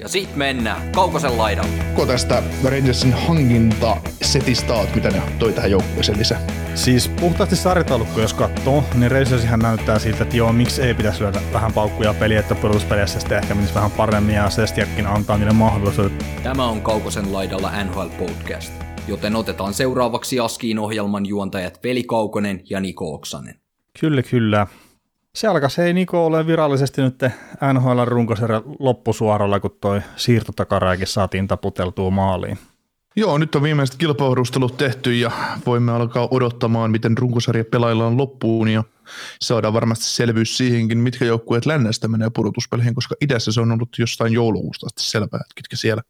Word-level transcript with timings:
Ja 0.00 0.08
sit 0.08 0.36
mennään 0.36 0.92
Kaukosen 0.92 1.38
laidalle. 1.38 1.84
Ko 1.96 2.06
tästä 2.06 2.42
Rangersin 2.64 3.12
hankintasetistä 3.12 4.74
oot, 4.74 4.94
mitä 4.94 5.10
ne 5.10 5.22
toi 5.38 5.52
tähän 5.52 5.70
joukkueeseen 5.70 6.18
lisää? 6.18 6.40
Siis 6.74 7.08
puhtaasti 7.08 7.56
sarjataulukko, 7.56 8.20
jos 8.20 8.34
katsoo, 8.34 8.84
niin 8.94 9.10
Rangersihän 9.10 9.60
näyttää 9.60 9.98
siltä, 9.98 10.22
että 10.22 10.36
joo, 10.36 10.52
miksi 10.52 10.82
ei 10.82 10.94
pitäisi 10.94 11.20
lyödä 11.20 11.40
vähän 11.52 11.72
paukkuja 11.72 12.14
peliä, 12.14 12.40
että 12.40 12.54
pudotuspeleissä 12.54 13.20
sitten 13.20 13.38
ehkä 13.38 13.54
menisi 13.54 13.74
vähän 13.74 13.90
paremmin 13.90 14.34
ja 14.34 14.50
Sestiakin 14.50 15.06
antaa 15.06 15.38
niille 15.38 15.52
mahdollisuudet. 15.52 16.12
Tämä 16.42 16.66
on 16.66 16.80
Kaukosen 16.80 17.32
laidalla 17.32 17.84
NHL 17.84 18.08
Podcast, 18.18 18.72
joten 19.08 19.36
otetaan 19.36 19.74
seuraavaksi 19.74 20.40
Askiin 20.40 20.78
ohjelman 20.78 21.26
juontajat 21.26 21.80
Veli 21.84 22.02
Kaukonen 22.02 22.60
ja 22.70 22.80
Niko 22.80 23.14
Oksanen. 23.14 23.54
Kyllä, 24.00 24.22
kyllä. 24.22 24.66
Se 25.40 25.46
alkaa 25.46 25.68
se 25.68 25.84
ei 25.84 25.92
Niko 25.92 26.26
ole 26.26 26.46
virallisesti 26.46 27.02
nyt 27.02 27.20
NHL 27.72 28.04
runkosarjan 28.04 28.62
loppusuoralla, 28.78 29.60
kun 29.60 29.76
toi 29.80 30.02
siirtotakaraikin 30.16 31.06
saatiin 31.06 31.48
taputeltua 31.48 32.10
maaliin. 32.10 32.58
Joo, 33.16 33.38
nyt 33.38 33.54
on 33.54 33.62
viimeiset 33.62 33.96
kilpavarustelut 33.96 34.76
tehty 34.76 35.14
ja 35.14 35.30
voimme 35.66 35.92
alkaa 35.92 36.28
odottamaan, 36.30 36.90
miten 36.90 37.18
runkosarja 37.18 37.64
pelaillaan 37.64 38.16
loppuun 38.16 38.68
ja 38.68 38.84
saadaan 39.40 39.74
varmasti 39.74 40.04
selvyys 40.04 40.56
siihenkin, 40.56 40.98
mitkä 40.98 41.24
joukkueet 41.24 41.66
lännestä 41.66 42.08
menee 42.08 42.30
pudotuspeleihin, 42.34 42.94
koska 42.94 43.14
idässä 43.20 43.52
se 43.52 43.60
on 43.60 43.72
ollut 43.72 43.98
jostain 43.98 44.32
joulukuusta 44.32 44.86
asti 44.86 45.02
selvää, 45.02 45.40
että 45.40 45.54
ketkä 45.54 45.76
siellä, 45.76 46.02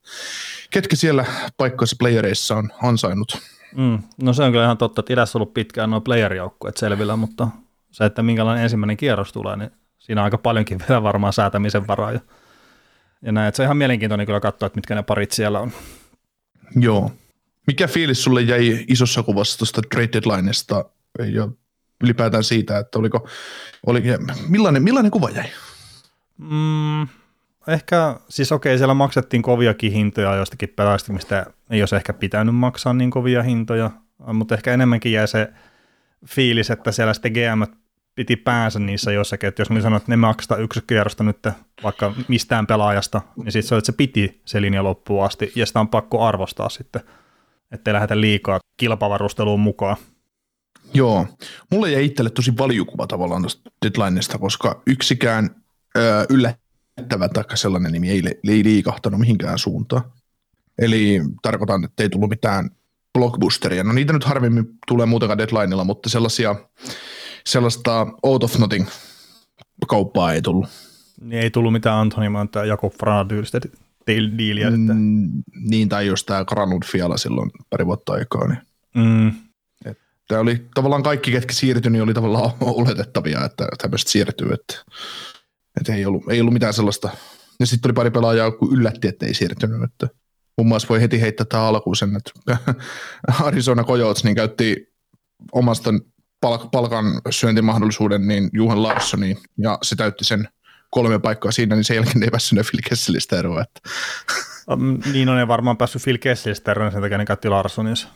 ketkä 0.71 0.97
siellä 0.97 1.25
paikkoissa 1.57 1.97
playereissa 1.99 2.57
on 2.57 2.71
ansainnut. 2.83 3.39
Mm, 3.77 3.99
no 4.23 4.33
se 4.33 4.43
on 4.43 4.53
kyllä 4.53 4.65
ihan 4.65 4.79
totta, 4.79 5.01
että 5.01 5.13
idässä 5.13 5.39
on 5.39 5.43
ollut 5.43 5.55
pitkään 5.55 5.91
nuo 5.91 6.01
playerijoukkueet 6.01 6.77
selvillä, 6.77 7.17
mutta 7.17 7.49
se, 7.91 8.05
että 8.05 8.23
minkälainen 8.23 8.65
ensimmäinen 8.65 8.97
kierros 8.97 9.33
tulee, 9.33 9.57
niin 9.57 9.71
siinä 9.99 10.21
on 10.21 10.25
aika 10.25 10.39
paljonkin 10.39 10.79
vielä 10.89 11.03
varmaan 11.03 11.33
säätämisen 11.33 11.87
varaa. 11.87 12.13
Ja, 12.13 12.21
ja 13.23 13.33
näin, 13.33 13.49
että 13.49 13.57
se 13.57 13.63
on 13.63 13.65
ihan 13.65 13.77
mielenkiintoinen 13.77 14.27
kyllä 14.27 14.41
katsoa, 14.41 14.67
että 14.67 14.77
mitkä 14.77 14.95
ne 14.95 15.03
parit 15.03 15.31
siellä 15.31 15.61
on. 15.61 15.73
Joo. 16.77 17.13
Mikä 17.67 17.87
fiilis 17.87 18.23
sulle 18.23 18.43
jäi 18.43 18.85
isossa 18.89 19.23
kuvassa 19.23 19.59
tuosta 19.59 19.83
trade 19.91 20.09
deadlineista 20.13 20.85
ja 21.19 21.49
ylipäätään 22.05 22.45
siitä, 22.45 22.79
että 22.79 22.99
oliko, 22.99 23.29
oli, 23.87 24.03
millainen, 24.49 24.83
millainen 24.83 25.11
kuva 25.11 25.31
jäi? 25.31 25.47
Mm, 26.39 27.09
ehkä, 27.69 28.17
siis 28.29 28.53
okei, 28.53 28.79
siellä 28.79 28.95
maksettiin 28.95 29.43
koviakin 29.43 29.93
hintoja 29.93 30.35
jostakin 30.35 30.69
pelaajista, 30.69 31.13
mistä 31.13 31.47
ei 31.71 31.83
olisi 31.83 31.97
ehkä 31.97 32.13
pitänyt 32.13 32.55
maksaa 32.55 32.93
niin 32.95 33.11
kovia 33.11 33.43
hintoja, 33.43 33.91
mutta 34.33 34.55
ehkä 34.55 34.75
enemmänkin 34.75 35.13
jäi 35.13 35.29
se 35.29 35.53
fiilis, 36.27 36.71
että 36.71 36.93
siellä 36.93 37.15
sitten 37.15 37.33
GM 37.33 37.63
piti 38.21 38.37
päänsä 38.37 38.79
niissä 38.79 39.13
jossakin, 39.13 39.49
että 39.49 39.61
jos 39.61 39.71
mä 39.71 39.81
sanon, 39.81 39.97
että 39.97 40.13
ne 40.13 40.17
maksaa 40.17 40.59
yksi 40.59 40.81
kierrosta 40.87 41.25
nyt 41.25 41.37
vaikka 41.83 42.15
mistään 42.29 42.67
pelaajasta, 42.67 43.21
niin 43.37 43.53
sitten 43.53 43.69
se 43.69 43.77
että 43.77 43.87
se 43.87 43.93
piti 43.93 44.41
se 44.45 44.61
linja 44.61 44.85
loppuun 44.85 45.25
asti, 45.25 45.53
ja 45.57 45.67
sitä 45.67 45.81
on 45.81 45.89
pakko 45.89 46.25
arvostaa 46.25 46.69
sitten, 46.69 47.03
ettei 47.73 47.95
lähdetä 47.95 48.21
liikaa 48.21 48.61
kilpavarusteluun 48.77 49.61
mukaan. 49.61 49.97
Joo, 50.95 51.27
mulle 51.71 51.91
jäi 51.91 52.05
itselle 52.05 52.31
tosi 52.31 52.59
valjukuva 52.59 53.07
tavallaan 53.07 53.43
tuosta 53.43 53.71
deadlineista, 53.85 54.39
koska 54.39 54.83
yksikään 54.87 55.51
ö, 55.97 56.27
yllättävä 56.31 57.29
tai 57.29 57.45
sellainen 57.55 57.93
nimi 57.93 58.11
ei, 58.11 58.23
ei 58.49 58.65
liikahtanut 58.65 59.21
mihinkään 59.21 59.59
suuntaan. 59.59 60.03
Eli 60.79 61.21
tarkoitan, 61.43 61.85
että 61.85 62.03
ei 62.03 62.09
tullut 62.09 62.31
mitään 62.31 62.71
blockbusteria. 63.19 63.85
No 63.85 63.93
niitä 63.93 64.13
nyt 64.13 64.25
harvemmin 64.25 64.65
tulee 64.87 65.07
muutenkaan 65.07 65.39
deadlineilla, 65.39 65.85
mutta 65.85 66.09
sellaisia, 66.09 66.57
sellaista 67.47 68.07
out 68.23 68.45
of 68.45 68.59
nothing 68.59 68.87
kauppaa 69.89 70.33
ei 70.33 70.43
tullut. 70.43 70.69
Niin 71.21 71.43
ei 71.43 71.51
tullut 71.51 71.73
mitään 71.73 71.99
Antoni 71.99 72.29
Manta 72.29 72.59
ja 72.59 72.65
Jakob 72.65 72.93
Frana 72.93 73.29
tyylistä 73.29 73.61
diiliä. 74.39 74.71
Mm, 74.71 75.43
niin, 75.55 75.89
tai 75.89 76.07
jos 76.07 76.25
tämä 76.25 76.45
Granud 76.45 76.83
Fiala 76.87 77.17
silloin 77.17 77.51
pari 77.71 77.87
vuotta 77.87 78.13
aikaa. 78.13 78.49
Niin. 78.49 78.59
Mm. 78.95 79.33
Tämä 80.29 80.41
oli 80.41 80.67
tavallaan 80.75 81.03
kaikki, 81.03 81.31
ketkä 81.31 81.53
siirtyi, 81.53 81.93
niin 81.93 82.03
oli 82.03 82.15
tavallaan 82.15 82.53
oletettavia, 82.81 83.45
että 83.45 83.69
tämmöistä 83.83 84.11
siirtyy. 84.11 84.53
Että, 84.53 84.85
että 85.81 85.95
ei, 85.95 86.07
ollut, 86.07 86.23
ei 86.31 86.41
ollut 86.41 86.53
mitään 86.53 86.75
sellaista. 86.75 87.11
Ja 87.61 87.67
sitten 87.67 87.83
tuli 87.83 87.93
pari 87.93 88.11
pelaajaa, 88.11 88.51
kun 88.51 88.73
yllätti, 88.73 89.09
että 89.09 89.27
ei 89.27 89.35
siirtynyt. 89.35 89.83
Että 89.83 90.09
muun 90.57 90.69
muassa 90.69 90.89
voi 90.89 91.01
heti 91.01 91.21
heittää 91.21 91.47
tähän 91.47 91.67
alkuun 91.67 91.97
sen, 91.97 92.17
että 92.17 92.57
Arizona 93.47 93.85
Coyotes 93.85 94.25
niin 94.25 94.37
käytti 94.37 94.93
omasta 95.53 95.91
palk- 96.47 96.69
palkan 96.73 97.21
syöntimahdollisuuden 97.31 98.29
niin 98.29 98.51
Juhan 98.53 98.83
Larssoniin, 98.83 99.39
ja 99.59 99.79
se 99.83 99.97
täytti 99.97 100.25
sen 100.25 100.49
kolme 100.91 101.19
paikkaa 101.19 101.53
siinä, 101.53 101.75
niin 101.75 101.85
sen 101.85 101.95
jälkeen 101.95 102.23
ei 102.23 102.31
päässyt 102.31 102.59
Phil 102.71 102.81
Kesselistä 102.89 103.39
eroon. 103.39 103.63
Että. 103.63 103.81
Um, 104.71 104.99
niin 105.13 105.29
on 105.29 105.39
ei 105.39 105.49
varmaan 105.49 105.77
päässyt 105.77 106.03
Phil 106.03 106.19
Kesselistä 106.19 106.71
eroon, 106.71 106.93
sen 106.93 107.03
takia 107.03 107.19
ne 107.19 107.25
käytti 107.25 107.49
Larssonissa. 107.49 108.09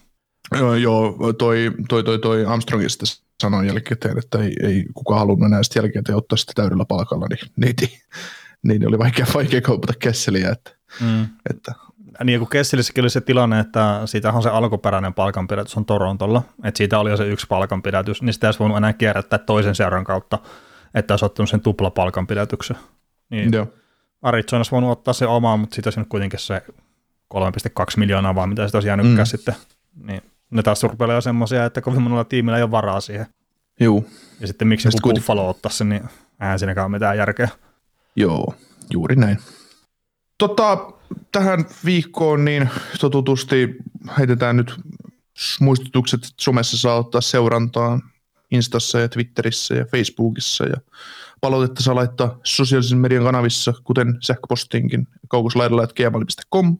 Joo, 0.59 0.75
joo 0.75 1.33
toi, 1.39 1.73
toi, 1.89 2.05
toi, 2.05 2.19
toi 2.19 2.47
Armstrongista 2.47 3.05
sanoi 3.43 3.67
jälkikäteen, 3.67 4.19
että 4.19 4.39
ei, 4.39 4.57
ei 4.63 4.85
kukaan 4.95 5.19
halunnut 5.19 5.47
enää 5.47 5.63
sitten 5.63 5.81
jälkikäteen 5.81 6.19
ottaa 6.19 6.37
sitä 6.37 6.53
täydellä 6.55 6.85
palkalla, 6.85 7.27
niin, 7.57 7.75
niin, 7.81 7.91
niin 8.63 8.89
oli 8.89 8.99
vaikea, 8.99 9.27
vaikea 9.35 9.61
kaupata 9.61 9.93
Kesseliä. 9.99 10.51
Että, 10.51 10.71
mm. 11.01 11.29
että 11.51 11.73
niin 12.25 12.41
kuin 12.41 12.49
Kesselissäkin 12.49 13.03
oli 13.03 13.11
se 13.11 13.21
tilanne, 13.21 13.61
että 13.61 14.03
siitä 14.05 14.33
on 14.33 14.43
se 14.43 14.49
alkuperäinen 14.49 15.15
palkanpidätys 15.15 15.77
on 15.77 15.85
Torontolla, 15.85 16.43
että 16.65 16.79
siitä 16.79 16.99
oli 16.99 17.11
jo 17.11 17.17
se 17.17 17.29
yksi 17.29 17.47
palkanpidätys, 17.47 18.23
niin 18.23 18.35
sitä 18.35 18.49
olisi 18.49 18.59
voinut 18.59 18.77
enää 18.77 18.93
kierrättää 18.93 19.39
toisen 19.39 19.75
seuran 19.75 20.05
kautta, 20.05 20.39
että 20.95 21.13
olisi 21.15 21.25
ottanut 21.25 21.51
sen 21.51 21.61
tupla 21.61 21.91
palkanpidätyksen. 21.91 22.77
Niin 23.31 23.53
Joo. 23.53 23.67
Arizona 24.23 24.59
olisi 24.59 24.71
voinut 24.71 24.91
ottaa 24.91 25.15
se 25.15 25.27
omaa, 25.27 25.57
mutta 25.57 25.75
siitä 25.75 25.89
olisi 25.89 26.01
nyt 26.01 26.09
kuitenkin 26.09 26.41
se 26.41 26.63
3,2 27.35 27.41
miljoonaa 27.97 28.35
vaan, 28.35 28.49
mitä 28.49 28.67
sitä 28.67 28.77
olisi 28.77 28.89
jäänytkään 28.89 29.19
mm. 29.19 29.27
sitten. 29.27 29.55
Niin 29.95 30.23
ne 30.51 30.63
taas 30.63 30.83
rupeaa 30.83 31.21
semmoisia, 31.21 31.65
että 31.65 31.81
kovin 31.81 32.03
monella 32.03 32.25
tiimillä 32.25 32.57
ei 32.57 32.63
ole 32.63 32.71
varaa 32.71 33.01
siihen. 33.01 33.27
Joo. 33.81 34.05
Ja 34.41 34.47
sitten 34.47 34.69
miksi 34.69 34.89
joku 34.89 35.13
Buffalo 35.13 35.49
ottaa 35.49 35.73
sen, 35.73 35.89
niin 35.89 36.03
eihän 36.41 36.59
siinäkään 36.59 36.85
ole 36.85 36.93
mitään 36.93 37.19
järkeä. 37.19 37.49
Joo, 38.17 38.55
juuri 38.93 39.17
näin. 39.17 39.39
Tota, 40.39 40.93
tähän 41.33 41.65
viikkoon 41.85 42.45
niin 42.45 42.69
totutusti 43.01 43.77
heitetään 44.19 44.57
nyt 44.57 44.75
muistutukset, 45.61 46.21
somessa. 46.41 46.77
Saa 46.77 46.97
ottaa 46.97 47.21
seurantaa 47.21 48.01
Instassa 48.51 49.01
ja 49.01 49.09
Twitterissä 49.09 49.75
ja 49.75 49.85
Facebookissa 49.85 50.65
ja 50.65 50.77
palautetta 51.45 51.83
saa 51.83 51.95
laittaa 51.95 52.39
sosiaalisen 52.45 52.99
median 52.99 53.25
kanavissa, 53.25 53.73
kuten 53.85 54.17
sähköpostinkin 54.21 55.07
kaukoslaidalla.gmail.com. 55.29 56.77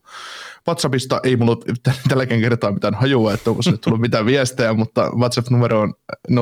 WhatsAppista 0.69 1.21
ei 1.23 1.37
mulla 1.37 1.57
tälläkään 2.09 2.41
kertaa 2.41 2.73
mitään 2.73 2.95
hajua, 2.95 3.33
että 3.33 3.51
onko 3.51 3.63
sinne 3.63 3.79
tullut 3.79 4.01
mitään 4.01 4.27
viestejä, 4.27 4.73
mutta 4.73 5.11
WhatsApp-numero 5.17 5.81
on 5.81 5.95
0457831638. 6.31 6.35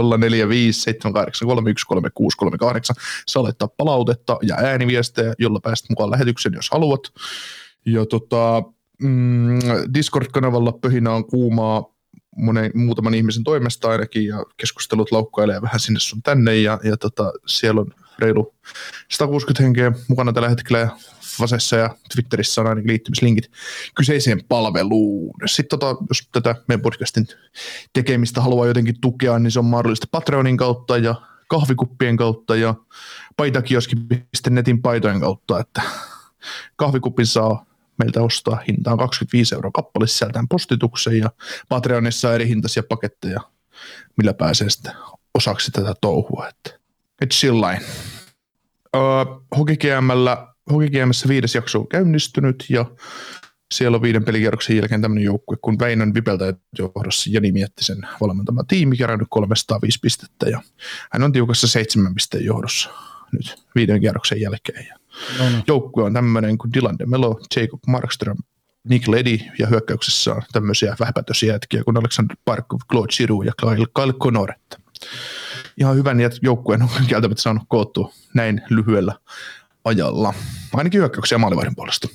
Saa 3.27 3.43
laittaa 3.43 3.69
palautetta 3.77 4.39
ja 4.43 4.57
ääniviestejä, 4.59 5.35
jolla 5.39 5.61
pääset 5.61 5.91
mukaan 5.91 6.11
lähetykseen, 6.11 6.55
jos 6.55 6.71
haluat. 6.71 7.01
Ja 7.87 8.07
tota, 8.07 8.63
mm, 9.03 9.59
Discord-kanavalla 9.95 10.73
pöhinä 10.73 11.13
on 11.13 11.27
kuumaa 11.27 11.85
monen, 12.37 12.71
muutaman 12.75 13.15
ihmisen 13.15 13.45
toimesta 13.45 13.89
ainakin, 13.89 14.27
ja 14.27 14.45
keskustelut 14.57 15.13
laukkailee 15.13 15.63
vähän 15.63 15.81
sinne 15.81 16.01
sun 16.01 16.23
tänne, 16.23 16.57
ja, 16.57 16.81
ja 16.85 16.97
tota, 16.97 17.33
siellä 17.47 17.81
on 17.81 17.95
reilu 18.23 18.55
160 19.11 19.63
henkeä 19.63 19.93
mukana 20.09 20.33
tällä 20.33 20.49
hetkellä, 20.49 20.79
ja 20.79 20.89
Vasessa 21.41 21.77
ja 21.77 21.97
Twitterissä 22.15 22.61
on 22.61 22.67
ainakin 22.67 22.89
liittymislinkit 22.89 23.51
kyseiseen 23.95 24.41
palveluun. 24.49 25.35
Sitten 25.47 25.79
tota, 25.79 25.97
jos 26.09 26.29
tätä 26.33 26.55
meidän 26.69 26.83
podcastin 26.83 27.27
tekemistä 27.93 28.41
haluaa 28.41 28.67
jotenkin 28.67 29.01
tukea, 29.01 29.39
niin 29.39 29.51
se 29.51 29.59
on 29.59 29.65
mahdollista 29.65 30.07
Patreonin 30.11 30.57
kautta 30.57 30.99
ja 30.99 31.15
kahvikuppien 31.49 32.17
kautta 32.17 32.57
ja 32.57 32.75
paitakioski.netin 33.37 34.83
paitojen 34.83 35.21
kautta, 35.21 35.61
että 35.61 35.83
kahvikupin 36.77 37.27
saa 37.27 37.67
meiltä 37.99 38.23
ostaa 38.23 38.63
hintaan 38.69 38.99
25 38.99 39.55
euroa 39.55 39.71
kappale 39.75 40.07
sisältään 40.07 40.49
postituksen 40.49 41.19
ja 41.19 41.31
Patreonissa 41.69 42.29
on 42.29 42.35
eri 42.35 42.49
hintaisia 42.49 42.83
paketteja, 42.89 43.41
millä 44.17 44.35
pääsee 44.35 44.71
sitten 44.71 44.93
osaksi 45.35 45.71
tätä 45.71 45.95
touhua. 46.01 46.49
Että, 46.49 46.82
et 47.23 47.33
sillain. 47.33 47.81
Öö, 48.97 49.03
Hokikiemällä 49.59 50.47
Hokikiemässä 50.73 51.29
viides 51.29 51.55
jakso 51.55 51.79
on 51.79 51.89
käynnistynyt 51.89 52.65
ja 52.69 52.87
siellä 53.75 53.95
on 53.95 54.03
viiden 54.03 54.25
pelikierroksen 54.25 54.77
jälkeen 54.77 55.03
tämmöinen 55.03 55.25
joukkue, 55.25 55.57
kun 55.63 55.79
Väinön 55.79 56.15
Vipeltä 56.15 56.55
johdossa 56.79 57.31
Jani 57.33 57.53
Miettisen 57.53 57.99
valmentama 58.21 58.65
tiimi 58.65 58.97
kerännyt 58.97 59.29
305 59.31 59.99
pistettä 60.03 60.51
ja 60.51 60.63
hän 61.13 61.23
on 61.23 61.33
tiukassa 61.33 61.69
seitsemän 61.69 62.15
pisteen 62.15 62.45
johdossa 62.45 62.91
nyt 63.33 63.57
viiden 63.75 64.01
kierroksen 64.01 64.41
jälkeen. 64.41 64.87
Ja 64.89 64.97
No 65.39 65.49
niin. 65.51 65.63
joukkue 65.67 66.05
on 66.05 66.13
tämmöinen 66.13 66.59
kuin 66.59 66.73
Dylan 66.73 66.97
Melo, 67.07 67.41
Jacob 67.57 67.81
Markström, 67.87 68.37
Nick 68.89 69.09
Ledy 69.09 69.39
ja 69.59 69.67
hyökkäyksessä 69.67 70.35
on 70.35 70.43
tämmöisiä 70.53 70.97
vähäpätöisiä 71.01 71.53
jätkiä 71.53 71.85
kuin 71.85 71.97
Alexander 71.97 72.37
Parkov, 72.45 72.79
Claude 72.91 73.13
Giroux 73.17 73.47
ja 73.47 73.53
Kyle, 73.61 73.87
Kyle 73.95 74.13
Connor. 74.13 74.53
Ihan 75.77 75.97
hyvän 75.97 76.19
jät- 76.19 76.39
joukkueen 76.43 76.83
on 76.83 76.89
kieltämättä 77.09 77.43
saanut 77.43 77.63
koottua 77.69 78.13
näin 78.35 78.63
lyhyellä 78.71 79.15
ajalla. 79.85 80.35
Ainakin 80.75 80.99
hyökkäyksen 80.99 81.37
ja 81.37 81.39
maalivahdin 81.39 81.77
puolesta. 81.77 82.09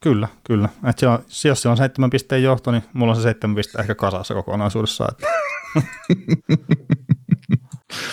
Kyllä, 0.00 0.28
kyllä. 0.44 0.68
Et 0.84 0.98
se 0.98 1.08
on, 1.08 1.24
jos 1.44 1.62
se 1.62 1.68
on 1.68 1.76
seitsemän 1.76 2.10
pisteen 2.10 2.42
johto, 2.42 2.70
niin 2.70 2.82
mulla 2.92 3.12
on 3.12 3.16
se 3.16 3.22
seitsemän 3.22 3.56
pistettä 3.56 3.80
ehkä 3.80 3.94
kasassa 3.94 4.34
kokonaisuudessaan. 4.34 5.12
Että 5.12 5.26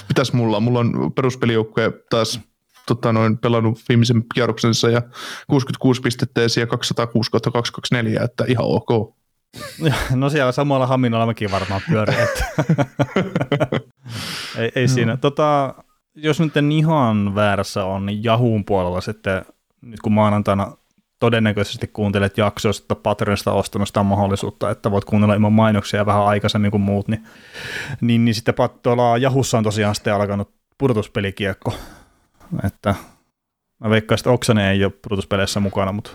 Mitäs 0.09 0.33
mulla 0.33 0.57
on? 0.57 0.63
Mulla 0.63 0.79
on 0.79 1.13
peruspelijoukkue 1.15 1.93
taas 2.09 2.39
tota, 2.87 3.13
noin, 3.13 3.37
pelannut 3.37 3.79
viimeisen 3.89 4.23
kierroksensa 4.33 4.89
ja 4.89 5.01
66 5.47 6.01
pistettä 6.01 6.41
ja 6.41 6.49
siellä 6.49 6.69
206 6.69 7.31
224, 7.31 8.23
että 8.23 8.45
ihan 8.47 8.65
ok. 8.65 9.17
no 10.15 10.29
siellä 10.29 10.51
samalla 10.51 10.87
haminalla 10.87 11.25
mäkin 11.25 11.51
varmaan 11.51 11.81
pyörin. 11.89 12.15
Ei, 14.57 14.71
ei 14.75 14.87
siinä. 14.87 15.17
Tota, 15.17 15.75
jos 16.15 16.39
nyt 16.39 16.57
en 16.57 16.71
ihan 16.71 17.35
väärässä 17.35 17.85
on, 17.85 18.05
niin 18.05 18.23
Jahuun 18.23 18.65
puolella 18.65 19.01
sitten, 19.01 19.45
nyt 19.81 19.99
kun 19.99 20.11
maanantaina 20.11 20.77
todennäköisesti 21.19 21.87
kuuntelet 21.87 22.37
jaksoa, 22.37 22.71
että 22.81 22.95
Patreonista 22.95 23.51
ostanut 23.51 23.87
sitä 23.87 24.03
mahdollisuutta, 24.03 24.69
että 24.69 24.91
voit 24.91 25.05
kuunnella 25.05 25.33
ilman 25.33 25.53
mainoksia 25.53 26.05
vähän 26.05 26.25
aikaisemmin 26.25 26.71
kuin 26.71 26.81
muut, 26.81 27.07
niin, 27.07 27.23
niin, 28.01 28.25
niin 28.25 28.35
sitten 28.35 28.55
tuolla 28.83 29.17
Jahussa 29.17 29.57
on 29.57 29.63
tosiaan 29.63 29.95
sitten 29.95 30.13
alkanut 30.13 30.51
pudotuspelikiekko, 30.77 31.73
että 32.63 32.95
mä 33.79 33.89
veikkaan, 33.89 34.19
että 34.19 34.29
Oksanen 34.29 34.65
ei 34.65 34.85
ole 34.85 34.93
pudotuspeleissä 35.01 35.59
mukana, 35.59 35.91
mutta 35.91 36.11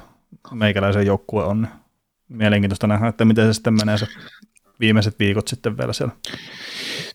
meikäläisen 0.51 1.07
joukkue 1.07 1.45
on, 1.45 1.69
mielenkiintoista 2.29 2.87
nähdä, 2.87 3.09
että 3.09 3.25
miten 3.25 3.47
se 3.47 3.53
sitten 3.53 3.75
menee 3.75 3.99
se 3.99 4.07
viimeiset 4.83 5.19
viikot 5.19 5.49
sitten 5.49 5.79
vielä 5.79 5.93
siellä. 5.93 6.15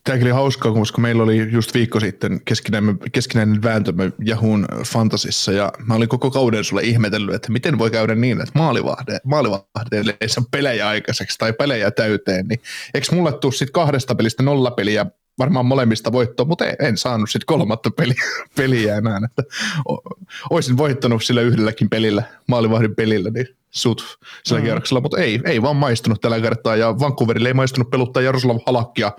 Tämäkin 0.03 0.27
oli 0.27 0.33
hauskaa, 0.33 0.73
koska 0.73 1.01
meillä 1.01 1.23
oli 1.23 1.51
just 1.51 1.73
viikko 1.73 1.99
sitten 1.99 2.41
keskinäinen, 2.45 2.99
keskinäinen 3.11 3.63
vääntömme 3.63 4.11
Jahun 4.25 4.65
Fantasissa 4.85 5.51
ja 5.51 5.71
mä 5.85 5.93
olin 5.93 6.09
koko 6.09 6.31
kauden 6.31 6.63
sulle 6.63 6.81
ihmetellyt, 6.81 7.35
että 7.35 7.51
miten 7.51 7.77
voi 7.77 7.91
käydä 7.91 8.15
niin, 8.15 8.41
että 8.41 8.59
maalivahde, 8.59 9.19
maalivahdeille 9.23 10.17
ei 10.21 10.29
saa 10.29 10.43
pelejä 10.51 10.87
aikaiseksi 10.87 11.37
tai 11.37 11.53
pelejä 11.53 11.91
täyteen, 11.91 12.47
niin 12.47 12.59
eikö 12.93 13.15
mulle 13.15 13.33
tuu 13.33 13.51
sitten 13.51 13.73
kahdesta 13.73 14.15
pelistä 14.15 14.43
nolla 14.43 14.71
peliä 14.71 15.05
varmaan 15.39 15.65
molemmista 15.65 16.11
voittoa, 16.11 16.45
mutta 16.45 16.65
en, 16.65 16.97
saanut 16.97 17.29
sitten 17.29 17.45
kolmatta 17.45 17.91
peliä, 17.91 18.23
peliä 18.57 18.97
enää, 18.97 19.19
että 19.25 19.43
o- 19.89 20.01
olisin 20.49 20.77
voittanut 20.77 21.23
sillä 21.23 21.41
yhdelläkin 21.41 21.89
pelillä, 21.89 22.23
maalivahdin 22.47 22.95
pelillä, 22.95 23.29
niin 23.29 23.47
sut 23.77 24.17
sillä 24.43 24.59
mm. 24.59 24.65
kierroksella, 24.65 25.01
mutta 25.01 25.17
ei, 25.17 25.39
ei 25.45 25.61
vaan 25.61 25.75
maistunut 25.75 26.21
tällä 26.21 26.39
kertaa, 26.39 26.75
ja 26.75 26.99
Vancouverille 26.99 27.49
ei 27.49 27.53
maistunut 27.53 27.89
peluttaa 27.89 28.23
Jaroslav 28.23 28.57
Halakkia 28.65 29.11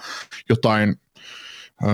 jotain 0.49 0.97
öö, 1.85 1.91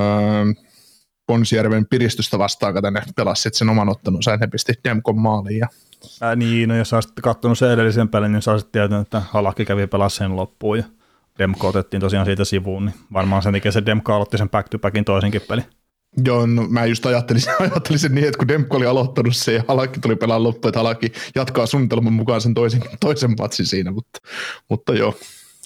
Ponsjärven 1.27 1.87
piristystä 1.87 2.39
vastaan, 2.39 2.73
kun 2.73 2.83
tänne 2.83 3.03
pelasi 3.17 3.51
sen 3.53 3.69
oman 3.69 3.89
ottanut, 3.89 4.25
sain 4.25 4.41
he 4.41 4.47
pisti 4.47 4.73
Demkon 4.85 5.19
maaliin, 5.19 5.59
ja 5.59 5.69
Ää, 6.21 6.37
niin, 6.37 6.69
no 6.69 6.77
jos 6.77 6.93
olisit 6.93 7.13
katsonut 7.23 7.59
sen 7.59 7.71
edellisen 7.71 8.09
pelin, 8.09 8.33
niin 8.33 8.51
olisit 8.51 8.73
tietänyt, 8.73 9.07
että 9.07 9.23
Halakki 9.31 9.65
kävi 9.65 9.87
pelaa 9.87 10.09
sen 10.09 10.37
loppuun 10.37 10.79
ja 10.79 10.85
Demko 11.39 11.69
otettiin 11.69 12.01
tosiaan 12.01 12.27
siitä 12.27 12.45
sivuun, 12.45 12.85
niin 12.85 12.95
varmaan 13.13 13.43
sen 13.43 13.53
takia 13.53 13.73
se 13.73 13.87
Demko 13.87 14.15
aloitti 14.15 14.39
sen 14.39 14.51
back-to-backin 14.51 15.05
toisenkin 15.05 15.41
pelin. 15.49 15.65
Joo, 16.25 16.47
no, 16.47 16.67
mä 16.69 16.85
just 16.85 17.07
ajattelin, 17.07 17.43
ajattelin 17.61 17.99
sen 17.99 18.15
niin, 18.15 18.27
että 18.27 18.39
kun 18.39 18.49
Demko 18.49 18.77
oli 18.77 18.87
aloittanut 18.87 19.37
se 19.37 19.53
ja 19.53 19.63
Halakki 19.69 20.01
tuli 20.01 20.17
pelaa 20.17 20.43
loppuun, 20.43 20.69
että 20.69 20.79
Halakki 20.79 21.13
jatkaa 21.35 21.67
suunnitelman 21.67 22.13
mukaan 22.13 22.41
sen 22.41 22.55
toisen, 22.55 22.83
toisen 23.01 23.35
matsin 23.39 23.67
siinä, 23.67 23.91
mutta, 23.91 24.19
mutta 24.69 24.95
joo, 24.95 25.15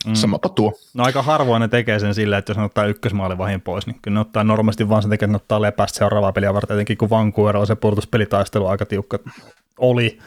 mm. 0.06 0.14
samapa 0.14 0.48
tuo. 0.48 0.72
No 0.94 1.04
aika 1.04 1.22
harvoin 1.22 1.60
ne 1.60 1.68
tekee 1.68 1.98
sen 1.98 2.14
sillä, 2.14 2.38
että 2.38 2.50
jos 2.50 2.58
ne 2.58 2.64
ottaa 2.64 2.86
ykkösmaalivahin 2.86 3.60
pois, 3.60 3.86
niin 3.86 3.98
kyllä 4.02 4.14
ne 4.14 4.20
ottaa 4.20 4.44
normaalisti 4.44 4.88
vaan 4.88 5.02
sen 5.02 5.10
takia, 5.10 5.26
että 5.26 5.32
ne 5.32 5.36
ottaa 5.36 5.62
lepästä 5.62 5.98
seuraavaa 5.98 6.32
peliä 6.32 6.54
varten, 6.54 6.74
etenkin 6.74 6.98
kun 6.98 7.10
Vancouver 7.10 7.56
on 7.56 7.66
se 7.66 7.74
pudotuspelitaistelu 7.74 8.66
aika 8.66 8.86
tiukka 8.86 9.18
oli 9.78 10.18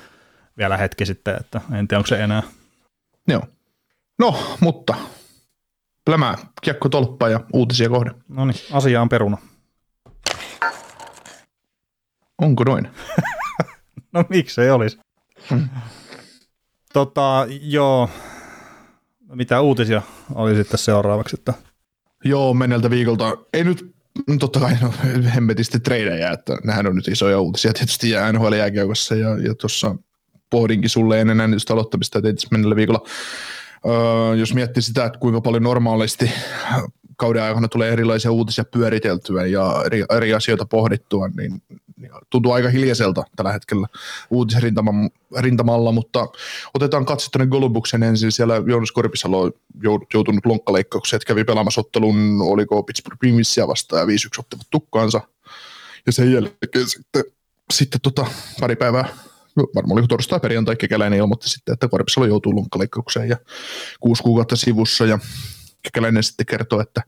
vielä 0.58 0.78
hetki 0.78 1.06
sitten, 1.06 1.36
että 1.40 1.62
en 1.74 1.88
tiedä 1.88 2.00
onko 2.00 2.08
se 2.08 2.24
enää. 2.24 2.44
Joo. 3.28 3.42
No, 4.20 4.58
mutta 4.60 4.96
lämää 6.10 6.38
kiekko 6.62 6.90
tolppaa 6.90 7.30
ja 7.30 7.40
uutisia 7.54 7.90
kohde. 7.90 8.12
No 8.28 8.46
niin, 8.46 8.58
asia 8.74 9.02
on 9.02 9.10
peruna. 9.10 9.38
Onko 12.42 12.64
noin? 12.64 12.88
No 14.14 14.26
miksei 14.30 14.70
olisi? 14.70 15.00
tota, 16.94 17.48
joo, 17.62 18.10
mitä 19.34 19.62
uutisia 19.62 20.02
oli 20.36 20.56
sitten 20.56 20.78
seuraavaksi? 20.78 21.36
Että... 21.40 21.54
Joo, 22.24 22.54
menneeltä 22.54 22.90
viikolta. 22.90 23.38
Ei 23.54 23.64
nyt, 23.64 23.96
no 24.28 24.38
totta 24.38 24.60
kai 24.60 24.78
no, 24.82 24.94
hemmetisti 25.36 25.80
treidejä, 25.80 26.32
että 26.32 26.58
nämähän 26.64 26.88
on 26.88 26.96
nyt 26.96 27.08
isoja 27.08 27.40
uutisia 27.40 27.74
tietysti 27.74 28.10
ja 28.10 28.32
NHL 28.32 28.54
jääkiekossa 28.54 29.16
ja, 29.16 29.30
ja 29.38 29.56
tuossa 29.56 29.96
pohdinkin 30.50 30.90
sulle 30.90 31.22
ennen 31.22 31.42
äänitystä 31.42 31.74
aloittamista, 31.74 32.20
että 32.20 32.30
itse 32.30 32.48
viikolla, 32.76 33.08
öö, 33.86 34.36
jos 34.36 34.54
miettii 34.54 34.84
sitä, 34.84 35.06
että 35.06 35.20
kuinka 35.20 35.42
paljon 35.42 35.64
normaalisti 35.64 36.32
kauden 37.22 37.44
aikana 37.44 37.68
tulee 37.68 37.90
erilaisia 37.92 38.32
uutisia 38.32 38.64
pyöriteltyä 38.64 39.46
ja 39.46 39.84
eri, 39.86 40.06
eri 40.18 40.34
asioita 40.34 40.66
pohdittua, 40.66 41.28
niin, 41.28 41.62
niin 41.98 42.12
tuntuu 42.30 42.52
aika 42.52 42.70
hiljaiselta 42.70 43.24
tällä 43.36 43.52
hetkellä 43.52 43.88
uutisrintamalla, 44.30 45.92
mutta 45.92 46.28
otetaan 46.74 47.06
katse 47.06 47.32
tuonne 47.32 47.48
Golubuksen 47.48 48.04
ensin. 48.04 48.32
Siellä 48.32 48.64
Joonas 48.68 48.92
Korpisalo 48.92 49.42
on 49.42 49.52
joutunut 50.14 50.46
lonkkaleikkaukseen, 50.46 51.18
että 51.18 51.28
kävi 51.28 51.44
pelaamassa 51.44 51.82
ottelun, 51.82 52.42
oliko 52.42 52.84
Pittsburgh 52.84 53.20
Penguinsia 53.20 53.68
vastaan 53.68 54.00
ja 54.00 54.06
5-1 54.06 54.10
ottivat 54.40 54.68
tukkaansa. 54.72 55.22
Ja 56.06 56.12
sen 56.12 56.34
jälkeen 56.34 56.90
sitten, 56.90 57.24
sitten 57.74 58.02
tota, 58.02 58.26
pari 58.60 58.76
päivää 58.76 59.10
no, 59.56 59.68
varmaan 59.76 60.00
oli 60.00 60.08
torstai 60.08 60.40
perjantai 60.40 60.76
kekäläinen 60.76 61.20
ilmoitti 61.20 61.50
sitten, 61.50 61.74
että 61.74 61.88
Korpisalo 61.88 62.26
joutuu 62.26 62.56
lonkkaleikkaukseen 62.56 63.30
ja 63.30 63.38
kuusi 64.00 64.24
kuukautta 64.24 64.56
sivussa 64.56 65.06
ja 65.06 65.20
Kekäläinen 65.84 66.24
sitten 66.24 66.46
kertoo, 66.46 66.80
että 66.82 67.02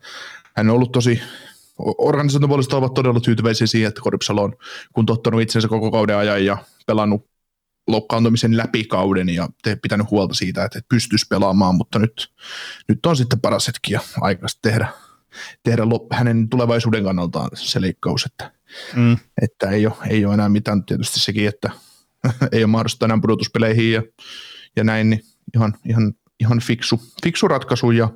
hän 0.56 0.70
on 0.70 0.76
ollut 0.76 0.92
tosi, 0.92 1.22
organisaation 1.78 2.50
puolesta 2.50 2.78
ovat 2.78 2.94
todella 2.94 3.20
tyytyväisiä 3.20 3.68
siihen, 3.68 3.88
että 3.88 4.02
Korpsalo 4.02 4.44
on 4.44 4.56
kuntouttanut 4.94 5.42
itsensä 5.42 5.68
koko 5.68 5.92
kauden 5.92 6.18
ajan 6.18 6.46
ja 6.46 6.58
pelannut 6.88 7.34
loukkaantumisen 7.88 8.58
läpi 8.58 8.84
kauden 8.84 9.30
ja 9.30 9.48
te, 9.64 9.76
pitänyt 9.76 10.12
huolta 10.12 10.34
siitä, 10.34 10.66
että 10.66 10.80
pystyisi 10.90 11.26
pelaamaan, 11.30 11.76
mutta 11.76 12.00
nyt, 12.00 12.34
nyt 12.88 13.06
on 13.06 13.18
sitten 13.18 13.42
paras 13.42 13.68
hetki 13.68 13.94
ja 13.94 14.00
aika 14.22 14.48
tehdä, 14.62 14.88
tehdä 15.64 15.90
lop, 15.90 16.14
hänen 16.14 16.50
tulevaisuuden 16.50 17.04
kannaltaan 17.04 17.50
se 17.54 17.82
leikkaus, 17.82 18.26
että, 18.26 18.52
mm. 18.96 19.18
että 19.42 19.70
ei, 19.70 19.86
ole, 19.86 19.96
ei 20.10 20.26
ole 20.26 20.34
enää 20.34 20.50
mitään 20.50 20.86
tietysti 20.86 21.20
sekin, 21.20 21.48
että 21.48 21.70
ei 22.52 22.64
ole 22.64 22.72
mahdollista 22.72 23.06
enää 23.06 23.20
pudotuspeleihin 23.22 23.92
ja, 23.92 24.04
ja 24.76 24.84
näin, 24.84 25.10
niin 25.10 25.22
ihan, 25.56 25.74
ihan 25.90 26.14
ihan 26.44 26.60
fiksu, 26.60 27.02
fiksu 27.24 27.48
ratkaisu. 27.48 27.92
Ja, 27.92 28.10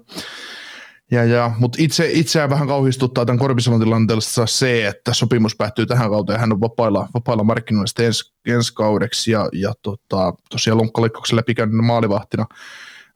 ja, 1.11 1.23
ja, 1.23 1.51
mutta 1.59 1.77
itse, 1.81 2.09
itseään 2.11 2.49
vähän 2.49 2.67
kauhistuttaa 2.67 3.25
tämän 3.25 3.39
Korpisalon 3.39 3.79
tilanteessa 3.79 4.45
se, 4.45 4.87
että 4.87 5.13
sopimus 5.13 5.55
päättyy 5.55 5.85
tähän 5.85 6.09
kauteen 6.09 6.35
ja 6.35 6.39
hän 6.39 6.53
on 6.53 6.61
vapailla, 6.61 7.07
vapailla 7.13 7.43
markkinoilla 7.43 7.87
sitten 7.87 8.05
ens, 8.05 8.33
ensi 8.47 8.73
kaudeksi 8.73 9.31
ja, 9.31 9.49
ja 9.53 9.73
tota, 9.81 10.33
tosiaan 10.49 10.77
lonkkaleikkauksella 10.77 11.39
läpikäynyt 11.39 11.85
maalivahtina 11.85 12.45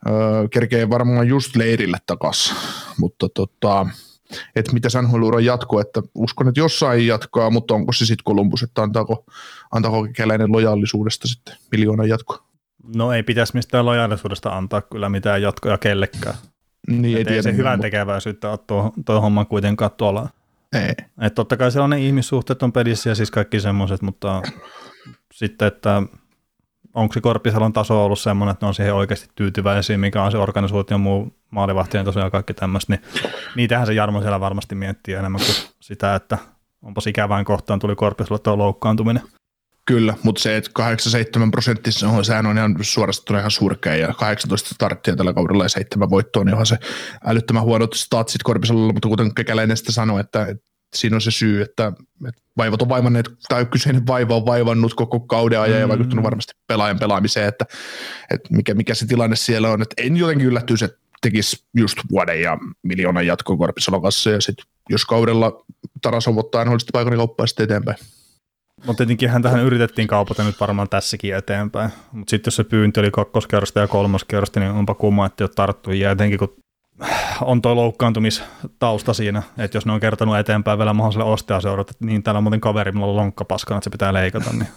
öö, 0.09 0.47
kerkee 0.47 0.89
varmaan 0.89 1.27
just 1.27 1.55
leirille 1.55 1.97
takaisin, 2.05 2.55
mutta 2.97 3.29
tota, 3.29 3.87
että 4.55 4.73
mitä 4.73 4.87
NHL 5.01 5.39
jatkuu, 5.39 5.79
että 5.79 6.01
uskon, 6.15 6.47
että 6.47 6.59
jossain 6.59 7.07
jatkaa, 7.07 7.49
mutta 7.49 7.73
onko 7.73 7.93
se 7.93 8.05
sitten 8.05 8.25
Columbus, 8.25 8.63
että 8.63 8.83
antaako, 8.83 9.25
antaako 9.71 10.03
kekäläinen 10.03 10.51
lojaallisuudesta 10.51 11.27
sitten 11.27 11.55
miljoonan 11.71 12.09
jatkoa? 12.09 12.50
No 12.95 13.11
ei 13.13 13.23
pitäisi 13.23 13.55
mistään 13.55 13.85
lojaalisuudesta 13.85 14.57
antaa 14.57 14.81
kyllä 14.81 15.09
mitään 15.09 15.41
jatkoja 15.41 15.77
kellekään. 15.77 16.35
Niin, 16.88 17.17
ei, 17.17 17.35
ei 17.35 17.43
se 17.43 17.55
hyvän 17.55 17.81
tekeväisyyttä 17.81 18.50
ole 18.50 18.59
tuo, 18.67 18.93
tuo 19.05 19.21
homma 19.21 19.45
kuitenkaan 19.45 19.91
tuolla. 19.97 20.29
Ei. 20.73 20.95
Et 21.21 21.35
totta 21.35 21.57
kai 21.57 21.69
ne 21.88 22.00
ihmissuhteet 22.00 22.63
on 22.63 22.73
pelissä 22.73 23.09
ja 23.09 23.15
siis 23.15 23.31
kaikki 23.31 23.59
semmoiset, 23.59 24.01
mutta 24.01 24.41
sitten, 25.33 25.67
että 25.67 26.03
onko 26.93 27.13
se 27.13 27.21
Korpisalon 27.21 27.73
taso 27.73 28.05
ollut 28.05 28.19
semmoinen, 28.19 28.53
että 28.53 28.65
ne 28.65 28.67
on 28.67 28.73
siihen 28.73 28.93
oikeasti 28.93 29.29
tyytyväisiä, 29.35 29.97
mikä 29.97 30.23
on 30.23 30.31
se 30.31 30.38
organisaatio 30.38 30.97
muu 30.97 31.38
maalivahtien 31.51 32.05
taso 32.05 32.19
ja 32.19 32.29
kaikki 32.29 32.53
tämmöistä, 32.53 32.93
niin 32.93 33.31
niitähän 33.55 33.88
se 33.88 33.93
Jarmo 33.93 34.21
siellä 34.21 34.39
varmasti 34.39 34.75
miettii 34.75 35.13
enemmän 35.13 35.41
kuin 35.41 35.55
sitä, 35.79 36.15
että 36.15 36.38
onpas 36.81 37.07
ikävään 37.07 37.45
kohtaan 37.45 37.79
tuli 37.79 37.95
Korpisalolle 37.95 38.43
tuo 38.43 38.57
loukkaantuminen. 38.57 39.23
Kyllä, 39.85 40.13
mutta 40.23 40.41
se, 40.41 40.57
että 40.57 40.69
87 40.73 41.51
prosenttissa 41.51 42.09
on, 42.09 42.25
sehän 42.25 42.45
on 42.45 42.57
ihan 42.57 42.75
suorastaan 42.81 43.39
ihan 43.39 43.51
surkea 43.51 43.95
ja 43.95 44.13
18 44.13 44.75
starttia 44.75 45.15
tällä 45.15 45.33
kaudella 45.33 45.65
ja 45.65 45.69
7 45.69 46.09
voittoa, 46.09 46.43
niin 46.43 46.53
onhan 46.53 46.65
se 46.65 46.77
älyttömän 47.25 47.63
huonot 47.63 47.93
statsit 47.93 48.43
Korpisalolla, 48.43 48.93
mutta 48.93 49.07
kuten 49.07 49.35
Kekäläinen 49.35 49.77
sitten 49.77 49.93
sanoi, 49.93 50.19
että, 50.19 50.45
että 50.45 50.63
siinä 50.95 51.15
on 51.15 51.21
se 51.21 51.31
syy, 51.31 51.61
että, 51.61 51.93
että 52.27 52.41
vaivat 52.57 52.81
on 52.81 52.89
vaivanneet, 52.89 53.29
tai 53.50 53.65
kyseinen 53.65 54.07
vaiva 54.07 54.35
on 54.35 54.45
vaivannut 54.45 54.93
koko 54.93 55.19
kauden 55.19 55.59
ajan 55.59 55.75
mm. 55.75 55.81
ja 55.81 55.89
vaikuttanut 55.89 56.25
varmasti 56.25 56.53
pelaajan 56.67 57.00
pelaamiseen, 57.00 57.47
että, 57.47 57.65
että 58.33 58.50
mikä, 58.51 58.73
mikä 58.73 58.95
se 58.95 59.05
tilanne 59.05 59.35
siellä 59.35 59.69
on, 59.69 59.81
että 59.81 60.01
en 60.01 60.17
jotenkin 60.17 60.47
yllättyisi, 60.47 60.85
että 60.85 60.97
tekisi 61.21 61.65
just 61.77 61.97
vuoden 62.11 62.41
ja 62.41 62.57
miljoonan 62.83 63.27
jatkoa 63.27 63.57
Korpisalon 63.57 64.01
kanssa 64.01 64.29
ja 64.29 64.41
sitten 64.41 64.65
jos 64.89 65.05
kaudella 65.05 65.65
Tarasov 66.01 66.38
ottaa 66.38 66.65
NHL 66.65 66.77
paikan, 66.93 67.17
kauppaa 67.17 67.47
sitten 67.47 67.63
eteenpäin. 67.63 67.97
Mutta 68.85 68.97
tietenkin 68.97 69.29
hän 69.29 69.41
tähän 69.41 69.59
yritettiin 69.59 70.07
kaupata 70.07 70.43
nyt 70.43 70.59
varmaan 70.59 70.89
tässäkin 70.89 71.35
eteenpäin. 71.35 71.91
Mutta 72.11 72.29
sitten 72.29 72.47
jos 72.47 72.55
se 72.55 72.63
pyynti 72.63 73.00
oli 73.00 73.11
kakkoskerrosta 73.11 73.79
ja 73.79 73.88
kolmoskerrosta, 73.88 74.59
niin 74.59 74.71
onpa 74.71 74.93
kumma, 74.93 75.25
että 75.25 75.43
ei 75.43 75.45
ole 75.45 75.51
tarttu. 75.55 75.91
Ja 75.91 76.11
etenkin 76.11 76.39
kun 76.39 76.55
on 77.41 77.61
tuo 77.61 77.75
loukkaantumistausta 77.75 79.13
siinä, 79.13 79.43
että 79.57 79.77
jos 79.77 79.85
ne 79.85 79.91
on 79.91 80.00
kertonut 80.00 80.38
eteenpäin 80.38 80.77
vielä 80.77 80.93
mahdolliselle 80.93 81.31
ostajaseurata, 81.31 81.91
että 81.91 82.05
niin 82.05 82.23
täällä 82.23 82.38
on 82.38 82.43
muuten 82.43 82.61
kaveri, 82.61 82.91
mulla 82.91 83.11
on 83.11 83.15
lonkka 83.15 83.45
paskana, 83.45 83.77
että 83.77 83.83
se 83.83 83.89
pitää 83.89 84.13
leikata. 84.13 84.50
Niin, 84.53 84.67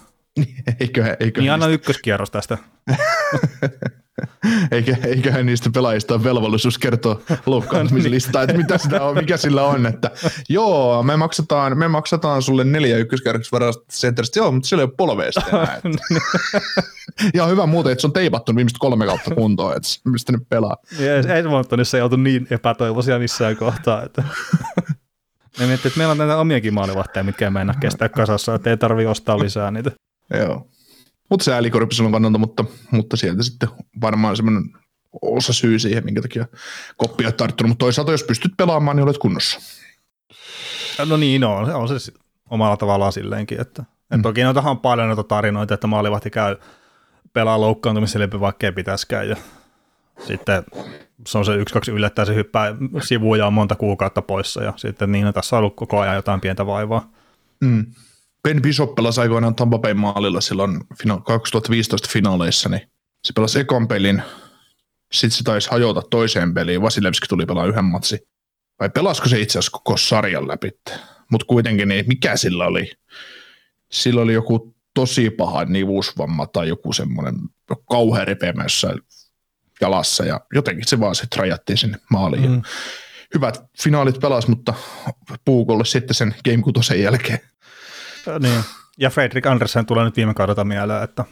eikö, 0.80 1.16
eikö 1.20 1.40
niin 1.40 1.52
anna 1.52 1.66
ykköskierros 1.66 2.30
tästä. 2.30 2.58
Eikä, 4.70 4.96
eiköhän 5.04 5.46
niistä 5.46 5.70
pelaajista 5.74 6.14
ole 6.14 6.24
velvollisuus 6.24 6.78
kertoa 6.78 7.20
loukkaantumislistaa, 7.46 8.42
että 8.42 8.56
mitä 8.56 8.78
sitä 8.78 9.04
on, 9.04 9.14
mikä 9.14 9.36
sillä 9.36 9.64
on, 9.64 9.86
että 9.86 10.10
joo, 10.48 11.02
me 11.02 11.16
maksataan, 11.16 11.78
me 11.78 11.88
maksataan 11.88 12.42
sulle 12.42 12.64
neljä 12.64 12.96
ykköskerroksesta 12.96 13.56
varasta 13.56 13.84
centeristä, 13.92 14.38
joo, 14.38 14.52
mutta 14.52 14.68
sillä 14.68 14.80
ei 14.80 14.84
ole 14.84 14.94
polveesta 14.96 15.42
enää. 15.48 15.80
ja 17.34 17.46
hyvä 17.52 17.66
muuten, 17.66 17.92
että 17.92 18.00
se 18.00 18.06
on 18.06 18.12
teipattu 18.12 18.56
viimeistä 18.56 18.78
kolme 18.80 19.06
kautta 19.06 19.34
kuntoon, 19.34 19.76
että 19.76 19.88
mistä 20.04 20.32
ne 20.32 20.38
pelaa. 20.48 20.76
Yes, 21.00 21.26
Edmontonissa 21.26 21.96
ei 21.96 22.02
oltu 22.02 22.16
niin 22.16 22.46
epätoivoisia 22.50 23.18
missään 23.18 23.56
kohtaa, 23.56 24.02
että 24.02 24.22
me 25.58 25.66
miettii, 25.66 25.88
että 25.88 25.98
meillä 25.98 26.12
on 26.12 26.18
näitä 26.18 26.36
omiakin 26.36 26.74
maalivahteja, 26.74 27.24
mitkä 27.24 27.44
ei 27.44 27.50
mennä 27.50 27.74
kestää 27.80 28.08
kasassa, 28.08 28.54
että 28.54 28.70
ei 28.70 28.76
tarvitse 28.76 29.08
ostaa 29.08 29.38
lisää 29.38 29.70
niitä. 29.70 29.90
Joo. 30.30 30.68
Mutta 31.30 31.44
sääli 31.44 31.70
Korpisalon 31.70 32.12
kannalta, 32.12 32.38
mutta, 32.38 32.64
mutta 32.90 33.16
sieltä 33.16 33.42
sitten 33.42 33.68
varmaan 34.00 34.36
semmoinen 34.36 34.62
osa 35.22 35.52
syy 35.52 35.78
siihen, 35.78 36.04
minkä 36.04 36.22
takia 36.22 36.46
koppi 36.96 37.26
on 37.26 37.34
tarttunut. 37.34 37.68
Mutta 37.68 37.84
toisaalta, 37.84 38.12
jos 38.12 38.24
pystyt 38.24 38.52
pelaamaan, 38.56 38.96
niin 38.96 39.04
olet 39.04 39.18
kunnossa. 39.18 39.60
No 41.08 41.16
niin, 41.16 41.40
no, 41.40 41.56
on, 41.56 41.74
on 41.74 42.00
se 42.00 42.12
omalla 42.50 42.76
tavallaan 42.76 43.12
silleenkin. 43.12 43.60
Että, 43.60 43.82
mm. 43.82 44.16
et 44.16 44.22
toki 44.22 44.42
noitahan 44.42 44.70
on 44.70 44.78
paljon 44.78 45.06
noita 45.06 45.24
tarinoita, 45.24 45.74
että 45.74 45.86
maalivahti 45.86 46.30
käy 46.30 46.56
pelaa 47.32 47.60
loukkaantumisen 47.60 48.20
läpi, 48.20 48.40
vaikka 48.40 48.66
ei 48.66 48.72
pitäisikään. 48.72 49.28
Ja 49.28 49.36
sitten 50.26 50.64
se 51.26 51.38
on 51.38 51.44
se 51.44 51.54
yksi, 51.54 51.72
kaksi 51.72 51.90
yllättää, 51.90 52.24
se 52.24 52.34
hyppää 52.34 52.74
sivuun 53.02 53.38
ja 53.38 53.46
on 53.46 53.52
monta 53.52 53.76
kuukautta 53.76 54.22
poissa. 54.22 54.62
Ja 54.62 54.72
sitten 54.76 55.12
niin, 55.12 55.34
tässä 55.34 55.56
on 55.56 55.58
ollut 55.58 55.76
koko 55.76 56.00
ajan 56.00 56.14
jotain 56.14 56.40
pientä 56.40 56.66
vaivaa. 56.66 57.10
Mm. 57.60 57.86
Ben 58.48 58.62
Bishop 58.62 58.94
pelasi 58.94 59.20
aikoinaan 59.20 59.54
Tampa 59.54 59.78
Bay 59.78 59.94
maalilla 59.94 60.40
silloin 60.40 60.80
2015 61.24 62.08
finaaleissa, 62.12 62.68
niin 62.68 62.80
se 63.24 63.32
pelasi 63.32 63.60
ekon 63.60 63.88
pelin, 63.88 64.22
sitten 65.12 65.38
se 65.38 65.44
taisi 65.44 65.70
hajota 65.70 66.02
toiseen 66.10 66.54
peliin, 66.54 66.82
Vasilevski 66.82 67.26
tuli 67.26 67.46
pelaa 67.46 67.66
yhden 67.66 67.84
matsi. 67.84 68.18
Vai 68.80 68.90
pelasko 68.90 69.28
se 69.28 69.40
itse 69.40 69.58
asiassa 69.58 69.78
koko 69.78 69.96
sarjan 69.96 70.48
läpi? 70.48 70.70
Mutta 71.30 71.46
kuitenkin, 71.46 71.88
niin 71.88 72.04
mikä 72.08 72.36
sillä 72.36 72.66
oli? 72.66 72.92
Sillä 73.92 74.20
oli 74.20 74.32
joku 74.32 74.74
tosi 74.94 75.30
paha 75.30 75.64
nivusvamma 75.64 76.46
tai 76.46 76.68
joku 76.68 76.92
semmoinen 76.92 77.34
kauhean 77.90 78.26
ripeämässä 78.26 78.94
jalassa 79.80 80.24
ja 80.24 80.40
jotenkin 80.54 80.88
se 80.88 81.00
vaan 81.00 81.14
sitten 81.14 81.38
rajattiin 81.38 81.78
sinne 81.78 81.98
maaliin. 82.10 82.50
Mm. 82.50 82.62
Hyvät 83.34 83.64
finaalit 83.82 84.20
pelas, 84.20 84.48
mutta 84.48 84.74
puukolle 85.44 85.84
sitten 85.84 86.14
sen 86.14 86.34
Game 86.44 86.62
6 86.62 87.02
jälkeen. 87.02 87.40
Niin. 88.38 88.64
Ja 88.98 89.10
Fredrik 89.10 89.46
Andersen 89.46 89.86
tulee 89.86 90.04
nyt 90.04 90.16
viime 90.16 90.34
kaudella 90.34 90.64
mieleen, 90.64 91.02
että 91.02 91.24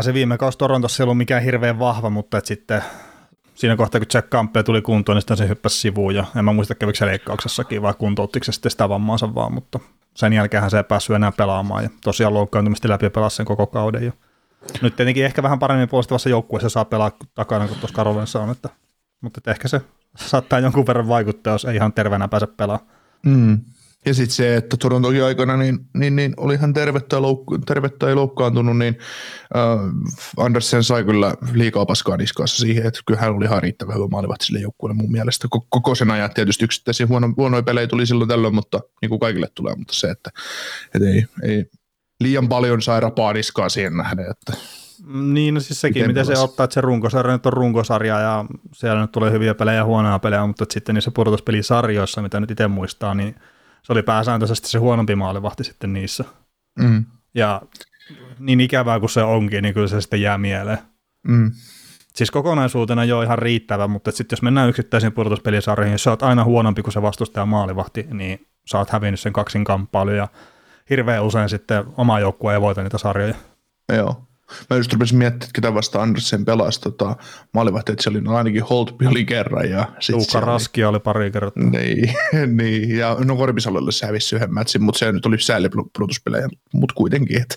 se 0.00 0.14
viime 0.14 0.38
kausi 0.38 0.58
Torontossa 0.58 1.02
ei 1.02 1.04
ollut 1.04 1.18
mikään 1.18 1.42
hirveän 1.42 1.78
vahva, 1.78 2.10
mutta 2.10 2.38
että 2.38 2.48
sitten 2.48 2.82
siinä 3.54 3.76
kohtaa, 3.76 4.00
kun 4.00 4.08
Jack 4.14 4.30
Campbell 4.30 4.62
tuli 4.62 4.82
kuntoon, 4.82 5.16
niin 5.16 5.22
sitten 5.22 5.36
se 5.36 5.48
hyppäsi 5.48 5.78
sivuun, 5.78 6.14
ja 6.14 6.24
en 6.36 6.44
mä 6.44 6.52
muista 6.52 6.74
kävikö 6.74 6.98
se 6.98 7.06
leikkauksessakin, 7.06 7.82
vai 7.82 7.94
kuntouttiko 7.98 8.44
se 8.44 8.52
sitten 8.52 8.70
sitä 8.70 8.88
vammaansa 8.88 9.34
vaan, 9.34 9.54
mutta 9.54 9.80
sen 10.14 10.32
jälkeen 10.32 10.70
se 10.70 10.76
ei 10.76 10.84
päässyt 10.84 11.16
enää 11.16 11.32
pelaamaan, 11.32 11.82
ja 11.82 11.90
tosiaan 12.04 12.34
loukkaantumista 12.34 12.88
läpi 12.88 13.06
ja 13.06 13.10
pelasi 13.10 13.36
sen 13.36 13.46
koko 13.46 13.66
kauden. 13.66 14.04
Ja 14.04 14.12
nyt 14.82 14.96
tietenkin 14.96 15.24
ehkä 15.24 15.42
vähän 15.42 15.58
paremmin 15.58 15.88
puolustavassa 15.88 16.28
joukkueessa 16.28 16.68
saa 16.68 16.84
pelaa 16.84 17.10
takana 17.34 17.68
kuin 17.68 17.80
tuossa 17.80 17.96
Karolensa 17.96 18.40
on, 18.40 18.50
että, 18.50 18.68
mutta 19.20 19.38
että 19.38 19.50
ehkä 19.50 19.68
se 19.68 19.80
saattaa 20.16 20.58
jonkun 20.58 20.86
verran 20.86 21.08
vaikuttaa, 21.08 21.52
jos 21.52 21.64
ei 21.64 21.76
ihan 21.76 21.92
terveenä 21.92 22.28
pääse 22.28 22.46
pelaamaan. 22.46 22.90
Mm. 23.26 23.58
Ja 24.06 24.14
sitten 24.14 24.34
se, 24.36 24.56
että 24.56 24.76
Torontokin 24.76 25.24
aikana 25.24 25.56
niin, 25.56 25.78
niin, 25.94 26.16
niin 26.16 26.34
oli 26.36 26.54
ihan 26.54 26.72
tervettä, 26.72 27.22
loukku, 27.22 27.58
tervettä 27.58 28.08
ja 28.08 28.16
loukkaantunut, 28.16 28.78
niin 28.78 28.98
äh, 29.56 30.44
Andersen 30.44 30.84
sai 30.84 31.04
kyllä 31.04 31.34
liikaa 31.52 31.86
paskaa 31.86 32.16
niskaassa 32.16 32.56
siihen, 32.56 32.86
että 32.86 33.00
kyllä 33.06 33.20
hän 33.20 33.32
oli 33.32 33.44
ihan 33.44 33.62
riittävän 33.62 33.94
hyvä 33.96 34.06
maalivahti 34.10 34.44
sille 34.44 34.60
joukkueelle 34.60 35.02
mun 35.02 35.12
mielestä. 35.12 35.48
Koko 35.68 35.94
sen 35.94 36.10
ajan 36.10 36.30
tietysti 36.34 36.64
yksittäisiä 36.64 37.06
huono, 37.06 37.32
huonoja 37.36 37.62
pelejä 37.62 37.86
tuli 37.86 38.06
silloin 38.06 38.28
tällöin, 38.28 38.54
mutta 38.54 38.80
niin 39.02 39.08
kuin 39.08 39.20
kaikille 39.20 39.48
tulee, 39.54 39.74
mutta 39.76 39.94
se, 39.94 40.10
että, 40.10 40.30
että 40.94 41.08
ei, 41.08 41.24
ei 41.42 41.64
liian 42.20 42.48
paljon 42.48 42.82
sai 42.82 43.00
rapaa 43.00 43.32
niskaa 43.32 43.68
siihen 43.68 43.96
nähden, 43.96 44.30
että 44.30 44.52
niin, 45.08 45.54
no 45.54 45.60
siis 45.60 45.80
sekin, 45.80 46.02
miten, 46.02 46.10
miten 46.10 46.36
se 46.36 46.42
ottaa, 46.42 46.64
että 46.64 46.74
se 46.74 46.80
runkosarja 46.80 47.32
nyt 47.32 47.46
on 47.46 47.52
runkosarja 47.52 48.20
ja 48.20 48.44
siellä 48.74 49.00
nyt 49.00 49.12
tulee 49.12 49.30
hyviä 49.30 49.54
pelejä 49.54 49.76
ja 49.76 49.84
huonoja 49.84 50.18
pelejä, 50.18 50.46
mutta 50.46 50.64
sitten 50.70 50.94
niissä 50.94 51.10
pudotuspelisarjoissa, 51.10 52.22
mitä 52.22 52.40
nyt 52.40 52.50
itse 52.50 52.68
muistaa, 52.68 53.14
niin 53.14 53.34
se 53.82 53.92
oli 53.92 54.02
pääsääntöisesti 54.02 54.68
se 54.68 54.78
huonompi 54.78 55.14
maalivahti 55.14 55.64
sitten 55.64 55.92
niissä. 55.92 56.24
Mm. 56.78 57.04
Ja 57.34 57.62
niin 58.38 58.60
ikävää 58.60 59.00
kuin 59.00 59.10
se 59.10 59.22
onkin, 59.22 59.62
niin 59.62 59.74
kyllä 59.74 59.88
se 59.88 60.00
sitten 60.00 60.22
jää 60.22 60.38
mieleen. 60.38 60.78
Mm. 61.28 61.52
Siis 62.14 62.30
kokonaisuutena 62.30 63.04
jo 63.04 63.22
ihan 63.22 63.38
riittävä, 63.38 63.88
mutta 63.88 64.12
sitten 64.12 64.36
jos 64.36 64.42
mennään 64.42 64.68
yksittäisiin 64.68 65.12
pudotuspelisarjoihin, 65.12 65.92
jos 65.92 66.02
sä 66.02 66.10
oot 66.10 66.22
aina 66.22 66.44
huonompi 66.44 66.82
kuin 66.82 66.92
se 66.92 67.02
vastustaja 67.02 67.46
maalivahti, 67.46 68.06
niin 68.10 68.46
sä 68.66 68.78
oot 68.78 68.90
hävinnyt 68.90 69.20
sen 69.20 69.32
kaksin 69.32 69.64
kamppailu 69.64 70.10
ja 70.10 70.28
hirveän 70.90 71.24
usein 71.24 71.48
sitten 71.48 71.84
oma 71.96 72.20
joukkue 72.20 72.52
ei 72.52 72.60
voita 72.60 72.82
niitä 72.82 72.98
sarjoja. 72.98 73.34
Joo. 73.96 74.29
Mä 74.70 74.76
just 74.76 74.92
rupesin 74.92 75.18
miettimään, 75.18 75.44
että 75.44 75.54
ketä 75.54 75.74
vasta 75.74 76.02
Andersen 76.02 76.44
pelasi 76.44 76.80
tota, 76.80 77.16
maalivahti, 77.54 77.92
että 77.92 78.02
siellä 78.02 78.30
oli 78.30 78.36
ainakin 78.36 78.62
Holtby 78.62 79.06
oli 79.06 79.24
kerran. 79.24 79.70
Ja 79.70 79.88
Tuukka 80.10 80.40
Raskia 80.40 80.88
oli, 80.88 80.96
oli 80.96 81.00
pari 81.00 81.30
kertaa. 81.30 81.64
Niin, 81.64 82.14
niin, 82.62 82.98
ja 82.98 83.16
no 83.24 83.36
Korpisalolle 83.36 83.92
se 83.92 84.06
hävisi 84.06 84.36
yhden 84.36 84.54
matchin, 84.54 84.82
mutta 84.82 84.98
se 84.98 85.12
nyt 85.12 85.26
oli 85.26 85.40
säälipudotuspelejä, 85.40 86.48
mutta 86.74 86.94
kuitenkin, 86.94 87.42
että 87.42 87.56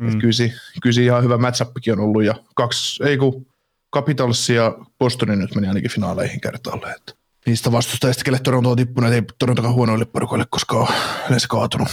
mm. 0.00 0.08
et 0.08 0.14
kyllä, 0.14 0.52
kyllä 0.82 1.02
ihan 1.02 1.22
hyvä 1.22 1.38
matchappikin 1.38 1.92
on 1.92 2.00
ollut, 2.00 2.24
ja 2.24 2.34
kaksi, 2.54 3.04
ei 3.04 3.16
kun 3.16 3.46
Capitals 3.94 4.50
ja 4.50 4.78
Bostonin 4.98 5.38
nyt 5.38 5.54
meni 5.54 5.68
ainakin 5.68 5.90
finaaleihin 5.90 6.40
kertaalle, 6.40 6.90
että 6.90 7.12
niistä 7.46 7.72
vastustajista, 7.72 8.24
kelle 8.24 8.38
Toronto 8.38 8.70
on 8.70 8.76
tippunut, 8.76 9.12
ei 9.12 9.22
Torontokaan 9.38 9.74
huonoille 9.74 10.04
porukoille 10.04 10.44
koskaan 10.50 10.94
yleensä 11.28 11.48
kaatunut. 11.48 11.88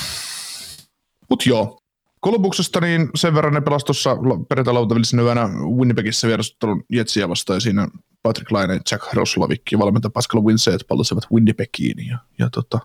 Mutta 1.30 1.50
joo, 1.50 1.83
Kolumbuksesta 2.24 2.82
niin 2.82 3.10
sen 3.16 3.34
verran 3.34 3.54
ne 3.54 3.62
pelasi 3.62 3.86
tuossa 3.86 4.18
perjantai 4.50 5.24
yönä 5.24 5.50
Winnipegissä 5.78 6.28
vierastelun 6.28 6.84
Jetsiä 6.90 7.30
vastaan 7.30 7.58
ja 7.58 7.62
siinä 7.62 7.88
Patrick 8.22 8.52
Laine, 8.52 8.80
Jack 8.92 9.14
Roslavik 9.14 9.62
ja 9.72 9.80
valmentaja 9.80 10.10
Pascal 10.10 10.44
Winset 10.44 10.82
palasivat 10.88 11.24
Winnipegiin 11.34 12.08
ja, 12.08 12.18
ja 12.40 12.50
tota, 12.50 12.80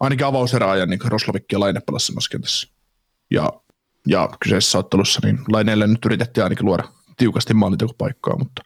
ainakin 0.00 0.26
avauserääjän 0.26 0.88
niin 0.88 1.00
Roslavik 1.04 1.44
ja 1.52 1.60
Laine 1.60 1.80
pelasi 1.80 2.06
samassa 2.06 2.30
kentässä. 2.30 2.68
Ja, 3.30 3.52
ja 4.06 4.28
kyseisessä 4.40 4.78
ottelussa 4.78 5.20
niin 5.24 5.38
Laineelle 5.48 5.86
nyt 5.86 6.04
yritettiin 6.04 6.44
ainakin 6.44 6.66
luoda 6.66 6.84
tiukasti 7.16 7.54
maalintekopaikkaa, 7.54 8.36
mutta 8.38 8.62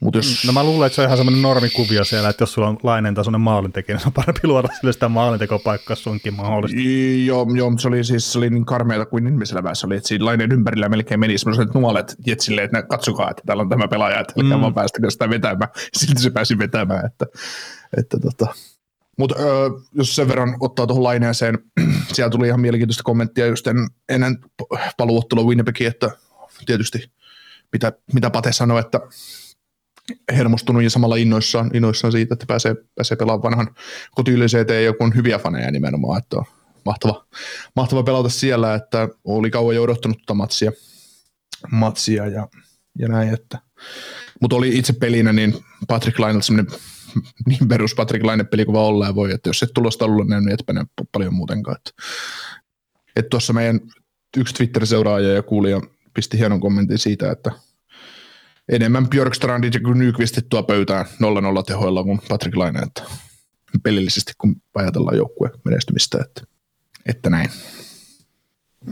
Mut 0.00 0.14
jos... 0.14 0.44
No 0.46 0.52
mä 0.52 0.64
luulen, 0.64 0.86
että 0.86 0.94
se 0.94 1.00
on 1.00 1.06
ihan 1.06 1.16
semmoinen 1.16 1.42
normikuvio 1.42 2.04
siellä, 2.04 2.28
että 2.28 2.42
jos 2.42 2.52
sulla 2.52 2.68
on 2.68 2.78
lainen 2.82 3.14
tasoinen 3.14 3.40
maalintekijä, 3.40 3.96
niin 3.96 4.02
se 4.02 4.08
on 4.08 4.12
parempi 4.12 4.40
luoda 4.44 4.68
sille 4.80 4.92
sitä 4.92 5.08
maalintekopaikkaa 5.08 5.96
sunkin 5.96 6.34
mahdollista. 6.34 6.80
Joo, 7.26 7.46
joo 7.54 7.72
se 7.78 7.88
oli 7.88 8.04
siis 8.04 8.32
se 8.32 8.38
oli 8.38 8.50
niin 8.50 8.64
karmeita 8.64 9.06
kuin 9.06 9.26
ihmisellä 9.26 9.74
se 9.74 9.86
oli, 9.86 9.96
että 9.96 10.08
siinä 10.08 10.24
lainen 10.24 10.52
ympärillä 10.52 10.88
melkein 10.88 11.20
meni 11.20 11.38
semmoiset 11.38 11.74
nuolet 11.74 12.16
Jetsille, 12.26 12.62
että 12.62 12.82
katsokaa, 12.82 13.30
että 13.30 13.42
täällä 13.46 13.60
on 13.60 13.68
tämä 13.68 13.88
pelaaja, 13.88 14.20
että 14.20 14.42
mm. 14.42 14.60
vaan 14.60 14.74
päästäkö 14.74 15.10
sitä 15.10 15.30
vetämään. 15.30 15.70
Silti 15.98 16.22
se 16.22 16.30
pääsi 16.30 16.58
vetämään, 16.58 17.06
että, 17.06 17.26
että 17.96 18.18
tota. 18.20 18.54
Mutta 19.18 19.34
jos 19.92 20.16
sen 20.16 20.28
verran 20.28 20.56
ottaa 20.60 20.86
tuohon 20.86 21.04
laineeseen, 21.04 21.58
siellä 22.12 22.30
tuli 22.30 22.46
ihan 22.46 22.60
mielenkiintoista 22.60 23.02
kommenttia 23.02 23.46
just 23.46 23.66
en, 23.66 23.76
ennen 24.08 24.38
paluottelua 24.96 25.44
Winnipegiin, 25.44 25.90
että 25.90 26.10
tietysti 26.66 27.10
mitä, 27.72 27.92
mitä 28.12 28.30
Pate 28.30 28.52
sanoi, 28.52 28.80
että 28.80 29.00
hermostunut 30.32 30.82
ja 30.82 30.90
samalla 30.90 31.16
innoissaan, 31.16 31.70
innoissaan 31.74 32.12
siitä, 32.12 32.34
että 32.34 32.46
pääsee, 32.46 32.74
pääsee 32.94 33.16
pelaamaan 33.16 33.42
vanhan 33.42 33.74
kotiyleiseen 34.14 34.62
eteen 34.62 34.84
joku 34.84 35.10
hyviä 35.14 35.38
faneja 35.38 35.70
nimenomaan, 35.70 36.18
että 36.18 36.36
on 36.36 36.44
mahtava, 36.84 37.26
mahtava 37.76 38.02
pelata 38.02 38.28
siellä, 38.28 38.74
että 38.74 39.08
oli 39.24 39.50
kauan 39.50 39.74
jo 39.74 39.82
odottanut 39.82 40.18
tuota 40.18 40.34
matsia, 40.34 40.72
matsia 41.70 42.26
ja, 42.26 42.48
ja 42.98 43.08
näin, 43.08 43.34
että 43.34 43.58
mutta 44.40 44.56
oli 44.56 44.78
itse 44.78 44.92
pelinä 44.92 45.32
niin 45.32 45.54
Patrick 45.88 46.18
Lainelta 46.18 46.46
semmoinen 46.46 46.72
niin 47.46 47.68
perus 47.68 47.94
Patrick 47.94 48.24
Laine 48.24 48.44
peli 48.44 48.64
kuin 48.64 48.72
vaan 48.72 48.86
ollaan 48.86 49.14
voi, 49.14 49.32
että 49.32 49.48
jos 49.48 49.62
et 49.62 49.70
tulosta 49.74 50.04
ollut 50.04 50.26
niin 50.28 50.52
etpä 50.52 50.74
paljon 51.12 51.34
muutenkaan. 51.34 51.76
Että, 51.76 52.02
että 53.16 53.28
tuossa 53.28 53.52
meidän 53.52 53.80
yksi 54.36 54.54
Twitter-seuraaja 54.54 55.32
ja 55.32 55.42
kuulija 55.42 55.80
pisti 56.14 56.38
hienon 56.38 56.60
kommentin 56.60 56.98
siitä, 56.98 57.30
että 57.30 57.52
enemmän 58.68 59.08
Björkstrandit 59.08 59.74
ja 59.74 59.80
Nyqvistit 59.94 60.48
tuo 60.48 60.62
pöytään 60.62 61.06
0-0 61.06 61.08
tehoilla 61.66 62.04
kuin 62.04 62.20
Patrick 62.28 62.56
Laine, 62.56 62.78
että 62.78 63.02
pelillisesti 63.82 64.32
kun 64.38 64.56
ajatellaan 64.74 65.16
joukkueen 65.16 65.54
menestymistä, 65.64 66.18
että, 66.20 66.42
että 67.06 67.30
näin. 67.30 67.50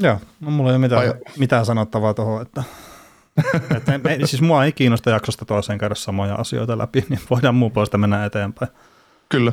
Joo, 0.00 0.20
no 0.40 0.50
mulla 0.50 0.70
ei 0.70 0.76
ole 0.76 0.78
mitään, 0.78 1.14
mitään 1.38 1.66
sanottavaa 1.66 2.14
tuohon, 2.14 2.42
että 2.42 2.62
että 3.76 3.98
me, 3.98 4.18
siis 4.24 4.42
mua 4.42 4.64
ei 4.64 4.72
kiinnosta 4.72 5.10
jaksosta 5.10 5.44
toiseen 5.44 5.78
käydä 5.78 5.94
samoja 5.94 6.34
asioita 6.34 6.78
läpi, 6.78 7.04
niin 7.08 7.20
voidaan 7.30 7.54
muun 7.54 7.72
puolesta 7.72 7.98
mennä 7.98 8.24
eteenpäin. 8.24 8.70
Kyllä. 9.28 9.52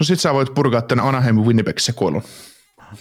No 0.00 0.04
sit 0.04 0.20
sä 0.20 0.34
voit 0.34 0.54
purkaa 0.54 0.82
tämän 0.82 1.04
Anaheim 1.04 1.36
Winnipeg 1.36 1.78
sekoilun. 1.78 2.22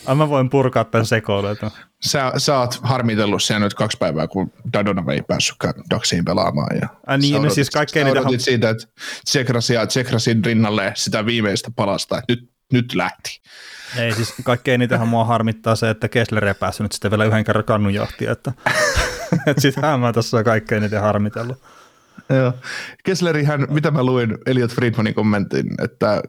Ai 0.06 0.15
mä 0.15 0.30
voin 0.30 0.50
purkaa 0.50 0.84
tämän 0.84 1.06
sekoilun. 1.06 1.58
Sä, 2.01 2.32
sä 2.38 2.60
oot 2.60 2.80
harmitellut 2.84 3.44
siellä 3.44 3.65
nyt 3.65 3.74
kaksi 3.74 3.98
päivää, 3.98 4.27
kun 4.27 4.51
Dadonov 4.74 5.10
ei 5.10 5.22
päässytkään 5.22 5.74
Daxiin 5.89 6.25
pelaamaan. 6.25 6.77
Ja 6.82 6.88
Ai 7.08 7.18
niin, 7.18 7.42
no 7.42 7.50
siis 7.50 7.70
kaikkein 7.70 8.06
niitä... 8.06 8.22
Ham... 8.22 8.34
siitä, 8.38 8.70
että 8.70 8.88
Tsekras 9.25 9.70
ja 9.70 9.88
Tsekrasin 9.88 10.46
rinnalle 10.46 10.92
sitä 10.96 11.25
viimeistä 11.25 11.72
palasta, 11.75 12.18
että 12.18 12.34
nyt, 12.34 12.50
nyt 12.74 12.96
lähti. 12.96 13.42
Ei 13.98 14.13
siis 14.13 14.34
kaikkein 14.44 14.80
niitähän 14.80 15.08
mua 15.08 15.25
harmittaa 15.25 15.75
se, 15.75 15.89
että 15.89 16.08
Kessler 16.08 16.46
ei 16.46 16.54
päässyt 16.54 16.92
sitten 16.92 17.12
vielä 17.12 17.25
yhden 17.25 17.44
kerran 17.44 17.65
kannunjahtia, 17.65 18.32
että 18.32 18.51
että 19.48 19.62
sitähän 19.62 20.00
mä 20.00 20.13
tässä 20.13 20.44
kaikkein 20.44 20.84
eniten 20.84 21.01
harmitellut. 21.01 21.63
Joo. 22.39 22.53
Kesslerihän, 23.03 23.67
mitä 23.70 23.91
mä 23.91 24.03
luin 24.03 24.38
Elliot 24.46 24.72
Friedmanin 24.72 25.13
kommentin, 25.13 25.65
että 25.84 26.24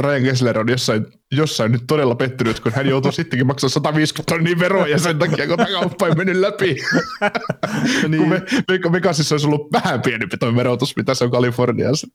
Ryan 0.00 0.22
Kessler 0.22 0.58
on 0.58 0.68
jossain, 0.68 1.06
jossain 1.32 1.72
nyt 1.72 1.82
todella 1.86 2.14
pettynyt, 2.14 2.60
kun 2.60 2.72
hän 2.72 2.88
joutuu 2.88 3.12
sittenkin 3.12 3.46
maksaa 3.46 3.70
150 3.70 4.34
tonnia 4.34 4.58
veroja 4.58 4.98
sen 4.98 5.18
takia, 5.18 5.46
kun 5.46 5.56
tämä 5.56 5.70
kauppa 5.80 6.06
ei 6.06 6.14
mennyt 6.14 6.36
läpi. 6.36 6.76
niin. 8.08 8.22
kun 8.22 8.28
me, 8.28 8.42
me, 8.68 8.92
Vegasissa 8.92 9.34
olisi 9.34 9.46
ollut 9.46 9.72
vähän 9.72 10.02
pienempi 10.02 10.36
tuo 10.36 10.56
verotus, 10.56 10.96
mitä 10.96 11.14
se 11.14 11.24
on 11.24 11.30
Kaliforniassa. 11.30 12.06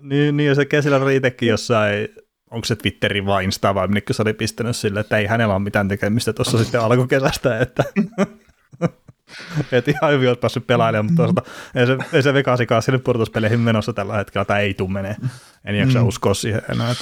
niin, 0.00 0.36
niin, 0.36 0.46
ja 0.46 0.54
se 0.54 0.64
Kessler 0.64 1.02
oli 1.02 1.16
itsekin 1.16 1.48
jossain 1.48 2.08
onko 2.50 2.64
se 2.64 2.76
Twitteri 2.76 3.26
vai 3.26 3.44
Insta 3.44 3.74
vai 3.74 3.88
minne 3.88 4.02
se 4.10 4.22
oli 4.22 4.32
pistänyt 4.32 4.76
sille, 4.76 5.00
että 5.00 5.18
ei 5.18 5.26
hänellä 5.26 5.54
ole 5.54 5.62
mitään 5.62 5.88
tekemistä 5.88 6.32
tuossa 6.32 6.58
sitten 6.58 6.80
alkukesästä, 6.80 7.58
että 7.58 7.84
Et 9.72 9.88
ihan 9.88 10.12
hyvin 10.12 10.28
olet 10.28 10.40
päässyt 10.40 10.66
pelailemaan, 10.66 11.06
mutta 11.06 11.22
toisaalta 11.22 11.42
ei 11.74 11.86
se, 11.86 11.96
ei 12.12 12.22
se 12.22 12.34
Vegasikaan 12.34 12.82
sinne 12.82 12.98
purtuspeleihin 12.98 13.60
menossa 13.60 13.92
tällä 13.92 14.16
hetkellä, 14.16 14.44
tai 14.44 14.62
ei 14.62 14.74
tule 14.74 14.90
menee. 14.90 15.16
En 15.64 15.74
jaksa 15.74 16.00
mm. 16.00 16.06
uskoa 16.06 16.34
siihen 16.34 16.62
enää. 16.72 16.94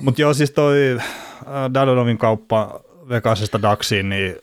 Mutta 0.00 0.20
joo, 0.20 0.34
siis 0.34 0.50
toi 0.50 0.98
äh, 0.98 1.04
Dadonovin 1.74 2.18
kauppa 2.18 2.80
Vegasista 3.08 3.62
Daxiin, 3.62 4.08
niin 4.08 4.36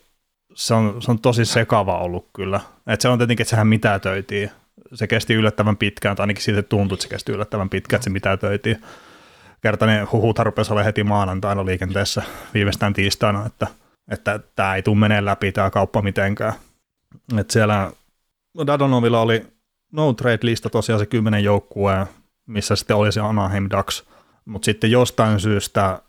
se 0.53 0.73
on, 0.73 1.01
se 1.01 1.11
on 1.11 1.19
tosi 1.19 1.45
sekava 1.45 1.99
ollut 1.99 2.29
kyllä. 2.33 2.59
Et 2.87 3.01
se 3.01 3.09
on 3.09 3.17
tietenkin, 3.17 3.43
että 3.43 3.49
sehän 3.49 3.67
mitätöitiin. 3.67 4.51
Se 4.93 5.07
kesti 5.07 5.33
yllättävän 5.33 5.77
pitkään, 5.77 6.15
tai 6.15 6.23
ainakin 6.23 6.43
siitä 6.43 6.63
tuntui, 6.63 6.95
että 6.95 7.03
se 7.03 7.09
kesti 7.09 7.31
yllättävän 7.31 7.69
pitkään, 7.69 7.97
että 7.97 8.03
se 8.03 8.09
mitätöitiin. 8.09 8.81
Kertainen 9.61 10.11
huhut 10.11 10.39
rupesi 10.39 10.73
olla 10.73 10.83
heti 10.83 11.03
maanantaina 11.03 11.65
liikenteessä 11.65 12.23
viimeistään 12.53 12.93
tiistaina, 12.93 13.45
että, 13.45 13.67
että 14.11 14.39
tämä 14.55 14.75
ei 14.75 14.83
tule 14.83 14.97
menee 14.97 15.25
läpi 15.25 15.51
tämä 15.51 15.69
kauppa 15.69 16.01
mitenkään. 16.01 16.53
Et 17.37 17.49
siellä 17.49 17.91
Dadonovilla 18.67 19.21
oli 19.21 19.45
no 19.91 20.13
trade-lista 20.13 20.69
tosiaan 20.69 20.99
se 20.99 21.05
kymmenen 21.05 21.43
joukkueen, 21.43 22.07
missä 22.45 22.75
sitten 22.75 22.95
oli 22.95 23.11
se 23.11 23.21
Anaheim 23.21 23.67
Ducks, 23.77 24.03
mutta 24.45 24.65
sitten 24.65 24.91
jostain 24.91 25.39
syystä 25.39 26.01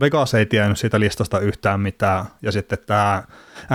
Vegas 0.00 0.34
ei 0.34 0.46
tiennyt 0.46 0.78
siitä 0.78 1.00
listasta 1.00 1.40
yhtään 1.40 1.80
mitään, 1.80 2.24
ja 2.42 2.52
sitten 2.52 2.78
tämä 2.86 3.22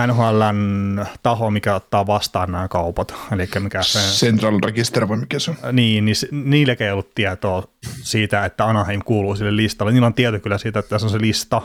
NHLn 0.06 1.06
taho, 1.22 1.50
mikä 1.50 1.74
ottaa 1.74 2.06
vastaan 2.06 2.52
nämä 2.52 2.68
kaupat, 2.68 3.14
eli 3.32 3.48
mikä 3.58 3.82
se... 3.82 3.98
Central 3.98 4.58
Register 4.64 5.08
vai 5.08 5.16
mikä 5.16 5.38
se 5.38 5.50
on? 5.50 5.56
Niin, 5.76 6.04
niin 6.04 6.16
niille 6.30 6.76
ei 6.80 6.90
ollut 6.90 7.14
tietoa 7.14 7.68
siitä, 8.02 8.44
että 8.44 8.66
Anaheim 8.66 9.00
kuuluu 9.04 9.36
sille 9.36 9.56
listalle. 9.56 9.92
Niillä 9.92 10.06
on 10.06 10.14
tieto 10.14 10.38
kyllä 10.38 10.58
siitä, 10.58 10.78
että 10.78 10.90
tässä 10.90 11.06
on 11.06 11.10
se 11.10 11.20
lista, 11.20 11.62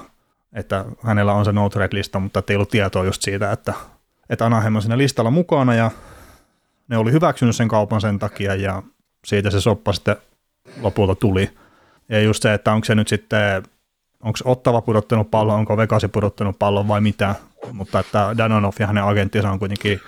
että 0.53 0.85
hänellä 1.03 1.33
on 1.33 1.45
se 1.45 1.51
no 1.51 1.69
trade-lista, 1.69 2.19
mutta 2.19 2.43
ei 2.49 2.55
ollut 2.55 2.69
tietoa 2.69 3.05
just 3.05 3.21
siitä, 3.21 3.51
että 3.51 3.73
että 4.29 4.45
Anaheim 4.45 4.75
on 4.75 4.81
siinä 4.81 4.97
listalla 4.97 5.31
mukana 5.31 5.75
ja 5.75 5.91
ne 6.87 6.97
oli 6.97 7.11
hyväksynyt 7.11 7.55
sen 7.55 7.67
kaupan 7.67 8.01
sen 8.01 8.19
takia 8.19 8.55
ja 8.55 8.83
siitä 9.25 9.49
se 9.49 9.61
soppa 9.61 9.93
sitten 9.93 10.15
lopulta 10.81 11.15
tuli. 11.15 11.49
Ja 12.09 12.21
just 12.21 12.43
se, 12.43 12.53
että 12.53 12.73
onko 12.73 12.85
se 12.85 12.95
nyt 12.95 13.07
sitten, 13.07 13.63
onko 14.23 14.39
Ottava 14.45 14.81
pudottanut 14.81 15.31
pallon, 15.31 15.59
onko 15.59 15.77
Vegasi 15.77 16.07
pudottanut 16.07 16.59
pallon 16.59 16.87
vai 16.87 17.01
mitä, 17.01 17.35
mutta 17.71 17.99
että 17.99 18.35
Danonov 18.37 18.73
ja 18.79 18.87
hänen 18.87 19.03
agenttinsa 19.03 19.51
on 19.51 19.59
kuitenkin, 19.59 20.01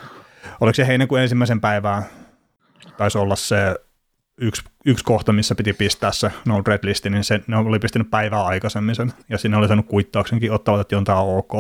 oliko 0.62 0.76
se 0.76 0.88
heinäkuun 0.88 1.22
ensimmäisen 1.22 1.62
päivää, 1.62 2.04
taisi 2.98 3.18
olla 3.18 3.36
se 3.36 3.76
yksi, 4.38 4.64
yksi 4.86 5.06
kohta, 5.06 5.34
missä 5.34 5.56
piti 5.56 5.74
pistää 5.74 6.12
se 6.12 6.32
no 6.46 6.62
red 6.68 6.80
listi, 6.84 7.10
niin 7.10 7.24
se, 7.24 7.42
ne 7.48 7.58
oli 7.58 7.80
pistänyt 7.80 8.12
päivää 8.12 8.44
aikaisemmin 8.44 8.96
sen, 8.96 9.14
ja 9.30 9.38
siinä 9.38 9.58
oli 9.58 9.68
saanut 9.68 9.88
kuittauksenkin 9.88 10.52
ottavat, 10.52 10.82
että 10.82 10.98
on 10.98 11.04
tämä 11.04 11.20
ok 11.20 11.54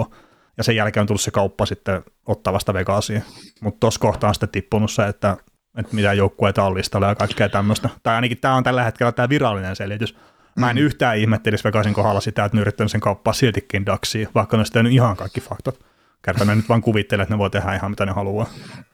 ja 0.58 0.64
sen 0.64 0.76
jälkeen 0.76 1.02
on 1.02 1.08
tullut 1.08 1.22
se 1.22 1.32
kauppa 1.32 1.66
sitten 1.66 2.04
ottavasta 2.26 2.74
Vegasiin. 2.74 3.24
Mutta 3.62 3.80
tuossa 3.80 4.00
kohtaa 4.00 4.28
on 4.28 4.36
sitten 4.36 4.50
tippunut 4.50 4.92
se, 4.92 5.08
että, 5.08 5.38
että 5.78 5.96
mitä 5.96 6.14
joukkueita 6.14 6.64
on 6.64 6.74
listalla 6.74 7.08
ja 7.08 7.16
kaikkea 7.16 7.50
tämmöistä. 7.50 7.90
Tai 8.04 8.16
ainakin 8.16 8.38
tämä 8.38 8.56
on 8.56 8.64
tällä 8.64 8.84
hetkellä 8.84 9.12
tämä 9.12 9.30
virallinen 9.30 9.76
selitys. 9.76 10.16
Mä 10.56 10.70
en 10.70 10.76
mm. 10.76 10.82
yhtään 10.82 11.18
ihmettelisi 11.18 11.64
Vegasin 11.64 11.94
kohdalla 11.94 12.22
sitä, 12.22 12.46
että 12.46 12.58
ne 12.58 12.62
yrittänyt 12.62 12.92
sen 12.92 13.02
kauppaa 13.02 13.34
siltikin 13.34 13.86
Daxiin, 13.86 14.28
vaikka 14.36 14.58
ne 14.58 14.64
tehnyt 14.74 14.94
ihan 14.94 15.18
kaikki 15.18 15.42
faktat. 15.42 15.80
Kerta 16.22 16.46
ne 16.46 16.56
nyt 16.56 16.70
vaan 16.70 16.82
kuvittelee, 16.82 17.24
että 17.24 17.34
ne 17.34 17.40
voi 17.40 17.50
tehdä 17.50 17.76
ihan 17.76 17.92
mitä 17.92 18.06
ne 18.06 18.12
haluaa. 18.12 18.50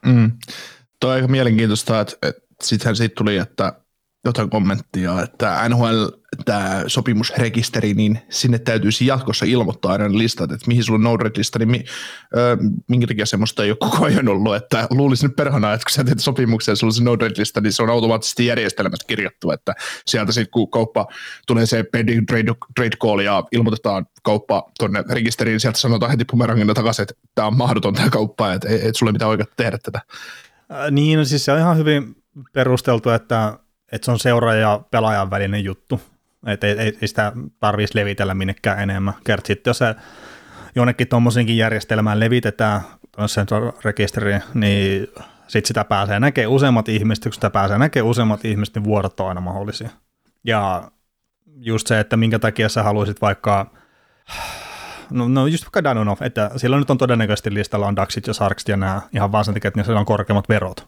Mm. 0.06 0.32
Tuo 1.00 1.10
on 1.10 1.16
aika 1.16 1.28
mielenkiintoista, 1.28 2.02
että, 2.02 2.18
että 2.22 2.42
sittenhän 2.64 2.96
siitä 2.96 3.16
tuli, 3.16 3.38
että 3.38 3.74
jotain 4.30 4.50
kommenttia, 4.50 5.22
että 5.22 5.70
NHL 5.70 6.06
tämä 6.46 6.84
sopimusrekisteri, 6.88 7.94
niin 7.94 8.20
sinne 8.30 8.60
täytyisi 8.60 9.06
jatkossa 9.06 9.46
ilmoittaa 9.46 9.92
aina 9.92 10.18
listat, 10.18 10.52
että 10.52 10.68
mihin 10.68 10.84
sulla 10.84 10.98
on 10.98 11.04
no 11.04 11.30
lista, 11.38 11.60
niin 11.60 11.72
mi, 11.72 11.84
ö, 12.38 12.58
minkä 12.88 13.08
takia 13.08 13.26
semmoista 13.26 13.64
ei 13.64 13.72
ole 13.72 13.78
koko 13.80 14.06
ajan 14.06 14.28
ollut, 14.28 14.56
että 14.56 14.88
luulisin 14.90 15.28
nyt 15.28 15.36
perhana, 15.36 15.74
että 15.74 15.86
kun 15.86 15.92
sä 15.92 16.04
teet 16.04 16.20
sopimuksen 16.20 16.78
sulla 16.78 16.90
on 16.90 16.94
se 16.94 17.04
no 17.04 17.18
lista, 17.38 17.62
niin 17.62 17.74
se 17.74 17.84
on 17.84 17.90
automaattisesti 17.90 18.46
järjestelmästä 18.46 19.08
kirjattu, 19.08 19.52
että 19.52 19.74
sieltä 20.08 20.32
sitten 20.32 20.52
kun 20.52 20.72
kauppa 20.72 21.08
tulee 21.48 21.66
se 21.66 21.84
pending 21.84 22.26
trade, 22.28 22.54
trade 22.76 22.98
call 23.02 23.20
ja 23.20 23.44
ilmoitetaan 23.52 24.06
kauppa 24.24 24.72
tuonne 24.80 25.04
rekisteriin, 25.10 25.54
niin 25.54 25.60
sieltä 25.60 25.80
sanotaan 25.80 26.12
heti 26.12 26.26
bumerangina 26.26 26.74
takaisin, 26.74 27.04
että 27.04 27.14
tämä 27.36 27.48
on 27.48 27.58
mahdoton 27.58 27.94
tämä 27.94 28.10
kauppa, 28.10 28.54
että 28.54 28.70
ei, 28.70 28.88
et 28.88 28.96
sulle 28.96 29.12
mitään 29.12 29.30
oikeutta 29.30 29.56
tehdä 29.58 29.78
tätä. 29.78 30.02
Äh, 30.72 30.92
niin, 30.92 31.20
no 31.20 31.26
siis 31.26 31.46
se 31.46 31.52
on 31.52 31.60
ihan 31.60 31.78
hyvin 31.78 32.16
perusteltu, 32.54 33.10
että 33.10 33.60
että 33.92 34.06
se 34.06 34.12
on 34.12 34.20
seuraaja 34.20 34.60
ja 34.60 34.82
pelaajan 34.92 35.30
välinen 35.30 35.64
juttu. 35.64 36.02
Että 36.46 36.68
ei, 36.68 36.80
ei, 36.80 36.98
ei 37.02 37.08
sitä 37.08 37.32
tarvitsisi 37.60 38.00
levitellä 38.00 38.34
minnekään 38.34 38.80
enemmän. 38.80 39.14
Kert 39.24 39.46
sitten 39.46 39.70
jos 39.70 39.78
se 39.78 39.96
jonnekin 40.76 41.08
tuommoisenkin 41.08 41.58
järjestelmään 41.58 42.20
levitetään 42.20 42.82
sen 43.26 43.46
rekisteriin, 43.84 44.42
niin 44.54 45.08
sitten 45.48 45.68
sitä 45.68 45.84
pääsee 45.84 46.20
näkemään 46.20 46.52
useammat 46.52 46.90
ihmiset, 46.90 47.24
kun 47.24 47.34
sitä 47.34 47.50
pääsee 47.50 47.78
näkemään 47.78 48.10
useammat 48.10 48.46
ihmiset, 48.46 48.76
niin 48.76 48.84
vuodot 48.84 49.20
on 49.20 49.28
aina 49.28 49.42
mahdollisia. 49.42 49.90
Ja 50.44 50.92
just 51.46 51.88
se, 51.88 52.00
että 52.00 52.18
minkä 52.18 52.40
takia 52.40 52.70
sä 52.70 52.84
haluaisit 52.84 53.22
vaikka, 53.22 53.72
no, 55.10 55.28
no 55.28 55.48
just 55.48 55.64
vaikka 55.64 55.84
Danonov, 55.84 56.18
että 56.22 56.52
silloin 56.56 56.80
nyt 56.80 56.90
on 56.90 56.98
todennäköisesti 56.98 57.54
listalla 57.54 57.88
on 57.88 57.96
Daxit 57.96 58.28
ja 58.28 58.34
Sarksit 58.34 58.68
ja 58.68 58.78
nämä 58.78 59.02
ihan 59.14 59.32
vaan 59.32 59.46
sen 59.46 59.54
takia, 59.54 59.68
että 59.68 59.82
niillä 59.82 60.00
on 60.00 60.06
korkeammat 60.06 60.50
verot. 60.50 60.88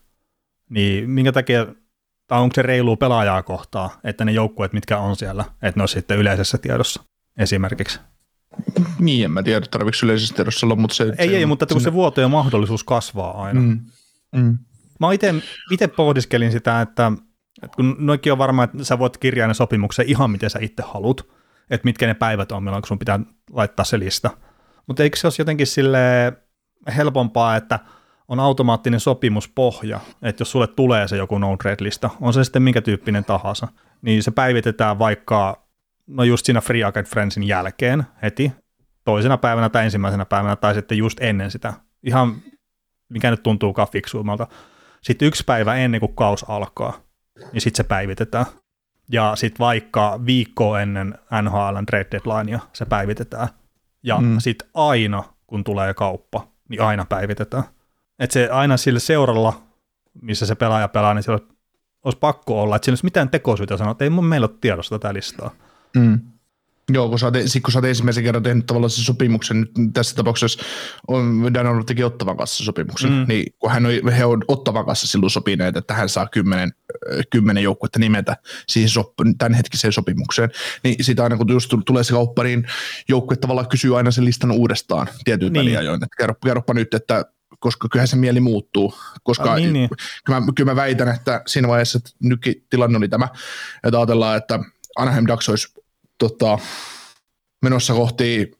Niin 0.69 1.09
minkä 1.09 1.31
takia 1.31 1.65
tai 2.29 2.39
onko 2.39 2.55
se 2.55 2.61
reilu 2.61 2.95
pelaajaa 2.95 3.43
kohtaa, 3.43 3.99
että 4.03 4.25
ne 4.25 4.31
joukkueet, 4.31 4.73
mitkä 4.73 4.97
on 4.97 5.15
siellä, 5.15 5.45
että 5.61 5.79
ne 5.79 5.81
on 5.81 5.87
sitten 5.87 6.17
yleisessä 6.17 6.57
tiedossa 6.57 7.03
esimerkiksi. 7.37 7.99
Niin, 8.99 9.25
en 9.25 9.31
mä 9.31 9.43
tiedä, 9.43 9.65
tarvitsetko 9.71 10.05
yleisessä 10.05 10.35
tiedossa 10.35 10.65
olla, 10.65 10.75
mutta 10.75 10.95
se... 10.95 11.03
Ei, 11.17 11.29
se, 11.29 11.37
ei, 11.37 11.45
mutta 11.45 11.65
kun 11.65 11.81
se 11.81 11.93
vuotojen 11.93 12.31
mahdollisuus 12.31 12.83
kasvaa 12.83 13.43
aina. 13.43 13.61
Mm. 13.61 13.79
Mm. 14.35 14.57
Mä 14.99 15.07
itse 15.71 15.87
pohdiskelin 15.87 16.51
sitä, 16.51 16.81
että, 16.81 17.11
että 17.63 17.75
kun 17.75 17.95
noikin 17.99 18.31
on 18.31 18.37
varmaan, 18.37 18.69
että 18.69 18.83
sä 18.83 18.99
voit 18.99 19.17
kirjaa 19.17 19.47
ne 19.47 19.53
sopimuksen 19.53 20.05
ihan 20.09 20.31
miten 20.31 20.49
sä 20.49 20.59
itse 20.61 20.83
haluat, 20.85 21.21
että 21.69 21.85
mitkä 21.85 22.07
ne 22.07 22.13
päivät 22.13 22.51
on, 22.51 22.63
milloin 22.63 22.83
sun 22.87 22.99
pitää 22.99 23.19
laittaa 23.51 23.85
se 23.85 23.99
lista. 23.99 24.29
Mutta 24.87 25.03
eikö 25.03 25.17
se 25.17 25.27
olisi 25.27 25.41
jotenkin 25.41 25.67
sille 25.67 26.33
helpompaa, 26.95 27.55
että– 27.55 27.79
on 28.29 28.39
automaattinen 28.39 28.99
sopimuspohja, 28.99 29.99
että 30.21 30.41
jos 30.41 30.51
sulle 30.51 30.67
tulee 30.67 31.07
se 31.07 31.17
joku 31.17 31.37
no 31.37 31.57
lista 31.79 32.09
on 32.21 32.33
se 32.33 32.43
sitten 32.43 32.61
minkä 32.61 32.81
tyyppinen 32.81 33.25
tahansa, 33.25 33.67
niin 34.01 34.23
se 34.23 34.31
päivitetään 34.31 34.99
vaikka, 34.99 35.63
no 36.07 36.23
just 36.23 36.45
siinä 36.45 36.61
Free 36.61 36.83
Agent 36.83 37.07
Friendsin 37.07 37.43
jälkeen 37.43 38.03
heti, 38.21 38.51
toisena 39.03 39.37
päivänä 39.37 39.69
tai 39.69 39.85
ensimmäisenä 39.85 40.25
päivänä 40.25 40.55
tai 40.55 40.73
sitten 40.73 40.97
just 40.97 41.17
ennen 41.21 41.51
sitä. 41.51 41.73
Ihan 42.03 42.35
mikä 43.09 43.31
nyt 43.31 43.43
tuntuu 43.43 43.75
fiksuimmalta. 43.91 44.47
Sitten 45.01 45.27
yksi 45.27 45.43
päivä 45.43 45.75
ennen 45.75 45.99
kuin 45.99 46.15
kaus 46.15 46.45
alkaa, 46.49 46.93
niin 47.51 47.61
sitten 47.61 47.85
se 47.85 47.87
päivitetään. 47.87 48.45
Ja 49.11 49.35
sitten 49.35 49.59
vaikka 49.59 50.19
viikko 50.25 50.77
ennen 50.77 51.15
NHLn 51.41 51.85
trade 51.85 52.07
deadlinea 52.11 52.59
se 52.73 52.85
päivitetään. 52.85 53.47
Ja 54.03 54.17
mm. 54.17 54.39
sitten 54.39 54.69
aina, 54.73 55.23
kun 55.47 55.63
tulee 55.63 55.93
kauppa, 55.93 56.47
niin 56.69 56.81
aina 56.81 57.05
päivitetään. 57.05 57.63
Että 58.19 58.33
se 58.33 58.49
aina 58.49 58.77
sille 58.77 58.99
seuralla, 58.99 59.61
missä 60.21 60.45
se 60.45 60.55
pelaaja 60.55 60.87
pelaa, 60.87 61.13
niin 61.13 61.23
siellä 61.23 61.45
olisi 62.03 62.19
pakko 62.19 62.61
olla, 62.61 62.75
että 62.75 62.85
siinä 62.85 62.93
olisi 62.93 63.05
mitään 63.05 63.29
tekosyitä 63.29 63.77
sanoa, 63.77 63.91
että 63.91 64.03
ei 64.03 64.09
mun 64.09 64.25
meillä 64.25 64.45
ole 64.45 64.57
tiedossa 64.61 64.99
tätä 64.99 65.13
listaa. 65.13 65.51
Mm. 65.95 66.19
Joo, 66.91 67.09
kun 67.09 67.19
sä, 67.19 67.25
oot, 67.25 67.33
kun 67.63 67.71
sä 67.71 67.79
oot 67.79 67.85
ensimmäisen 67.85 68.23
kerran 68.23 68.43
tehnyt 68.43 68.65
tavallaan 68.65 68.89
sen 68.89 69.03
sopimuksen, 69.03 69.59
nyt 69.59 69.71
tässä 69.93 70.15
tapauksessa 70.15 70.63
on, 71.07 71.53
Danone 71.53 71.83
teki 71.83 72.03
Ottavan 72.03 72.37
kanssa 72.37 72.63
sopimuksen, 72.63 73.11
mm. 73.11 73.25
niin 73.27 73.53
kun 73.59 73.71
hän 73.71 73.85
on, 73.85 74.11
he 74.17 74.25
on 74.25 74.43
Ottavan 74.47 74.85
kanssa 74.85 75.07
silloin 75.07 75.29
sopineet, 75.29 75.77
että 75.77 75.93
hän 75.93 76.09
saa 76.09 76.27
kymmenen, 76.27 76.71
kymmenen 77.29 77.63
joukkuetta 77.63 77.99
nimetä 77.99 78.37
siihen 78.67 78.89
sop, 78.89 79.13
tämänhetkiseen 79.37 79.93
sopimukseen, 79.93 80.49
niin 80.83 81.03
sitä 81.03 81.23
aina 81.23 81.37
kun 81.37 81.51
just 81.51 81.73
tulee 81.85 82.03
se 82.03 82.13
kauppa, 82.13 82.43
niin 82.43 82.67
joukkue 83.09 83.37
tavallaan 83.37 83.69
kysyy 83.69 83.97
aina 83.97 84.11
sen 84.11 84.25
listan 84.25 84.51
uudestaan 84.51 85.07
tietyin 85.23 85.53
niin. 85.53 85.65
väliajoin, 85.65 86.03
että 86.03 86.15
kerro, 86.17 86.35
kerropa 86.45 86.73
nyt, 86.73 86.93
että 86.93 87.25
koska 87.59 87.89
kyllähän 87.89 88.07
se 88.07 88.15
mieli 88.15 88.39
muuttuu, 88.39 88.93
koska 89.23 89.51
ah, 89.51 89.57
niin, 89.57 89.73
niin. 89.73 89.89
Kyllä, 90.25 90.39
mä, 90.39 90.45
kyllä 90.55 90.71
mä 90.71 90.75
väitän, 90.75 91.07
että 91.07 91.41
siinä 91.47 91.67
vaiheessa 91.67 91.97
että 91.97 92.09
nykytilanne 92.19 92.97
oli 92.97 93.07
tämä, 93.07 93.27
että 93.83 93.97
ajatellaan, 93.97 94.37
että 94.37 94.59
Anaheim 94.97 95.27
Ducks 95.27 95.49
olisi 95.49 95.73
tota, 96.17 96.59
menossa 97.61 97.93
kohti 97.93 98.59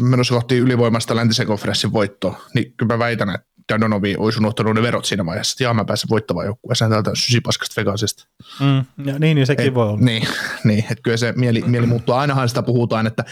menossa 0.00 0.34
kohti 0.34 0.56
ylivoimasta 0.56 1.16
läntisen 1.16 1.46
konferenssin 1.46 1.92
voittoa, 1.92 2.40
niin 2.54 2.74
kyllä 2.76 2.94
mä 2.94 2.98
väitän, 2.98 3.30
että 3.30 3.46
Dadonovi 3.72 4.14
olisi 4.18 4.38
unohtanut 4.38 4.74
ne 4.74 4.82
verot 4.82 5.04
siinä 5.04 5.26
vaiheessa, 5.26 5.64
että 5.64 5.74
mä 5.74 5.84
pääsen 5.84 6.10
voittavaan 6.10 6.46
joukkueeseen 6.46 6.90
täältä 6.90 7.10
sysipaskasta 7.14 7.80
Vegasista. 7.80 8.26
Mm, 8.60 9.06
ja 9.06 9.18
niin, 9.18 9.34
niin 9.34 9.46
sekin 9.46 9.66
et, 9.66 9.74
voi 9.74 9.88
olla. 9.88 10.00
Niin, 10.00 10.28
niin 10.64 10.78
että 10.78 11.02
kyllä 11.02 11.16
se 11.16 11.32
mieli, 11.36 11.62
mieli 11.66 11.86
muuttuu. 11.86 12.14
Ainahan 12.14 12.48
sitä 12.48 12.62
puhutaan, 12.62 13.06
että 13.06 13.24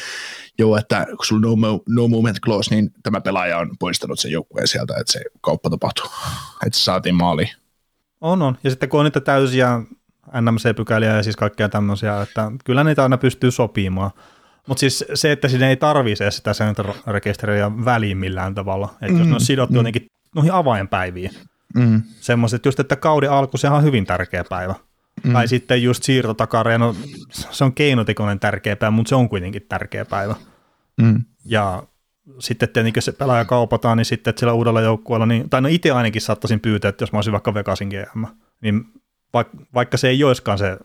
joo, 0.59 0.77
että 0.77 1.07
kun 1.07 1.27
sulla 1.27 1.49
on 1.49 1.61
no, 1.61 1.81
no 1.89 2.09
movement 2.09 2.41
clause, 2.41 2.75
niin 2.75 2.91
tämä 3.03 3.21
pelaaja 3.21 3.59
on 3.59 3.71
poistanut 3.79 4.21
sen 4.21 4.31
joukkueen 4.31 4.69
sieltä, 4.69 4.95
että 5.01 5.13
se 5.13 5.21
kauppa 5.41 5.71
tapahtuu, 5.71 6.07
että 6.67 6.79
se 6.79 6.85
saatiin 6.85 7.15
maaliin. 7.15 7.51
On, 8.21 8.43
on. 8.43 8.59
Ja 8.65 8.71
sitten 8.71 8.89
kun 8.89 9.01
on 9.01 9.05
niitä 9.05 9.21
täysiä 9.21 9.81
NMC-pykäliä 10.41 11.17
ja 11.17 11.23
siis 11.23 11.37
kaikkea 11.37 11.69
tämmöisiä, 11.69 12.23
että 12.23 12.53
kyllä 12.65 12.85
niitä 12.85 13.03
aina 13.03 13.19
pystyy 13.19 13.51
sopimaan. 13.51 14.11
Mutta 14.67 14.81
siis 14.81 15.05
se, 15.15 15.33
että 15.33 15.49
sinne 15.49 15.69
ei 15.69 15.77
tarvitse 15.77 16.31
sitä 16.31 16.53
sääntörekisteriä 16.55 17.71
väliin 17.85 18.19
millään 18.19 18.55
tavalla. 18.55 18.89
Että 19.03 19.13
mm, 19.13 19.19
jos 19.19 19.29
ne 19.29 19.35
on 19.35 19.41
sidottu 19.41 19.73
mm. 19.73 19.77
jotenkin 19.77 20.07
noihin 20.35 20.53
avainpäiviin. 20.53 21.31
Mm. 21.75 22.03
Semmoiset 22.21 22.65
just, 22.65 22.81
että 22.81 22.97
kauden 22.97 23.31
alku, 23.31 23.57
sehän 23.57 23.79
on 23.79 23.85
hyvin 23.85 24.07
tärkeä 24.07 24.45
päivä. 24.49 24.75
Mm. 25.25 25.33
Tai 25.33 25.49
sitten 25.49 25.83
just 25.83 26.03
siirtotakareja, 26.03 26.79
no 26.79 26.97
se 27.31 27.65
on 27.65 27.73
keinotekoinen 27.73 28.41
tärkeä 28.41 28.77
päivä, 28.77 28.91
mutta 28.91 29.09
se 29.09 29.15
on 29.15 29.29
kuitenkin 29.29 29.67
tärkeä 29.69 30.05
päivä. 30.05 30.35
Mm. 31.03 31.25
Ja 31.45 31.83
sitten 32.39 32.69
tietenkin 32.69 33.03
se 33.03 33.13
pelaaja 33.13 33.45
kaupataan, 33.45 33.97
niin 33.97 34.05
sitten 34.05 34.31
että 34.31 34.41
sillä 34.41 34.53
uudella 34.53 34.81
joukkueella, 34.81 35.27
niin, 35.27 35.51
tai 35.51 35.61
no 35.61 35.69
itse 35.69 35.91
ainakin 35.91 36.23
saattaisin 36.23 36.61
pyytää, 36.61 36.89
että 36.89 37.03
jos 37.03 37.13
mä 37.13 37.19
olisin 37.19 37.33
vaikka 37.33 37.55
Vegasin 37.55 37.89
GM, 37.89 38.25
niin 38.61 38.85
vaikka 39.75 39.97
se 39.97 40.09
ei 40.09 40.25
olisikaan 40.25 40.59
se 40.59 40.79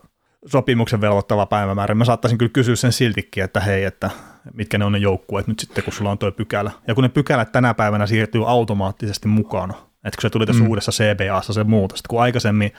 sopimuksen 0.45 1.01
velvoittava 1.01 1.45
päivämäärä, 1.45 1.95
mä 1.95 2.05
saattaisin 2.05 2.37
kyllä 2.37 2.51
kysyä 2.51 2.75
sen 2.75 2.91
siltikin, 2.91 3.43
että 3.43 3.59
hei, 3.59 3.83
että 3.83 4.09
mitkä 4.53 4.77
ne 4.77 4.85
on 4.85 4.91
ne 4.91 4.97
joukkueet 4.97 5.47
nyt 5.47 5.59
sitten, 5.59 5.83
kun 5.83 5.93
sulla 5.93 6.11
on 6.11 6.17
tuo 6.17 6.31
pykälä. 6.31 6.71
Ja 6.87 6.95
kun 6.95 7.03
ne 7.03 7.09
pykälät 7.09 7.51
tänä 7.51 7.73
päivänä 7.73 8.07
siirtyy 8.07 8.49
automaattisesti 8.49 9.27
mukana, 9.27 9.73
että 10.03 10.17
kun 10.17 10.21
se 10.21 10.29
tuli 10.29 10.45
tässä 10.45 10.63
mm. 10.63 10.69
uudessa 10.69 10.91
CBAssa 10.91 11.53
se 11.53 11.63
muutos, 11.63 12.01
kun 12.09 12.21
aikaisemmin 12.21 12.71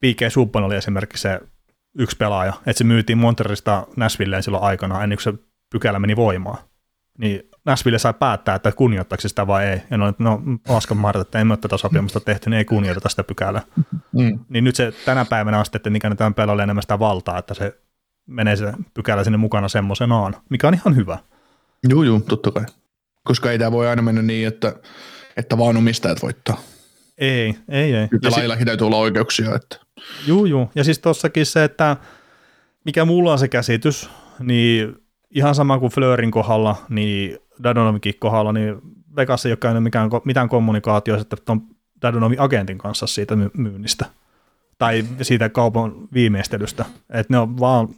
P.K. 0.00 0.32
Subban 0.32 0.64
oli 0.64 0.76
esimerkiksi 0.76 1.22
se 1.22 1.40
yksi 1.98 2.16
pelaaja, 2.16 2.52
että 2.66 2.78
se 2.78 2.84
myytiin 2.84 3.18
Monterista 3.18 3.86
Nashvilleen 3.96 4.42
silloin 4.42 4.64
aikana 4.64 5.02
ennen 5.02 5.18
kuin 5.18 5.34
se 5.34 5.34
pykälä 5.70 5.98
meni 5.98 6.16
voimaan. 6.16 6.58
Niin 7.18 7.50
Nashville 7.64 7.98
sai 7.98 8.14
päättää, 8.14 8.54
että 8.54 8.72
kunnioittaako 8.72 9.28
sitä 9.28 9.46
vai 9.46 9.66
ei. 9.66 9.82
Ja 9.90 9.96
no, 9.96 10.14
no 10.18 10.40
paskan 10.68 10.96
marta, 10.96 11.20
että 11.20 11.38
emme 11.40 11.52
ole 11.52 11.58
tätä 11.58 11.76
sopimusta 11.76 12.20
tehty, 12.20 12.50
niin 12.50 12.58
ei 12.58 12.64
kunnioiteta 12.64 13.08
sitä 13.08 13.24
pykälää. 13.24 13.62
Mm. 14.12 14.38
Niin 14.48 14.64
nyt 14.64 14.76
se 14.76 14.92
tänä 15.04 15.24
päivänä 15.24 15.58
on 15.58 15.64
sitten, 15.64 15.96
että 15.96 16.14
tämän 16.14 16.34
pelaajalle 16.34 16.62
enemmän 16.62 16.82
sitä 16.82 16.98
valtaa, 16.98 17.38
että 17.38 17.54
se 17.54 17.78
menee 18.26 18.56
se 18.56 18.72
pykälä 18.94 19.24
sinne 19.24 19.38
mukana 19.38 19.68
semmoisenaan, 19.68 20.36
mikä 20.50 20.68
on 20.68 20.74
ihan 20.74 20.96
hyvä. 20.96 21.18
Joo, 21.88 22.02
joo, 22.02 22.20
totta 22.20 22.50
kai. 22.50 22.64
Koska 23.24 23.50
ei 23.50 23.58
tämä 23.58 23.72
voi 23.72 23.88
aina 23.88 24.02
mennä 24.02 24.22
niin, 24.22 24.48
että, 24.48 24.74
että 25.36 25.58
vaan 25.58 25.76
omistajat 25.76 26.22
voittaa. 26.22 26.60
Ei, 27.18 27.58
ei, 27.68 27.94
ei. 27.94 28.08
Kyllä 28.08 28.30
laillakin 28.30 28.66
täytyy 28.66 28.86
olla 28.86 28.96
oikeuksia. 28.96 29.54
Että... 29.54 29.76
Joo, 30.26 30.46
joo. 30.46 30.70
Ja 30.74 30.84
siis 30.84 30.98
tossakin 30.98 31.46
se, 31.46 31.64
että 31.64 31.96
mikä 32.84 33.04
mulla 33.04 33.32
on 33.32 33.38
se 33.38 33.48
käsitys, 33.48 34.10
niin 34.38 34.96
ihan 35.34 35.54
sama 35.54 35.78
kuin 35.78 35.92
Fleurin 35.92 36.30
kohdalla, 36.30 36.76
niin 36.88 37.38
Dadonovikin 37.62 38.14
kohdalla, 38.18 38.52
niin 38.52 38.76
Vegas 39.16 39.46
ei 39.46 39.52
ole 39.52 39.56
käynyt 39.56 39.82
mikään, 39.82 40.10
mitään 40.24 40.48
kommunikaatioa 40.48 41.18
sitten 41.18 41.38
tuon 41.44 41.62
Dadonovin 42.02 42.40
agentin 42.40 42.78
kanssa 42.78 43.06
siitä 43.06 43.36
myynnistä 43.56 44.06
tai 44.78 45.04
siitä 45.22 45.48
kaupan 45.48 45.92
viimeistelystä, 46.12 46.84
että 47.10 47.34
ne 47.34 47.38
on 47.38 47.60
vaan 47.60 47.88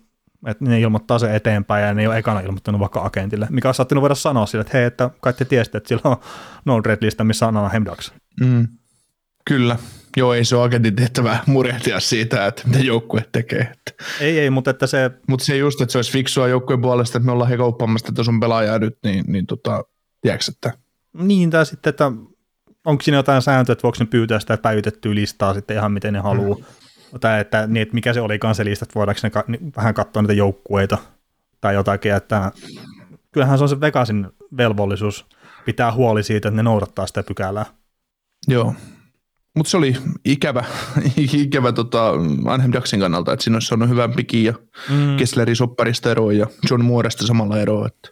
että 0.46 0.64
ne 0.64 0.80
ilmoittaa 0.80 1.18
se 1.18 1.36
eteenpäin 1.36 1.84
ja 1.84 1.94
ne 1.94 2.02
ei 2.02 2.06
ole 2.06 2.18
ekana 2.18 2.40
ilmoittanut 2.40 2.80
vaikka 2.80 3.04
agentille, 3.04 3.46
mikä 3.50 3.68
on 3.68 3.74
saattanut 3.74 4.02
voida 4.02 4.14
sanoa 4.14 4.46
sille, 4.46 4.60
että 4.60 4.78
hei, 4.78 4.84
että 4.84 5.10
kai 5.20 5.32
te 5.32 5.44
tiesitte, 5.44 5.78
että 5.78 5.88
sillä 5.88 6.00
on 6.04 6.16
no 6.64 6.80
red 6.80 6.98
lista, 7.00 7.24
missä 7.24 7.46
on 7.46 7.56
Anaheim. 7.56 7.84
Mm. 8.40 8.68
Kyllä. 9.44 9.76
Joo, 10.16 10.34
ei 10.34 10.44
se 10.44 10.56
ole 10.56 10.64
agentin 10.64 10.96
tehtävä 10.96 11.38
murehtia 11.46 12.00
siitä, 12.00 12.46
että 12.46 12.62
mitä 12.66 12.78
joukkue 12.78 13.24
tekee. 13.32 13.72
Ei, 14.20 14.38
ei, 14.38 14.50
mutta 14.50 14.70
että 14.70 14.86
se... 14.86 15.10
Mutta 15.28 15.44
se 15.44 15.56
just, 15.56 15.80
että 15.80 15.92
se 15.92 15.98
olisi 15.98 16.12
fiksua 16.12 16.48
joukkueen 16.48 16.82
puolesta, 16.82 17.18
että 17.18 17.26
me 17.26 17.32
ollaan 17.32 17.50
he 17.50 17.56
kauppaamassa 17.56 18.06
tätä 18.06 18.24
sun 18.24 18.40
pelaajaa 18.40 18.78
nyt, 18.78 18.98
niin, 19.04 19.24
niin 19.28 19.46
tota, 19.46 19.84
tiedätkö, 20.20 20.44
että... 20.48 20.72
Niin, 21.12 21.50
tai 21.50 21.66
sitten, 21.66 21.90
että 21.90 22.12
onko 22.84 23.02
siinä 23.02 23.16
jotain 23.18 23.42
sääntöä, 23.42 23.72
että 23.72 23.82
voiko 23.82 23.96
ne 24.00 24.06
pyytää 24.06 24.40
sitä 24.40 24.56
päivitettyä 24.56 25.14
listaa 25.14 25.54
sitten 25.54 25.76
ihan 25.76 25.92
miten 25.92 26.12
ne 26.12 26.18
haluaa. 26.18 26.58
Mm. 26.58 27.20
Tai 27.20 27.40
että, 27.40 27.66
niin, 27.66 27.82
että 27.82 27.94
mikä 27.94 28.12
se 28.12 28.20
oli 28.20 28.38
se 28.52 28.64
lista, 28.64 28.84
että 28.84 28.94
voidaanko 28.94 29.20
ne 29.22 29.30
ka- 29.30 29.44
niin, 29.46 29.72
vähän 29.76 29.94
katsoa 29.94 30.22
niitä 30.22 30.32
joukkueita 30.32 30.98
tai 31.60 31.74
jotakin, 31.74 32.14
että 32.14 32.52
kyllähän 33.32 33.58
se 33.58 33.64
on 33.64 33.68
se 33.68 33.80
Vegasin 33.80 34.26
velvollisuus 34.56 35.26
pitää 35.64 35.92
huoli 35.92 36.22
siitä, 36.22 36.48
että 36.48 36.56
ne 36.56 36.62
noudattaa 36.62 37.06
sitä 37.06 37.22
pykälää. 37.22 37.66
Joo, 38.48 38.74
mutta 39.56 39.70
se 39.70 39.76
oli 39.76 39.96
ikävä, 40.24 40.64
ikävä 41.32 41.72
tota, 41.72 42.12
Anhem 42.46 42.72
Ducksin 42.72 43.00
kannalta, 43.00 43.32
että 43.32 43.44
siinä 43.44 43.56
olisi 43.56 43.68
saanut 43.68 43.88
hyvän 43.88 44.12
pikin 44.12 44.44
ja 44.44 44.54
mm. 44.90 45.16
Kessleri 45.16 45.54
sopparista 45.54 46.10
eroa 46.10 46.32
ja 46.32 46.46
John 46.70 46.84
Muoresta 46.84 47.26
samalla 47.26 47.58
eroa. 47.58 47.86
Että, 47.86 48.08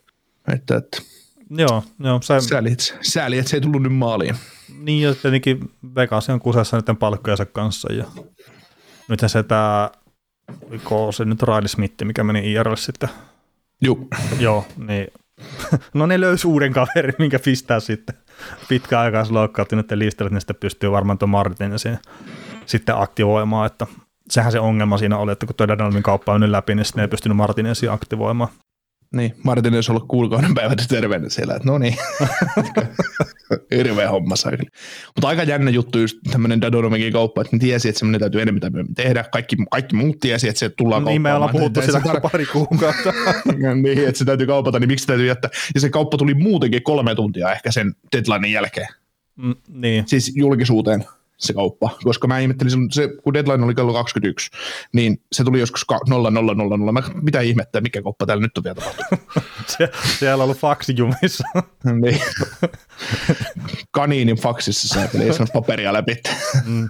että, 0.52 0.76
että 0.76 1.02
joo, 1.50 1.84
joo. 2.00 2.20
Se... 2.22 2.40
Sääli, 2.40 2.72
että, 2.72 2.84
sääli, 3.00 3.38
että 3.38 3.50
se 3.50 3.56
ei 3.56 3.60
tullut 3.60 3.82
nyt 3.82 3.94
maaliin. 3.94 4.34
Niin, 4.78 5.02
ja 5.02 5.14
tietenkin 5.14 5.70
Vegas 5.94 6.30
on 6.30 6.40
kusessa 6.40 6.76
niiden 6.76 6.96
palkkojensa 6.96 7.46
kanssa. 7.46 7.92
Ja 7.92 8.04
nythän 9.08 9.28
se 9.28 9.42
tämä, 9.42 9.90
oliko 10.70 11.12
se 11.12 11.24
nyt 11.24 11.42
Riley 11.42 11.68
Smith, 11.68 12.04
mikä 12.04 12.24
meni 12.24 12.52
IRL 12.52 12.74
sitten. 12.74 13.08
Joo. 13.80 13.98
Joo, 14.38 14.66
niin 14.76 15.06
no 15.94 16.06
ne 16.06 16.20
löysi 16.20 16.46
uuden 16.46 16.72
kaverin, 16.72 17.14
minkä 17.18 17.38
pistää 17.38 17.80
sitten 17.80 18.16
pitkäaikaisloukkaantuneiden 18.68 19.98
listalle, 19.98 20.30
niin 20.30 20.40
sitten 20.40 20.56
pystyy 20.60 20.90
varmaan 20.90 21.18
tuon 21.18 21.30
Martin 21.30 21.78
siinä 21.78 21.98
sitten 22.66 22.98
aktivoimaan, 22.98 23.66
että 23.66 23.86
sehän 24.30 24.52
se 24.52 24.60
ongelma 24.60 24.98
siinä 24.98 25.18
oli, 25.18 25.32
että 25.32 25.46
kun 25.46 25.54
tuo 25.56 25.68
Danielmin 25.68 26.02
kauppa 26.02 26.32
on 26.32 26.40
nyt 26.40 26.50
läpi, 26.50 26.74
niin 26.74 26.84
sitten 26.84 27.02
ei 27.02 27.08
pystynyt 27.08 27.36
Martinesia 27.36 27.92
aktivoimaan. 27.92 28.50
Niin, 29.14 29.34
Martin 29.42 29.74
olisi 29.74 29.92
ollut 29.92 30.08
kuukauden 30.08 30.54
päivät 30.54 30.84
terveenä 30.88 31.28
siellä, 31.28 31.54
että 31.54 31.68
no 31.68 31.78
niin, 31.78 31.96
hirveä 33.76 34.10
homma 34.10 34.36
saakeli. 34.36 34.68
Mutta 35.16 35.28
aika 35.28 35.42
jännä 35.42 35.70
juttu 35.70 35.98
just 35.98 36.18
tämmöinen 36.30 36.60
Dadonomikin 36.60 37.12
kauppa, 37.12 37.40
että 37.40 37.56
ne 37.56 37.60
tiesi, 37.60 37.88
että 37.88 37.98
semmoinen 37.98 38.20
täytyy 38.20 38.42
enemmän 38.42 38.86
tehdä. 38.94 39.24
Kaikki, 39.32 39.56
kaikki 39.70 39.96
muut 39.96 40.20
tiesi, 40.20 40.48
että 40.48 40.58
se 40.58 40.68
tullaan 40.68 41.04
Niin, 41.04 41.22
me 41.22 41.34
ollaan 41.34 41.52
puhuttu 41.52 41.82
sitä 41.82 41.98
tar- 41.98 42.20
pari 42.20 42.46
kuukautta. 42.46 43.12
niin, 43.82 44.08
että 44.08 44.18
se 44.18 44.24
täytyy 44.24 44.46
kaupata, 44.46 44.78
niin 44.78 44.88
miksi 44.88 45.06
täytyy 45.06 45.26
jättää. 45.26 45.50
Ja 45.74 45.80
se 45.80 45.90
kauppa 45.90 46.16
tuli 46.16 46.34
muutenkin 46.34 46.82
kolme 46.82 47.14
tuntia 47.14 47.52
ehkä 47.52 47.70
sen 47.70 47.94
deadlinein 48.16 48.52
jälkeen. 48.52 48.88
Mm, 49.36 49.54
niin. 49.68 50.04
Siis 50.06 50.32
julkisuuteen 50.36 51.04
se 51.38 51.52
kauppa, 51.52 51.90
koska 52.04 52.28
mä 52.28 52.38
ihmettelin, 52.38 52.92
se, 52.92 53.08
kun 53.22 53.34
deadline 53.34 53.64
oli 53.64 53.74
kello 53.74 53.92
21, 53.92 54.50
niin 54.92 55.22
se 55.32 55.44
tuli 55.44 55.60
joskus 55.60 55.86
0000. 56.08 56.92
Mä, 56.92 57.02
mitä 57.22 57.40
ihmettä, 57.40 57.80
mikä 57.80 58.02
kauppa 58.02 58.26
täällä 58.26 58.42
nyt 58.42 58.58
on 58.58 58.64
vielä 58.64 58.74
tapahtunut? 58.74 59.24
se, 59.78 59.90
siellä 60.18 60.42
on 60.42 60.44
ollut 60.44 60.58
faksijumissa. 60.58 61.44
niin. 62.02 62.20
Kaniinin 63.90 64.36
faksissa 64.36 64.88
sä 64.88 65.08
ei 65.20 65.32
saanut 65.32 65.52
paperia 65.52 65.92
läpi. 65.92 66.16
mm. 66.66 66.88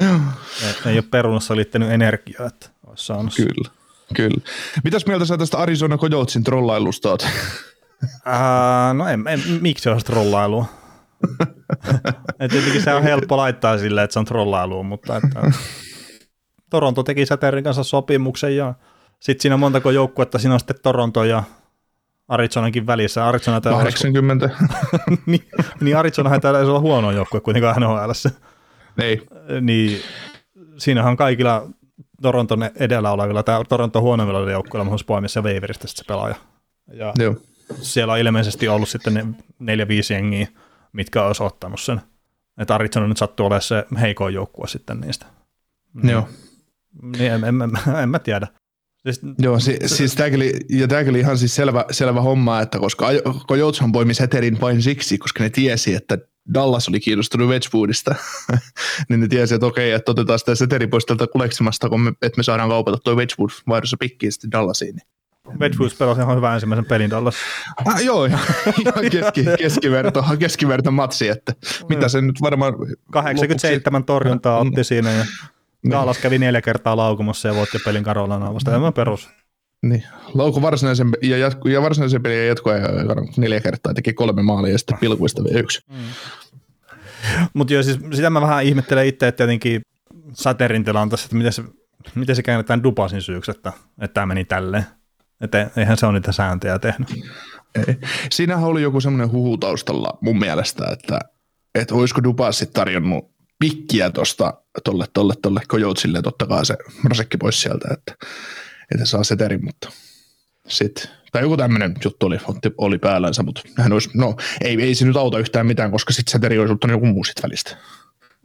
ei, 0.00 0.74
ei 0.86 0.94
ole 0.98 1.04
perunassa 1.10 1.56
liittänyt 1.56 1.90
energiaa, 1.90 2.46
että 2.46 2.66
olisi 2.86 3.06
saanut. 3.06 3.34
Kyllä, 3.36 3.70
kyllä. 4.14 4.40
Mitäs 4.84 5.06
mieltä 5.06 5.24
sä 5.24 5.38
tästä 5.38 5.58
Arizona 5.58 5.98
Coyotesin 5.98 6.44
trollailusta 6.44 7.10
oot? 7.10 7.26
Ää, 8.24 8.94
no 8.94 9.08
en, 9.08 9.24
en, 9.28 9.42
miksi 9.60 9.82
se 9.82 9.90
olisi 9.90 10.06
trollailua? 10.06 10.66
Et 12.40 12.50
tietenkin 12.50 12.82
se 12.82 12.94
on 12.94 13.02
helppo 13.02 13.36
laittaa 13.36 13.78
silleen, 13.78 14.04
että 14.04 14.12
se 14.12 14.18
on 14.18 14.24
trollailua, 14.24 14.82
mutta 14.82 15.16
että 15.16 15.52
Toronto 16.70 17.02
teki 17.02 17.26
Säterin 17.26 17.64
kanssa 17.64 17.84
sopimuksen 17.84 18.56
ja 18.56 18.74
sitten 19.20 19.42
siinä 19.42 19.56
montako 19.56 19.90
joukkuetta, 19.90 20.38
siinä 20.38 20.54
on 20.54 20.60
sitten 20.60 20.76
Toronto 20.82 21.24
ja 21.24 21.42
Arizonankin 22.28 22.86
välissä. 22.86 23.28
Arizona 23.28 23.60
80. 23.60 24.50
niin, 25.26 25.48
niin 25.80 25.96
Arizonahan 25.96 26.40
täällä 26.40 26.60
ei 26.60 26.66
olla 26.66 26.80
huono 26.80 27.10
joukkue 27.10 27.40
kuitenkaan 27.40 27.82
nhl 27.82 28.30
Ei. 28.98 29.26
Niin 29.60 30.00
siinähän 30.76 31.16
kaikilla 31.16 31.68
Toronton 32.22 32.70
edellä 32.76 33.10
olevilla, 33.10 33.42
tai 33.42 33.64
Toronto 33.64 34.00
huonommilla 34.00 34.50
joukkueilla 34.50 34.84
mahdollisuus 34.84 35.06
poimia 35.06 35.28
se 35.28 35.40
waiverista 35.40 35.88
se 35.88 36.04
pelaaja. 36.08 36.34
Ja 36.92 37.12
Joo. 37.18 37.34
siellä 37.80 38.12
on 38.12 38.18
ilmeisesti 38.18 38.68
ollut 38.68 38.88
sitten 38.88 39.14
ne 39.14 39.26
neljä, 39.58 39.88
viisi 39.88 40.14
jengiä, 40.14 40.48
mitkä 40.92 41.24
olisi 41.24 41.42
ottanut 41.42 41.80
sen. 41.80 42.00
Että 42.58 42.74
Arizona 42.74 43.08
nyt 43.08 43.16
sattuu 43.16 43.46
olemaan 43.46 43.62
se 43.62 43.84
heikoin 44.00 44.34
joukkue 44.34 44.68
sitten 44.68 45.00
niistä. 45.00 45.26
Joo. 46.02 46.28
Niin 47.02 47.32
en, 47.32 47.44
en, 47.44 47.62
en, 47.62 47.96
en 48.02 48.08
mä 48.08 48.18
tiedä. 48.18 48.46
Siis, 49.02 49.20
Joo, 49.38 49.60
si, 49.60 49.76
siis 49.86 50.14
tämäkin 50.14 50.36
oli, 50.36 50.52
ja 50.70 50.88
tämäkin 50.88 51.10
oli 51.10 51.20
ihan 51.20 51.38
siis 51.38 51.54
selvä, 51.54 51.84
selvä 51.90 52.20
homma, 52.20 52.60
että 52.60 52.78
koska 52.78 53.06
Coyoteshan 53.48 53.92
poimi 53.92 54.14
Seterin 54.14 54.60
vain 54.60 54.82
siksi, 54.82 55.18
koska 55.18 55.42
ne 55.42 55.50
tiesi, 55.50 55.94
että 55.94 56.18
Dallas 56.54 56.88
oli 56.88 57.00
kiinnostunut 57.00 57.48
Wedgwoodista, 57.48 58.14
niin 59.08 59.20
ne 59.20 59.28
tiesi, 59.28 59.54
että 59.54 59.66
okei, 59.66 59.92
että 59.92 60.10
otetaan 60.10 60.38
sitä 60.38 60.54
Seteri 60.54 60.86
pois 60.86 61.06
tältä 61.06 61.26
koleksimasta, 61.26 61.88
kun 61.88 62.00
me, 62.00 62.12
että 62.22 62.36
me 62.36 62.42
saadaan 62.42 62.68
kaupata 62.68 62.98
tuo 62.98 63.14
Wedgwood 63.14 63.50
vaihdossa 63.68 63.96
pikkiin 64.00 64.32
sitten 64.32 64.52
Dallasiin. 64.52 65.00
Wedgwood 65.60 65.90
pelasi 65.98 66.20
ihan 66.20 66.36
hyvän 66.36 66.54
ensimmäisen 66.54 66.84
pelin 66.84 67.10
Dallas. 67.10 67.34
Ah, 67.86 68.04
joo, 68.04 68.24
ihan, 68.24 68.40
keski, 69.10 69.44
keskiverto, 69.58 70.24
keskiverto 70.38 70.90
matsi, 70.90 71.28
että 71.28 71.52
mitä 71.88 72.08
se 72.08 72.20
nyt 72.20 72.42
varmaan... 72.42 72.74
87 73.10 74.00
lopuksi... 74.00 74.06
torjuntaa 74.06 74.58
otti 74.58 74.84
siinä 74.84 75.10
ja 75.12 75.24
Dallas 75.90 76.18
kävi 76.18 76.38
neljä 76.38 76.60
kertaa 76.60 76.96
laukumassa 76.96 77.48
ja 77.48 77.54
voitti 77.54 77.78
pelin 77.84 78.04
Karolanaa 78.04 78.54
vasta. 78.54 78.70
Tämä 78.70 78.92
perus. 78.92 79.28
Niin, 79.82 80.04
lauku 80.34 80.62
varsinaisen, 80.62 81.10
ja, 81.22 81.38
jatku, 81.38 81.68
ja 81.68 81.82
varsinaisen 81.82 82.22
pelin 82.22 82.38
ja 82.38 82.46
jatkoa 82.46 82.74
neljä 83.36 83.60
kertaa 83.60 83.94
teki 83.94 84.12
kolme 84.12 84.42
maalia 84.42 84.72
ja 84.72 84.78
sitten 84.78 84.98
pilkuista 84.98 85.44
vielä 85.44 85.60
yksi. 85.60 85.80
Mm. 85.90 85.96
Mutta 87.54 87.72
joo, 87.72 87.82
siis 87.82 87.98
sitä 88.14 88.30
mä 88.30 88.40
vähän 88.40 88.64
ihmettelen 88.64 89.06
itse, 89.06 89.28
että 89.28 89.36
tietenkin 89.36 89.82
Saterin 90.32 90.84
tilanteessa, 90.84 91.26
että 91.26 91.36
miten 91.36 91.52
se, 91.52 91.64
miten 92.14 92.36
se 92.36 92.42
käännetään 92.42 92.82
Dupasin 92.82 93.22
syyksi, 93.22 93.50
että, 93.50 93.72
että 94.00 94.14
tämä 94.14 94.26
meni 94.26 94.44
tälleen. 94.44 94.84
Että 95.44 95.70
eihän 95.76 95.96
se 95.96 96.06
ole 96.06 96.12
niitä 96.12 96.32
sääntöjä 96.32 96.78
tehnyt. 96.78 97.08
Ei. 97.74 97.96
Siinähän 98.32 98.64
oli 98.64 98.82
joku 98.82 99.00
semmoinen 99.00 99.32
huhu 99.32 99.58
taustalla 99.58 100.18
mun 100.20 100.38
mielestä, 100.38 100.84
että, 100.92 101.20
että 101.74 101.94
olisiko 101.94 102.22
Dupassi 102.22 102.66
tarjonnut 102.66 103.30
pikkiä 103.58 104.10
tuosta 104.10 104.54
tolle, 104.84 105.06
tolle, 105.12 105.34
tolle 105.42 105.60
Kojoutsille, 105.68 106.22
totta 106.22 106.46
kai 106.46 106.66
se 106.66 106.76
rasekki 107.04 107.36
pois 107.36 107.60
sieltä, 107.60 107.88
että, 107.92 108.26
että 108.92 109.04
saa 109.04 109.24
seterin, 109.24 109.64
mutta 109.64 109.90
sitten, 110.68 111.10
tai 111.32 111.42
joku 111.42 111.56
tämmöinen 111.56 111.94
juttu 112.04 112.26
oli, 112.26 112.38
oli 112.78 112.98
päällänsä, 112.98 113.42
mutta 113.42 113.62
hän 113.78 113.92
olisi, 113.92 114.10
no 114.14 114.36
ei, 114.64 114.82
ei 114.82 114.94
se 114.94 115.04
nyt 115.04 115.16
auta 115.16 115.38
yhtään 115.38 115.66
mitään, 115.66 115.90
koska 115.90 116.12
sitten 116.12 116.32
seteri 116.32 116.58
olisi 116.58 116.72
ottanut 116.72 116.94
joku 116.94 117.06
muu 117.06 117.24
sit 117.24 117.42
välistä. 117.42 117.76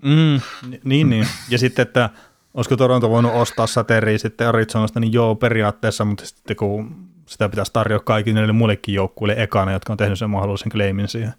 Mm, 0.04 0.42
niin, 0.84 1.10
niin. 1.10 1.28
Ja 1.50 1.58
sitten, 1.58 1.84
että 1.84 2.10
olisiko 2.60 2.78
Toronto 2.78 3.10
voinut 3.10 3.34
ostaa 3.34 3.68
sateria 3.68 4.20
sitten 4.20 4.48
Arizonasta, 4.48 5.00
niin 5.00 5.14
joo, 5.14 5.36
periaatteessa, 5.36 6.06
mutta 6.06 6.26
sitten 6.26 6.56
kun 6.56 7.10
sitä 7.26 7.50
pitäisi 7.50 7.74
tarjota 7.74 8.04
kaikille 8.04 8.40
niille 8.40 8.54
muillekin 8.54 8.96
joukkueille 8.96 9.44
ekana, 9.44 9.72
jotka 9.72 9.94
on 9.94 9.98
tehnyt 9.98 10.20
sen 10.20 10.30
mahdollisen 10.30 10.72
claimin 10.72 11.08
siihen. 11.08 11.34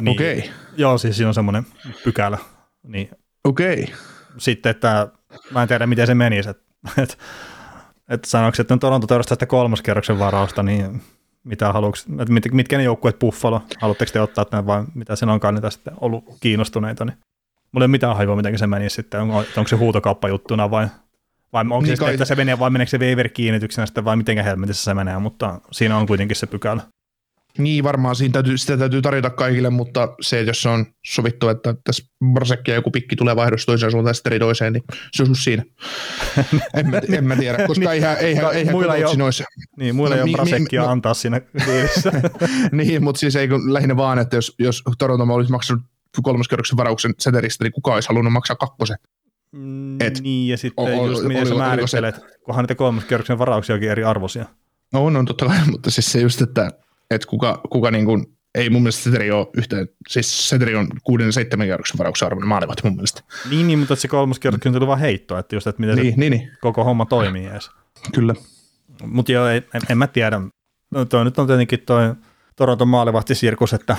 Niin, 0.00 0.08
Okei. 0.08 0.38
Okay. 0.38 0.50
Joo, 0.76 0.98
siis 0.98 1.16
siinä 1.16 1.28
on 1.28 1.34
semmoinen 1.34 1.66
pykälä. 2.04 2.38
Niin, 2.82 3.10
Okei. 3.44 3.82
Okay. 3.82 3.96
Sitten, 4.38 4.70
että 4.70 5.08
mä 5.50 5.62
en 5.62 5.68
tiedä, 5.68 5.86
miten 5.86 6.06
se 6.06 6.14
menisi. 6.14 6.50
Että 6.50 6.62
et, 7.02 7.18
et 8.08 8.24
sanoiko, 8.24 8.56
että 8.60 8.76
Toronto 8.76 9.06
teurastaa 9.06 9.34
sitä 9.34 9.46
kolmoskerroksen 9.46 10.18
varausta, 10.18 10.62
niin 10.62 11.02
mitä 11.44 11.72
haluuks, 11.72 12.06
että 12.20 12.32
mit, 12.32 12.52
mitkä 12.52 12.76
ne 12.78 12.84
joukkueet 12.84 13.18
Buffalo, 13.18 13.62
haluatteko 13.80 14.12
te 14.12 14.20
ottaa 14.20 14.44
tämän 14.44 14.66
vai 14.66 14.84
mitä 14.94 15.16
sen 15.16 15.28
onkaan 15.28 15.54
niitä 15.54 15.70
sitten 15.70 15.94
ollut 16.00 16.24
kiinnostuneita, 16.40 17.04
niin 17.04 17.16
mulla 17.74 17.84
ei 17.84 17.86
ole 17.86 17.90
mitään 17.90 18.16
haivoa, 18.16 18.36
miten 18.36 18.58
se 18.58 18.66
menisi 18.66 18.96
sitten, 18.96 19.20
onko, 19.20 19.38
onko 19.56 19.68
se 19.68 19.76
huutokauppajuttuna 19.76 20.70
vai, 20.70 20.86
vai 21.52 21.60
onko 21.60 21.80
niin 21.80 21.86
se 21.86 21.96
sitten, 21.96 22.14
että 22.14 22.24
se 22.24 22.34
menee 22.34 22.58
vai 22.58 22.70
meneekö 22.70 22.90
se 22.90 22.98
waiver 22.98 23.28
kiinnityksenä 23.28 23.86
sitten 23.86 24.04
vai 24.04 24.16
miten 24.16 24.44
helmetissä 24.44 24.84
se 24.84 24.94
menee, 24.94 25.18
mutta 25.18 25.60
siinä 25.72 25.96
on 25.96 26.06
kuitenkin 26.06 26.36
se 26.36 26.46
pykälä. 26.46 26.82
Niin, 27.58 27.84
varmaan 27.84 28.16
siinä 28.16 28.32
täytyy, 28.32 28.58
sitä 28.58 28.76
täytyy 28.76 29.02
tarjota 29.02 29.30
kaikille, 29.30 29.70
mutta 29.70 30.14
se, 30.20 30.42
jos 30.42 30.62
se 30.62 30.68
on 30.68 30.86
sovittu, 31.06 31.48
että 31.48 31.74
tässä 31.84 32.04
Brasekki 32.32 32.70
ja 32.70 32.74
joku 32.74 32.90
pikki 32.90 33.16
tulee 33.16 33.36
vaihdossa 33.36 33.66
toiseen 33.66 33.92
suuntaan 33.92 34.14
sitten 34.14 34.38
toiseen, 34.38 34.72
niin 34.72 34.82
se 35.12 35.22
on 35.22 35.36
siinä. 35.36 35.62
en, 36.78 36.90
mä, 36.90 37.00
en 37.12 37.24
mä 37.24 37.36
tiedä, 37.36 37.66
koska 37.66 37.80
niin, 37.80 37.90
eihän, 37.90 38.16
eihän, 38.18 38.54
eihän 38.54 38.74
muilla 38.74 38.96
ei 38.96 39.04
ole, 39.04 39.14
Niin, 39.78 39.94
muilla 39.94 40.16
no, 40.16 40.22
ei 40.22 40.22
ole 40.22 40.32
Brasekkia 40.32 40.82
no, 40.82 40.88
antaa 40.88 41.14
siinä 41.14 41.40
niin, 42.72 43.04
mutta 43.04 43.18
siis 43.18 43.36
ei 43.36 43.48
lähinnä 43.70 43.96
vaan, 43.96 44.18
että 44.18 44.36
jos, 44.36 44.54
jos 44.58 44.82
Toronto 44.98 45.24
olisi 45.24 45.50
maksanut 45.50 45.82
kolmoskerroksen 46.22 46.76
varauksen 46.76 47.14
seteristä, 47.18 47.64
niin 47.64 47.72
kukaan 47.72 47.94
olisi 47.94 48.08
halunnut 48.08 48.32
maksaa 48.32 48.56
kakkosen. 48.56 48.96
Mm, 49.52 50.00
Et, 50.00 50.20
niin, 50.20 50.48
ja 50.48 50.56
sitten 50.56 50.84
o, 50.84 51.06
just 51.06 51.24
miten 51.24 51.46
sä 51.46 51.54
määrittelet, 51.54 52.20
kunhan 52.44 52.62
niitä 52.62 52.74
kolmoskerroksen 52.74 53.38
varauksia 53.38 53.74
onkin 53.74 53.90
eri 53.90 54.04
arvoisia. 54.04 54.44
No 54.92 55.04
on, 55.04 55.16
on 55.16 55.24
totta 55.24 55.46
kai, 55.46 55.58
mutta 55.72 55.90
siis 55.90 56.12
se 56.12 56.20
just, 56.20 56.42
että 56.42 56.70
että 57.10 57.28
kuka, 57.28 57.60
kuka 57.70 57.90
niin 57.90 58.04
kuin, 58.04 58.26
ei 58.54 58.70
mun 58.70 58.82
mielestä 58.82 59.02
Seteri 59.02 59.30
ole 59.30 59.46
yhteen, 59.56 59.88
siis 60.08 60.48
Seteri 60.48 60.76
on 60.76 60.88
kuuden 61.04 61.32
seitsemän 61.32 61.66
kierroksen 61.66 61.98
varauksen 61.98 62.26
arvoinen 62.26 62.48
maalivahti 62.48 62.82
mun 62.84 62.96
mielestä. 62.96 63.22
Niin, 63.50 63.66
niin 63.66 63.78
mutta 63.78 63.96
se 63.96 64.08
kolmas 64.08 64.38
kierros 64.38 64.60
on 64.66 64.86
vaan 64.86 64.98
heitto, 64.98 65.38
että 65.38 65.56
just, 65.56 65.66
että 65.66 65.80
miten 65.80 65.96
niin, 65.96 66.14
se 66.14 66.20
niin, 66.20 66.30
niin. 66.30 66.50
koko 66.60 66.84
homma 66.84 67.06
toimii 67.06 67.46
edes. 67.46 67.70
Kyllä. 68.14 68.34
Mutta 69.06 69.32
joo, 69.32 69.46
en, 69.46 69.64
en, 69.88 69.98
mä 69.98 70.06
tiedä. 70.06 70.40
No, 70.90 71.04
toi 71.04 71.24
nyt 71.24 71.38
on 71.38 71.46
tietenkin 71.46 71.80
toi 71.80 72.14
Toronton 72.56 72.88
maalivahtisirkus, 72.88 73.72
että 73.72 73.96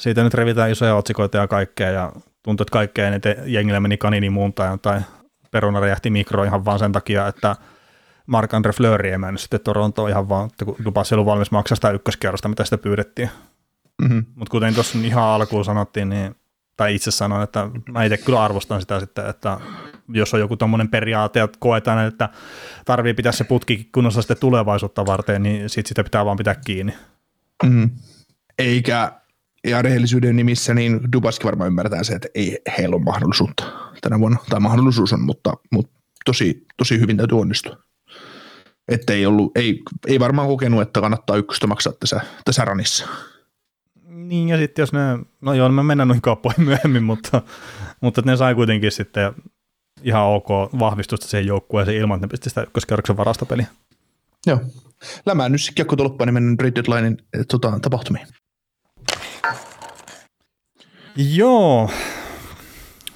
siitä 0.00 0.22
nyt 0.22 0.34
revitään 0.34 0.70
isoja 0.70 0.94
otsikoita 0.94 1.38
ja 1.38 1.48
kaikkea, 1.48 1.90
ja 1.90 2.12
tuntuu, 2.42 2.62
että 2.62 2.72
kaikkea 2.72 3.08
eniten 3.08 3.36
jengillä 3.46 3.80
meni 3.80 3.96
kanini 3.96 4.30
muuntaan, 4.30 4.80
tai 4.80 5.00
peruna 5.50 5.80
räjähti 5.80 6.10
mikro 6.10 6.44
ihan 6.44 6.64
vaan 6.64 6.78
sen 6.78 6.92
takia, 6.92 7.26
että 7.26 7.56
Mark-Andre 8.26 8.72
Fleury 8.72 9.08
ei 9.08 9.18
mennyt 9.18 9.40
sitten 9.40 9.60
Torontoon 9.60 10.10
ihan 10.10 10.28
vaan, 10.28 10.46
että 10.46 10.64
kun 10.64 10.76
lupasi 10.84 11.14
ollut 11.14 11.26
valmis 11.26 11.50
maksaa 11.50 11.76
sitä 11.76 11.90
ykköskierrosta, 11.90 12.48
mitä 12.48 12.64
sitä 12.64 12.78
pyydettiin. 12.78 13.30
Mm-hmm. 14.02 14.24
Mutta 14.34 14.50
kuten 14.50 14.74
tuossa 14.74 14.98
ihan 14.98 15.24
alkuun 15.24 15.64
sanottiin, 15.64 16.08
niin, 16.08 16.34
tai 16.76 16.94
itse 16.94 17.10
sanoin, 17.10 17.42
että 17.42 17.70
mä 17.92 18.04
itse 18.04 18.16
kyllä 18.16 18.44
arvostan 18.44 18.80
sitä 18.80 19.00
sitten, 19.00 19.26
että 19.26 19.60
jos 20.08 20.34
on 20.34 20.40
joku 20.40 20.56
tuommoinen 20.56 20.88
periaate, 20.88 21.40
että 21.40 21.58
koetaan, 21.60 22.06
että 22.06 22.28
tarvii 22.84 23.14
pitää 23.14 23.32
se 23.32 23.44
putki 23.44 23.88
kunnossa 23.92 24.22
sitten 24.22 24.36
tulevaisuutta 24.40 25.06
varten, 25.06 25.42
niin 25.42 25.68
sit 25.68 25.86
sitä 25.86 26.04
pitää 26.04 26.24
vaan 26.24 26.36
pitää 26.36 26.54
kiinni. 26.54 26.94
Mm. 27.64 27.90
Eikä, 28.58 29.19
ja 29.66 29.82
rehellisyyden 29.82 30.36
nimissä, 30.36 30.74
niin 30.74 31.00
Dubaski 31.12 31.44
varmaan 31.44 31.68
ymmärtää 31.68 32.04
se, 32.04 32.12
että 32.12 32.28
ei 32.34 32.58
heillä 32.78 32.96
ole 32.96 33.04
mahdollisuutta 33.04 33.64
tänä 34.00 34.18
vuonna, 34.18 34.38
tai 34.48 34.60
mahdollisuus 34.60 35.12
on, 35.12 35.22
mutta, 35.22 35.52
mutta 35.72 36.00
tosi, 36.24 36.66
tosi 36.76 37.00
hyvin 37.00 37.16
täytyy 37.16 37.40
onnistua 37.40 37.76
että 38.90 39.12
ei, 39.12 39.26
ollut, 39.26 39.56
ei, 39.56 39.82
ei 40.06 40.20
varmaan 40.20 40.48
kokenut, 40.48 40.82
että 40.82 41.00
kannattaa 41.00 41.36
ykköstä 41.36 41.66
maksaa 41.66 41.92
tässä, 41.92 42.20
tässä 42.44 42.64
ranissa. 42.64 43.08
Niin 44.08 44.48
ja 44.48 44.56
sitten 44.56 44.82
jos 44.82 44.92
ne, 44.92 45.00
no 45.40 45.54
joo, 45.54 45.68
me 45.68 45.82
mennään 45.82 46.08
noihin 46.08 46.22
kauppoihin 46.22 46.64
myöhemmin, 46.64 47.02
mutta, 47.02 47.42
mutta 48.00 48.22
ne 48.24 48.36
sai 48.36 48.54
kuitenkin 48.54 48.92
sitten 48.92 49.32
ihan 50.02 50.26
ok 50.26 50.48
vahvistusta 50.78 51.26
siihen 51.26 51.46
joukkueeseen 51.46 51.96
ilman, 51.96 52.16
että 52.16 52.26
ne 52.26 52.30
pisti 52.30 52.48
sitä 52.48 52.62
ykköskerroksen 52.62 53.16
varastopeliä. 53.16 53.66
Joo. 54.46 54.58
Lämään 55.26 55.52
nyt 55.52 55.60
kiekko 55.74 55.96
tolppaan, 55.96 56.26
niin 56.26 56.34
mennään 56.34 56.58
Red 56.60 56.74
Deadlinein 56.74 57.18
tota, 57.48 57.78
tapahtumiin. 57.82 58.26
Joo, 61.16 61.90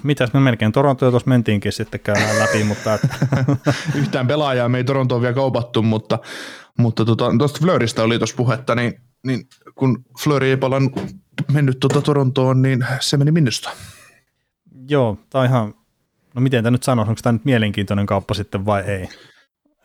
mitäs 0.03 0.33
me 0.33 0.41
melkein 0.41 0.73
Torontoa 0.73 1.11
tuossa 1.11 1.29
mentiinkin 1.29 1.73
sitten 1.73 2.01
käydään 2.01 2.39
läpi, 2.39 2.65
mutta... 2.65 2.95
Että... 2.95 3.09
Yhtään 3.99 4.27
pelaajaa 4.27 4.69
me 4.69 4.79
ei 4.79 4.85
Torontoon 4.85 5.21
vielä 5.23 5.35
kaupattu, 5.35 5.83
mutta, 5.83 6.19
mutta 6.79 7.05
tuota, 7.05 7.25
tuosta 7.39 7.61
Fleuristä 7.63 8.03
oli 8.03 8.19
tuossa 8.19 8.37
puhetta, 8.37 8.75
niin, 8.75 9.01
niin 9.27 9.49
kun 9.75 10.05
Fleury 10.23 10.47
ei 10.47 10.57
palan 10.57 10.91
mennyt 11.53 11.81
tuota 11.81 12.03
Torontoon, 12.03 12.63
niin 12.63 12.87
se 13.01 13.17
meni 13.17 13.31
minusta. 13.31 13.71
Joo, 14.89 15.19
on 15.35 15.45
ihan, 15.45 15.75
no 16.35 16.41
miten 16.41 16.65
tämä 16.65 16.71
nyt 16.71 16.83
sanoisi, 16.83 17.11
onko 17.11 17.21
tämä 17.23 17.33
nyt 17.33 17.45
mielenkiintoinen 17.45 18.07
kauppa 18.07 18.35
sitten 18.35 18.67
vai 18.67 18.83
ei? 18.83 19.09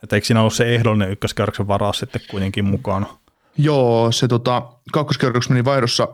Että 0.02 0.16
eikö 0.16 0.26
siinä 0.26 0.40
ollut 0.40 0.54
se 0.54 0.74
ehdollinen 0.74 1.10
ykköskerroksen 1.10 1.68
varaa 1.68 1.92
sitten 1.92 2.20
kuitenkin 2.30 2.64
mukana? 2.64 3.06
Joo, 3.58 4.12
se 4.12 4.28
tota, 4.28 4.62
kakkoskerroks 4.92 5.48
meni 5.48 5.64
vaihdossa 5.64 6.08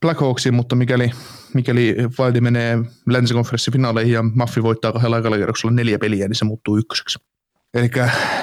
Blackhawksiin, 0.00 0.54
mutta 0.54 0.76
mikäli, 0.76 1.10
mikäli 1.54 1.96
Wildi 2.20 2.40
menee 2.40 2.78
länsikonferenssifinaaleihin 3.06 4.12
ja 4.12 4.22
Maffi 4.22 4.62
voittaa 4.62 4.92
kahdella 4.92 5.16
aikalla 5.16 5.36
kierroksella 5.36 5.74
neljä 5.74 5.98
peliä, 5.98 6.28
niin 6.28 6.36
se 6.36 6.44
muuttuu 6.44 6.78
ykköseksi. 6.78 7.18
Eli 7.74 7.90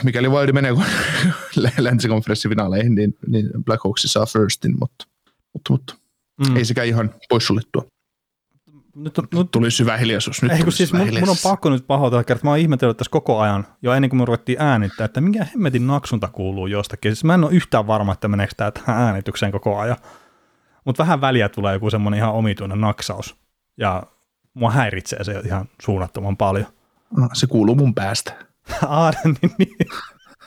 mikäli 0.04 0.30
Wildi 0.30 0.52
menee 0.52 0.74
länsikonferenssifinaaleihin, 1.78 2.96
niin, 2.96 3.14
niin 3.28 3.50
Black 3.66 3.84
Hawks 3.84 4.02
saa 4.02 4.26
firstin, 4.26 4.76
mutta, 4.80 5.06
mutta, 5.54 5.74
mutta 5.74 5.94
mm. 6.50 6.56
ei 6.56 6.66
sekään 6.66 6.88
ihan 6.88 7.14
poissuljettua. 7.30 7.86
Nyt, 8.96 9.18
on, 9.18 9.28
nyt 9.34 9.52
tuli 9.52 9.72
syvä 9.72 9.98
hiljaisuus. 9.98 10.42
Nyt 10.42 10.52
ei, 10.52 10.64
kun 10.64 10.72
siis 10.72 10.94
mun, 10.94 11.10
mun, 11.20 11.30
on 11.30 11.36
pakko 11.44 11.70
nyt 11.70 11.88
pahoitella, 11.88 12.22
että 12.22 12.40
mä 12.44 12.50
oon 12.50 12.60
ihmetellyt 12.60 12.98
tässä 12.98 13.12
koko 13.12 13.40
ajan, 13.40 13.68
jo 13.82 13.94
ennen 13.94 14.10
kuin 14.10 14.20
me 14.20 14.26
ruvettiin 14.26 14.62
äänittää, 14.62 15.06
että 15.06 15.22
minkä 15.22 15.46
hemmetin 15.54 15.88
naksunta 15.88 16.28
kuuluu 16.28 16.68
jostakin. 16.68 17.16
Siis 17.16 17.24
mä 17.24 17.34
en 17.34 17.44
ole 17.44 17.52
yhtään 17.52 17.88
varma, 17.88 18.14
että 18.14 18.28
meneekö 18.28 18.54
tämä 18.58 18.72
tähän 18.72 19.02
äänitykseen 19.02 19.52
koko 19.52 19.80
ajan. 19.80 19.98
Mutta 20.86 21.04
vähän 21.04 21.22
väliä 21.22 21.50
tulee 21.50 21.74
joku 21.74 21.90
semmoinen 21.90 22.18
ihan 22.18 22.34
omituinen 22.34 22.82
naksaus. 22.82 23.36
Ja 23.78 24.04
mua 24.54 24.72
häiritsee 24.72 25.24
se 25.24 25.42
ihan 25.46 25.66
suunnattoman 25.82 26.38
paljon. 26.38 26.68
No, 27.18 27.30
se 27.34 27.48
kuuluu 27.48 27.76
mun 27.76 27.96
päästä. 27.96 28.34
Aa, 28.88 29.12
niin, 29.26 29.52
niin. 29.58 29.78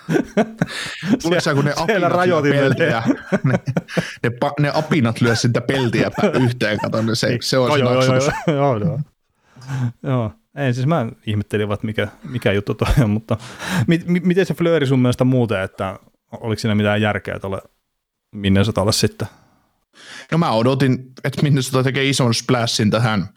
Tulee 1.22 1.40
kun 1.54 1.64
ne 1.64 1.72
apinat 1.76 2.26
lyö 2.26 2.42
peltiä, 2.42 3.02
ne, 3.44 3.54
ne, 4.22 4.30
ne, 4.58 4.70
apinat 4.74 5.20
lyö 5.20 5.36
sitä 5.36 5.60
peltiä 5.60 6.10
yhteen, 6.42 6.78
kato, 6.78 7.02
niin 7.02 7.16
se, 7.16 7.38
se 7.40 7.58
on 7.58 7.80
joo, 7.80 7.92
joo, 7.92 8.14
joo, 8.46 8.78
joo, 8.78 9.00
joo. 10.02 10.32
Ei, 10.54 10.74
siis 10.74 10.86
mä 10.86 11.06
ihmettelin, 11.26 11.72
että 11.72 11.86
mikä, 11.86 12.08
mikä 12.24 12.52
juttu 12.52 12.74
toi 12.74 12.88
on, 13.04 13.10
mutta 13.10 13.36
mit, 13.86 14.04
miten 14.06 14.46
se 14.46 14.54
flööri 14.54 14.86
sun 14.86 14.98
mielestä 14.98 15.24
muuten, 15.24 15.60
että 15.60 15.98
oliko 16.32 16.58
siinä 16.58 16.74
mitään 16.74 17.02
järkeä 17.02 17.38
tuolle 17.38 17.62
Minnesotalle 18.34 18.92
sitten? 18.92 19.28
No 20.32 20.38
mä 20.38 20.52
odotin, 20.52 21.12
että 21.24 21.42
Minnesota 21.42 21.82
tekee 21.82 22.08
ison 22.08 22.34
splashin 22.34 22.90
tähän 22.90 23.28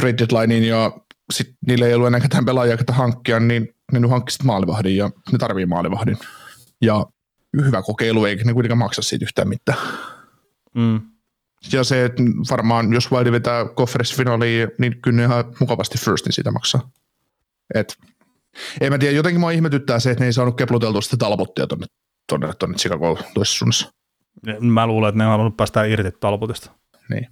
trade 0.00 0.18
deadlineen 0.18 0.64
ja 0.64 0.92
sitten 1.32 1.56
niillä 1.66 1.86
ei 1.86 1.94
ollut 1.94 2.06
enää 2.06 2.20
ketään 2.20 2.44
pelaajia, 2.44 2.76
ketä 2.76 2.92
hankkia, 2.92 3.40
niin 3.40 3.68
ne 3.92 4.00
nyt 4.00 4.10
hankkisit 4.10 4.42
maalivahdin 4.42 4.96
ja 4.96 5.10
ne 5.32 5.38
tarvii 5.38 5.66
maalivahdin. 5.66 6.18
Ja 6.82 7.06
hyvä 7.64 7.82
kokeilu, 7.82 8.24
eikä 8.24 8.44
ne 8.44 8.52
kuitenkaan 8.52 8.78
maksa 8.78 9.02
siitä 9.02 9.24
yhtään 9.24 9.48
mitään. 9.48 9.78
Mm. 10.74 11.00
Ja 11.72 11.84
se, 11.84 12.04
että 12.04 12.22
varmaan 12.50 12.92
jos 12.92 13.12
Wildi 13.12 13.32
vetää 13.32 13.68
konferenssifinaaliin, 13.68 14.70
niin 14.78 15.02
kyllä 15.02 15.16
ne 15.16 15.24
ihan 15.24 15.44
mukavasti 15.60 15.98
firstin 15.98 16.32
siitä 16.32 16.50
maksaa. 16.50 16.90
Et, 17.74 17.96
en 18.80 18.92
mä 18.92 18.98
tiedä, 18.98 19.16
jotenkin 19.16 19.40
mua 19.40 19.50
ihmetyttää 19.50 20.00
se, 20.00 20.10
että 20.10 20.24
ne 20.24 20.26
ei 20.26 20.32
saanut 20.32 20.56
keploteltua 20.56 21.00
sitä 21.00 21.16
talbottia 21.16 21.66
tonne, 21.66 21.86
tonne, 22.28 22.52
tonne 22.58 22.76
Chicago 22.76 23.18
toisessa 23.34 23.58
suunnassa. 23.58 23.92
Mä 24.60 24.86
luulen, 24.86 25.08
että 25.08 25.18
ne 25.18 25.24
on 25.24 25.30
halunnut 25.30 25.56
päästä 25.56 25.84
irti 25.84 26.10
talbotista. 26.20 26.70
Niin. 27.10 27.26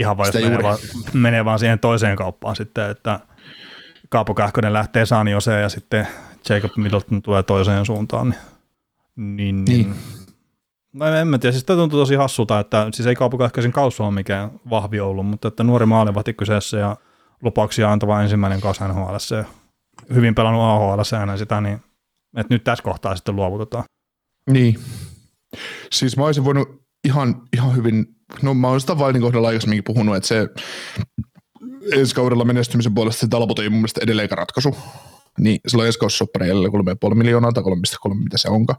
Ihan 0.00 0.16
vaan, 0.16 0.30
menee 0.34 0.62
vaan, 0.62 0.78
menee 1.12 1.44
vaan 1.44 1.58
siihen 1.58 1.78
toiseen 1.78 2.16
kauppaan 2.16 2.56
sitten, 2.56 2.90
että– 2.90 3.20
Kaapo 4.12 4.34
Kähkönen 4.34 4.72
lähtee 4.72 5.06
San 5.06 5.28
Joseen 5.28 5.62
ja 5.62 5.68
sitten 5.68 6.08
Jacob 6.48 6.76
Middleton 6.76 7.22
tulee 7.22 7.42
toiseen 7.42 7.86
suuntaan. 7.86 8.34
Niin, 9.16 9.36
niin, 9.36 9.64
niin. 9.64 9.94
No 10.92 11.06
en 11.06 11.28
mä 11.28 11.38
tiedä, 11.38 11.52
siis 11.52 11.64
tämä 11.64 11.76
tuntuu 11.76 12.00
tosi 12.00 12.14
hassulta, 12.14 12.60
että 12.60 12.88
siis 12.92 13.06
ei 13.06 13.14
Kaapo 13.14 13.38
Kähkösen 13.38 13.72
kaussa 13.72 14.04
ole 14.04 14.14
mikään 14.14 14.50
vahvi 14.70 15.00
ollut, 15.00 15.26
mutta 15.26 15.48
että 15.48 15.64
nuori 15.64 15.86
maalivahti 15.86 16.34
kyseessä 16.34 16.78
ja 16.78 16.96
lupauksia 17.42 17.92
antava 17.92 18.22
ensimmäinen 18.22 18.60
kausi 18.60 18.84
NHL 18.84 19.36
ja 19.36 19.44
hyvin 20.14 20.34
pelannut 20.34 20.62
AHL 20.62 20.98
ja 21.30 21.36
sitä, 21.36 21.60
niin 21.60 21.82
että 22.36 22.54
nyt 22.54 22.64
tässä 22.64 22.84
kohtaa 22.84 23.16
sitten 23.16 23.36
luovutetaan. 23.36 23.84
Niin. 24.50 24.78
Siis 25.92 26.16
mä 26.16 26.24
olisin 26.24 26.44
voinut 26.44 26.82
ihan, 27.04 27.42
ihan 27.52 27.76
hyvin, 27.76 28.06
no 28.42 28.54
mä 28.54 28.68
olen 28.68 28.80
sitä 28.80 28.98
Vailin 28.98 29.22
kohdalla 29.22 29.48
aikaisemminkin 29.48 29.84
puhunut, 29.84 30.16
että 30.16 30.28
se 30.28 30.48
ensi 31.92 32.14
kaudella 32.14 32.44
menestymisen 32.44 32.94
puolesta 32.94 33.20
se 33.20 33.28
Talbot 33.28 33.58
ei 33.58 33.68
mun 33.68 33.78
mielestä 33.78 34.00
edelleenkään 34.04 34.38
ratkaisu. 34.38 34.76
Niin 35.38 35.60
silloin 35.68 35.86
ensi 35.86 35.98
kaudessa 35.98 36.24
3,5 37.08 37.14
miljoonaa 37.14 37.52
tai 37.52 37.62
3,3 38.08 38.14
mitä 38.14 38.38
se 38.38 38.48
onkaan. 38.48 38.78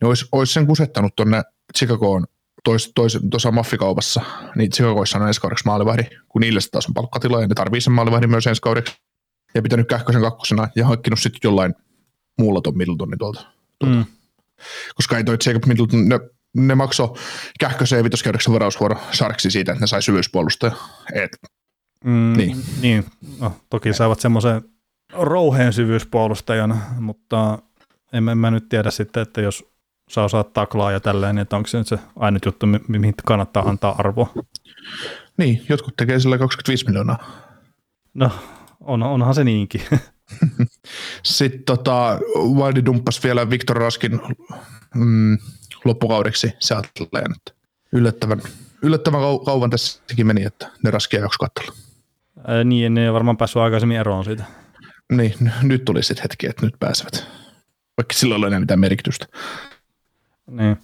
Niin 0.00 0.08
olisi, 0.08 0.26
olisi 0.32 0.52
sen 0.52 0.66
kusettanut 0.66 1.16
tuonne 1.16 1.42
Chicagoon 1.78 2.26
tuossa 2.64 2.90
tois, 2.94 3.18
tois, 3.30 3.52
maffikaupassa, 3.52 4.20
niin 4.56 4.70
Chicagoissa 4.70 5.18
on 5.18 5.28
ensi 5.28 5.40
kaudeksi 5.40 5.66
maalivahdi, 5.66 6.02
kun 6.28 6.40
niille 6.40 6.60
se 6.60 6.70
taas 6.70 6.86
on 6.86 6.94
palkkatila 6.94 7.40
ja 7.40 7.46
ne 7.46 7.54
tarvii 7.54 7.80
sen 7.80 7.92
maalivahdin 7.92 8.30
myös 8.30 8.46
ensi 8.46 8.62
kaudeksi. 8.62 8.94
Ja 9.54 9.62
pitänyt 9.62 9.88
kähkösen 9.88 10.22
kakkosena 10.22 10.68
ja 10.76 10.86
hankkinut 10.86 11.20
sitten 11.20 11.38
jollain 11.44 11.74
muulla 12.38 12.60
tuon 12.60 12.76
Middletonin 12.76 13.18
tuolta. 13.18 13.40
tuolta. 13.78 13.96
Mm. 13.96 14.04
Koska 14.94 15.16
ei 15.16 15.24
toi 15.24 15.36
Jacob 15.46 15.64
Middleton, 15.66 16.08
ne, 16.08 16.20
ne 16.56 16.74
maksoi 16.74 17.14
kähköseen 17.60 18.04
vitoskäydeksen 18.04 18.54
varausvuoro 18.54 18.96
sarksi 19.12 19.50
siitä, 19.50 19.72
että 19.72 19.82
ne 19.82 19.86
sai 19.86 20.02
syvyyspuolustaja. 20.02 20.72
Et 21.14 21.36
Mm, 22.04 22.32
niin. 22.36 22.56
niin. 22.82 23.04
No, 23.40 23.52
toki 23.70 23.92
saavat 23.92 24.20
semmoisen 24.20 24.62
rouheen 25.12 25.72
syvyyspuolustajan, 25.72 26.82
mutta 27.00 27.58
en, 28.12 28.28
en 28.28 28.38
mä 28.38 28.50
nyt 28.50 28.68
tiedä 28.68 28.90
sitten, 28.90 29.22
että 29.22 29.40
jos 29.40 29.64
saa 30.10 30.24
osaa 30.24 30.44
taklaa 30.44 30.92
ja 30.92 31.00
tälleen, 31.00 31.34
niin 31.34 31.42
että 31.42 31.56
onko 31.56 31.66
se 31.66 31.78
nyt 31.78 31.86
se 31.86 31.98
ainut 32.16 32.44
juttu, 32.44 32.66
mihin 32.88 33.14
kannattaa 33.24 33.68
antaa 33.68 33.94
arvoa. 33.98 34.32
Niin, 35.36 35.66
jotkut 35.68 35.96
tekee 35.96 36.20
sillä 36.20 36.38
25 36.38 36.84
miljoonaa. 36.86 37.26
No, 38.14 38.30
on, 38.80 39.02
onhan 39.02 39.34
se 39.34 39.44
niinkin. 39.44 39.82
Sitten 41.22 41.62
tota, 41.62 42.18
Wildi 42.36 42.84
dumppasi 42.84 43.22
vielä 43.22 43.50
Viktor 43.50 43.76
Raskin 43.76 44.20
mm, 44.94 45.38
loppukaudeksi 45.84 46.52
Seattleen. 46.58 47.34
Yllättävän, 47.92 48.42
yllättävän 48.82 49.20
kauan 49.44 49.70
tässäkin 49.70 50.26
meni, 50.26 50.44
että 50.44 50.70
ne 50.82 50.90
raskia 50.90 51.20
jakso 51.20 51.38
katsella. 51.38 51.78
Ää, 52.46 52.64
niin, 52.64 52.94
ne 52.94 53.04
ei 53.04 53.12
varmaan 53.12 53.36
päässyt 53.36 53.62
aikaisemmin 53.62 53.96
eroon 53.96 54.24
siitä. 54.24 54.44
Niin, 55.12 55.34
n- 55.40 55.68
nyt 55.68 55.84
tuli 55.84 56.02
sitten 56.02 56.22
hetki, 56.22 56.46
että 56.46 56.66
nyt 56.66 56.74
pääsevät. 56.80 57.26
Vaikka 57.96 58.14
silloin 58.14 58.38
ei 58.38 58.40
ole 58.40 58.46
enää 58.46 58.60
mitään 58.60 58.80
merkitystä. 58.80 59.26
Niin. 60.50 60.76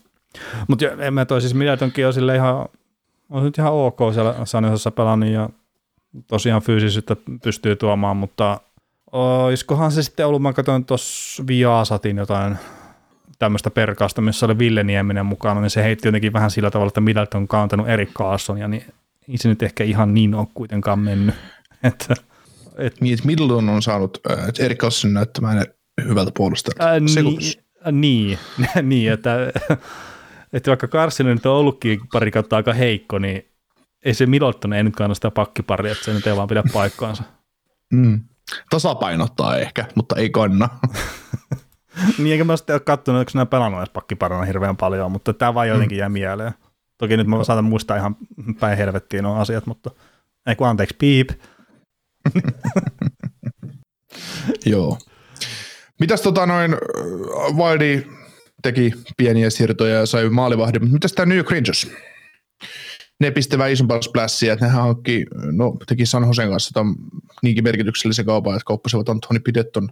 Mutta 0.69 0.85
en 0.99 1.15
mä 1.15 1.25
toi 1.25 1.41
siis 1.41 1.55
Middletonkin 1.55 2.07
on 2.07 2.15
sille 2.15 2.37
ihan, 2.37 2.69
on 3.31 3.45
nyt 3.45 3.59
ihan 3.59 3.73
ok 3.73 3.99
siellä 4.13 4.35
Sanisessa 4.45 4.91
pelannut 4.91 5.29
ja 5.29 5.49
tosiaan 6.27 6.63
fyysisyyttä 6.63 7.17
pystyy 7.43 7.77
tuomaan, 7.77 8.17
mutta 8.17 8.61
olisikohan 9.13 9.93
se 9.93 10.03
sitten 10.03 10.27
ollut, 10.27 10.43
mä 10.43 10.53
katsoin 10.53 10.85
tuossa 10.85 11.47
Viasatin 11.47 12.17
jotain 12.17 12.57
tämmöistä 13.39 13.71
perkausta, 13.71 14.21
missä 14.21 14.47
oli 14.47 14.59
Ville 14.59 14.83
Nieminen 14.85 15.27
mukana, 15.27 15.61
niin 15.61 15.71
se 15.71 15.83
heitti 15.83 16.09
jotenkin 16.09 16.33
vähän 16.33 16.51
sillä 16.51 16.71
tavalla, 16.71 16.89
että 16.89 17.01
Middleton 17.01 17.43
on 17.43 17.49
kaantanut 17.49 17.89
Erik 17.89 18.11
ja 18.59 18.69
niin 18.69 18.85
ei 19.29 19.39
se 19.39 19.49
nyt 19.49 19.63
ehkä 19.63 19.85
ihan 19.85 20.15
niin 20.15 20.35
ole 20.35 20.47
kuitenkaan 20.55 20.99
mennyt. 20.99 21.35
että, 21.83 22.15
et, 22.79 23.01
niin, 23.01 23.15
että 23.15 23.27
Middleton 23.27 23.69
on 23.69 23.83
saanut 23.83 24.21
äh, 24.31 24.39
Erik 24.59 24.79
Carlson 24.79 25.15
näyttämään 25.15 25.65
hyvältä 26.09 26.31
puolustajalta. 26.37 26.95
Äh, 26.95 27.01
niin, 27.01 27.39
äh, 27.87 27.93
niin, 27.93 28.39
niin, 28.83 29.13
että, 29.13 29.53
että 30.53 30.71
vaikka 30.71 30.89
Carson 30.89 31.27
nyt 31.27 31.47
on 31.47 31.57
ollutkin 31.57 32.01
pari 32.13 32.31
kautta 32.31 32.57
aika 32.57 32.73
heikko, 32.73 33.19
niin 33.19 33.49
ei 34.05 34.15
se 34.15 34.27
Middleton 34.27 34.73
ei 34.73 34.83
nyt 34.83 34.97
kannata 34.97 35.15
sitä 35.15 35.31
pakkiparia, 35.31 35.93
että 35.93 36.05
se 36.05 36.13
nyt 36.13 36.27
ei 36.27 36.37
vaan 36.37 36.49
pidä 36.49 36.63
paikkaansa. 36.73 37.23
Mm. 37.93 38.21
Tasapainottaa 38.71 39.57
ehkä, 39.57 39.85
mutta 39.95 40.17
ei 40.17 40.31
kanna. 40.31 40.69
niin, 42.19 42.33
eikä 42.33 42.45
mä 42.45 42.57
sitten 42.57 42.75
ole 42.75 42.81
katsonut, 42.81 43.19
onko 43.19 43.31
nämä 43.35 43.47
pelannut 43.47 43.81
edes 43.81 43.91
pakkiparina 43.93 44.43
hirveän 44.43 44.77
paljon, 44.77 45.13
mutta 45.13 45.33
tämä 45.33 45.55
vaan 45.55 45.69
jotenkin 45.69 45.97
mm. 45.97 46.01
jää 46.01 46.09
mieleen. 46.09 46.53
Toki 46.99 47.17
nyt 47.17 47.27
mä 47.27 47.45
saatan 47.45 47.65
muistaa 47.65 47.97
ihan 47.97 48.17
päin 48.61 48.79
helvettiin 48.79 49.25
nuo 49.25 49.37
asiat, 49.37 49.67
mutta 49.67 49.91
ei 50.47 50.57
kun 50.57 50.69
anteeksi, 50.69 50.97
piip. 50.99 51.31
Joo. 54.67 54.99
Mitäs 56.01 56.21
tota 56.21 56.47
noin, 56.47 56.77
Wildi 57.57 58.07
teki 58.63 58.93
pieniä 59.17 59.51
siirtoja 59.51 59.95
ja 59.95 60.07
sai 60.07 60.29
maalivahdin, 60.29 60.83
mutta 60.83 60.93
mitäs 60.93 61.13
tämä 61.13 61.27
New 61.27 61.37
York 61.37 61.51
Rangers? 61.51 61.91
Ne 63.23 63.31
pisti 63.31 63.59
vähän 63.59 63.73
isompaa 63.73 64.03
splashia, 64.03 64.53
että 64.53 64.65
ne 64.65 64.73
hankki, 64.73 65.27
no 65.53 65.77
teki 65.87 66.07
San 66.07 66.27
Josen 66.27 66.51
kanssa 66.51 66.71
tämän 66.75 66.95
niinkin 67.43 67.65
merkityksellisen 67.65 68.25
kaupan, 68.25 68.55
että 68.55 68.65
kauppasivat 68.67 69.09
Antoni 69.09 69.41
Pidetton 69.41 69.89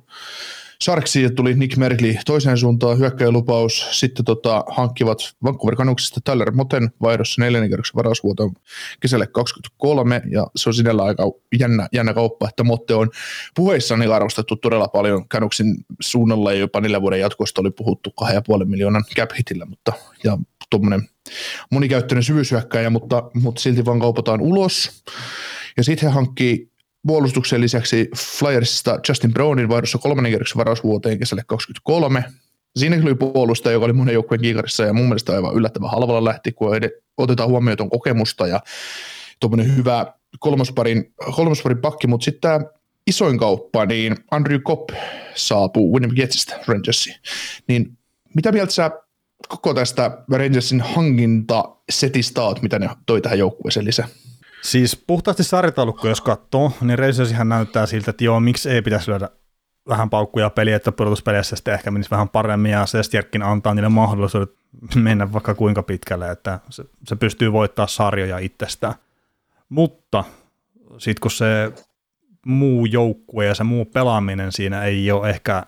Sarksi 0.83 1.31
tuli 1.31 1.55
Nick 1.55 1.77
Merkley 1.77 2.15
toiseen 2.27 2.59
suuntaan, 2.59 2.99
hyökkäjälupaus, 2.99 3.87
sitten 3.91 4.25
tota, 4.25 4.65
hankkivat 4.69 5.19
Vancouver 5.45 5.77
Canucksista 5.77 6.21
Tyler 6.25 6.51
Moten 6.51 6.91
vaihdossa 7.03 7.43
neljännen 7.43 7.71
kerroksen 7.71 7.97
varausvuoton 7.97 8.53
kesälle 9.01 9.27
23, 9.27 10.23
ja 10.31 10.47
se 10.57 10.69
on 10.69 10.75
sinällä 10.75 11.03
aika 11.03 11.23
jännä, 11.59 11.89
jännä 11.93 12.15
kauppa, 12.15 12.49
että 12.49 12.65
Motte 12.65 12.95
on 12.95 13.11
puheissaan 13.55 14.13
arvostettu 14.13 14.57
todella 14.57 14.89
paljon 14.89 15.29
Canucksin 15.29 15.67
suunnalla, 16.01 16.53
ja 16.53 16.59
jopa 16.59 16.81
neljän 16.81 17.03
vuoden 17.03 17.21
jatkosta 17.21 17.61
oli 17.61 17.71
puhuttu 17.71 18.15
2,5 18.25 18.65
miljoonan 18.65 19.05
cap 19.17 19.31
hitillä, 19.39 19.65
mutta 19.65 19.93
ja 20.25 20.39
tuommoinen 20.71 21.09
monikäyttöinen 21.71 22.23
syvyyshyökkäjä, 22.23 22.91
mutta, 22.91 23.31
mutta 23.35 23.61
silti 23.61 23.85
vaan 23.85 24.01
kaupataan 24.01 24.41
ulos. 24.41 25.03
Ja 25.77 25.85
sitten 25.85 26.09
he 26.09 26.15
hankkii 26.15 26.71
puolustuksen 27.07 27.61
lisäksi 27.61 28.11
Flyersista 28.17 29.01
Justin 29.09 29.33
Brownin 29.33 29.69
vaihdossa 29.69 29.99
kolmannen 29.99 30.33
kerroksen 30.33 30.59
varausvuoteen 30.59 31.19
kesälle 31.19 31.43
23. 31.47 32.25
Siinä 32.77 32.97
oli 33.03 33.15
puolustaja, 33.15 33.73
joka 33.73 33.85
oli 33.85 33.93
monen 33.93 34.15
joukkueen 34.15 34.41
kiikarissa 34.41 34.85
ja 34.85 34.93
mun 34.93 35.07
mielestä 35.07 35.33
aivan 35.33 35.55
yllättävän 35.55 35.91
halvalla 35.91 36.25
lähti, 36.25 36.53
kun 36.53 36.69
otetaan 37.19 37.49
huomioon 37.49 37.77
tuon 37.77 37.91
kokemusta 37.91 38.47
ja 38.47 38.61
tuommoinen 39.41 39.77
hyvä 39.77 40.15
kolmosparin, 40.39 41.15
kolmosparin 41.37 41.79
pakki, 41.79 42.07
mutta 42.07 42.25
sitten 42.25 42.41
tämä 42.41 42.61
isoin 43.07 43.39
kauppa, 43.39 43.87
niin 43.87 44.17
Andrew 44.31 44.61
Kopp 44.63 44.91
saapuu 45.35 45.93
Winnipeg 45.93 46.19
Jetsistä 46.19 46.61
Rangersiin. 46.67 47.17
Niin 47.69 47.99
mitä 48.35 48.53
mieltä 48.53 48.73
sä 48.73 48.91
koko 49.49 49.75
tästä 49.75 50.19
Rangersin 50.33 50.81
hankintasetistä 50.81 52.43
oot, 52.43 52.63
mitä 52.63 52.79
ne 52.79 52.91
toi 53.07 53.21
tähän 53.21 53.39
joukkueeseen 53.39 53.87
lisää? 53.87 54.09
Siis 54.63 55.05
puhtaasti 55.07 55.45
sarjataulukko, 55.45 56.09
jos 56.09 56.21
katsoo, 56.21 56.73
niin 56.81 56.99
Rangersihan 56.99 57.49
näyttää 57.49 57.87
siltä, 57.87 58.11
että 58.11 58.25
joo, 58.25 58.41
miksi 58.41 58.71
ei 58.71 58.83
pitäisi 58.83 59.11
lyödä 59.11 59.29
vähän 59.89 60.11
paukkuja 60.11 60.51
peliä, 60.51 60.77
että 60.77 60.93
pudotuspeleissä 60.93 61.57
sitten 61.57 61.75
ehkä 61.75 61.91
menisi 61.91 62.11
vähän 62.11 62.29
paremmin 62.29 62.71
ja 62.73 62.87
Sestjärkin 62.87 63.43
antaa 63.43 63.75
niille 63.75 63.89
mahdollisuudet 63.89 64.51
mennä 64.95 65.33
vaikka 65.33 65.55
kuinka 65.55 65.83
pitkälle, 65.83 66.31
että 66.31 66.61
se, 66.69 66.85
se 67.07 67.17
pystyy 67.17 67.53
voittaa 67.53 67.87
sarjoja 67.87 68.39
itsestään. 68.39 68.95
Mutta 69.69 70.25
sitten 70.99 71.21
kun 71.21 71.31
se 71.31 71.73
muu 72.47 72.87
joukkue 72.87 73.47
ja 73.47 73.55
se 73.55 73.65
muu 73.65 73.85
pelaaminen 73.85 74.53
siinä 74.53 74.85
ei 74.85 75.13
ole 75.13 75.31
ehkä 75.31 75.67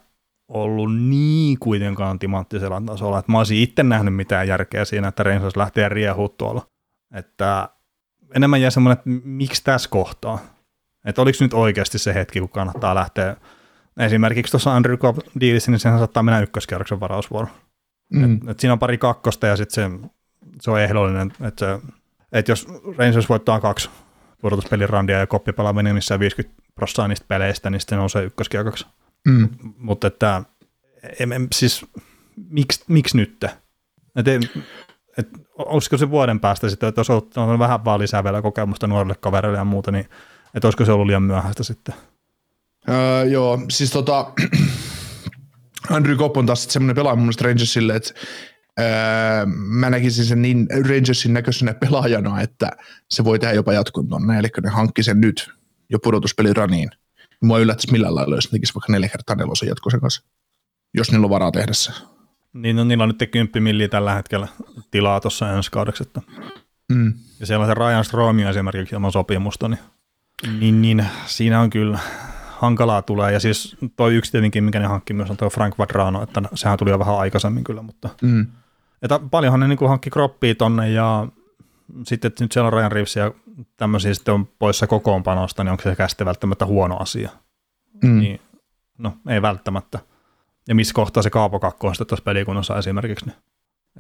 ollut 0.53 0.97
niin 0.97 1.59
kuitenkaan 1.59 2.19
timanttisella 2.19 2.83
tasolla, 2.87 3.19
että 3.19 3.33
mä 3.33 3.39
olisin 3.39 3.59
itse 3.59 3.83
nähnyt 3.83 4.15
mitään 4.15 4.49
järkeä 4.49 4.85
siinä, 4.85 5.09
että 5.09 5.23
Rangers 5.23 5.57
lähtee 5.57 5.89
riehua 5.89 6.29
tuolla. 6.29 6.67
Että 7.15 7.69
enemmän 8.35 8.61
jää 8.61 8.71
semmoinen, 8.71 8.99
että 8.99 9.29
miksi 9.29 9.65
tässä 9.65 9.91
kohtaa? 9.91 10.39
Että 11.05 11.23
oliko 11.23 11.39
nyt 11.41 11.55
oikeasti 11.55 11.99
se 11.99 12.15
hetki, 12.15 12.41
kun 12.41 12.49
kannattaa 12.49 12.95
lähteä 12.95 13.37
Esimerkiksi 13.99 14.51
tuossa 14.51 14.77
Andrew 14.77 14.97
Cobb 14.97 15.19
diilissä, 15.41 15.71
niin 15.71 15.79
sehän 15.79 15.99
saattaa 15.99 16.23
mennä 16.23 16.41
ykköskierroksen 16.41 17.01
varausvuoro. 17.01 17.49
Mm. 18.13 18.35
Et, 18.35 18.49
et 18.49 18.61
siinä 18.61 18.73
on 18.73 18.79
pari 18.79 18.99
kakkosta 18.99 19.47
ja 19.47 19.57
sitten 19.57 20.01
se, 20.01 20.09
se 20.61 20.71
on 20.71 20.81
ehdollinen, 20.81 21.33
että 21.41 21.79
et 22.33 22.49
jos 22.49 22.69
Rangers 22.99 23.29
voittaa 23.29 23.61
kaksi 23.61 23.91
pudotuspelin 24.41 24.89
randia 24.89 25.19
ja 25.19 25.27
koppi 25.27 25.53
pelaa 25.53 25.73
missä 25.73 26.19
50 26.19 26.63
prosenttia 26.75 27.09
niistä 27.09 27.27
peleistä, 27.29 27.71
niin 27.71 27.81
sitten 27.81 27.99
nousee 27.99 28.25
ykköskierroksi. 28.25 28.87
Mm. 29.29 29.49
Mutta 29.79 30.07
että 30.07 30.43
em, 31.19 31.33
em, 31.33 31.49
siis 31.55 31.87
miksi, 32.51 32.85
miksi 32.89 33.17
nyt? 33.17 33.45
Et, 34.17 34.29
et, 35.19 35.29
olisiko 35.57 35.99
se 35.99 36.11
vuoden 36.11 36.41
päästä 36.41 36.69
sitten, 36.69 36.89
että 36.89 37.01
jos 37.01 37.11
on 37.37 37.59
vähän 37.59 37.85
vaan 37.85 38.01
lisää 38.01 38.25
vielä 38.25 38.43
kokemusta 38.43 38.87
nuorille 38.87 39.15
kavereille 39.15 39.59
ja 39.59 39.65
muuta, 39.65 39.91
niin 39.91 40.09
että 40.55 40.67
olisiko 40.69 40.85
se 40.85 40.93
ollut 40.93 41.07
liian 41.07 41.23
myöhäistä 41.23 41.63
sitten? 41.63 41.95
Öö, 42.89 43.25
joo, 43.25 43.61
siis 43.71 43.91
tota, 43.91 44.33
Andrew 45.91 46.17
Kopp 46.17 46.37
on 46.37 46.47
taas 46.47 46.65
semmoinen 46.65 46.97
pelaaja 46.97 47.17
mun 47.17 47.25
mielestä 47.25 47.45
Rangersille, 47.45 47.97
että 47.97 48.15
öö, 48.81 49.47
mä 49.47 49.91
näkisin 49.91 50.25
sen 50.25 50.43
niin 50.43 50.67
Rangersin 50.89 51.33
näköisenä 51.33 51.75
pelaajana, 51.75 52.41
että 52.41 52.71
se 53.11 53.25
voi 53.25 53.39
tehdä 53.39 53.55
jopa 53.55 53.73
jatkun 53.73 54.09
tonne, 54.09 54.39
eli 54.39 54.49
ne 54.63 54.71
hankki 54.71 55.03
sen 55.03 55.21
nyt 55.21 55.51
jo 55.91 55.99
pudotuspeli 55.99 56.53
raniin. 57.43 57.49
Mua 57.49 57.59
yllättäisi 57.59 57.93
millään 57.93 58.15
lailla, 58.15 58.35
jos 58.35 58.45
ne 58.45 58.51
tekisi 58.51 58.75
vaikka 58.75 58.93
neljä 58.93 59.09
kertaa 59.09 59.37
nelosen 59.37 59.69
jatkoisen 59.69 60.01
kanssa, 60.01 60.23
jos 60.95 61.11
niillä 61.11 61.25
on 61.25 61.31
varaa 61.31 61.53
tehdä 61.53 61.73
se. 61.73 61.93
Niin, 62.53 62.77
no 62.77 62.85
niillä 62.85 63.05
on 63.05 63.15
nyt 63.19 63.31
10 63.31 63.63
milliä 63.63 63.89
tällä 63.89 64.15
hetkellä 64.15 64.49
tilaa 64.91 65.21
tuossa 65.21 65.53
ensi 65.53 65.71
kaudeksi. 65.71 66.03
Että. 66.03 66.21
Mm. 66.89 67.15
Ja 67.41 67.47
siellä 67.47 67.63
on 67.65 67.71
se 67.71 67.75
Ryan 67.75 68.05
Stromio 68.05 68.51
esimerkiksi 68.51 68.95
ilman 68.95 69.13
sopimusta, 69.13 69.69
niin, 69.69 69.81
niin, 70.61 70.83
niin 70.83 71.07
siinä 71.27 71.61
on 71.61 71.71
kyllä 71.71 71.99
hankalaa 72.63 73.03
tulee. 73.03 73.33
Ja 73.33 73.41
siis 73.41 73.77
toi 73.97 74.15
yksi 74.15 74.33
tietenkin, 74.33 74.65
mikä 74.65 74.79
ne 74.79 74.87
hankki 74.87 75.13
myös 75.13 75.31
on 75.31 75.37
tuo 75.37 75.51
Frank 75.51 75.79
Vadrano, 75.79 76.23
että 76.23 76.43
sehän 76.55 76.79
tuli 76.79 76.91
jo 76.91 76.99
vähän 76.99 77.19
aikaisemmin 77.19 77.65
kyllä, 77.65 77.83
mutta 77.83 78.09
mm. 78.23 78.47
että 79.03 79.21
paljonhan 79.31 79.61
ne 79.61 79.69
niin 79.69 79.89
hankki 79.89 80.11
kroppia 80.11 80.55
tonne 80.55 80.91
ja 80.91 81.27
sitten 82.07 82.29
että 82.29 82.45
nyt 82.45 82.53
siellä 82.53 82.67
on 82.67 82.73
Ryan 82.73 82.93
Reeves 82.93 83.17
ja 83.17 83.33
tämmöisiä 83.77 84.15
sitten 84.15 84.35
on 84.35 84.47
poissa 84.47 84.87
kokoonpanosta, 84.87 85.65
niin 85.65 85.71
onko 85.71 85.83
se 85.83 85.97
käsite 85.97 86.25
välttämättä 86.25 86.67
huono 86.67 86.97
asia? 86.97 87.31
Mm. 88.03 88.19
Niin, 88.19 88.41
no 88.99 89.17
ei 89.29 89.43
välttämättä. 89.43 89.99
Ja 90.69 90.75
missä 90.75 90.95
kohtaa 90.95 91.23
se 91.23 91.31
Kaapo 91.31 91.61
Kakko 91.61 91.89
on 91.89 91.95
sitten 91.95 92.07
tuossa 92.07 92.25
pelikunnassa 92.25 92.79
esimerkiksi. 92.79 93.27
Niin. 93.27 93.37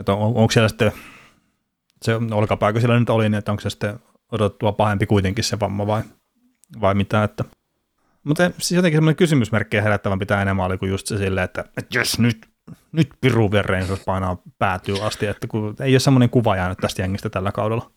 Että 0.00 0.12
on, 0.12 0.36
onko 0.36 0.50
siellä 0.50 0.68
sitten, 0.68 0.92
se 2.02 2.14
olkapääkö 2.32 2.80
siellä 2.80 3.00
nyt 3.00 3.10
oli, 3.10 3.24
niin 3.24 3.34
että 3.34 3.52
onko 3.52 3.60
se 3.60 3.70
sitten 3.70 3.98
odotettua 4.32 4.72
pahempi 4.72 5.06
kuitenkin 5.06 5.44
se 5.44 5.60
vamma 5.60 5.86
vai, 5.86 6.02
vai 6.80 6.94
mitä, 6.94 7.24
että– 7.24 7.44
mutta 8.24 8.50
siis 8.58 8.72
jotenkin 8.72 8.96
semmoinen 8.96 9.16
kysymysmerkkiä 9.16 9.82
herättävän 9.82 10.18
pitää 10.18 10.42
enemmän 10.42 10.66
oli 10.66 10.78
kuin 10.78 10.90
just 10.90 11.06
se 11.06 11.18
silleen, 11.18 11.44
että, 11.44 11.64
että 11.76 11.98
jos 11.98 12.18
nyt, 12.18 12.51
nyt 12.92 13.08
Piru 13.20 13.50
Verreinsas 13.50 14.00
painaa 14.06 14.36
päätyy 14.58 15.06
asti, 15.06 15.26
että 15.26 15.46
kun 15.46 15.76
ei 15.80 15.94
ole 15.94 16.00
semmoinen 16.00 16.30
kuva 16.30 16.56
jäänyt 16.56 16.78
tästä 16.78 17.02
jengistä 17.02 17.30
tällä 17.30 17.52
kaudella. 17.52 17.90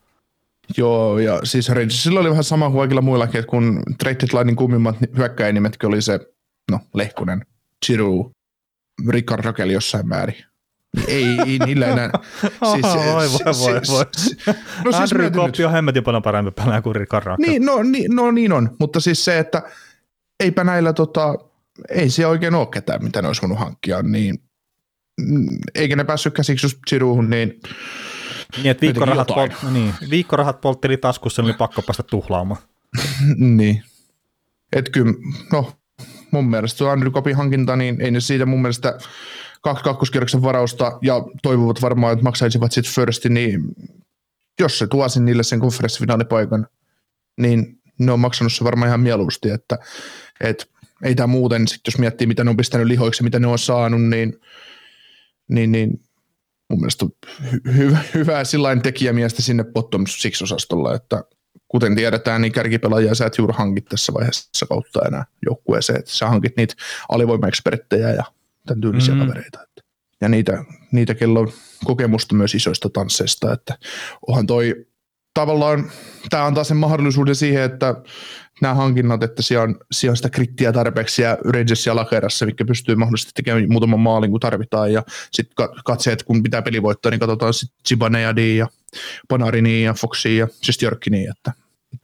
Joo, 0.77 1.19
ja 1.19 1.39
siis 1.43 1.69
Rangersilla 1.69 2.19
oli 2.19 2.29
vähän 2.29 2.43
sama 2.43 2.69
kuin 2.69 2.79
kaikilla 2.79 3.01
muillakin, 3.01 3.39
että 3.39 3.49
kun 3.49 3.83
Trade 3.99 4.25
Linein 4.33 4.55
kummimmat 4.55 4.95
hyökkäjänimetkin 5.17 5.87
oli 5.87 6.01
se, 6.01 6.19
no, 6.71 6.79
Lehkunen, 6.93 7.45
Chiru, 7.85 8.31
Rickard 9.09 9.45
Rakel 9.45 9.69
jossain 9.69 10.07
määrin. 10.07 10.45
Ei, 11.07 11.37
ei 11.45 11.59
niillä 11.65 11.87
enää. 11.87 12.09
Siis, 12.71 12.83
voi, 12.83 13.27
voi, 13.31 13.53
voi, 13.59 13.81
voi. 13.87 14.05
No 14.85 14.91
siis 14.91 15.13
Andrew 15.13 15.31
Koppi 15.31 15.65
on 15.65 15.71
hemmetin 15.71 16.03
paljon 16.03 16.23
parempi 16.23 16.51
pelaaja 16.51 16.81
kuin 16.81 16.95
Rickard 16.95 17.25
Rakel. 17.25 17.45
Niin, 17.47 17.65
no, 17.65 17.83
niin, 17.83 18.15
no 18.15 18.31
niin 18.31 18.51
on, 18.51 18.75
mutta 18.79 18.99
siis 18.99 19.25
se, 19.25 19.39
että 19.39 19.61
eipä 20.39 20.63
näillä 20.63 20.93
tota, 20.93 21.35
ei 21.89 22.09
se 22.09 22.27
oikein 22.27 22.55
ole 22.55 22.67
ketään, 22.67 23.03
mitä 23.03 23.21
ne 23.21 23.27
olisi 23.27 23.41
voinut 23.41 23.59
hankkia, 23.59 24.01
niin 24.01 24.39
eikä 25.75 25.95
ne 25.95 26.03
päässyt 26.03 26.33
käsiksi 26.33 26.65
just 26.65 26.77
Chiruuhun, 26.87 27.29
niin 27.29 27.59
niin, 28.57 28.71
että 28.71 28.81
viikkorahat, 28.81 29.27
pol- 29.27 29.69
niin, 29.71 29.93
viikkorahat 30.09 30.61
poltteli 30.61 30.97
taskussa, 30.97 31.41
niin 31.41 31.49
oli 31.49 31.57
pakko 31.57 31.81
päästä 31.81 32.03
tuhlaamaan. 32.03 32.61
niin. 33.57 33.83
Et 34.73 34.89
kyllä, 34.89 35.13
no 35.51 35.73
mun 36.31 36.49
mielestä 36.49 36.77
tuo 36.77 36.89
Andrew 36.89 37.11
Kopin 37.11 37.35
hankinta, 37.35 37.75
niin 37.75 38.01
ei 38.01 38.11
ne 38.11 38.19
siitä 38.19 38.45
mun 38.45 38.61
mielestä 38.61 38.97
kaksi 39.61 39.83
kakkoskierroksen 39.83 40.41
varausta 40.41 40.97
ja 41.01 41.15
toivovat 41.43 41.81
varmaan, 41.81 42.13
että 42.13 42.23
maksaisivat 42.23 42.71
sitten 42.71 42.93
firstin, 42.93 43.33
niin 43.33 43.61
jos 44.59 44.79
se 44.79 44.87
tuosi 44.87 45.21
niille 45.21 45.43
sen 45.43 45.59
konferenssifinaalipaikan, 45.59 46.67
niin 47.37 47.79
ne 47.99 48.11
on 48.11 48.19
maksanut 48.19 48.53
se 48.53 48.63
varmaan 48.63 48.87
ihan 48.87 48.99
mieluusti, 48.99 49.49
että 49.49 49.77
et 50.41 50.69
ei 51.03 51.15
tämä 51.15 51.27
muuten, 51.27 51.67
sit 51.67 51.81
jos 51.87 51.97
miettii 51.97 52.27
mitä 52.27 52.43
ne 52.43 52.49
on 52.49 52.57
pistänyt 52.57 52.87
lihoiksi 52.87 53.23
mitä 53.23 53.39
ne 53.39 53.47
on 53.47 53.59
saanut, 53.59 54.03
niin, 54.03 54.39
niin, 55.49 55.71
niin 55.71 55.99
mun 56.69 56.79
mielestä 56.79 57.05
hy- 57.41 57.73
hyvä, 57.73 57.97
hyvää 58.13 58.43
sillain 58.43 58.81
tekijämiestä 58.81 59.41
sinne 59.41 59.63
bottom 59.63 60.03
six 60.07 60.41
osastolla, 60.41 60.95
että 60.95 61.23
kuten 61.67 61.95
tiedetään, 61.95 62.41
niin 62.41 62.51
kärkipelaajia 62.51 63.15
sä 63.15 63.25
et 63.25 63.37
juuri 63.37 63.53
hankit 63.57 63.85
tässä 63.85 64.13
vaiheessa 64.13 64.65
kautta 64.69 64.99
enää 65.07 65.25
joukkueeseen, 65.45 65.99
että 65.99 66.11
sä 66.11 66.29
hankit 66.29 66.57
niitä 66.57 66.73
alivoimaeksperttejä 67.09 68.09
ja 68.09 68.23
tämän 68.65 68.81
tyylisiä 68.81 69.13
mm. 69.13 69.19
kavereita. 69.19 69.63
Että. 69.63 69.81
Ja 70.21 70.29
niitä, 70.29 70.65
niitä, 70.91 71.15
kello 71.15 71.39
on 71.39 71.51
kokemusta 71.85 72.35
myös 72.35 72.55
isoista 72.55 72.89
tansseista, 72.89 73.53
että 73.53 73.77
onhan 74.27 74.47
toi 74.47 74.85
tavallaan 75.33 75.91
tämä 76.29 76.45
antaa 76.45 76.63
sen 76.63 76.77
mahdollisuuden 76.77 77.35
siihen, 77.35 77.63
että 77.63 77.95
nämä 78.61 78.73
hankinnat, 78.73 79.23
että 79.23 79.41
siellä 79.41 79.63
on, 79.63 79.79
siellä 79.91 80.11
on 80.11 80.17
sitä 80.17 80.29
krittiä 80.29 80.73
tarpeeksi 80.73 81.21
ja 81.21 81.37
Rangersia 81.45 81.95
lakerassa, 81.95 82.45
mikä 82.45 82.65
pystyy 82.65 82.95
mahdollisesti 82.95 83.31
tekemään 83.35 83.65
muutaman 83.69 83.99
maalin, 83.99 84.31
kun 84.31 84.39
tarvitaan, 84.39 84.93
ja 84.93 85.03
sitten 85.31 85.69
katseet, 85.85 86.23
kun 86.23 86.43
pitää 86.43 86.61
peli 86.61 86.83
voittaa, 86.83 87.09
niin 87.09 87.19
katsotaan 87.19 87.53
sitten 87.53 87.79
Zibaneadia 87.87 88.55
ja 88.55 88.67
Panarinia 89.27 89.85
ja 89.85 89.93
Foxia 89.93 90.39
ja 90.39 90.47
Sjestjörkinia, 90.63 91.31
että 91.37 91.51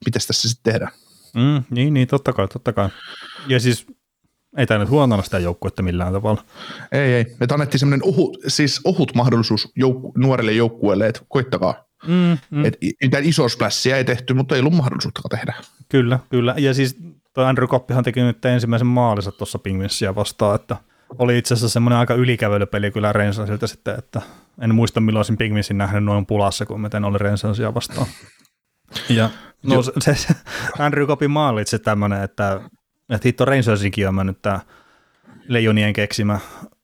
miten 0.05 0.21
tässä 0.27 0.49
sitten 0.49 0.73
tehdään. 0.73 0.91
Mm, 1.35 1.63
niin, 1.69 1.93
niin, 1.93 2.07
totta 2.07 2.33
kai, 2.33 2.47
totta 2.47 2.73
kai. 2.73 2.89
Ja 3.47 3.59
siis 3.59 3.85
ei 4.57 4.67
tämä 4.67 4.79
nyt 4.79 4.89
huonona 4.89 5.23
sitä 5.23 5.39
joukkuetta 5.39 5.83
millään 5.83 6.13
tavalla. 6.13 6.45
Ei, 6.91 7.13
ei. 7.13 7.25
Me 7.39 7.47
annettiin 7.51 7.79
semmoinen 7.79 8.07
ohut, 8.07 8.37
siis 8.47 8.81
ohut 8.83 9.15
mahdollisuus 9.15 9.71
joukku, 9.75 10.13
nuorelle 10.17 10.51
joukkueelle, 10.51 11.07
että 11.07 11.21
koittakaa 11.27 11.90
Mm, 12.07 12.37
mm. 12.51 12.65
Et 12.65 12.77
mitään 13.01 13.23
iso 13.23 13.49
splässiä 13.49 13.97
ei 13.97 14.05
tehty, 14.05 14.33
mutta 14.33 14.55
ei 14.55 14.59
ollut 14.61 14.73
mahdollisuutta 14.73 15.21
tehdä. 15.29 15.53
Kyllä, 15.89 16.19
kyllä. 16.29 16.55
Ja 16.57 16.73
siis 16.73 16.97
tuo 17.33 17.43
Andrew 17.43 17.67
Koppihan 17.67 18.03
teki 18.03 18.21
nyt 18.21 18.45
ensimmäisen 18.45 18.87
maalinsa 18.87 19.31
tuossa 19.31 19.59
Pingvinsia 19.59 20.15
vastaan, 20.15 20.55
että 20.55 20.77
oli 21.19 21.37
itse 21.37 21.53
asiassa 21.53 21.73
semmoinen 21.73 21.99
aika 21.99 22.13
ylikävelypeli 22.13 22.91
kyllä 22.91 23.13
Rensansilta 23.13 23.67
sitten, 23.67 23.95
että 23.97 24.21
en 24.61 24.75
muista 24.75 24.99
milloin 24.99 25.19
olisin 25.19 25.37
Pingvinsin 25.37 25.77
nähnyt 25.77 26.03
noin 26.03 26.25
pulassa 26.25 26.65
kuin 26.65 26.81
miten 26.81 27.05
oli 27.05 27.17
Rensansia 27.17 27.73
vastaan. 27.73 28.07
Ja 29.09 29.29
no, 29.63 29.83
se, 29.83 30.15
se, 30.15 30.35
Andrew 30.79 31.07
Kopin 31.07 31.31
maali 31.31 31.61
itse 31.61 31.79
tämmöinen, 31.79 32.23
että, 32.23 32.61
että 33.09 33.27
hitto 33.27 33.45
Rangersinkin 33.45 34.07
on 34.07 34.15
mennyt 34.15 34.41
tämä 34.41 34.59
Leijonien 35.47 35.93
keksimä 35.93 36.39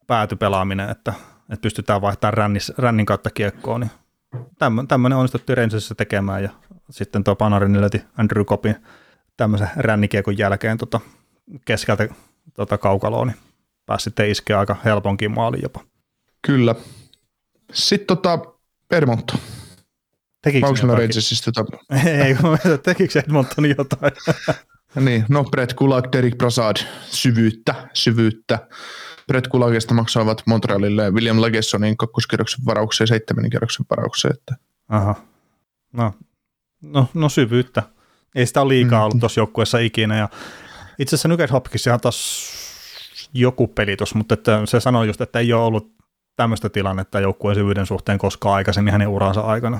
päätypelaaminen, 0.08 0.90
että, 0.90 1.14
että 1.50 1.62
pystytään 1.62 2.02
vaihtamaan 2.02 2.34
rännis, 2.34 2.74
rännin 2.78 3.06
kautta 3.06 3.30
kiekkoon, 3.30 3.82
niin 3.82 3.92
tämmöinen 4.88 5.18
onnistuttiin 5.18 5.58
Rangersissa 5.58 5.96
tekemään 5.96 6.44
ja 6.44 6.50
sitten 6.90 7.24
tuo 7.24 7.36
Panarin 7.36 7.82
löyti 7.82 8.02
Andrew 8.18 8.46
Copin 8.46 8.76
tämmöisen 9.38 9.70
rännikiekon 9.76 10.38
jälkeen 10.38 10.78
tota, 10.78 11.00
keskeltä 11.66 12.08
tota, 12.54 12.78
kaukaloon, 12.78 13.28
niin 13.28 13.38
pääsi 13.86 14.04
sitten 14.04 14.30
iskeä 14.30 14.60
aika 14.60 14.76
helponkin 14.86 15.32
maaliin 15.32 15.64
jopa. 15.64 15.84
Kyllä. 16.42 16.76
Sitten 17.74 18.08
tota, 18.08 18.40
Edmonton. 18.92 19.40
Tekikö 20.42 20.68
Onko 20.68 20.96
Rangersista 20.96 21.52
tota... 21.52 21.78
Ei, 22.06 22.36
tekikö 22.84 23.20
Edmonton 23.20 23.70
jotain? 23.78 24.12
Niin, 24.96 25.26
no 25.30 25.44
Brett 25.44 25.74
Kulak, 25.74 26.06
Derek 26.12 26.38
Prasad, 26.38 26.78
syvyyttä, 27.10 27.76
syvyyttä. 27.94 28.68
Brett 29.28 29.48
Kulakista 29.48 29.94
maksoivat 29.94 30.44
Montrealille 30.46 31.12
William 31.12 31.42
Lagessonin 31.42 31.98
kakkoskierroksen 31.98 32.66
varaukseen 32.66 33.06
ja 33.06 33.08
seitsemännen 33.08 33.50
kierroksen 33.50 33.86
varaukseen. 33.90 34.34
Että. 34.34 34.56
Aha. 34.90 35.16
No, 35.94 36.14
no, 36.82 37.08
no 37.14 37.30
syvyyttä. 37.30 37.84
Ei 38.36 38.46
sitä 38.46 38.62
ole 38.62 38.74
liikaa 38.74 39.04
ollut 39.04 39.20
tuossa 39.20 39.40
joukkueessa 39.40 39.78
ikinä. 39.78 40.18
Ja 40.18 40.30
itse 41.00 41.16
asiassa 41.16 41.28
Nugget 41.28 41.52
Hopkins 41.52 41.88
ihan 41.88 42.00
taas 42.02 42.50
joku 43.34 43.68
peli 43.68 43.98
tuossa, 43.98 44.18
mutta 44.18 44.34
että 44.34 44.62
se 44.66 44.80
sanoi 44.80 45.08
just, 45.08 45.22
että 45.22 45.40
ei 45.40 45.54
ole 45.54 45.64
ollut 45.64 45.92
tämmöistä 46.36 46.70
tilannetta 46.70 47.20
joukkueen 47.20 47.56
syvyyden 47.56 47.86
suhteen 47.86 48.18
koskaan 48.18 48.56
aikaisemmin 48.56 48.92
hänen 48.92 49.08
uransa 49.08 49.42
aikana. 49.42 49.80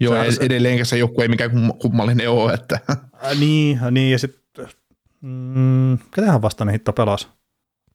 Joo, 0.00 0.24
Se- 0.24 0.32
se, 0.32 0.44
edelleenkin 0.44 0.86
se 0.86 0.98
joku 0.98 1.22
ei 1.22 1.28
mikään 1.28 1.50
kum- 1.50 1.78
kummallinen 1.78 2.30
ole, 2.30 2.52
että 2.54 2.80
Äh, 2.90 3.38
niin, 3.38 3.80
niin, 3.90 4.12
ja 4.12 4.18
sitten, 4.18 4.68
mm, 5.20 5.98
ketähän 6.14 6.42
vastaan 6.42 6.66
ne 6.66 6.72
hitto 6.72 6.92
pelasi? 6.92 7.28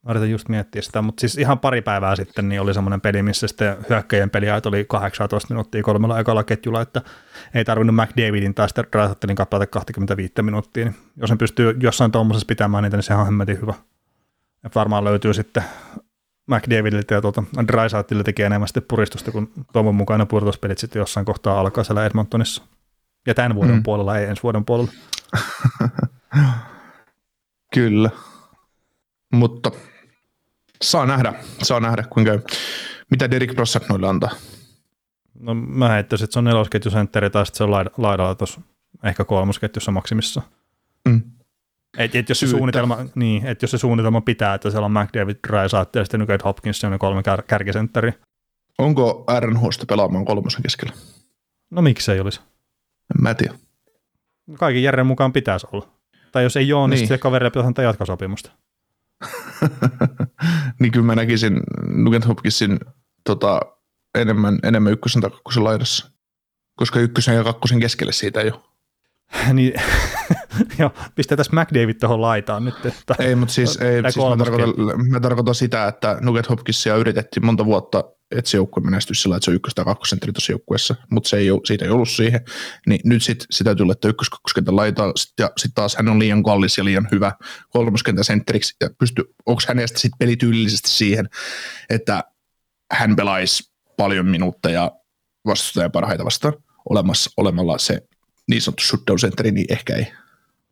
Mä 0.05 0.11
yritän 0.11 0.31
just 0.31 0.49
miettiä 0.49 0.81
sitä, 0.81 1.01
mutta 1.01 1.21
siis 1.21 1.37
ihan 1.37 1.59
pari 1.59 1.81
päivää 1.81 2.15
sitten 2.15 2.49
niin 2.49 2.61
oli 2.61 2.73
semmoinen 2.73 3.01
peli, 3.01 3.23
missä 3.23 3.47
sitten 3.47 3.77
hyökkäjien 3.89 4.29
peliajat 4.29 4.65
oli 4.65 4.85
18 4.89 5.53
minuuttia 5.53 5.83
kolmella 5.83 6.19
ekalla 6.19 6.43
ketjulla, 6.43 6.81
että 6.81 7.01
ei 7.53 7.65
tarvinnut 7.65 7.95
McDavidin 7.95 8.53
tai 8.53 8.69
sitten 8.69 8.85
Raisattelin 8.93 9.35
kappalata 9.35 9.67
25 9.67 10.33
minuuttia, 10.41 10.85
niin 10.85 10.95
jos 11.17 11.29
ne 11.29 11.35
pystyy 11.35 11.77
jossain 11.79 12.11
tuommoisessa 12.11 12.45
pitämään 12.45 12.83
niitä, 12.83 12.97
niin 12.97 13.03
sehän 13.03 13.19
on 13.19 13.25
hemmetin 13.25 13.61
hyvä. 13.61 13.73
Ja 14.63 14.69
varmaan 14.75 15.03
löytyy 15.03 15.33
sitten 15.33 15.63
McDavidilta 16.47 17.13
ja 17.13 17.21
tuota, 17.21 17.43
Drysaitlille 17.67 18.23
tekee 18.23 18.45
enemmän 18.45 18.67
sitten 18.67 18.83
puristusta, 18.87 19.31
kun 19.31 19.51
toivon 19.73 19.95
mukaan 19.95 20.19
ne 20.19 20.25
pudotuspelit 20.25 20.77
sitten 20.77 20.99
jossain 20.99 21.25
kohtaa 21.25 21.59
alkaa 21.59 21.83
siellä 21.83 22.05
Edmontonissa. 22.05 22.63
Ja 23.27 23.33
tämän 23.33 23.55
vuoden 23.55 23.75
mm. 23.75 23.83
puolella, 23.83 24.17
ei 24.17 24.25
ensi 24.25 24.43
vuoden 24.43 24.65
puolella. 24.65 24.91
kyllä. 27.75 28.09
Mutta 29.33 29.71
saa 30.81 31.05
nähdä, 31.05 31.33
saa 31.63 31.79
nähdä 31.79 32.03
kuinka. 32.09 32.31
Mitä 33.11 33.31
Derek 33.31 33.55
Brassard 33.55 33.85
noille 33.89 34.07
antaa? 34.07 34.29
No 35.39 35.53
mä 35.53 35.89
heittäisin, 35.89 36.23
että 36.23 36.33
se 36.33 36.39
on 36.39 36.45
nelosketjusentteri 36.45 37.29
tai 37.29 37.45
sitten 37.45 37.57
se 37.57 37.63
on 37.63 37.69
laid- 37.69 37.93
laidalla 37.97 38.35
tuossa 38.35 38.61
ehkä 39.03 39.25
kolmosketjussa 39.25 39.91
maksimissa. 39.91 40.41
Mm. 41.09 41.21
Et, 41.97 42.15
et 42.15 42.29
jos, 42.29 42.39
se 42.39 42.45
Syyttä. 42.45 42.57
suunnitelma, 42.57 42.97
niin, 43.15 43.45
et 43.45 43.61
jos 43.61 43.71
se 43.71 43.77
suunnitelma 43.77 44.21
pitää, 44.21 44.53
että 44.53 44.69
siellä 44.69 44.85
on 44.85 44.91
McDavid, 44.91 45.35
Drysaitel 45.47 46.01
ja 46.01 46.05
sitten 46.05 46.19
Nugget 46.19 46.43
Hopkins, 46.43 46.79
se 46.79 46.87
on 46.87 46.99
kolme 46.99 47.23
kär, 47.23 47.41
kärkisentteri. 47.41 48.13
Onko 48.77 49.25
RNHsta 49.39 49.85
pelaamaan 49.85 50.25
kolmosen 50.25 50.61
keskellä? 50.63 50.93
No 51.71 51.81
miksei 51.81 52.19
olisi? 52.19 52.39
En 53.15 53.21
mä 53.21 53.33
tiedä. 53.33 53.53
Kaiken 54.59 54.83
järjen 54.83 55.07
mukaan 55.07 55.33
pitäisi 55.33 55.67
olla. 55.71 55.87
Tai 56.31 56.43
jos 56.43 56.57
ei 56.57 56.73
ole, 56.73 56.81
niin, 56.81 56.89
Niin. 56.89 56.95
niin. 56.95 56.99
sitten 57.07 57.19
kaverille 57.19 57.49
pitäisi 57.49 57.67
antaa 57.67 57.85
jatkosopimusta. 57.85 58.51
niin 60.79 60.91
kyllä 60.91 61.05
mä 61.05 61.15
näkisin 61.15 61.59
Nugent 61.87 62.27
Hopkinsin 62.27 62.79
tota, 63.25 63.61
enemmän, 64.15 64.59
enemmän 64.63 64.93
ykkösen 64.93 65.21
tai 65.21 65.31
kakkosen 65.31 65.63
laidassa. 65.63 66.11
Koska 66.75 66.99
ykkösen 66.99 67.35
ja 67.35 67.43
kakkosen 67.43 67.79
keskelle 67.79 68.11
siitä 68.11 68.39
ole. 68.39 68.71
niin, 69.53 69.73
joo, 70.79 70.91
pistetään 71.15 71.45
McDavid 71.51 71.95
tuohon 71.99 72.21
laitaan 72.21 72.65
nyt. 72.65 72.85
Että, 72.85 73.15
Ei, 73.19 73.35
mutta 73.35 73.53
siis, 73.53 73.77
ei, 73.77 74.01
siis 74.11 74.25
mä, 74.29 74.37
tarkoitan, 74.37 75.09
mä 75.09 75.19
tarkoitan 75.19 75.55
sitä, 75.55 75.87
että 75.87 76.17
Nugget 76.21 76.49
Hopkinsia 76.49 76.95
yritettiin 76.95 77.45
monta 77.45 77.65
vuotta, 77.65 78.03
että 78.31 78.51
se 78.51 78.57
joukkue 78.57 78.83
menestyisi 78.83 79.21
sillä, 79.21 79.35
että 79.35 79.45
se 79.45 79.51
on 79.51 79.55
ykkös- 79.55 79.73
tai 79.75 79.85
kakkosentteri 79.85 80.33
tuossa 80.33 80.51
joukkueessa, 80.51 80.95
mutta 81.09 81.29
se 81.29 81.37
ei 81.37 81.51
ole, 81.51 81.61
siitä 81.65 81.85
ei 81.85 81.91
ollut 81.91 82.09
siihen. 82.09 82.41
Niin 82.87 83.01
nyt 83.03 83.23
sit, 83.23 83.45
sitä 83.51 83.67
täytyy 83.67 83.85
laittaa 83.85 84.09
ykkös 84.09 84.29
kakkoskentän 84.29 84.75
laitaa, 84.75 85.11
sit, 85.15 85.33
ja 85.39 85.51
sitten 85.57 85.75
taas 85.75 85.95
hän 85.95 86.09
on 86.09 86.19
liian 86.19 86.43
kallis 86.43 86.77
ja 86.77 86.85
liian 86.85 87.07
hyvä 87.11 87.31
kolmoskentän 87.69 88.23
sentteriksi, 88.23 88.75
ja 88.81 88.89
pysty, 88.99 89.23
onko 89.45 89.61
hänestä 89.67 89.99
sitten 89.99 90.17
pelityylillisesti 90.19 90.89
siihen, 90.89 91.29
että 91.89 92.23
hän 92.91 93.15
pelaisi 93.15 93.71
paljon 93.97 94.25
minuutteja 94.25 94.91
vastustajan 95.45 95.91
parhaita 95.91 96.25
vastaan 96.25 96.53
olemassa, 96.89 97.31
olemalla 97.37 97.77
se 97.77 98.01
niin 98.49 98.61
sanottu 98.61 98.83
shutdown 98.83 99.19
sentteri, 99.19 99.51
niin 99.51 99.65
ehkä 99.69 99.95
ei. 99.95 100.07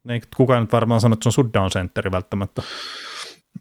ei 0.10 0.22
kukaan 0.38 0.64
nyt 0.64 0.72
varmaan 0.72 1.02
sano, 1.02 1.14
että 1.14 1.24
se 1.24 1.30
on 1.30 1.34
shutdown 1.34 1.72
sentteri 1.72 2.12
välttämättä. 2.12 2.64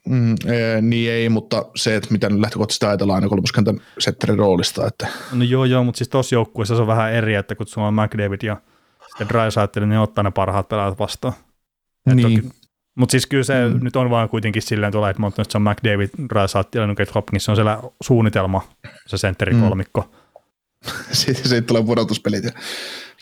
Mm, 0.08 0.34
ee, 0.46 0.80
niin 0.80 1.10
ei, 1.12 1.28
mutta 1.28 1.64
se, 1.76 1.96
että 1.96 2.08
miten 2.12 2.40
lähtökohtaisesti 2.42 2.86
ajatellaan 2.86 3.14
aina 3.16 3.28
kolmoskentän 3.28 3.80
sentterin 3.98 4.38
roolista, 4.38 4.86
että 4.86 5.06
No 5.32 5.44
joo, 5.44 5.64
joo, 5.64 5.84
mutta 5.84 5.98
siis 5.98 6.08
tuossa 6.08 6.34
joukkueessa 6.34 6.74
se 6.76 6.80
on 6.80 6.86
vähän 6.86 7.12
eri, 7.12 7.34
että 7.34 7.54
kun 7.54 7.66
sulla 7.66 7.86
on 7.88 7.94
McDavid 7.94 8.40
ja 8.42 8.56
sitten 9.08 9.28
Drysaitel, 9.28 9.82
niin 9.82 9.88
ne 9.90 10.00
ottaa 10.00 10.24
ne 10.24 10.30
parhaat 10.30 10.68
pelaajat 10.68 10.98
vastaan. 10.98 11.34
Et 12.10 12.14
Niin. 12.14 12.42
toki- 12.42 12.58
Mutta 12.98 13.10
siis 13.10 13.26
kyllä 13.26 13.44
se 13.44 13.68
Mm. 13.68 13.74
mm. 13.74 13.84
nyt 13.84 13.96
on 13.96 14.10
vaan 14.10 14.28
kuitenkin 14.28 14.62
silleen 14.62 14.92
tuolla 14.92 15.10
Edmonton, 15.10 15.42
että 15.42 15.52
se 15.52 15.58
on 15.58 15.62
McDavid, 15.62 16.08
Drysaitel 16.28 16.80
ja 16.80 16.86
Nugget 16.86 17.14
Hopkins, 17.14 17.44
se 17.44 17.50
on 17.50 17.56
siellä 17.56 17.78
suunnitelma, 18.02 18.68
se 19.06 19.18
sentterikolmikko. 19.18 20.10
siitä, 21.12 21.48
siitä 21.48 21.66
tulee 21.66 21.82
pudotuspelit. 21.82 22.44
Ja 22.44 22.50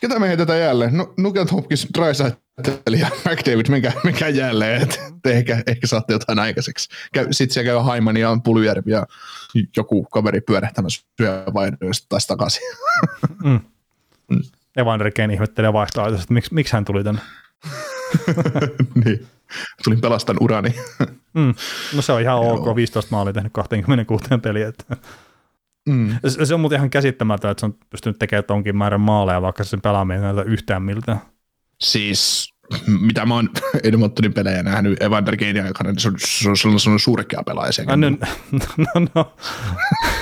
ketä 0.01 0.19
me 0.19 0.29
heitetään 0.29 0.61
jälleen? 0.61 0.97
No, 0.97 1.15
Nugent 1.19 1.53
Hopkins, 1.53 1.89
Drysaitel 1.99 2.95
ja 2.99 3.09
McDavid, 3.25 3.69
menkää, 3.69 3.93
menkää 4.05 4.29
jälleen, 4.29 4.83
että 4.83 4.99
ehkä, 5.25 5.63
ehkä 5.67 5.87
saatte 5.87 6.13
jotain 6.13 6.39
aikaiseksi. 6.39 6.89
Sitten 7.31 7.55
siellä 7.55 7.71
käy 7.71 7.79
Haiman 7.85 8.17
ja 8.17 8.39
Puljärvi 8.45 8.91
ja 8.91 9.07
joku 9.77 10.05
kaveri 10.05 10.41
pyörähtämässä 10.41 11.07
syövaidoista 11.17 12.07
taas 12.09 12.27
takaisin. 12.27 12.63
Mm. 13.45 13.61
Mm. 14.31 14.43
Evander 14.77 15.13
Kane 15.17 15.35
ihmettelee 15.35 15.73
vaihtoa, 15.73 16.09
että 16.09 16.25
miksi, 16.29 16.55
miksi 16.55 16.73
hän 16.73 16.85
tuli 16.85 17.05
tänne. 17.05 17.21
niin. 19.05 19.27
Tulin 19.85 20.01
pelastan 20.01 20.37
urani. 20.41 20.75
Mm. 21.35 21.55
No 21.95 22.03
se 22.03 22.13
on 22.13 22.21
ihan 22.21 22.39
ok, 22.39 22.77
15 22.77 23.17
maalia 23.17 23.33
tehnyt 23.33 23.53
26 23.53 24.25
peliä. 24.43 24.69
Että. 24.69 24.97
Mm. 25.87 26.14
Se 26.28 26.47
se 26.47 26.55
on 26.55 26.61
muuten 26.61 26.76
ihan 26.76 26.91
käsittämätöntä, 26.91 27.51
että 27.51 27.61
se 27.61 27.66
on 27.66 27.74
pystynyt 27.91 28.18
tekemään 28.18 28.45
tonkin 28.45 28.76
määrän 28.76 29.01
maaleja, 29.01 29.43
vaikka 29.43 29.64
se 29.64 29.70
sen 29.70 29.80
pelaaminen 29.80 30.24
ei 30.24 30.32
näytä 30.32 30.51
yhtään 30.51 30.82
miltään. 30.82 31.20
Siis 31.80 32.53
mitä 33.01 33.26
mä 33.26 33.34
oon 33.34 33.51
Edmontonin 33.84 34.34
pelejä 34.34 34.62
nähnyt 34.62 35.03
Evander 35.03 35.37
Kane 35.37 35.61
aikana, 35.61 35.91
niin 35.91 36.01
se 36.01 36.09
on, 36.09 36.14
se 36.18 36.51
on, 36.51 36.57
se 36.57 36.68
on, 36.68 36.80
se 36.80 36.91
on 36.91 37.01
surkea 37.01 37.43
pelaaja 37.47 37.72
no, 37.97 38.11
no, 38.76 39.09
no. 39.14 39.37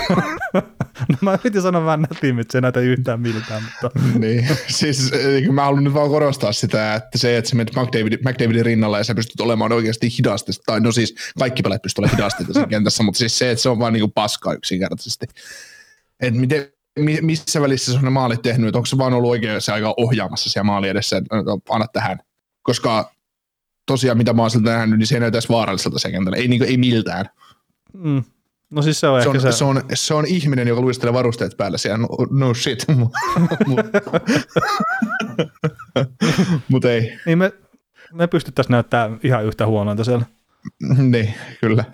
no, 1.09 1.17
mä 1.21 1.39
yritin 1.45 1.63
sanoa 1.63 1.85
vähän 1.85 2.07
nätiimmin, 2.11 2.41
että 2.41 2.53
se 2.53 2.59
ei 2.59 2.63
näytä 2.63 2.81
yhtään 2.81 3.21
miltään, 3.21 3.63
mutta 3.63 4.01
niin, 4.19 4.49
siis 4.69 5.11
mä 5.53 5.65
haluan 5.65 5.85
nyt 5.85 5.95
vaan 5.95 6.09
korostaa 6.09 6.53
sitä, 6.53 6.95
että 6.95 7.19
se, 7.19 7.37
että 7.37 7.51
sä 7.51 7.57
menet 7.57 7.75
McDavid, 7.77 8.13
McDavidin 8.13 8.65
rinnalla 8.65 8.99
ja 8.99 9.05
sä 9.05 9.15
pystyt 9.15 9.41
olemaan 9.41 9.73
oikeasti 9.73 10.09
hidasti, 10.19 10.53
tai 10.67 10.81
no 10.81 10.93
siis 10.93 11.15
kaikki 11.39 11.63
pelaajat 11.63 11.83
pystyt 11.83 11.99
olemaan 11.99 12.17
hidasti 12.17 12.45
tässä 12.45 12.67
kentässä, 12.71 13.03
mutta 13.03 13.19
siis 13.19 13.39
se, 13.39 13.51
että 13.51 13.63
se 13.63 13.69
on 13.69 13.79
vaan 13.79 13.93
niinku 13.93 14.09
paskaa 14.09 14.53
yksinkertaisesti. 14.53 15.27
Et 16.21 16.35
miten, 16.35 16.67
mi- 16.99 17.21
missä 17.21 17.61
välissä 17.61 17.93
se 17.93 17.99
on 17.99 18.05
ne 18.05 18.11
maalit 18.11 18.43
tehnyt, 18.43 18.69
että 18.69 18.79
onko 18.79 18.87
se 18.87 18.99
vaan 18.99 19.15
ollut 19.15 19.31
oikein 19.31 19.61
se 19.61 19.73
aika 19.73 19.95
ohjaamassa 19.97 20.51
siellä 20.51 20.65
maali 20.65 20.89
edessä, 20.89 21.17
että 21.17 21.37
anna 21.71 21.87
tähän. 21.93 22.19
Koska 22.63 23.13
tosiaan 23.87 24.19
mitä 24.19 24.33
mä 24.33 24.43
oon 24.43 24.51
siltä 24.51 24.71
nähnyt, 24.71 24.99
niin 24.99 25.07
se 25.07 25.15
ei 25.15 25.21
näytä 25.21 25.39
edes 25.39 25.49
vaaralliselta 25.49 25.99
se 25.99 26.11
kentällä, 26.11 26.37
ei, 26.37 26.49
niinku, 26.49 26.65
ei 26.65 26.77
miltään. 26.77 27.27
mm. 27.95 28.25
No 28.75 28.83
siis 28.83 29.01
se 29.01 29.09
on 29.09 29.23
Se 29.23 29.29
ehkä 29.29 29.31
on, 29.39 29.41
se, 29.41 29.53
se, 29.53 29.65
on, 29.65 29.83
se 29.95 30.15
on 30.15 30.27
ihminen, 30.27 30.69
joka 30.69 30.81
luistelee 30.81 31.13
varusteet 31.13 31.57
päällä 31.57 31.79
siellä, 31.79 31.99
no, 31.99 32.09
no 32.31 32.55
shit. 32.55 32.87
Mutta 36.69 36.91
ei, 36.93 37.19
niin 37.27 37.39
me, 37.39 37.53
me 38.13 38.27
pystyttäisiin 38.27 38.73
näyttää 38.73 39.11
ihan 39.23 39.45
yhtä 39.45 39.67
huonointa 39.67 40.05
siellä. 40.05 40.25
niin, 40.99 41.35
kyllä. 41.61 41.85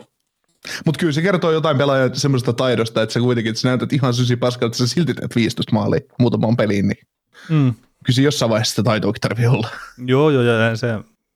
Mutta 0.86 0.98
kyllä 0.98 1.12
se 1.12 1.22
kertoo 1.22 1.50
jotain 1.50 1.78
pelaajan 1.78 2.16
semmoisesta 2.16 2.52
taidosta, 2.52 3.02
että 3.02 3.12
sä 3.12 3.20
kuitenkin, 3.20 3.50
että 3.50 3.60
sä 3.60 3.68
näytät 3.68 3.92
ihan 3.92 4.14
sysi 4.14 4.36
paskalta, 4.36 4.66
että 4.66 4.78
sä 4.78 4.86
silti 4.86 5.14
teet 5.14 5.36
15 5.36 5.72
maalia 5.74 6.00
muutamaan 6.18 6.56
peliin, 6.56 6.88
niin 6.88 6.98
Mm. 7.48 7.74
kyllä 8.04 8.14
se 8.16 8.22
jossain 8.22 8.50
vaiheessa 8.50 8.70
sitä 8.70 8.82
taitoakin 8.82 9.20
tarvii 9.20 9.46
olla. 9.46 9.68
Joo, 10.06 10.30
joo, 10.30 10.42
ja 10.42 10.76
se, 10.76 10.94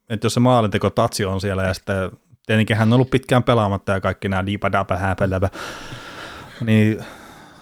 että 0.08 0.26
jos 0.26 0.34
se 0.34 0.40
maalinteko 0.40 0.90
tatsi 0.90 1.24
on 1.24 1.40
siellä, 1.40 1.62
ja 1.62 1.74
sitten 1.74 2.10
tietenkin 2.46 2.76
hän 2.76 2.88
on 2.88 2.92
ollut 2.92 3.10
pitkään 3.10 3.42
pelaamatta 3.42 3.92
ja 3.92 4.00
kaikki 4.00 4.28
nämä 4.28 4.46
diipa 4.46 4.72
dapa 4.72 4.96
häpeläpä, 4.96 5.50
niin 6.60 7.04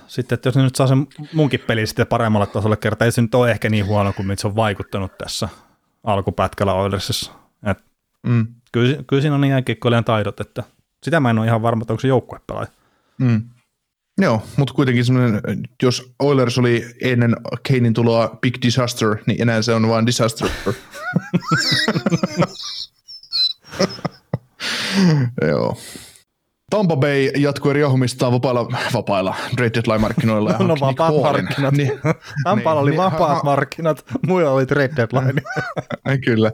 sitten, 0.06 0.34
että 0.36 0.48
jos 0.48 0.56
ne 0.56 0.62
nyt 0.62 0.74
saa 0.74 0.86
sen 0.86 1.06
munkin 1.32 1.60
peli 1.60 1.86
sitten 1.86 2.06
paremmalle 2.06 2.46
tasolle 2.46 2.76
kertaa, 2.76 3.04
ei 3.06 3.12
se 3.12 3.22
nyt 3.22 3.34
ole 3.34 3.50
ehkä 3.50 3.70
niin 3.70 3.86
huono 3.86 4.12
kuin 4.12 4.26
mitä 4.26 4.40
se 4.40 4.46
on 4.46 4.56
vaikuttanut 4.56 5.18
tässä 5.18 5.48
alkupätkällä 6.04 6.72
Oilersissa. 6.72 7.32
Et 7.66 7.78
Mm. 8.26 8.46
kyllä, 8.72 9.02
kyllä 9.06 9.22
siinä 9.22 9.34
on 9.34 9.40
niin 9.40 9.50
jääkiekkoilijan 9.50 10.04
taidot, 10.04 10.40
että 10.40 10.62
sitä 11.02 11.20
mä 11.20 11.30
en 11.30 11.38
ole 11.38 11.46
ihan 11.46 11.62
varma, 11.62 11.82
että 11.82 11.92
onko 11.92 12.00
se 12.00 12.08
joukkuepelaaja. 12.08 12.68
Mm. 13.18 13.42
Joo, 14.18 14.42
mutta 14.56 14.74
kuitenkin 14.74 15.04
semmoinen, 15.04 15.40
jos 15.82 16.12
Oilers 16.18 16.58
oli 16.58 16.86
ennen 17.02 17.36
Kanein 17.68 17.94
tuloa 17.94 18.38
big 18.40 18.54
disaster, 18.62 19.16
niin 19.26 19.42
enää 19.42 19.62
se 19.62 19.74
on 19.74 19.88
vain 19.88 20.06
disaster. 20.06 20.48
Joo. 25.48 25.76
Tampa 26.70 26.96
Bay 26.96 27.30
jatkoi 27.36 27.72
riehumista 27.72 28.32
vapailla, 28.32 28.68
vapailla 28.92 29.34
trade 29.56 29.70
deadline-markkinoilla. 29.74 30.50
Ja 30.50 30.58
No 30.66 30.76
vapaat 30.80 31.14
markkinat. 31.22 31.74
Niin, 31.78 31.92
Tampalla 32.44 32.80
oli 32.80 32.90
niin, 32.90 32.98
vapaat 32.98 33.36
ha- 33.36 33.40
markkinat, 33.44 34.04
muilla 34.26 34.50
oli 34.50 34.66
trade 34.66 34.90
deadline. 34.96 35.42
Kyllä. 36.24 36.52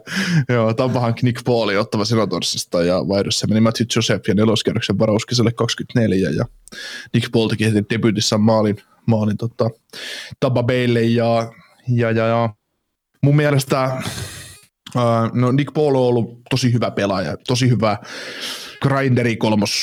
Joo, 0.49 0.73
Tampa 0.73 0.99
hankki 0.99 1.25
Nick 1.25 1.43
Paulin 1.43 1.79
ottava 1.79 2.05
Senatorsista 2.05 2.83
ja 2.83 3.07
vaihdossa 3.07 3.47
meni 3.47 3.61
Matthew 3.61 3.87
Joseph 3.95 4.27
ja 4.27 4.35
neloskierroksen 4.35 4.99
varauskiselle 4.99 5.51
24 5.51 6.29
ja 6.29 6.45
Nick 7.13 7.31
Paul 7.31 7.47
teki 7.47 7.65
heti 7.65 7.85
debyytissään 7.89 8.41
maalin, 8.41 8.77
maalin 9.05 9.37
tota, 9.37 9.69
Tampa 10.39 10.63
Baylle 10.63 11.01
ja, 11.01 11.51
ja, 11.87 12.11
ja, 12.11 12.27
ja 12.27 12.49
mun 13.23 13.35
mielestä 13.35 14.01
no 15.33 15.51
Nick 15.51 15.73
Paul 15.73 15.95
on 15.95 16.01
ollut 16.01 16.41
tosi 16.49 16.73
hyvä 16.73 16.91
pelaaja, 16.91 17.37
tosi 17.47 17.69
hyvä 17.69 17.97
grinderi 18.81 19.37
kolmos, 19.37 19.73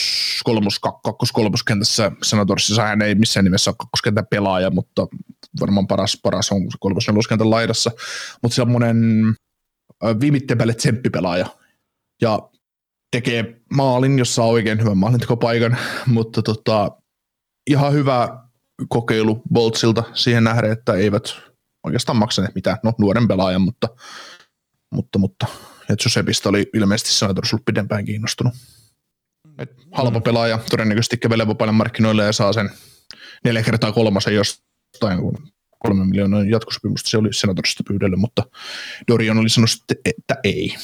kolmos, 0.45 0.81
kak- 0.87 1.01
kakkos, 1.05 1.33
kolmoskentässä 1.33 2.13
Senatorsissa. 2.23 2.83
Hän 2.83 3.03
ei 3.03 3.15
missään 3.15 3.45
nimessä 3.45 3.71
ole 3.71 3.77
kakkoskentän 3.79 4.27
pelaaja, 4.31 4.71
mutta 4.71 5.07
varmaan 5.61 5.87
paras, 5.87 6.21
paras 6.23 6.53
on 6.53 6.63
kolmos 6.81 7.09
neloskentän 7.09 7.51
laidassa. 7.51 7.91
Mutta 8.43 8.55
semmoinen 8.55 8.97
viimitteen 10.21 10.59
päälle 10.59 10.75
tsemppipelaaja 10.75 11.47
ja 12.23 12.39
tekee 13.11 13.61
maalin, 13.75 14.19
jossa 14.19 14.43
on 14.43 14.51
oikein 14.51 14.81
hyvän 14.81 14.99
maalintekopaikan, 14.99 15.77
mutta 16.07 16.43
tota, 16.43 16.91
ihan 17.71 17.93
hyvä 17.93 18.47
kokeilu 18.89 19.43
Boltsilta 19.53 20.05
siihen 20.15 20.45
nähden, 20.45 20.73
että 20.73 20.93
eivät 20.93 21.25
oikeastaan 21.85 22.19
maksaneet 22.19 22.55
mitään, 22.55 22.77
no 22.83 22.93
nuoren 22.99 23.29
pelaajan, 23.29 23.63
mutta 23.63 23.89
mutta, 24.97 25.19
mutta 25.19 25.47
ja 25.89 25.97
Josepista 26.05 26.49
oli 26.49 26.71
ilmeisesti 26.75 27.13
Senators 27.13 27.53
ollut 27.53 27.65
pidempään 27.65 28.05
kiinnostunut. 28.05 28.55
Et 29.59 29.71
halpa 29.93 30.21
pelaaja, 30.21 30.59
todennäköisesti 30.71 31.17
kävelee 31.17 31.47
vapaille 31.47 31.73
markkinoille 31.73 32.25
ja 32.25 32.33
saa 32.33 32.53
sen 32.53 32.71
neljä 33.45 33.63
kertaa 33.63 33.93
kolmasen 33.93 34.35
jostain, 34.35 35.21
kun 35.21 35.49
kolme 35.79 36.05
miljoonaa 36.05 36.45
jatkosopimusta 36.45 37.11
se 37.11 37.19
oli 37.19 37.33
Senatorsista 37.33 37.83
pyydellyt, 37.89 38.21
mutta 38.21 38.43
Dorian 39.09 39.39
oli 39.39 39.49
sanonut, 39.49 39.71
että, 39.91 39.95
että 40.05 40.37
ei. 40.45 40.75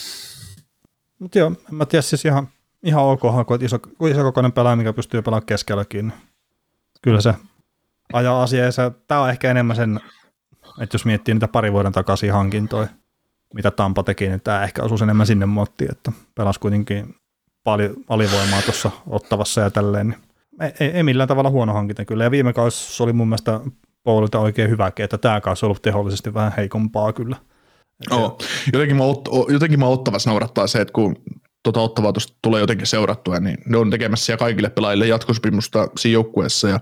Mutta 1.18 1.38
joo, 1.38 1.52
en 1.68 1.74
mä 1.74 1.86
tiedä 1.86 2.02
siis 2.02 2.24
ihan, 2.24 2.48
ihan 2.82 3.04
ok, 3.04 3.20
kun 3.20 3.64
iso, 3.64 3.78
kun 3.78 4.08
iso 4.08 4.22
kokoinen 4.22 4.52
pelaaja, 4.52 4.76
mikä 4.76 4.92
pystyy 4.92 5.22
pelaamaan 5.22 5.46
keskelläkin. 5.46 6.12
Kyllä 7.02 7.20
se 7.20 7.34
ajaa 8.12 8.42
asiaa. 8.42 8.90
Tää 9.06 9.20
on 9.20 9.30
ehkä 9.30 9.50
enemmän 9.50 9.76
sen, 9.76 10.00
että 10.80 10.94
jos 10.94 11.04
miettii 11.04 11.34
niitä 11.34 11.48
pari 11.48 11.72
vuoden 11.72 11.92
takaisin 11.92 12.32
hankintoja, 12.32 12.88
mitä 13.54 13.70
Tampa 13.70 14.02
teki, 14.02 14.28
niin 14.28 14.40
tämä 14.40 14.64
ehkä 14.64 14.82
osuisi 14.82 15.04
enemmän 15.04 15.26
sinne 15.26 15.46
muottiin, 15.46 15.90
että 15.90 16.12
pelasi 16.34 16.60
kuitenkin 16.60 17.14
paljon 17.64 17.94
alivoimaa 18.08 18.62
tuossa 18.62 18.90
ottavassa 19.06 19.60
ja 19.60 19.70
tälleen. 19.70 20.08
Niin 20.08 20.18
ei, 20.80 20.88
ei, 20.88 21.02
millään 21.02 21.28
tavalla 21.28 21.50
huono 21.50 21.72
hankinta 21.72 22.04
kyllä. 22.04 22.24
Ja 22.24 22.30
viime 22.30 22.52
kausi 22.52 23.02
oli 23.02 23.12
mun 23.12 23.28
mielestä 23.28 23.60
Paulilta 24.04 24.38
oikein 24.38 24.70
hyväkin, 24.70 25.04
että 25.04 25.18
tämä 25.18 25.40
kausi 25.40 25.66
on 25.66 25.68
ollut 25.68 25.82
tehollisesti 25.82 26.34
vähän 26.34 26.52
heikompaa 26.56 27.12
kyllä. 27.12 27.36
Oo. 28.10 28.38
Jotenkin, 28.72 28.96
mä, 28.96 29.04
ot, 29.04 29.28
jotenkin 29.48 29.78
mä 29.78 29.86
ottavassa 29.86 30.30
naurattaa 30.30 30.66
se, 30.66 30.80
että 30.80 30.92
kun 30.92 31.16
tota 31.62 31.80
ottavaa 31.80 32.12
tuosta 32.12 32.38
tulee 32.42 32.60
jotenkin 32.60 32.86
seurattua, 32.86 33.40
niin 33.40 33.58
ne 33.66 33.76
on 33.76 33.90
tekemässä 33.90 34.26
siellä 34.26 34.38
kaikille 34.38 34.70
pelaajille 34.70 35.06
jatkosopimusta 35.06 35.88
siinä 35.96 36.12
joukkueessa 36.12 36.68
ja, 36.68 36.80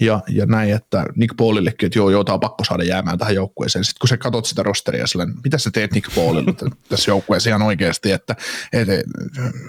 ja, 0.00 0.20
ja 0.28 0.46
näin, 0.46 0.74
että 0.74 1.04
Nick 1.16 1.36
Paulillekin, 1.36 1.86
että 1.86 1.98
joo, 1.98 2.10
joo, 2.10 2.24
tää 2.24 2.34
on 2.34 2.40
pakko 2.40 2.64
saada 2.64 2.84
jäämään 2.84 3.18
tähän 3.18 3.34
joukkueeseen. 3.34 3.84
Sitten 3.84 4.00
kun 4.00 4.08
sä 4.08 4.16
katsot 4.16 4.46
sitä 4.46 4.62
rosteria, 4.62 5.06
sillä, 5.06 5.26
mitä 5.44 5.58
sä 5.58 5.70
teet 5.70 5.92
Nick 5.92 6.14
Paulille 6.14 6.54
tässä 6.88 7.10
joukkueessa 7.10 7.50
ihan 7.50 7.62
oikeasti, 7.62 8.12
että 8.12 8.36
et, 8.72 8.88
et, 8.88 9.04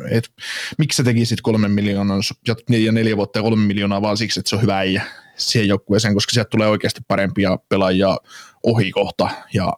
et, 0.10 0.30
miksi 0.78 0.98
sä 0.98 1.04
tekisit 1.04 1.42
kolme 1.42 1.68
miljoonaa 1.68 2.20
ja 2.68 2.92
neljä 2.92 3.18
vuotta 3.18 3.40
ja 3.40 3.44
kolme 3.44 3.66
miljoonaa 3.66 4.02
vaan 4.02 4.18
siksi, 4.18 4.40
että 4.40 4.50
se 4.50 4.56
on 4.56 4.62
hyvä 4.62 4.78
äijä 4.78 5.04
siihen 5.38 5.68
joukkueeseen, 5.68 6.14
koska 6.14 6.32
sieltä 6.34 6.50
tulee 6.50 6.68
oikeasti 6.68 7.02
parempia 7.08 7.58
pelaajia 7.70 8.18
ohi 8.64 8.92
kohta 8.92 9.30
ja 9.54 9.74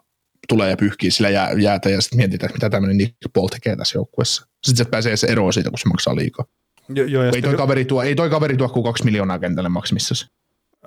tulee 0.47 0.69
ja 0.69 0.77
pyyhkii 0.77 1.11
sillä 1.11 1.29
jää, 1.29 1.51
jäätä 1.51 1.89
ja 1.89 2.01
sitten 2.01 2.17
mietitään, 2.17 2.49
että 2.49 2.55
mitä 2.55 2.69
tämmöinen 2.69 2.97
Nick 2.97 3.15
Paul 3.33 3.47
tekee 3.47 3.75
tässä 3.75 3.97
joukkueessa. 3.97 4.47
Sitten 4.63 4.85
se 4.85 4.89
pääsee 4.89 5.17
se 5.17 5.27
eroon 5.27 5.53
siitä, 5.53 5.69
kun 5.69 5.79
se 5.79 5.89
maksaa 5.89 6.15
liikaa. 6.15 6.45
Jo, 6.89 7.05
joo, 7.05 7.23
ja 7.23 7.31
Ei 7.35 7.41
toi, 7.41 7.55
kaveri 7.55 7.85
tuo, 7.85 8.03
ei 8.03 8.15
toi 8.15 8.29
kaveri 8.29 8.57
tuo 8.57 8.69
kuin 8.69 8.83
kaksi 8.83 9.05
miljoonaa 9.05 9.39
kentälle 9.39 9.69
maksimissaan. 9.69 10.29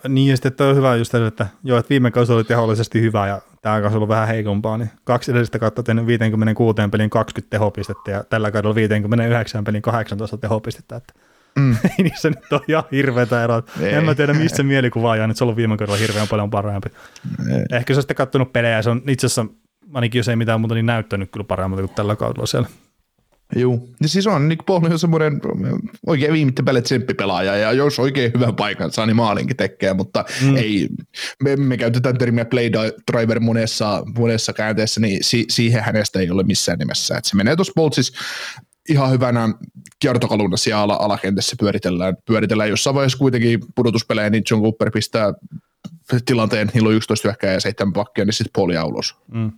Niin, 0.09 0.31
ja 0.31 0.37
sitten 0.37 0.53
toi 0.53 0.71
on 0.71 0.77
hyvä 0.77 0.97
just 0.97 1.11
se, 1.11 1.27
että 1.27 1.47
joo, 1.65 1.79
että 1.79 1.91
viime 1.91 2.11
kausi 2.11 2.33
oli 2.33 2.45
tehollisesti 2.45 3.01
hyvä 3.01 3.27
ja 3.27 3.41
tämä 3.63 3.81
kausi 3.81 3.97
ollut 3.97 4.09
vähän 4.09 4.29
heikompaa, 4.29 4.79
niin 4.79 4.91
kaksi 5.05 5.31
edellistä 5.31 5.59
kautta 5.59 5.83
tehnyt 5.83 6.07
56 6.07 6.77
pelin 6.93 7.11
20 7.11 7.51
tehopistettä 7.51 8.11
ja 8.11 8.25
tällä 8.25 8.51
kaudella 8.51 8.75
59 8.75 9.65
pelin 9.65 9.83
18 9.83 10.39
tehopistettä, 10.39 10.97
että 10.97 11.15
Mm. 11.57 11.77
ei 11.99 12.05
niissä 12.05 12.29
nyt 12.29 12.53
ole 12.53 12.61
ihan 12.69 12.85
hirveätä 12.93 13.45
eroa. 13.45 13.63
Ei. 13.81 13.95
En 13.95 14.05
mä 14.05 14.15
tiedä, 14.15 14.35
mistä 14.35 14.57
se 14.57 14.63
mielikuva 14.63 15.11
on 15.11 15.19
jäänyt, 15.19 15.37
se 15.37 15.45
on 15.45 15.47
ollut 15.47 15.57
viime 15.57 15.77
kaudella 15.77 15.99
hirveän 15.99 16.29
paljon 16.29 16.51
parempi. 16.51 16.89
Ehkä 17.73 17.95
se 17.95 17.99
on 17.99 18.03
sitten 18.03 18.17
kattonut 18.17 18.53
pelejä, 18.53 18.83
se 18.83 18.91
on 18.91 19.03
itse 19.09 19.27
asiassa, 19.27 19.47
ainakin 19.95 20.19
jos 20.19 20.29
ei 20.29 20.37
mitään 20.37 20.61
muuta, 20.61 20.75
niin 20.75 20.87
näyttänyt 20.87 21.31
kyllä 21.33 21.45
paremmalta 21.45 21.83
kuin 21.83 21.95
tällä 21.95 22.17
kaudella 22.17 22.47
siellä. 22.47 22.69
Juu. 23.57 23.95
Ja 24.03 24.09
siis 24.09 24.27
on, 24.27 24.49
Nick 24.49 24.67
Paul 24.67 24.85
on 24.85 24.99
semmoinen 24.99 25.41
oikein 26.07 26.33
viimeinen 26.33 26.65
päälle 26.65 26.83
tsemppipelaaja, 26.83 27.57
ja 27.57 27.73
jos 27.73 27.99
oikein 27.99 28.33
hyvän 28.35 28.57
paikan 28.57 28.93
saa, 28.93 29.07
niin 29.07 29.17
maalinkin 29.17 29.57
tekee, 29.57 29.95
mutta 29.95 30.25
mm. 30.43 30.57
ei, 30.57 30.89
me, 31.43 31.57
me 31.57 31.77
käytetään 31.77 32.19
termiä 32.19 32.45
play 32.45 32.71
driver 33.13 33.41
monessa, 33.41 34.03
monessa 34.19 34.53
käänteessä, 34.53 35.01
niin 35.01 35.25
si, 35.25 35.45
siihen 35.49 35.83
hänestä 35.83 36.21
ei 36.21 36.31
ole 36.31 36.43
missään 36.43 36.79
nimessä. 36.79 37.19
Et 37.19 37.25
se 37.25 37.37
menee 37.37 37.57
tuossa 37.57 37.73
Boltsissa 37.77 38.19
ihan 38.89 39.11
hyvänä 39.11 39.49
kiertokaluna 39.99 40.57
siellä 40.57 40.83
ala, 40.83 40.95
alakentässä 40.95 41.57
pyöritellään, 41.61 42.17
pyöritellään 42.27 42.71
jossain 42.71 42.95
vaiheessa 42.95 43.19
kuitenkin 43.19 43.61
pudotuspelejä, 43.75 44.31
niin 44.31 44.43
John 44.51 44.63
Cooper 44.63 44.91
pistää 44.91 45.33
tilanteen, 46.27 46.71
niillä 46.75 46.89
on 46.89 46.95
11 46.95 47.29
hyökkääjää 47.29 47.55
ja 47.55 47.61
7 47.61 47.93
pakkia, 47.93 48.25
niin 48.25 48.33
sitten 48.33 48.73
jää 48.73 48.85
ulos. 48.85 49.17
Mm. 49.33 49.53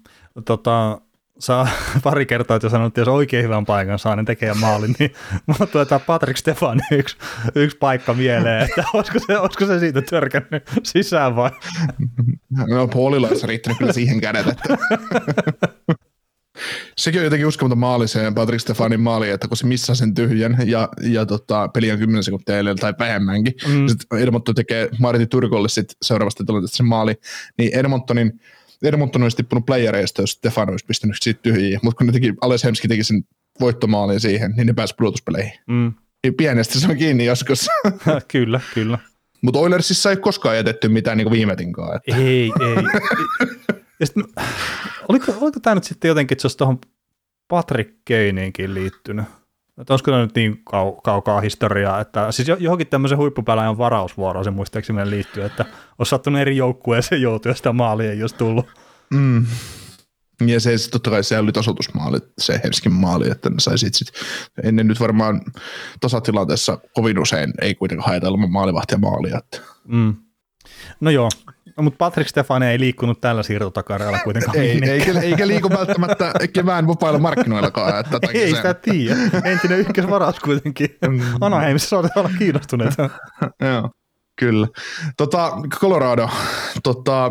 Tota, 0.45 1.01
saa 1.39 1.69
pari 2.05 2.27
kertaa, 2.27 2.57
että 2.57 2.69
sanonut, 2.69 2.91
että 2.91 3.01
jos 3.01 3.09
oikein 3.09 3.45
hyvän 3.45 3.67
paikan 3.67 3.99
saa, 3.99 4.17
niin 4.17 4.27
tekee 4.27 4.55
maalin, 4.55 4.95
niin 4.99 5.13
mulla 5.47 5.67
tulee 5.67 5.85
tämä 5.85 5.99
Patrick 5.99 6.37
Stefan 6.37 6.81
yksi, 6.93 7.17
yksi 7.55 7.77
paikka 7.77 8.15
mieleen, 8.15 8.63
että 8.63 8.85
olisiko 8.95 9.19
se, 9.27 9.39
olisiko 9.39 9.67
se 9.67 9.79
siitä 9.79 10.03
törkännyt 10.03 10.71
sisään 10.83 11.37
vai? 11.37 11.51
No 12.69 12.89
Paulilla 12.89 13.29
olisi 13.29 13.47
riittänyt 13.47 13.79
kyllä 13.79 13.93
siihen 13.93 14.21
kädet, 14.21 14.47
että 14.47 14.69
Sekin 16.99 17.21
on 17.21 17.25
jotenkin 17.25 17.47
uskomaton 17.47 17.79
maali 17.79 18.09
se 18.09 18.33
Patrick 18.35 18.61
Stefanin 18.61 19.01
maali, 19.01 19.31
että 19.31 19.49
kun 19.49 19.57
se 19.57 19.67
missaa 19.67 19.95
sen 19.95 20.15
tyhjän 20.15 20.57
ja, 20.67 20.89
ja 21.03 21.27
tota, 21.27 21.69
peli 21.69 21.93
on 21.93 21.99
10 21.99 22.25
sekuntia 22.25 22.57
jäljellä 22.57 22.79
tai 22.81 22.95
vähemmänkin, 22.99 23.55
Mm. 23.67 23.73
mm. 23.75 23.89
sitten 23.89 24.19
Edmonton 24.19 24.55
tekee 24.55 24.89
Martin 24.99 25.29
Turkolle 25.29 25.69
sit 25.69 25.87
seuraavasta 26.03 26.45
tilanteesta 26.45 26.77
sen 26.77 26.87
maali, 26.87 27.15
niin 27.59 27.79
Edmontonin 27.79 28.41
Edmonton 28.83 29.23
olisi 29.23 29.37
tippunut 29.37 29.67
playereista, 29.67 30.23
jos 30.23 30.31
Stefan 30.31 30.71
olisi 30.71 30.85
pistänyt 30.87 31.17
siitä 31.21 31.41
tyhjiä, 31.43 31.81
mutta 31.83 31.99
kun 31.99 32.07
ne 32.07 32.13
teki, 32.13 32.35
Ales 32.41 32.65
Hemski 32.65 32.89
teki 32.89 33.05
sen 33.05 33.23
voittomaalin 33.61 34.21
siihen, 34.21 34.55
niin 34.57 34.67
ne 34.67 34.73
pääsi 34.73 34.95
pudotuspeleihin. 34.99 35.53
Mm. 35.67 35.93
Niin 36.25 36.35
Pienestä 36.35 36.81
se 36.81 36.89
on 36.89 36.97
kiinni 36.97 37.25
joskus. 37.25 37.67
kyllä, 38.33 38.61
kyllä. 38.75 38.99
mutta 39.43 39.61
Oilersissa 39.61 40.11
ei 40.11 40.17
koskaan 40.17 40.57
jätetty 40.57 40.89
mitään 40.89 41.19
niin 41.19 41.31
viimetinkaan. 41.31 41.97
Että. 41.97 42.17
Ei, 42.17 42.53
ei. 42.61 42.77
Ja 44.01 44.07
sit, 44.07 44.17
oliko, 45.09 45.35
oliko 45.41 45.61
tämä 45.61 45.75
nyt 45.75 45.85
sitten 45.85 46.09
jotenkin, 46.09 46.35
että 46.35 46.43
se 46.43 46.47
olisi 46.47 46.59
tuohon 46.59 46.79
Patrick 47.49 47.95
Keiniinkin 48.05 48.75
liittynyt? 48.75 49.25
Että 49.81 49.93
olisiko 49.93 50.11
tämä 50.11 50.23
nyt 50.23 50.35
niin 50.35 50.63
kau- 50.71 51.01
kaukaa 51.05 51.41
historiaa, 51.41 52.01
että 52.01 52.33
siis 52.33 52.49
jo- 52.49 52.57
johonkin 52.61 52.87
tämmöisen 52.87 53.19
huippupelaajan 53.19 53.79
varausvuoroon 53.79 54.45
se 54.45 54.51
muistaakseni 54.51 55.11
liittyy, 55.11 55.45
että 55.45 55.65
olisi 55.99 56.11
sattunut 56.11 56.41
eri 56.41 56.57
joukkueeseen 56.57 57.23
joutua 57.23 57.55
sitä 57.55 57.73
maalia 57.73 58.13
ei 58.13 58.23
olisi 58.23 58.37
tullut. 58.37 58.67
Mm. 59.11 59.47
Ja 60.47 60.61
se 60.61 60.91
totta 60.91 61.11
kai 61.11 61.25
se 61.25 61.39
oli 61.39 61.53
tasoitusmaali, 61.53 62.19
se 62.39 62.61
Helskin 62.65 62.93
maali, 62.93 63.31
että 63.31 63.51
ne 63.51 63.57
sai 63.59 63.79
sit, 63.79 63.95
sit 63.95 64.09
ennen 64.63 64.87
nyt 64.87 65.01
varmaan 65.01 65.41
tasatilanteessa 66.01 66.79
kovin 66.95 67.19
usein 67.19 67.53
ei 67.63 67.75
kuitenkaan 67.75 68.09
haeta 68.09 68.29
ilman 68.29 68.51
maalivahtia 68.51 68.99
maalia. 68.99 69.39
Että. 69.39 69.61
Mm. 69.85 70.15
No 71.01 71.11
joo, 71.11 71.29
no, 71.79 71.83
mutta 71.85 71.99
Patrick 71.99 72.29
Stefan 72.29 72.63
ei 72.63 72.81
liikkunut 72.81 73.21
tällä 73.21 73.43
siirtotakareella 73.43 74.19
kuitenkaan 74.19 74.57
Ei, 74.57 74.91
eikä, 74.91 75.21
eikä 75.21 75.47
liiku 75.47 75.71
välttämättä 75.71 76.33
kevään 76.53 76.87
vapailla 76.87 77.19
markkinoillakaan. 77.19 78.01
Että 78.01 78.21
tai 78.21 78.37
Ei 78.37 78.55
sitä 78.55 78.75
tiedä. 78.75 79.17
Entinen 79.45 79.81
ykkösvaraus 79.81 80.41
kuitenkin. 80.41 80.97
Anaheimissa 81.41 81.89
saatetaan 81.89 82.27
olla 82.27 82.39
kiinnostuneita. 82.39 83.11
Joo, 83.73 83.91
kyllä. 84.37 84.69
Tota, 85.17 85.53
Colorado, 85.81 86.29
tota, 86.83 87.31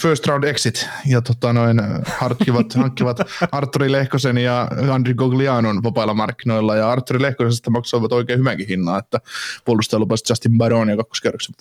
first 0.00 0.26
round 0.26 0.44
exit, 0.44 0.88
ja 1.06 1.22
tota 1.22 1.52
noin, 1.52 1.80
hankkivat, 2.18 2.74
hankkivat 2.82 3.20
Arturi 3.52 3.92
Lehkosen 3.92 4.38
ja 4.38 4.68
Andri 4.92 5.14
Goglianon 5.14 5.82
vapailla 5.82 6.14
markkinoilla, 6.14 6.76
ja 6.76 6.90
Arturi 6.90 7.22
Lehkosesta 7.22 7.70
maksoivat 7.70 8.12
oikein 8.12 8.38
hyvänkin 8.38 8.68
hinnan, 8.68 8.98
että 8.98 9.20
puolustaja 9.64 10.00
lupasi 10.00 10.24
Justin 10.28 10.58
Baron 10.58 10.88
ja 10.88 10.96
kakkoskerroksen 10.96 11.54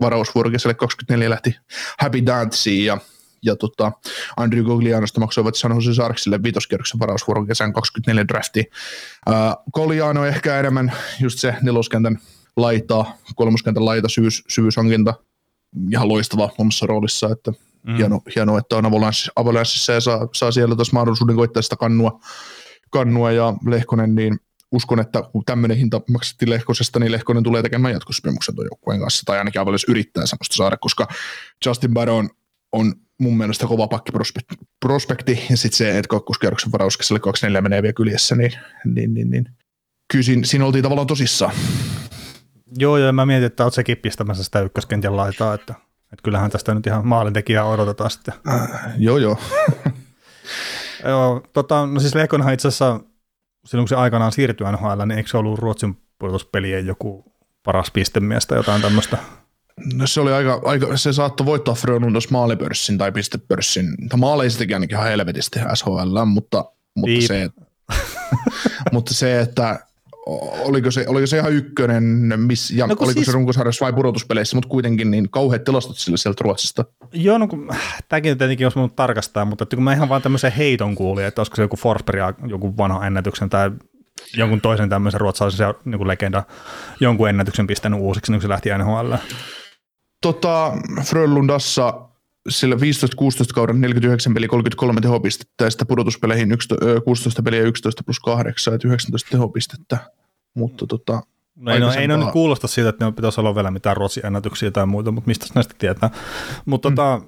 varausvuorokeselle 0.00 0.74
24 0.74 1.30
lähti 1.30 1.56
Happy 1.98 2.26
Danceen, 2.26 2.84
ja 2.84 2.98
ja 3.42 3.56
tota, 3.56 3.92
Andrew 4.36 4.64
Goglianosta 4.64 5.20
maksoivat 5.20 5.54
San 5.54 5.74
Jose 5.74 5.94
Sarksille 5.94 6.42
viitoskierroksen 6.42 7.00
varausvuoron 7.00 7.46
kesän 7.46 7.72
24 7.72 8.28
drafti. 8.28 8.64
Gogliano 9.74 10.24
ehkä 10.24 10.58
enemmän 10.58 10.92
just 11.20 11.38
se 11.38 11.54
neloskentän 11.62 12.18
laitaa, 12.56 13.16
kolmoskentän 13.34 13.84
laita, 13.84 14.08
syvyys, 14.08 14.44
syvyyshankinta, 14.48 15.14
ihan 15.92 16.08
loistava 16.08 16.50
omassa 16.58 16.86
roolissa, 16.86 17.28
että 17.32 17.52
mm. 17.86 17.96
hieno, 17.96 18.20
hieno, 18.36 18.58
että 18.58 18.76
on 18.76 18.84
Avalanssissa 19.36 19.92
ja 19.92 20.00
saa, 20.00 20.28
saa 20.34 20.52
siellä 20.52 20.76
taas 20.76 20.92
mahdollisuuden 20.92 21.36
koittaa 21.36 21.62
sitä 21.62 21.76
kannua, 21.76 22.20
kannua 22.90 23.32
ja 23.32 23.54
Lehkonen, 23.66 24.14
niin 24.14 24.40
uskon, 24.72 25.00
että 25.00 25.22
kun 25.32 25.44
tämmöinen 25.44 25.76
hinta 25.76 26.00
maksettiin 26.10 26.50
Lehkosesta, 26.50 26.98
niin 26.98 27.12
Lehkonen 27.12 27.42
tulee 27.42 27.62
tekemään 27.62 27.94
jatkosopimuksen 27.94 28.54
tuon 28.54 28.66
joukkueen 28.70 29.00
kanssa, 29.00 29.22
tai 29.26 29.38
ainakin 29.38 29.60
Avalanche 29.60 29.90
yrittää 29.90 30.26
semmoista 30.26 30.56
saada, 30.56 30.76
koska 30.76 31.08
Justin 31.66 31.94
Baron 31.94 32.30
on 32.72 32.94
mun 33.18 33.36
mielestä 33.36 33.66
kova 33.66 33.88
pakkiprospekti, 33.88 35.46
ja 35.50 35.56
sitten 35.56 35.78
se, 35.78 35.98
että 35.98 36.08
kakkoskierroksen 36.08 36.72
varauskeselle 36.72 37.20
24 37.20 37.60
menee 37.60 37.82
vielä 37.82 37.92
kyljessä, 37.92 38.36
niin, 38.36 38.52
niin, 38.84 39.14
niin, 39.14 39.30
niin. 39.30 39.48
kyllä 40.12 40.24
siinä, 40.24 40.42
siinä 40.44 40.64
oltiin 40.64 40.82
tavallaan 40.82 41.06
tosissaan. 41.06 41.54
Joo, 42.76 42.96
ja 42.96 43.12
mä 43.12 43.26
mietin, 43.26 43.46
että 43.46 43.64
oot 43.64 43.74
sekin 43.74 43.96
pistämässä 43.96 44.44
sitä 44.44 44.60
ykköskentän 44.60 45.16
laitaa, 45.16 45.54
että, 45.54 45.74
että 46.02 46.22
kyllähän 46.22 46.50
tästä 46.50 46.74
nyt 46.74 46.86
ihan 46.86 47.06
maalintekijää 47.06 47.64
odotetaan 47.64 48.10
sitten. 48.10 48.34
Äh, 48.48 48.70
joo, 48.98 49.18
joo. 49.18 49.38
joo, 51.04 51.42
tota, 51.52 51.86
no 51.86 52.00
siis 52.00 52.14
Lehkonhan 52.14 52.54
itse 52.54 52.68
asiassa, 52.68 53.00
silloin 53.68 53.84
kun 53.84 53.88
se 53.88 53.96
aikanaan 53.96 54.32
siirtyi 54.32 54.66
NHL, 54.72 55.02
niin 55.06 55.18
eikö 55.18 55.30
se 55.30 55.36
ollut 55.36 55.58
Ruotsin 55.58 55.98
pudotuspelien 56.18 56.86
joku 56.86 57.32
paras 57.62 57.90
pistemies 57.90 58.46
tai 58.46 58.58
jotain 58.58 58.82
tämmöistä? 58.82 59.18
No 59.94 60.06
se 60.06 60.20
oli 60.20 60.32
aika, 60.32 60.60
aika 60.64 60.96
se 60.96 61.12
saattoi 61.12 61.46
voittaa 61.46 61.74
Frölundas 61.74 62.30
maalipörssin 62.30 62.98
tai 62.98 63.12
pistepörssin, 63.12 64.08
tai 64.08 64.18
maaleisistakin 64.18 64.76
ainakin 64.76 64.96
ihan 64.96 65.08
helvetisti 65.08 65.58
SHL, 65.74 66.24
mutta, 66.24 66.64
mutta, 66.94 67.26
se, 67.26 67.50
mutta 68.92 69.14
se, 69.14 69.40
että 69.40 69.80
oliko 70.64 70.90
se, 70.90 71.04
oliko 71.08 71.26
se 71.26 71.36
ihan 71.36 71.52
ykkönen, 71.52 72.04
miss, 72.36 72.70
ja 72.70 72.86
no 72.86 72.96
oliko 72.98 73.12
siis, 73.12 73.26
se 73.26 73.32
runkosarjassa 73.32 73.84
vai 73.84 73.92
pudotuspeleissä, 73.92 74.56
mutta 74.56 74.68
kuitenkin 74.68 75.10
niin 75.10 75.30
kauheat 75.30 75.64
tilastot 75.64 75.98
sille 75.98 76.16
sieltä 76.16 76.44
Ruotsista. 76.44 76.84
Joo, 77.12 77.38
no 77.38 77.48
kun, 77.48 77.68
tämäkin 78.08 78.38
tietenkin 78.38 78.66
olisi 78.66 78.76
voinut 78.76 78.96
tarkastaa, 78.96 79.44
mutta 79.44 79.62
että 79.62 79.76
kun 79.76 79.84
mä 79.84 79.92
ihan 79.92 80.08
vaan 80.08 80.22
tämmöisen 80.22 80.52
heiton 80.52 80.94
kuulin, 80.94 81.24
että 81.24 81.40
olisiko 81.40 81.56
se 81.56 81.62
joku 81.62 81.76
Forsberg 81.76 82.36
joku 82.46 82.76
vanha 82.76 83.06
ennätyksen 83.06 83.50
tai 83.50 83.70
jonkun 84.36 84.60
toisen 84.60 84.88
tämmöisen 84.88 85.20
ruotsalaisen 85.20 85.74
niin 85.84 85.98
kuin 85.98 86.08
legenda 86.08 86.42
jonkun 87.00 87.28
ennätyksen 87.28 87.66
pistänyt 87.66 88.00
uusiksi, 88.00 88.32
niin 88.32 88.38
kun 88.38 88.42
se 88.42 88.48
lähti 88.48 88.68
NHL. 88.78 89.14
Tota, 90.22 90.72
Frölundassa 91.04 92.07
sillä 92.48 92.76
15-16 92.76 92.78
kauden 93.54 93.80
49 93.80 94.34
peli 94.34 94.48
33 94.48 95.00
tehopistettä 95.00 95.64
ja 95.64 95.70
sitten 95.70 95.86
pudotuspeleihin 95.86 96.48
16 97.04 97.42
peliä 97.42 97.62
11 97.62 98.02
plus 98.04 98.20
8, 98.20 98.74
että 98.74 98.88
19 98.88 99.30
tehopistettä. 99.30 99.98
Mutta 100.54 100.86
tota, 100.86 101.22
No 101.56 101.72
ei, 101.72 101.80
no, 101.80 101.92
ei 101.92 102.08
ne 102.08 102.16
nyt 102.16 102.30
kuulosta 102.32 102.66
siitä, 102.66 102.88
että 102.88 103.04
ne 103.04 103.12
pitäisi 103.12 103.40
olla 103.40 103.54
vielä 103.54 103.70
mitään 103.70 103.96
Ruotsin 103.96 104.26
ennätyksiä 104.26 104.70
tai 104.70 104.86
muuta, 104.86 105.10
mutta 105.10 105.28
mistä 105.28 105.46
näistä 105.54 105.74
tietää. 105.78 106.10
Mutta 106.64 106.90
mm. 106.90 106.96
tota, 106.96 107.20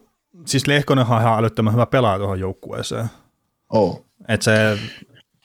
siis 0.45 0.67
Lehkonen 0.67 1.07
on 1.07 1.21
ihan 1.21 1.39
älyttömän 1.39 1.73
hyvä 1.73 1.87
pelaaja 1.87 2.19
tuohon 2.19 2.41
joukkueeseen. 2.41 3.07
Oh. 3.71 4.07
Että 4.29 4.45
se 4.45 4.79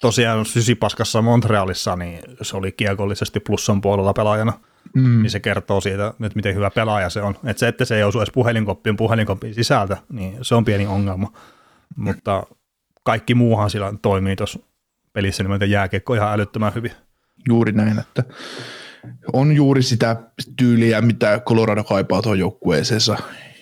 tosiaan 0.01 0.45
Sysipaskassa 0.45 1.21
Montrealissa, 1.21 1.95
niin 1.95 2.19
se 2.41 2.57
oli 2.57 2.71
kiekollisesti 2.71 3.39
plussan 3.39 3.81
puolella 3.81 4.13
pelaajana– 4.13 4.53
mm. 4.93 5.21
niin 5.21 5.29
se 5.29 5.39
kertoo 5.39 5.81
siitä, 5.81 6.07
että 6.07 6.35
miten 6.35 6.55
hyvä 6.55 6.69
pelaaja 6.69 7.09
se 7.09 7.21
on. 7.21 7.35
Että 7.43 7.59
se, 7.59 7.67
että 7.67 7.85
se 7.85 7.95
ei 7.97 8.03
osu 8.03 8.19
edes 8.19 8.31
puhelinkoppiin 8.33 8.97
puhelinkoppiin 8.97 9.55
sisältä, 9.55 9.97
niin 10.09 10.37
se 10.41 10.55
on 10.55 10.65
pieni 10.65 10.87
ongelma. 10.87 11.33
Mutta 11.95 12.43
kaikki 13.03 13.35
muuhan 13.35 13.69
sillä 13.69 13.93
toimii 14.01 14.35
tuossa 14.35 14.59
pelissä 15.13 15.43
nimeltä 15.43 15.65
jääkiekko 15.65 16.13
ihan 16.13 16.33
älyttömän 16.33 16.75
hyvin. 16.75 16.91
Juuri 17.47 17.71
näin, 17.71 17.99
että 17.99 18.23
on 19.33 19.55
juuri 19.55 19.83
sitä 19.83 20.15
tyyliä, 20.57 21.01
mitä 21.01 21.41
Colorado 21.45 21.83
kaipaa 21.83 22.21
tuohon 22.21 22.39
joukkueeseensa, 22.39 23.17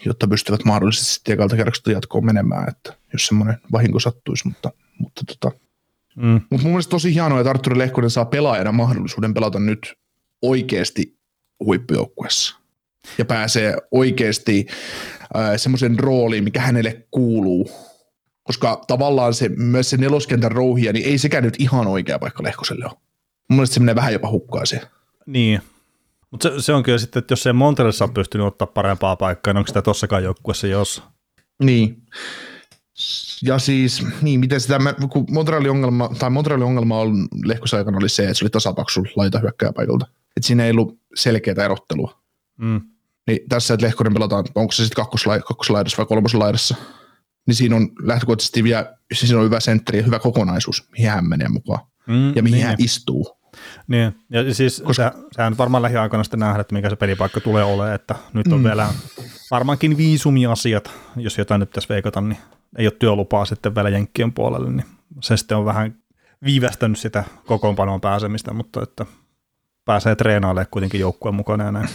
jotta 0.06 0.28
pystyvät 0.28 0.66
mahdollisesti 0.66 1.32
ekalta 1.32 1.56
kerroksesta 1.56 1.92
jatkoon 1.92 2.26
menemään, 2.26 2.70
että 2.70 2.94
jos 3.14 3.28
semmoinen 3.28 3.58
vahinko 3.72 4.00
sattuisi, 4.00 4.48
mutta, 4.48 4.72
mutta 5.00 5.22
tota, 5.28 5.52
Mm. 6.16 6.42
Mutta 6.50 6.64
mun 6.64 6.72
mielestä 6.72 6.90
tosi 6.90 7.14
hienoa, 7.14 7.40
että 7.40 7.50
Arturi 7.50 7.78
Lehkonen 7.78 8.10
saa 8.10 8.26
pelaajana 8.26 8.72
mahdollisuuden 8.72 9.34
pelata 9.34 9.60
nyt 9.60 9.94
oikeasti 10.44 11.18
huippujoukkuessa 11.66 12.56
ja 13.18 13.26
pääsee 13.26 13.76
oikeasti 13.92 14.68
äh, 15.36 15.52
semmoisen 15.58 16.00
rooliin, 16.00 16.44
mikä 16.44 16.62
hänelle 16.62 17.06
kuuluu. 17.12 17.72
Koska 18.44 18.82
tavallaan 18.88 19.34
se, 19.34 19.50
myös 19.50 19.90
se 19.90 19.98
neloskentän 19.98 20.52
rouhia, 20.52 20.94
niin 20.94 21.06
ei 21.06 21.18
sekään 21.18 21.44
nyt 21.44 21.56
ihan 21.60 21.88
oikea 21.88 22.20
paikka 22.20 22.44
Lehkoselle 22.44 22.86
ole. 22.86 22.94
Mun 23.50 23.58
mielestä 23.58 23.74
se 23.74 23.80
menee 23.80 23.96
vähän 23.96 24.14
jopa 24.14 24.30
hukkaan 24.30 24.68
siihen. 24.68 24.88
Niin, 25.26 25.62
mutta 26.32 26.50
se, 26.50 26.62
se 26.62 26.74
on 26.74 26.84
kyllä 26.84 26.98
sitten, 26.98 27.20
että 27.20 27.32
jos 27.32 27.44
se 27.44 27.54
Montrealissa 27.54 28.06
on 28.06 28.14
pystynyt 28.14 28.48
ottaa 28.48 28.68
parempaa 28.68 29.16
paikkaa, 29.16 29.54
niin 29.54 29.58
onko 29.58 29.68
sitä 29.68 29.82
tossakaan 29.82 30.24
joukkuessa 30.24 30.68
jos? 30.68 31.04
Niin. 31.64 32.04
Ja 33.42 33.60
siis, 33.60 34.06
niin, 34.22 34.40
miten 34.40 34.62
sitä, 34.62 34.80
kun 35.10 35.26
Montrealin 35.30 35.72
ongelma, 35.72 36.10
tai 36.20 36.30
Montrealin 36.30 36.66
ongelma 36.66 37.00
on 37.00 37.28
Lehkosen 37.46 37.78
aikana 37.78 37.98
oli 37.98 38.10
se, 38.10 38.24
että 38.24 38.34
se 38.34 38.46
oli 38.46 38.50
tasapaksu 38.50 39.06
laita 39.16 39.40
hyökkääpaikalta 39.40 40.06
että 40.38 40.48
siinä 40.48 40.66
ei 40.66 40.72
ollut 40.72 41.00
selkeää 41.16 41.66
erottelua. 41.66 42.24
Mm. 42.58 42.82
Niin 43.28 43.40
tässä, 43.50 43.74
että 43.74 43.86
Lehkonen 43.86 44.14
pelataan, 44.14 44.46
onko 44.56 44.72
se 44.72 44.86
sitten 44.86 45.06
kakkoslaidassa 45.48 45.98
vai 45.98 46.06
kolmoslaidassa, 46.06 46.76
niin 47.48 47.56
siinä 47.56 47.76
on 47.76 47.90
lähtökohtaisesti 48.02 48.64
vielä, 48.64 48.98
siinä 49.14 49.40
on 49.40 49.46
hyvä 49.46 49.60
sentteri 49.60 49.98
ja 49.98 50.04
hyvä 50.04 50.20
kokonaisuus, 50.20 50.90
mihin 50.92 51.10
hän 51.10 51.30
menee 51.30 51.50
mukaan 51.50 51.86
mm, 52.08 52.36
ja 52.36 52.44
mihin 52.44 52.58
niin. 52.58 52.68
hän 52.68 52.76
istuu. 52.80 53.38
Niin, 53.88 54.16
ja 54.30 54.54
siis 54.54 54.84
Koska, 54.86 55.12
sehän 55.32 55.58
varmaan 55.58 55.84
lähiaikoina 55.84 56.24
sitten 56.24 56.40
nähdä, 56.40 56.62
että 56.62 56.76
mikä 56.76 56.90
se 56.90 56.96
pelipaikka 56.96 57.40
tulee 57.40 57.64
olemaan, 57.64 57.96
että 57.96 58.16
nyt 58.34 58.48
on 58.48 58.60
mm. 58.60 58.64
vielä 58.64 58.88
varmaankin 59.52 59.98
viisumiasiat, 59.98 60.92
jos 61.16 61.38
jotain 61.38 61.60
nyt 61.60 61.70
pitäisi 61.70 61.90
veikata, 61.90 62.22
niin 62.22 62.38
ei 62.78 62.88
ole 62.88 62.94
työlupaa 63.00 63.46
sitten 63.46 63.76
vielä 63.76 63.90
Jenkkien 63.90 64.34
puolelle, 64.34 64.72
niin 64.72 64.86
se 65.22 65.38
sitten 65.38 65.58
on 65.58 65.66
vähän 65.66 65.96
viivästänyt 66.46 67.00
sitä 67.00 67.24
kokoonpanoon 67.46 68.02
pääsemistä, 68.02 68.54
mutta 68.54 68.84
että 68.84 69.06
pääsee 69.86 70.16
treenailemaan 70.16 70.68
kuitenkin 70.72 71.00
joukkueen 71.00 71.36
mukana 71.36 71.64
ja 71.64 71.72
näin. 71.72 71.90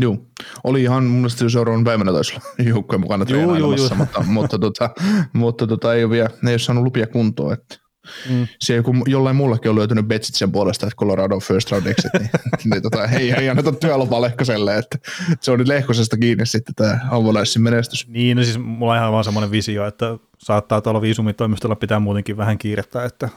Joo, 0.00 0.18
oli 0.64 0.82
ihan 0.82 1.04
mun 1.04 1.20
mielestä 1.20 1.48
seuraavan 1.48 1.84
päivänä 1.84 2.12
taisi 2.12 2.34
olla 2.34 2.44
joukkueen 2.70 3.00
mukana 3.00 3.24
treenailemassa, 3.24 3.94
mutta, 3.94 4.24
mutta, 4.26 4.58
tota, 4.58 4.90
mutta 5.32 5.66
tota, 5.66 5.94
ei, 5.94 6.04
ole 6.04 6.10
vielä, 6.10 6.30
ei 6.46 6.52
ole 6.52 6.58
saanut 6.58 6.84
lupia 6.84 7.06
kuntoon, 7.06 7.52
että 7.52 7.90
Mm. 8.28 8.46
Se 8.60 8.74
joku, 8.74 8.94
jollain 9.06 9.36
mullakin 9.36 9.70
on 9.70 9.76
löytynyt 9.76 10.06
Betsitsen 10.06 10.52
puolesta, 10.52 10.86
että 10.86 10.96
Colorado 10.96 11.40
first 11.40 11.70
round 11.70 11.86
exit, 11.86 12.12
niin, 12.18 12.30
niin 12.70 12.82
tota, 12.82 13.04
ei, 13.04 13.32
ei 13.32 13.48
anneta 13.48 13.72
työlupaa 13.72 14.20
Lehkoselle, 14.20 14.76
että, 14.76 14.98
että, 15.32 15.44
se 15.44 15.50
on 15.50 15.58
nyt 15.58 15.68
Lehkosesta 15.68 16.16
kiinni 16.16 16.46
sitten 16.46 16.74
tämä 16.74 16.98
Avolaissin 17.10 17.62
menestys. 17.62 18.08
Niin, 18.08 18.36
no 18.36 18.42
siis 18.42 18.58
mulla 18.58 18.92
on 18.92 18.98
ihan 18.98 19.12
vaan 19.12 19.24
semmoinen 19.24 19.50
visio, 19.50 19.86
että 19.86 20.18
saattaa 20.38 20.80
tuolla 20.80 21.00
viisumitoimistolla 21.00 21.76
pitää 21.76 22.00
muutenkin 22.00 22.36
vähän 22.36 22.58
kiirettä, 22.58 23.04
että 23.04 23.28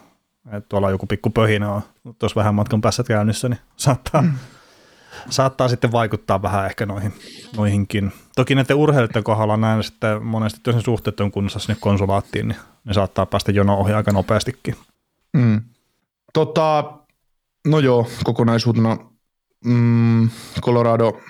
että 0.46 0.70
tuolla 0.70 0.92
joku 0.92 1.08
pikku 1.08 1.30
pöhinä 1.30 1.72
on 1.72 1.82
tuossa 2.20 2.40
vähän 2.40 2.56
matkan 2.56 2.82
päässä 2.82 3.04
käynnissä, 3.04 3.50
niin 3.50 3.60
saattaa, 3.78 4.22
mm. 4.22 4.34
saattaa 5.30 5.68
sitten 5.68 5.92
vaikuttaa 5.92 6.42
vähän 6.42 6.66
ehkä 6.66 6.86
noihin, 6.86 7.14
noihinkin. 7.58 8.12
Toki 8.36 8.56
näiden 8.56 8.76
urheilijoiden 8.76 9.24
kohdalla 9.24 9.58
näin 9.58 9.84
sitten 9.84 10.24
monesti, 10.24 10.60
jos 10.68 10.76
ne 10.76 10.82
suhteet 10.82 11.20
on 11.20 11.32
kunnossa 11.32 11.60
sinne 11.60 11.78
konsulaattiin, 11.80 12.48
niin 12.48 12.58
ne 12.86 12.94
saattaa 12.94 13.26
päästä 13.26 13.52
jono 13.52 13.78
ohi 13.78 13.94
aika 13.94 14.12
nopeastikin. 14.12 14.76
Mm. 15.34 15.62
Tota, 16.34 16.94
no 17.68 17.80
joo, 17.80 18.10
kokonaisuutena 18.24 18.98
mm, 19.66 20.30
Colorado 20.62 21.22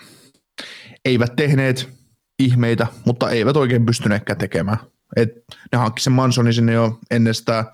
eivät 1.06 1.36
tehneet 1.36 1.90
ihmeitä, 2.40 2.88
mutta 3.06 3.30
eivät 3.30 3.58
oikein 3.58 3.86
pystyneetkään 3.86 4.38
tekemään. 4.38 4.78
Et 5.16 5.30
ne 5.72 5.78
hankki 5.78 6.02
sen 6.02 6.14
Mansonin 6.14 6.54
sinne 6.54 6.74
jo 6.74 7.00
ennestään, 7.12 7.66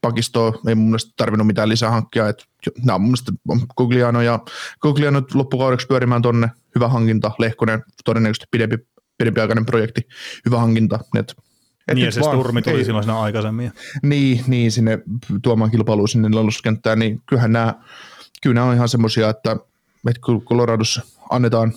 pakistoa 0.00 0.52
ei 0.68 0.74
mun 0.74 0.86
mielestä 0.86 1.12
tarvinnut 1.16 1.46
mitään 1.46 1.68
lisää 1.68 1.90
hankkia. 1.90 2.28
Et, 2.28 2.44
nämä 2.84 2.94
on 2.94 3.00
mun 3.00 3.08
mielestä 3.08 3.32
Gugliano 3.76 4.22
ja 4.22 4.40
Gugliano 4.82 5.22
loppukaudeksi 5.34 5.86
pyörimään 5.86 6.22
tonne. 6.22 6.48
Hyvä 6.74 6.88
hankinta, 6.88 7.30
Lehkonen 7.38 7.82
todennäköisesti 8.04 8.46
pidempi, 8.50 8.76
pidempiaikainen 9.18 9.66
projekti, 9.66 10.00
hyvä 10.44 10.58
hankinta. 10.58 10.98
Et, 11.18 11.34
et 11.88 11.94
niin 11.94 12.04
ja 12.04 12.12
se 12.12 12.22
Sturmi 12.22 12.62
tuli 12.62 12.78
ei, 12.78 12.84
silloin 12.84 13.04
siinä 13.04 13.20
aikaisemmin. 13.20 13.72
Niin, 14.02 14.44
niin 14.46 14.72
sinne 14.72 14.98
tuomaan 15.42 15.70
kilpailuun 15.70 16.08
sinne 16.08 16.28
lalluskenttään, 16.28 16.98
niin 16.98 17.22
kyllähän 17.26 17.52
nämä, 17.52 17.74
kyllä 18.42 18.54
nämä 18.54 18.66
on 18.66 18.74
ihan 18.74 18.88
semmoisia, 18.88 19.28
että, 19.28 19.56
että 20.08 20.20
Coloradossa 20.20 21.02
annetaan 21.30 21.72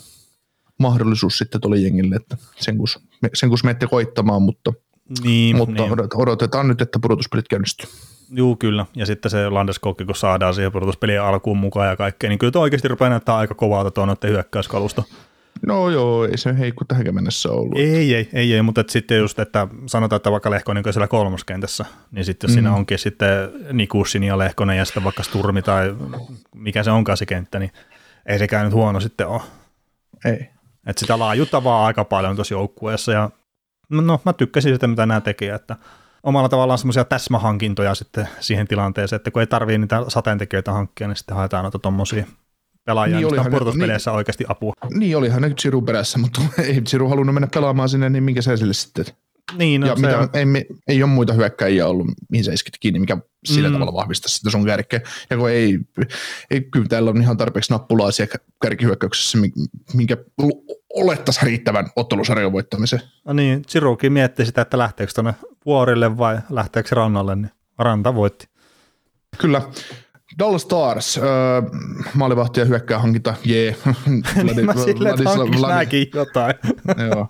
mahdollisuus 0.79 1.37
sitten 1.37 1.61
tuolle 1.61 1.77
jengille, 1.77 2.15
että 2.15 2.37
sen 2.55 2.77
kun, 2.77 2.87
sen 3.33 3.49
kun 3.49 3.57
menette 3.63 3.87
koittamaan, 3.87 4.41
mutta– 4.41 4.73
niin, 5.23 5.57
mutta 5.57 5.83
niin. 5.83 5.93
odotetaan 6.15 6.67
nyt, 6.67 6.81
että 6.81 6.99
pudotuspelit 6.99 7.47
käynnistyy. 7.47 7.89
Joo, 8.31 8.55
kyllä. 8.55 8.85
Ja 8.95 9.05
sitten 9.05 9.31
se 9.31 9.49
Landeskogki, 9.49 10.05
kun 10.05 10.15
saadaan 10.15 10.53
siihen 10.53 10.71
pudotuspelien 10.71 11.23
alkuun 11.23 11.57
mukaan 11.57 11.87
ja 11.87 11.95
kaikkea, 11.95 12.29
niin 12.29 12.39
kyllä 12.39 12.51
tuo 12.51 12.61
oikeasti 12.61 12.87
rupeaa 12.87 13.09
näyttää 13.09 13.37
aika 13.37 13.55
kovalta 13.55 13.91
tuon 13.91 14.07
noiden 14.07 14.29
hyökkäyskalusta. 14.29 15.03
No 15.65 15.89
joo, 15.89 16.25
ei 16.25 16.37
se 16.37 16.57
heikko 16.57 16.85
tähänkään 16.85 17.15
mennessä 17.15 17.49
ollut. 17.49 17.77
Ei, 17.77 18.15
ei, 18.15 18.29
ei, 18.33 18.53
ei 18.53 18.61
mutta 18.61 18.81
et 18.81 18.89
sitten 18.89 19.17
just, 19.17 19.39
että 19.39 19.67
sanotaan, 19.85 20.17
että 20.17 20.31
vaikka 20.31 20.51
Lehkonen 20.51 20.83
on 20.87 20.93
siellä 20.93 21.07
kolmoskentässä, 21.07 21.85
niin 22.11 22.25
sitten 22.25 22.47
jos 22.47 22.51
mm. 22.51 22.53
siinä 22.53 22.75
onkin 22.75 22.99
sitten 22.99 23.51
Nikussin 23.73 24.23
ja 24.23 24.37
Lehkonen 24.37 24.77
ja 24.77 24.85
sitten 24.85 25.03
vaikka 25.03 25.23
Sturmi 25.23 25.61
tai 25.61 25.95
mikä 26.55 26.83
se 26.83 26.91
onkaan 26.91 27.17
se 27.17 27.25
kenttä, 27.25 27.59
niin 27.59 27.71
ei 28.25 28.39
sekään 28.39 28.65
nyt 28.65 28.73
huono 28.73 28.99
sitten 28.99 29.27
ole. 29.27 29.41
Ei. 30.25 30.49
Että 30.87 30.99
sitä 30.99 31.19
laajuutta 31.19 31.63
vaan 31.63 31.85
aika 31.85 32.05
paljon 32.05 32.35
tuossa 32.35 32.53
joukkueessa 32.53 33.11
ja 33.11 33.29
no 33.89 34.21
mä 34.25 34.33
tykkäsin 34.33 34.73
sitä, 34.73 34.87
mitä 34.87 35.05
nämä 35.05 35.21
teki, 35.21 35.47
että 35.47 35.75
omalla 36.23 36.49
tavallaan 36.49 36.77
semmoisia 36.77 37.05
täsmähankintoja 37.05 37.95
sitten 37.95 38.27
siihen 38.39 38.67
tilanteeseen, 38.67 39.17
että 39.17 39.31
kun 39.31 39.41
ei 39.41 39.47
tarvii 39.47 39.77
niitä 39.77 40.05
sateentekijöitä 40.07 40.71
hankkia, 40.71 41.07
niin 41.07 41.15
sitten 41.15 41.35
haetaan 41.35 41.63
noita 41.63 41.79
tuommoisia 41.79 42.25
pelaajia, 42.85 43.17
niin 43.17 43.27
mistä 43.27 43.41
on 43.41 43.51
pudotuspeleissä 43.51 44.11
niin, 44.11 44.17
oikeasti 44.17 44.45
apua. 44.47 44.73
Niin, 44.93 45.17
olihan 45.17 45.41
ne 45.41 45.49
Chiru 45.49 45.81
perässä, 45.81 46.19
mutta 46.19 46.41
ei 46.63 46.81
Chiru 46.81 47.09
halunnut 47.09 47.35
mennä 47.35 47.47
pelaamaan 47.53 47.89
sinne, 47.89 48.09
niin 48.09 48.23
minkä 48.23 48.41
se 48.41 48.57
sille 48.57 48.73
sitten? 48.73 49.05
Niin, 49.57 49.81
no, 49.81 49.87
ja 49.87 49.95
mitä, 49.95 50.19
on... 50.19 50.29
ei, 50.33 50.65
ei 50.87 51.03
ole 51.03 51.11
muita 51.11 51.33
hyökkäjiä 51.33 51.87
ollut, 51.87 52.07
mihin 52.29 52.45
sä 52.45 52.53
iskit 52.53 52.73
kiinni, 52.79 52.99
mikä 52.99 53.17
sillä 53.45 53.69
mm. 53.69 53.73
tavalla 53.73 53.93
vahvistaa 53.93 54.29
sitä 54.29 54.49
sun 54.49 54.65
kärkeä. 54.65 55.01
Ja 55.29 55.37
kun 55.37 55.49
ei, 55.49 55.79
ei, 56.51 56.61
kyllä 56.61 56.87
täällä 56.87 57.09
on 57.09 57.21
ihan 57.21 57.37
tarpeeksi 57.37 57.73
nappulaisia 57.73 58.27
kärkihyökkäyksessä, 58.61 59.37
minkä 59.93 60.17
olettaisiin 60.93 61.47
riittävän 61.47 61.89
ottelusarjan 61.95 62.51
voittamiseen. 62.51 63.01
No 63.25 63.33
niin, 63.33 63.61
Chirukin 63.61 64.13
mietti 64.13 64.45
sitä, 64.45 64.61
että 64.61 64.77
lähteekö 64.77 65.13
tuonne 65.13 65.33
vuorille 65.65 66.17
vai 66.17 66.39
lähteekö 66.49 66.95
rannalle, 66.95 67.35
niin 67.35 67.51
Ranta 67.77 68.15
voitti. 68.15 68.47
Kyllä. 69.37 69.61
Dallas 70.39 70.61
Stars, 70.61 71.17
äh, 71.17 71.23
maalivahti 72.13 72.59
ja 72.59 72.65
hyökkää 72.65 72.99
hankinta, 72.99 73.33
jee. 73.45 73.75
Yeah. 73.85 74.65
mä 74.65 74.73
silleen, 74.73 75.13
että 75.13 76.17
jotain. 76.17 76.53
Joo, 77.07 77.27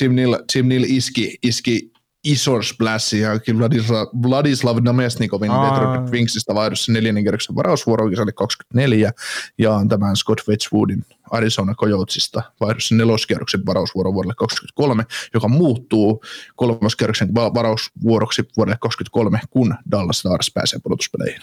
Jim 0.00 0.14
Neal, 0.14 0.38
Jim 0.54 0.68
Neal 0.68 0.84
iski, 0.86 1.38
iski 1.42 1.92
ison 2.24 2.64
splashin 2.64 3.20
ja 3.20 3.30
Vladislav, 3.58 4.06
Vladislav 4.22 4.78
Namesnikovin 4.82 5.50
Detroit 5.50 6.10
Wingsista 6.10 6.54
vaihdossa 6.54 6.92
neljännen 6.92 7.24
kerroksen 7.24 7.56
varausvuoro 7.56 8.08
kisalle 8.08 8.32
24 8.32 9.12
ja 9.58 9.80
tämän 9.88 10.16
Scott 10.16 10.40
Wedgwoodin 10.48 11.04
Arizona 11.30 11.74
Coyotesista 11.74 12.42
vaihdossa 12.60 12.94
neloskierroksen 12.94 13.66
varausvuoro 13.66 14.14
vuodelle 14.14 14.34
23, 14.36 15.06
joka 15.34 15.48
muuttuu 15.48 16.24
kolmoskerroksen 16.56 17.34
varausvuoroksi 17.34 18.42
vuodelle 18.56 18.78
23, 18.80 19.40
kun 19.50 19.74
Dallas 19.90 20.18
Stars 20.18 20.50
pääsee 20.54 20.80
pudotuspeleihin. 20.82 21.42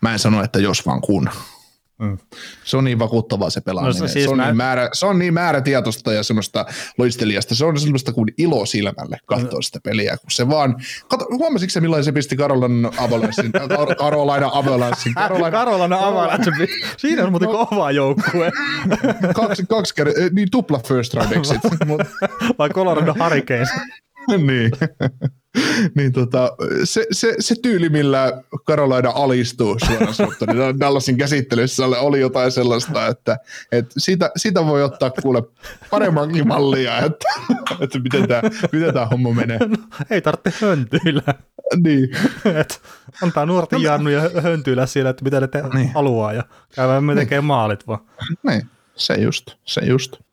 Mä 0.00 0.12
en 0.12 0.18
sano, 0.18 0.42
että 0.42 0.58
jos 0.58 0.86
vaan 0.86 1.00
kun. 1.00 1.30
Mm. 1.98 2.18
Se 2.64 2.76
on 2.76 2.84
niin 2.84 2.98
vakuuttavaa 2.98 3.50
se 3.50 3.60
pelaaminen. 3.60 4.00
No, 4.00 4.06
se, 4.06 4.12
siis 4.12 4.24
se, 4.24 4.30
on 4.30 4.36
mä... 4.36 4.44
niin 4.44 4.56
määrä, 4.56 4.88
se 4.92 5.06
on 5.06 5.18
niin 5.18 5.34
määrätietoista 5.34 6.12
ja 6.12 6.22
semmoista 6.22 6.66
loistelijasta. 6.98 7.54
Se 7.54 7.64
on 7.64 7.80
semmoista 7.80 8.12
kuin 8.12 8.34
ilo 8.38 8.66
silmälle 8.66 9.18
katsoa 9.26 9.62
sitä 9.62 9.80
peliä. 9.82 10.16
Kun 10.16 10.30
se 10.30 10.48
vaan, 10.48 10.76
kato, 11.08 11.26
huomasitko 11.30 11.70
se 11.70 11.80
millainen 11.80 12.04
se 12.04 12.12
pisti 12.12 12.36
Karolainen 12.36 12.90
Avalanssin? 12.98 13.52
Karolainen 13.98 14.48
Avalanssin. 14.58 15.14
Karolainen 15.50 15.98
Avalanssin. 15.98 16.54
Siinä 16.96 17.24
on 17.24 17.30
muuten 17.30 17.48
no. 17.48 17.66
kova 17.66 17.90
joukkue. 17.90 18.50
kaksi, 19.34 19.66
kaksi 19.68 19.94
kertaa, 19.94 20.22
niin 20.32 20.50
tupla 20.50 20.80
first 20.88 21.14
round 21.14 21.32
exit. 21.32 21.60
Vai 22.58 22.70
Colorado 22.70 23.14
Hurricanes. 23.24 23.68
niin. 24.28 24.70
niin 25.96 26.12
tota, 26.12 26.56
se, 26.84 27.06
se, 27.12 27.34
se, 27.38 27.54
tyyli, 27.62 27.88
millä 27.88 28.42
Karolaina 28.64 29.10
alistuu 29.10 29.76
suoraan 29.86 30.14
sanottuna, 30.14 30.52
niin 30.52 30.80
Dallasin 30.80 31.16
käsittelyssä 31.16 31.86
oli 31.86 32.20
jotain 32.20 32.52
sellaista, 32.52 33.06
että, 33.06 33.38
että 33.72 33.94
siitä, 33.98 34.30
siitä 34.36 34.66
voi 34.66 34.82
ottaa 34.82 35.10
kuule 35.10 35.42
paremmankin 35.90 36.48
mallia, 36.48 36.98
että, 36.98 37.28
että 37.80 37.98
miten, 37.98 38.28
tämä, 38.28 38.42
miten 38.72 38.94
tämä 38.94 39.06
homma 39.06 39.32
menee. 39.32 39.58
No, 39.58 39.76
ei 40.10 40.20
tarvitse 40.20 40.66
höntyillä. 40.66 41.34
niin. 41.84 42.08
Et 42.60 42.80
antaa 43.22 43.46
nuorten 43.46 43.76
no, 43.76 43.84
jannuja 43.84 44.30
höntyillä 44.42 44.86
siellä, 44.86 45.10
että 45.10 45.24
mitä 45.24 45.40
ne 45.40 45.48
te 45.48 45.62
niin. 45.74 45.92
haluaa 45.92 46.32
ja 46.32 46.44
käydään 46.74 47.04
me 47.04 47.14
niin. 47.14 47.26
tekee 47.26 47.40
maalit 47.40 47.86
vaan. 47.86 48.00
Niin, 48.42 48.62
se 48.96 49.14
just, 49.14 49.50
se 49.64 49.80
just. 49.80 50.27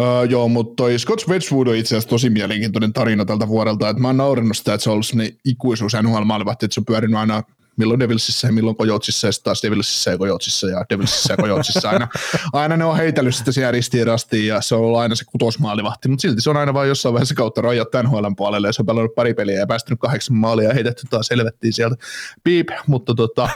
Uh, 0.00 0.30
joo, 0.30 0.48
mutta 0.48 0.74
toi 0.76 0.98
Scott 0.98 1.28
Wedgwood 1.28 1.66
on 1.66 1.76
itse 1.76 1.88
asiassa 1.88 2.08
tosi 2.08 2.30
mielenkiintoinen 2.30 2.92
tarina 2.92 3.24
tältä 3.24 3.48
vuodelta, 3.48 3.88
että 3.88 4.02
mä 4.02 4.08
oon 4.08 4.16
naurinnut 4.16 4.56
sitä, 4.56 4.74
että 4.74 4.84
se 4.84 4.90
on 4.90 4.92
ollut 4.92 5.06
sellainen 5.06 5.36
ikuisuus 5.44 5.92
NHL-maalivahti, 6.02 6.64
että 6.64 6.74
se 6.74 6.80
on 6.80 6.84
pyörinyt 6.84 7.20
aina 7.20 7.42
milloin 7.76 8.00
Devilsissä 8.00 8.48
ja 8.48 8.52
milloin 8.52 8.76
Kojotsissa 8.76 9.28
ja 9.28 9.32
sitten 9.32 9.44
taas 9.44 9.62
Devilsissä 9.62 10.10
ja 10.10 10.18
Kojotsissa 10.18 10.68
ja 10.68 10.84
Devilsissä 10.90 11.32
ja 11.32 11.36
Kojotsissa. 11.36 11.90
Aina, 11.90 12.08
aina 12.52 12.76
ne 12.76 12.84
on 12.84 12.96
heitellyt 12.96 13.34
sitä 13.34 13.52
siellä 13.52 13.70
ristiin 13.70 14.06
rastiin 14.06 14.46
ja 14.46 14.60
se 14.60 14.74
on 14.74 14.80
ollut 14.80 14.98
aina 14.98 15.14
se 15.14 15.24
kutosmaalivahti, 15.24 16.08
mutta 16.08 16.22
silti 16.22 16.40
se 16.40 16.50
on 16.50 16.56
aina 16.56 16.74
vain 16.74 16.88
jossain 16.88 17.12
vaiheessa 17.12 17.34
kautta 17.34 17.60
rajat 17.60 17.88
NHL 18.02 18.26
puolelle 18.36 18.68
ja 18.68 18.72
se 18.72 18.82
on 18.82 18.86
pelannut 18.86 19.14
pari 19.14 19.34
peliä 19.34 19.58
ja 19.58 19.66
päästynyt 19.66 20.00
kahdeksan 20.00 20.36
maalia 20.36 20.68
ja 20.68 20.74
heitetty 20.74 21.02
taas 21.10 21.30
helvettiin 21.30 21.72
sieltä. 21.72 21.96
Piip, 22.44 22.68
mutta 22.86 23.14
tota, 23.14 23.48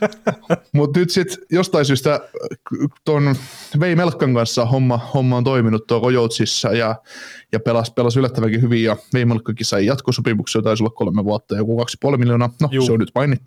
mut 0.74 0.96
nyt 0.96 1.10
sitten 1.10 1.38
jostain 1.50 1.84
syystä 1.84 2.20
tuon 3.04 3.34
Vei 3.80 3.96
Melkkan 3.96 4.34
kanssa 4.34 4.66
homma, 4.66 4.98
homma 5.14 5.36
on 5.36 5.44
toiminut 5.44 5.86
tuo 5.86 6.00
Kojotsissa 6.00 6.68
ja 6.68 6.94
ja 7.52 7.60
pelasi, 7.60 7.92
pelasi 7.92 8.18
yllättävänkin 8.18 8.62
hyvin 8.62 8.84
ja 8.84 8.96
Veimalkkakin 9.14 9.66
sai 9.66 9.86
jatkosopimuksia, 9.86 10.62
taisi 10.62 10.82
olla 10.82 10.90
kolme 10.90 11.24
vuotta, 11.24 11.56
joku 11.56 11.76
kaksi 11.76 11.96
puoli 12.00 12.18
miljoonaa, 12.18 12.50
no 12.60 12.68
Juu. 12.70 12.86
se 12.86 12.92
on 12.92 12.98
nyt 12.98 13.10
mainittu, 13.14 13.39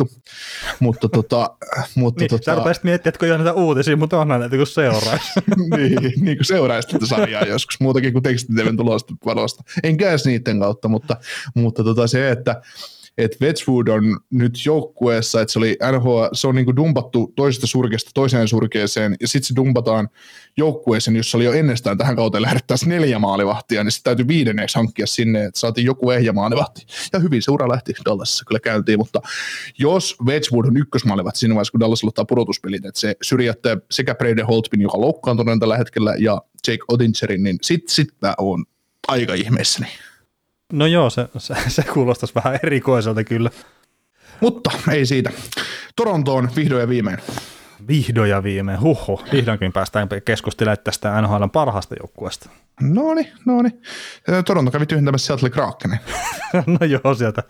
mutta 0.79 1.09
tota... 1.09 1.49
mutta 1.95 2.19
niin, 2.19 2.29
tota, 2.29 2.43
sä 2.43 2.55
rupesit 2.55 2.83
miettiä, 2.83 3.09
että 3.09 3.19
kun 3.19 3.27
ei 3.27 3.37
näitä 3.37 3.53
uutisia, 3.53 3.97
mutta 3.97 4.19
onhan 4.19 4.39
näitä 4.39 4.57
kun 4.57 4.67
seuraisi. 4.67 5.31
niin, 5.77 6.13
niin 6.21 6.37
kuin 6.37 6.45
seuraisi 6.45 6.87
tätä 6.87 7.05
sarjaa 7.05 7.43
joskus, 7.53 7.79
muutakin 7.79 8.13
kuin 8.13 8.23
tekstiteven 8.23 8.77
tulosta 8.77 9.13
varosta. 9.25 9.63
En 9.83 9.97
käy 9.97 10.17
niiden 10.25 10.59
kautta, 10.59 10.87
mutta, 10.87 11.17
mutta 11.55 11.83
tota 11.83 12.07
se, 12.07 12.31
että 12.31 12.61
että 13.17 13.37
Wedgwood 13.41 13.87
on 13.87 14.19
nyt 14.31 14.65
joukkueessa, 14.65 15.41
että 15.41 15.51
se 15.51 15.59
oli 15.59 15.77
NHL, 15.91 16.23
se 16.33 16.47
on 16.47 16.55
niinku 16.55 16.75
dumpattu 16.75 17.33
toisesta 17.35 17.67
surkeasta 17.67 18.11
toiseen 18.13 18.47
surkeeseen, 18.47 19.15
ja 19.21 19.27
sitten 19.27 19.47
se 19.47 19.55
dumpataan 19.55 20.09
joukkueeseen, 20.57 21.17
jossa 21.17 21.37
oli 21.37 21.45
jo 21.45 21.53
ennestään 21.53 21.97
tähän 21.97 22.15
kauteen 22.15 22.41
lähdettäisiin 22.41 22.89
neljä 22.89 23.19
maalivahtia, 23.19 23.83
niin 23.83 23.91
sitten 23.91 24.11
täytyy 24.11 24.27
viidenneksi 24.27 24.75
hankkia 24.75 25.07
sinne, 25.07 25.45
että 25.45 25.59
saatiin 25.59 25.85
joku 25.85 26.11
ehjä 26.11 26.33
maalivahti. 26.33 26.85
Ja 27.13 27.19
hyvin 27.19 27.41
seura 27.41 27.69
lähti 27.69 27.93
Dallasissa 28.05 28.45
kyllä 28.45 28.59
käyntiin, 28.59 28.99
mutta 28.99 29.21
jos 29.79 30.15
Wedgwood 30.25 30.65
on 30.65 30.77
ykkösmaalivahti 30.77 31.39
siinä 31.39 31.55
vaiheessa, 31.55 31.71
kun 31.71 31.79
Dallas 31.79 32.03
aloittaa 32.03 32.25
pudotuspelit, 32.25 32.85
että 32.85 32.99
se 32.99 33.15
syrjättää 33.21 33.77
sekä 33.91 34.15
Brady 34.15 34.41
Holtbin, 34.41 34.81
joka 34.81 35.01
loukkaantunut 35.01 35.59
tällä 35.59 35.77
hetkellä, 35.77 36.15
ja 36.19 36.41
Jake 36.67 36.83
Odingerin, 36.87 37.43
niin 37.43 37.57
sitten 37.61 37.95
sit 37.95 38.09
mä 38.21 38.35
oon 38.37 38.65
aika 39.07 39.33
ihmeessäni. 39.33 39.87
No 40.73 40.85
joo, 40.85 41.09
se, 41.09 41.29
se, 41.37 41.55
se 41.67 41.83
kuulostaisi 41.83 42.35
vähän 42.35 42.59
erikoiselta 42.63 43.23
kyllä. 43.23 43.49
Mutta 44.41 44.71
ei 44.91 45.05
siitä. 45.05 45.29
Torontoon 45.95 46.49
vihdoin 46.55 46.81
ja 46.81 46.89
viimein. 46.89 47.17
Vihdoin 47.87 48.29
ja 48.29 48.43
viimein, 48.43 48.81
huhu. 48.81 49.21
Vihdoinkin 49.31 49.73
päästään 49.73 50.09
keskustelemaan 50.25 50.77
tästä 50.83 51.21
NHL 51.21 51.45
parhaasta 51.53 51.95
joukkueesta. 51.99 52.49
No 52.81 53.13
niin, 53.13 53.31
no 53.45 53.61
niin. 53.61 53.81
Toronto 54.45 54.71
kävi 54.71 54.85
tyhjentämässä 54.85 55.27
Seattle 55.27 55.49
Krakenin. 55.49 55.99
no 56.79 56.85
joo, 56.85 57.15
sieltä 57.15 57.43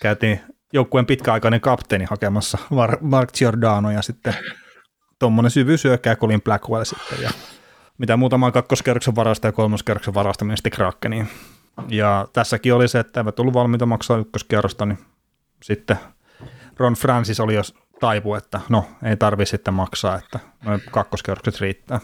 käytiin 0.00 0.40
joukkueen 0.72 1.06
pitkäaikainen 1.06 1.60
kapteeni 1.60 2.04
hakemassa 2.10 2.58
Mark 3.00 3.32
Giordano 3.32 3.90
ja 3.90 4.02
sitten 4.02 4.34
tuommoinen 5.18 5.50
syvyysyökkää 5.50 6.16
Colin 6.16 6.42
Blackwell 6.42 6.84
sitten 6.84 7.22
ja 7.22 7.30
mitä 7.98 8.16
muutamaa 8.16 8.52
kakkoskerroksen 8.52 9.16
varasta 9.16 9.48
ja 9.48 9.52
kolmoskerroksen 9.52 10.14
varasta 10.14 10.44
meni 10.44 10.56
sitten 10.56 10.72
Krakeniin. 10.72 11.28
Ja 11.88 12.28
tässäkin 12.32 12.74
oli 12.74 12.88
se, 12.88 12.98
että 12.98 13.20
eivät 13.20 13.34
tullut 13.34 13.54
valmiita 13.54 13.86
maksaa 13.86 14.18
ykköskierrosta, 14.18 14.86
niin 14.86 14.98
sitten 15.62 15.96
Ron 16.76 16.94
Francis 16.94 17.40
oli 17.40 17.54
jo 17.54 17.62
taipu, 18.00 18.34
että 18.34 18.60
no 18.68 18.84
ei 19.02 19.16
tarvi 19.16 19.46
sitten 19.46 19.74
maksaa, 19.74 20.18
että 20.18 20.38
noin 20.64 20.82
kakkoskierrokset 20.90 21.60
riittää. 21.60 22.00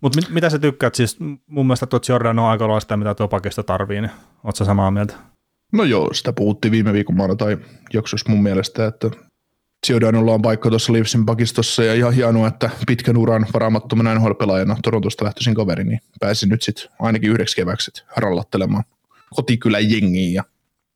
Mutta 0.00 0.16
mit, 0.16 0.30
mitä 0.30 0.50
sä 0.50 0.58
tykkäät, 0.58 0.94
siis 0.94 1.16
mun 1.46 1.66
mielestä 1.66 1.86
tuo 1.86 2.00
Jordan 2.08 2.38
on 2.38 2.46
aika 2.46 2.80
sitä, 2.80 2.96
mitä 2.96 3.14
tuo 3.14 3.28
pakista 3.28 3.62
tarvii, 3.62 4.00
niin 4.00 4.10
oot 4.44 4.56
sä 4.56 4.64
samaa 4.64 4.90
mieltä? 4.90 5.14
No 5.72 5.84
joo, 5.84 6.14
sitä 6.14 6.32
puhuttiin 6.32 6.72
viime 6.72 6.92
viikon 6.92 7.16
maanantai 7.16 7.58
jaksossa 7.92 8.30
mun 8.30 8.42
mielestä, 8.42 8.86
että 8.86 9.10
Giordanolla 9.86 10.34
on 10.34 10.42
paikka 10.42 10.70
tuossa 10.70 10.92
Leafsin 10.92 11.26
pakistossa 11.26 11.84
ja 11.84 11.94
ihan 11.94 12.12
hienoa, 12.12 12.48
että 12.48 12.70
pitkän 12.86 13.16
uran 13.16 13.46
varaamattomana 13.54 14.14
NHL-pelaajana 14.14 14.76
Torontosta 14.82 15.24
lähtöisin 15.24 15.54
kaveri, 15.54 15.84
niin 15.84 16.00
pääsin 16.20 16.48
nyt 16.48 16.62
sitten 16.62 16.84
ainakin 17.00 17.30
yhdeksi 17.30 17.56
keväksi 17.56 17.90
rallattelemaan 18.16 18.84
kotikylän 19.32 19.90
jengiin 19.90 20.34
ja 20.34 20.44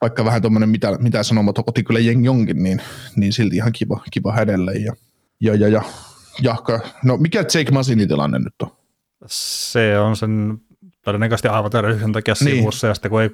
vaikka 0.01 0.25
vähän 0.25 0.43
tuommoinen 0.43 0.69
mitä, 0.69 0.99
mitä 0.99 1.23
sanomaton 1.23 1.65
kotikylän 1.65 2.07
jengi 2.07 2.29
onkin, 2.29 2.63
niin, 2.63 2.83
niin 3.17 3.33
silti 3.33 3.57
ihan 3.57 3.73
kiva, 3.73 4.01
kiva 4.11 4.33
hänelle. 4.33 4.73
Ja, 4.73 4.93
ja, 5.41 5.55
ja, 5.55 5.69
ja 5.69 5.83
jahka, 6.43 6.81
no 7.05 7.17
mikä 7.17 7.39
Jake 7.39 7.71
Masinin 7.73 8.09
tilanne 8.09 8.39
nyt 8.39 8.63
on? 8.63 8.71
Se 9.27 9.99
on 9.99 10.17
sen 10.17 10.59
todennäköisesti 11.05 11.49
aivoterveyksen 11.49 12.13
takia 12.13 12.35
niin. 12.41 12.57
sivussa, 12.57 12.87
ja 12.87 12.95
sitten 12.95 13.11
kun 13.11 13.23
ei, 13.23 13.31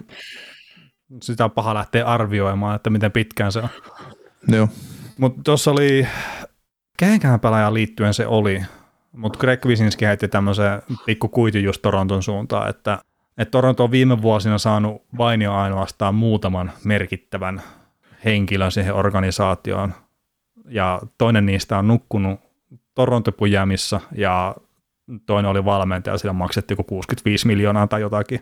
sitä 1.22 1.44
on 1.44 1.50
paha 1.50 1.74
lähteä 1.74 2.06
arvioimaan, 2.06 2.76
että 2.76 2.90
miten 2.90 3.12
pitkään 3.12 3.52
se 3.52 3.58
on. 3.58 3.68
Joo. 4.48 4.68
Mutta 5.18 5.40
tuossa 5.44 5.70
oli, 5.70 6.06
kehenkään 6.98 7.40
pelaajan 7.40 7.74
liittyen 7.74 8.14
se 8.14 8.26
oli, 8.26 8.62
Mutta 9.12 9.38
Greg 9.38 9.66
Wisinski 9.66 10.04
heitti 10.04 10.28
tämmöisen 10.28 10.82
pikku 11.06 11.28
kuitin 11.28 11.64
just 11.64 11.82
Toronton 11.82 12.22
suuntaan, 12.22 12.70
että, 12.70 12.98
että 13.38 13.50
Toronto 13.50 13.84
on 13.84 13.90
viime 13.90 14.22
vuosina 14.22 14.58
saanut 14.58 15.02
vain 15.18 15.42
ja 15.42 15.62
ainoastaan 15.62 16.14
muutaman 16.14 16.72
merkittävän 16.84 17.62
henkilön 18.24 18.72
siihen 18.72 18.94
organisaatioon, 18.94 19.94
ja 20.68 21.00
toinen 21.18 21.46
niistä 21.46 21.78
on 21.78 21.88
nukkunut 21.88 22.40
Toronto-pujamissa, 22.94 24.00
ja 24.14 24.54
toinen 25.26 25.50
oli 25.50 25.64
valmentaja, 25.64 26.18
sillä 26.18 26.32
maksettiin 26.32 26.74
joku 26.74 26.84
65 26.84 27.46
miljoonaa 27.46 27.86
tai 27.86 28.00
jotakin. 28.00 28.40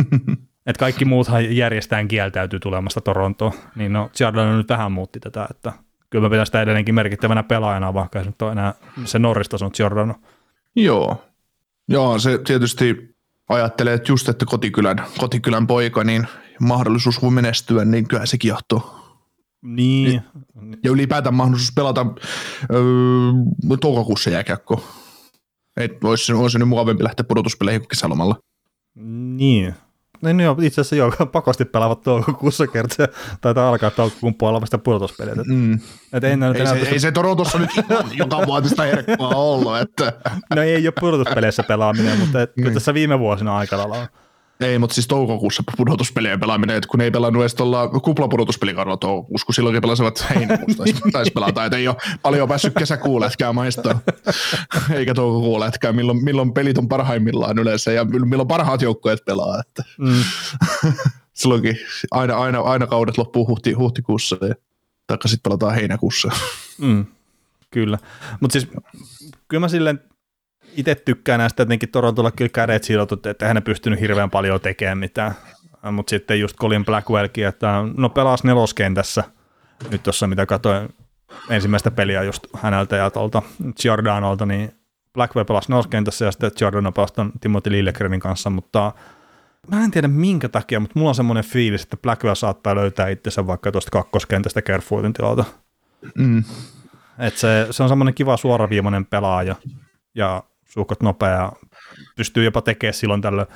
että 0.66 0.80
kaikki 0.80 1.04
muuthan 1.04 1.56
järjestään 1.56 2.08
kieltäytyy 2.08 2.60
tulemasta 2.60 3.00
Torontoon, 3.00 3.52
niin 3.76 3.92
no 3.92 4.10
Giordano 4.16 4.56
nyt 4.56 4.68
vähän 4.68 4.92
muutti 4.92 5.20
tätä, 5.20 5.46
että 5.50 5.72
kyllä 6.10 6.26
mä 6.26 6.30
pidän 6.30 6.46
sitä 6.46 6.62
edelleenkin 6.62 6.94
merkittävänä 6.94 7.42
pelaajana, 7.42 7.94
vaikka 7.94 8.18
se 8.18 8.26
nyt 8.26 8.42
on 8.42 8.52
enää 8.52 8.74
se 9.04 9.18
Norris 9.18 9.62
on 9.62 9.70
Giordano. 9.74 10.14
Joo. 10.76 11.24
Joo, 11.88 12.18
se 12.18 12.38
tietysti 12.38 13.13
ajattelee, 13.48 13.94
että 13.94 14.12
just, 14.12 14.28
että 14.28 14.46
kotikylän, 14.46 15.04
kotikylän 15.18 15.66
poika, 15.66 16.04
niin 16.04 16.26
mahdollisuus 16.60 17.18
kun 17.18 17.32
menestyä, 17.32 17.84
niin 17.84 18.08
kyllä 18.08 18.26
se 18.26 18.38
kiehtoo. 18.38 19.00
Niin. 19.62 20.22
Ja 20.84 20.90
ylipäätään 20.90 21.34
mahdollisuus 21.34 21.72
pelata 21.74 22.06
öö, 22.70 23.76
toukokuussa 23.80 24.30
jääkäkko. 24.30 24.84
Et 25.76 26.04
olisi, 26.04 26.32
olisi 26.32 26.58
nyt 26.58 26.68
mukavampi 26.68 27.04
lähteä 27.04 27.24
pudotuspeleihin 27.24 27.80
kuin 27.80 27.88
kesälomalla. 27.88 28.36
Niin. 29.36 29.74
Niin 30.24 30.40
joo, 30.40 30.56
itse 30.62 30.80
asiassa 30.80 30.96
joo, 30.96 31.12
pakosti 31.32 31.64
pelaavat 31.64 32.02
toukokuussa 32.02 32.66
kertaa. 32.66 33.06
Taitaa 33.40 33.68
alkaa 33.68 33.90
toukokuun 33.90 34.34
puolella 34.34 34.60
vasta 34.60 34.78
pudotuspelit. 34.78 35.34
Mm. 35.46 35.74
Et 36.12 36.24
ei, 36.24 36.32
ei, 36.58 36.66
se, 36.66 36.88
ei 36.88 37.00
se 37.00 37.12
Torontossa 37.12 37.58
nyt 37.58 37.70
joka 38.12 38.46
vuotista 38.46 38.82
herkkua 38.82 39.28
ollut. 39.28 39.78
Että. 39.78 40.12
No 40.54 40.62
ei 40.62 40.86
ole 40.86 40.94
pudotuspeleissä 41.00 41.62
pelaaminen, 41.62 42.18
mutta 42.18 42.42
et, 42.42 42.56
niin. 42.56 42.74
tässä 42.74 42.94
viime 42.94 43.18
vuosina 43.18 43.56
aikalailla 43.56 43.96
on. 43.96 44.06
Ei, 44.60 44.78
mutta 44.78 44.94
siis 44.94 45.06
toukokuussa 45.06 45.62
pudotuspelien 45.76 46.40
pelaaminen, 46.40 46.76
että 46.76 46.88
kun 46.88 47.00
ei 47.00 47.10
pelannut 47.10 47.42
edes 47.42 47.54
tuolla 47.54 47.88
kuplapudotuspelikarvalla 47.88 48.96
toukokuussa, 48.96 49.44
kun 49.46 49.54
silloinkin 49.54 49.82
pelasivat 49.82 50.26
heinäkuussa 50.34 50.76
taisi, 50.76 51.00
taisi 51.12 51.30
pelata, 51.30 51.64
että 51.64 51.76
ei 51.76 51.88
ole 51.88 51.96
paljon 52.22 52.48
päässyt 52.48 52.74
kesäkuuletkään 52.78 53.54
maistaa, 53.54 54.00
eikä 54.94 55.14
toukokuuletkään, 55.14 55.96
milloin, 55.96 56.24
milloin 56.24 56.52
pelit 56.52 56.78
on 56.78 56.88
parhaimmillaan 56.88 57.58
yleensä 57.58 57.92
ja 57.92 58.04
milloin 58.04 58.48
parhaat 58.48 58.82
joukkueet 58.82 59.24
pelaa. 59.24 59.60
Että. 59.60 59.84
Mm. 59.98 60.24
silloinkin 61.32 61.76
aina, 62.10 62.36
aina, 62.36 62.60
aina 62.60 62.86
kaudet 62.86 63.18
loppuu 63.18 63.48
huhti, 63.48 63.72
huhtikuussa 63.72 64.36
ja 64.40 64.54
taikka 65.06 65.28
sitten 65.28 65.50
pelataan 65.50 65.74
heinäkuussa. 65.74 66.28
Mm. 66.78 67.06
Kyllä, 67.70 67.98
mutta 68.40 68.52
siis 68.52 68.68
kyllä 69.48 69.60
mä 69.60 69.68
silleen 69.68 70.00
itse 70.76 70.94
tykkään 70.94 71.38
näistä 71.38 71.62
jotenkin 71.62 71.88
Torontolla 71.88 72.30
kyllä 72.30 72.48
kädet 72.48 72.84
sidotut, 72.84 73.26
että 73.26 73.46
hän 73.46 73.56
ei 73.56 73.60
pystynyt 73.60 74.00
hirveän 74.00 74.30
paljon 74.30 74.60
tekemään 74.60 74.98
mitään. 74.98 75.34
Mutta 75.92 76.10
sitten 76.10 76.40
just 76.40 76.56
Colin 76.56 76.84
Blackwellkin, 76.84 77.46
että 77.46 77.72
no 77.96 78.08
pelas 78.08 78.44
neloskentässä 78.44 79.24
nyt 79.90 80.02
tuossa 80.02 80.26
mitä 80.26 80.46
katsoin 80.46 80.88
ensimmäistä 81.50 81.90
peliä 81.90 82.22
just 82.22 82.46
häneltä 82.56 82.96
ja 82.96 83.10
tuolta 83.10 83.42
Giordanolta, 83.82 84.46
niin 84.46 84.72
Blackwell 85.12 85.44
pelasi 85.44 85.68
neloskentässä 85.68 86.24
ja 86.24 86.32
sitten 86.32 86.50
Giordano 86.56 86.92
pelasi 86.92 87.14
Timothy 87.40 87.72
Lillegrenin 87.72 88.20
kanssa, 88.20 88.50
mutta 88.50 88.92
mä 89.70 89.84
en 89.84 89.90
tiedä 89.90 90.08
minkä 90.08 90.48
takia, 90.48 90.80
mutta 90.80 90.98
mulla 90.98 91.08
on 91.08 91.14
semmoinen 91.14 91.44
fiilis, 91.44 91.82
että 91.82 91.96
Blackwell 91.96 92.34
saattaa 92.34 92.74
löytää 92.74 93.08
itsensä 93.08 93.46
vaikka 93.46 93.72
tuosta 93.72 93.90
kakkoskentästä 93.90 94.62
Kerfootin 94.62 95.12
tilalta. 95.12 95.44
Mm. 96.14 96.44
Et 97.18 97.36
se, 97.36 97.66
se 97.70 97.82
on 97.82 97.88
semmoinen 97.88 98.14
kiva 98.14 98.36
suoraviimainen 98.36 99.06
pelaaja 99.06 99.56
ja 100.14 100.42
suukot 100.74 101.02
nopea, 101.02 101.52
pystyy 102.16 102.44
jopa 102.44 102.62
tekemään 102.62 102.94
silloin 102.94 103.20
tällöin, 103.20 103.46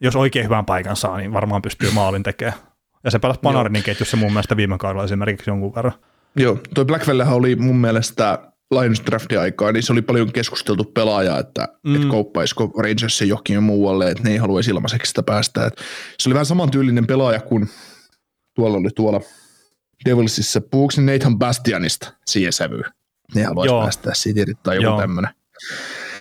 jos 0.00 0.16
oikein 0.16 0.44
hyvän 0.44 0.64
paikan 0.64 0.96
saa, 0.96 1.16
niin 1.16 1.32
varmaan 1.32 1.62
pystyy 1.62 1.90
maalin 1.90 2.22
tekemään. 2.22 2.58
Ja 3.04 3.10
se 3.10 3.18
pelasi 3.18 3.40
Panarinin 3.40 3.82
ketjussa 3.82 4.16
mun 4.16 4.32
mielestä 4.32 4.56
viime 4.56 4.78
kaudella 4.78 5.04
esimerkiksi 5.04 5.50
jonkun 5.50 5.74
verran. 5.74 5.92
Joo, 6.36 6.58
toi 6.74 6.84
Blackwellhän 6.84 7.34
oli 7.34 7.56
mun 7.56 7.76
mielestä 7.76 8.38
Lions 8.70 9.02
draftin 9.06 9.40
aikaa, 9.40 9.72
niin 9.72 9.82
se 9.82 9.92
oli 9.92 10.02
paljon 10.02 10.32
keskusteltu 10.32 10.84
pelaaja, 10.84 11.38
että 11.38 11.68
mm. 11.84 11.96
et 11.96 12.04
kouppaisiko 12.08 12.72
Rangers 12.78 13.20
jokin 13.20 13.62
muualle, 13.62 14.10
että 14.10 14.24
ne 14.24 14.30
ei 14.30 14.36
haluaisi 14.36 14.70
ilmaiseksi 14.70 15.08
sitä 15.08 15.22
päästä. 15.22 15.66
Et 15.66 15.74
se 16.18 16.28
oli 16.28 16.34
vähän 16.34 16.46
samantyylinen 16.46 17.06
pelaaja 17.06 17.40
kuin 17.40 17.68
tuolla 18.54 18.76
oli 18.76 18.90
tuolla 18.96 19.20
Devilsissä. 20.04 20.60
Puhuuko 20.60 20.92
Nathan 21.00 21.38
Bastianista 21.38 22.12
siihen 22.26 22.52
sävyyn? 22.52 22.84
Ne 23.34 23.44
haluaisi 23.44 23.74
päästä 23.74 24.10
siitä 24.14 24.40
irti 24.40 24.54
tai 24.62 24.82
joku 24.82 25.00
tämmöinen 25.00 25.30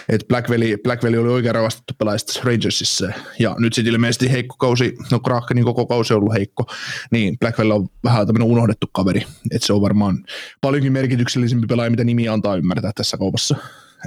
että 0.10 0.28
Black 0.28 0.49
Valley, 0.49 0.78
Black 0.84 1.03
Valley 1.03 1.20
oli 1.20 1.30
oikein 1.30 1.55
ravastettu 1.55 1.93
pelaaja 1.99 2.18
Rangersissa, 2.43 3.12
ja 3.39 3.55
nyt 3.60 3.74
sitten 3.74 3.93
ilmeisesti 3.93 4.32
heikko 4.32 4.55
kausi, 4.60 4.95
no 5.12 5.20
Krakenin 5.20 5.64
koko 5.64 5.86
kausi 5.86 6.14
on 6.14 6.20
ollut 6.20 6.34
heikko, 6.34 6.66
niin 7.12 7.39
Black 7.39 7.58
Valley 7.58 7.76
on 7.76 7.88
vähän 8.03 8.28
tämmöinen 8.28 8.47
unohdettu 8.47 8.88
kaveri, 8.93 9.26
että 9.51 9.68
se 9.68 9.74
on 9.74 9.82
varmaan 9.82 10.26
paljonkin 10.62 10.93
merkityksellisempi 10.93 11.68
pelaaja, 11.68 11.89
mitä 11.89 12.03
nimi 12.03 12.28
antaa 12.28 12.55
ymmärtää 12.55 12.91
tässä 12.95 13.18
kaupassa. 13.18 13.55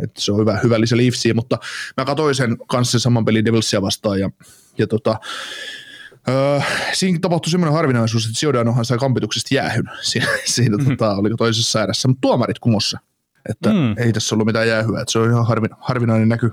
että 0.02 0.20
se 0.20 0.32
on 0.32 0.40
hyvä, 0.40 0.60
hyvä 0.62 0.80
lisä 0.80 0.96
Leafsia, 0.96 1.34
mutta 1.34 1.58
mä 1.96 2.04
katsoin 2.04 2.34
sen 2.34 2.56
kanssa 2.68 2.90
sen 2.92 3.00
saman 3.00 3.24
pelin 3.24 3.44
Devilsia 3.44 3.82
vastaan, 3.82 4.20
ja, 4.20 4.30
ja 4.78 4.86
tota, 4.86 5.16
Öö, 6.28 6.60
siinä 6.92 7.18
tapahtui 7.20 7.50
semmoinen 7.50 7.74
harvinaisuus, 7.74 8.26
että 8.26 8.40
Giordanohan 8.40 8.84
sai 8.84 8.98
kampituksesta 8.98 9.54
jäähyn. 9.54 9.90
Siinä, 10.02 10.26
siinä 10.44 10.76
mm. 10.76 10.84
tota, 10.84 11.14
oliko 11.14 11.36
toisessa 11.36 11.82
erässä, 11.82 12.08
mutta 12.08 12.20
tuomarit 12.20 12.58
kumossa 12.58 12.98
että 13.48 13.72
mm. 13.72 13.94
ei 13.98 14.12
tässä 14.12 14.34
ollut 14.34 14.46
mitään 14.46 14.68
jäähyä, 14.68 15.00
että 15.00 15.12
se 15.12 15.18
on 15.18 15.30
ihan 15.30 15.46
harvin, 15.46 15.70
harvinainen 15.80 16.28
näky. 16.28 16.50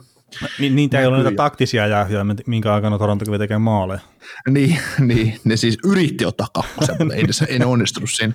Niin, 0.60 0.76
niitä 0.76 1.00
ei 1.00 1.06
ole 1.06 1.18
niitä 1.18 1.32
taktisia 1.36 1.88
jäähyjä, 1.88 2.26
minkä 2.48 2.74
aikana 2.74 2.98
Toronto 2.98 3.26
kävi 3.26 3.38
tekemään 3.38 3.62
maaleja. 3.62 4.00
Niin, 4.50 4.80
niin, 5.00 5.40
ne 5.44 5.58
siis 5.58 5.78
yritti 5.86 6.26
ottaa 6.26 6.48
kakkosen, 6.54 6.96
mutta 7.00 7.16
ei, 7.16 7.24
ne, 7.24 7.48
ei 7.48 7.60
ne 7.60 7.66
onnistunut 7.66 8.10
siinä. 8.12 8.34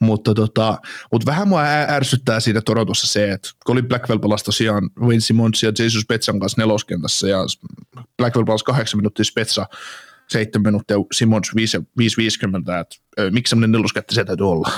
Mutta, 0.00 0.34
tota, 0.34 0.78
mutta 1.12 1.30
vähän 1.30 1.48
mua 1.48 1.62
ärsyttää 1.88 2.40
siinä 2.40 2.60
Torontossa 2.60 3.06
se, 3.06 3.32
että 3.32 3.48
Colin 3.66 3.88
Blackwell 3.88 4.18
pelasi 4.18 4.44
tosiaan 4.44 4.90
Wayne 5.00 5.20
Simmons 5.20 5.62
ja 5.62 5.72
Jesus 5.78 6.02
Spetsan 6.02 6.40
kanssa 6.40 6.60
neloskentässä 6.60 7.28
ja 7.28 7.38
Blackwell 8.16 8.44
pelasi 8.44 8.64
kahdeksan 8.64 8.98
minuuttia 8.98 9.24
Spetsa, 9.24 9.66
seitsemän 10.28 10.64
minuuttia 10.64 10.96
Simmons 11.12 11.52
5.50, 11.58 12.80
että 12.80 13.30
miksi 13.30 13.50
semmoinen 13.50 13.72
neloskätti 13.72 14.14
se 14.14 14.24
täytyy 14.24 14.50
olla? 14.50 14.70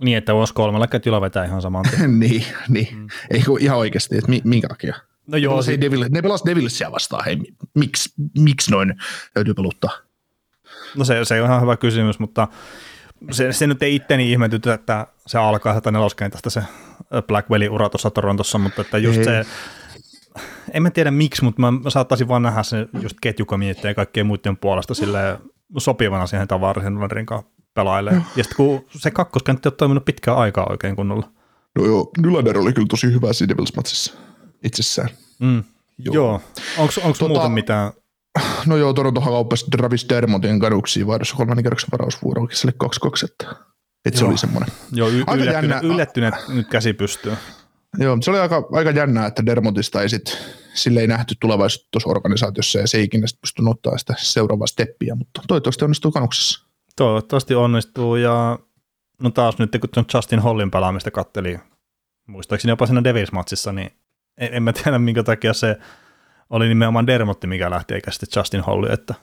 Niin, 0.00 0.18
että 0.18 0.34
voisi 0.34 0.54
kolmella 0.54 0.86
ketjulla 0.86 1.20
vetää 1.20 1.44
ihan 1.44 1.62
saman 1.62 1.84
niin, 2.18 2.44
niin. 2.68 2.96
Mm. 2.96 3.06
Ei 3.30 3.42
ihan 3.60 3.78
oikeasti, 3.78 4.18
että 4.18 4.32
minkä 4.44 4.68
takia? 4.68 4.94
No 5.26 5.36
joo. 5.36 5.56
Ne, 5.56 5.62
si- 5.62 5.80
Devil, 5.80 6.04
ne 6.10 6.22
pelas 6.22 6.42
Devilsia 6.46 6.92
vastaan, 6.92 7.24
hei, 7.24 7.38
miksi, 7.74 8.10
miksi 8.38 8.70
noin 8.70 8.94
täytyy 9.34 9.54
peluttaa? 9.54 9.90
No 10.96 11.04
se, 11.04 11.24
se 11.24 11.42
on 11.42 11.46
ihan 11.48 11.62
hyvä 11.62 11.76
kysymys, 11.76 12.18
mutta 12.18 12.48
se, 13.30 13.52
se 13.52 13.66
nyt 13.66 13.82
ei 13.82 13.94
itteni 13.94 14.32
ihmetytä, 14.32 14.74
että 14.74 15.06
se 15.26 15.38
alkaa 15.38 15.72
sieltä 15.72 15.90
neloskentästä 15.90 16.50
se 16.50 16.62
Blackwellin 17.26 17.70
ura 17.70 17.88
tuossa 17.88 18.10
Torontossa, 18.10 18.58
mutta 18.58 18.82
että 18.82 18.98
just 18.98 19.18
ei. 19.18 19.24
se, 19.24 19.44
en 20.72 20.82
mä 20.82 20.90
tiedä 20.90 21.10
miksi, 21.10 21.44
mutta 21.44 21.60
mä, 21.60 21.90
saattaisin 21.90 22.28
vaan 22.28 22.42
nähdä 22.42 22.62
se 22.62 22.88
just 23.02 23.16
ketjukomiettien 23.20 23.90
ja 23.90 23.94
kaikkien 23.94 24.26
muiden 24.26 24.56
puolesta 24.56 24.94
sille 24.94 25.40
sopivana 25.78 26.26
siihen 26.26 26.48
tavarisen 26.48 27.26
kanssa 27.26 27.50
pelaille. 27.74 28.10
Mm. 28.10 28.22
Ja 28.36 28.44
sitten 28.44 28.56
kun 28.56 28.84
se 28.90 29.10
kakkoskentti 29.10 29.68
on 29.68 29.76
toiminut 29.76 30.04
pitkään 30.04 30.36
aikaa 30.36 30.66
oikein 30.70 30.96
kunnolla. 30.96 31.30
No 31.78 31.84
joo, 31.84 32.10
Nylander 32.18 32.58
oli 32.58 32.72
kyllä 32.72 32.88
tosi 32.90 33.06
hyvä 33.06 33.32
siinä 33.32 33.54
Devils-matsissa 33.54 34.14
itsessään. 34.64 35.08
Mm. 35.38 35.64
Joo. 35.98 36.14
joo. 36.14 36.42
Onko 36.78 36.92
tota, 37.18 37.28
muuten 37.28 37.52
mitään? 37.52 37.92
No 38.66 38.76
joo, 38.76 38.92
Toronto 38.92 39.20
kauppasi 39.20 39.66
Travis 39.70 40.08
Dermotin 40.08 40.60
kaduksiin 40.60 41.06
vaihdossa 41.06 41.36
kolmannen 41.36 41.62
kerroksen 41.62 41.88
varausvuoroon 41.92 42.48
kesälle 42.48 42.74
2-2, 42.84 43.24
että, 43.24 43.56
että 44.04 44.18
se 44.18 44.24
oli 44.24 44.38
semmoinen. 44.38 44.68
Joo, 44.92 45.08
y- 45.08 45.24
aika 45.26 45.34
yllättyneet, 45.34 45.82
jännä. 45.82 45.94
yllättyneet 45.94 46.34
nyt 46.48 46.68
käsi 46.68 46.92
pystyy. 46.92 47.32
Joo, 47.98 48.18
se 48.22 48.30
oli 48.30 48.38
aika, 48.38 48.68
aika 48.72 48.90
jännää, 48.90 49.26
että 49.26 49.46
Dermotista 49.46 50.02
ei 50.02 50.08
sit, 50.08 50.38
sille 50.74 51.00
ei 51.00 51.06
nähty 51.06 51.34
tulevaisuutta 51.40 51.88
tuossa 51.90 52.08
organisaatiossa 52.08 52.78
ja 52.78 52.86
se 52.86 52.98
ei 52.98 53.04
ikinä 53.04 53.26
pystynyt 53.40 53.70
ottaa 53.70 53.98
sitä 53.98 54.14
seuraavaa 54.18 54.66
steppiä, 54.66 55.14
mutta 55.14 55.42
toivottavasti 55.48 55.84
onnistuu 55.84 56.12
kanuksessa. 56.12 56.69
Toivottavasti 57.00 57.54
onnistuu 57.54 58.16
ja 58.16 58.58
no 59.22 59.30
taas 59.30 59.58
nyt 59.58 59.76
kun 59.94 60.04
Justin 60.14 60.38
Hollin 60.38 60.70
pelaamista 60.70 61.10
katteli, 61.10 61.58
muistaakseni 62.26 62.72
jopa 62.72 62.86
siinä 62.86 63.04
Devils-matsissa, 63.04 63.72
niin 63.72 63.92
en, 64.38 64.48
en 64.52 64.62
mä 64.62 64.72
tiedä 64.72 64.98
minkä 64.98 65.22
takia 65.22 65.52
se 65.52 65.78
oli 66.50 66.68
nimenomaan 66.68 67.06
Dermotti, 67.06 67.46
mikä 67.46 67.70
lähti, 67.70 67.94
eikä 67.94 68.10
sitten 68.10 68.40
Justin 68.40 68.60
Holli, 68.60 68.92
että, 68.92 69.14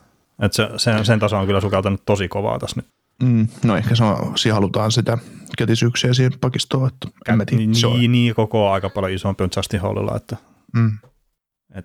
että 0.42 0.56
se, 0.56 0.70
sen, 0.78 1.06
sen 1.06 1.20
taso 1.20 1.38
on 1.38 1.46
kyllä 1.46 1.62
sukeltanut 1.62 2.06
tosi 2.06 2.28
kovaa 2.28 2.60
tässä 2.60 2.76
nyt. 2.82 2.88
Mm, 3.24 3.48
no 3.64 3.78
ehkä 3.78 3.96
se 3.96 4.04
on, 4.04 4.38
siihen 4.38 4.56
halutaan 4.56 4.92
sitä 4.92 5.18
kätisyyksiä 5.58 6.14
siihen 6.14 6.40
pakistoon, 6.42 6.88
että 6.88 7.08
en 7.30 7.46
tiedä, 7.46 7.64
niin, 7.98 8.12
niin, 8.12 8.36
koko 8.36 8.72
aika 8.72 8.90
paljon 8.90 9.14
isompi 9.14 9.44
on 9.44 9.50
Justin 9.56 9.82
Hollilla, 9.82 10.16
että 10.16 10.38
mm. 10.74 10.98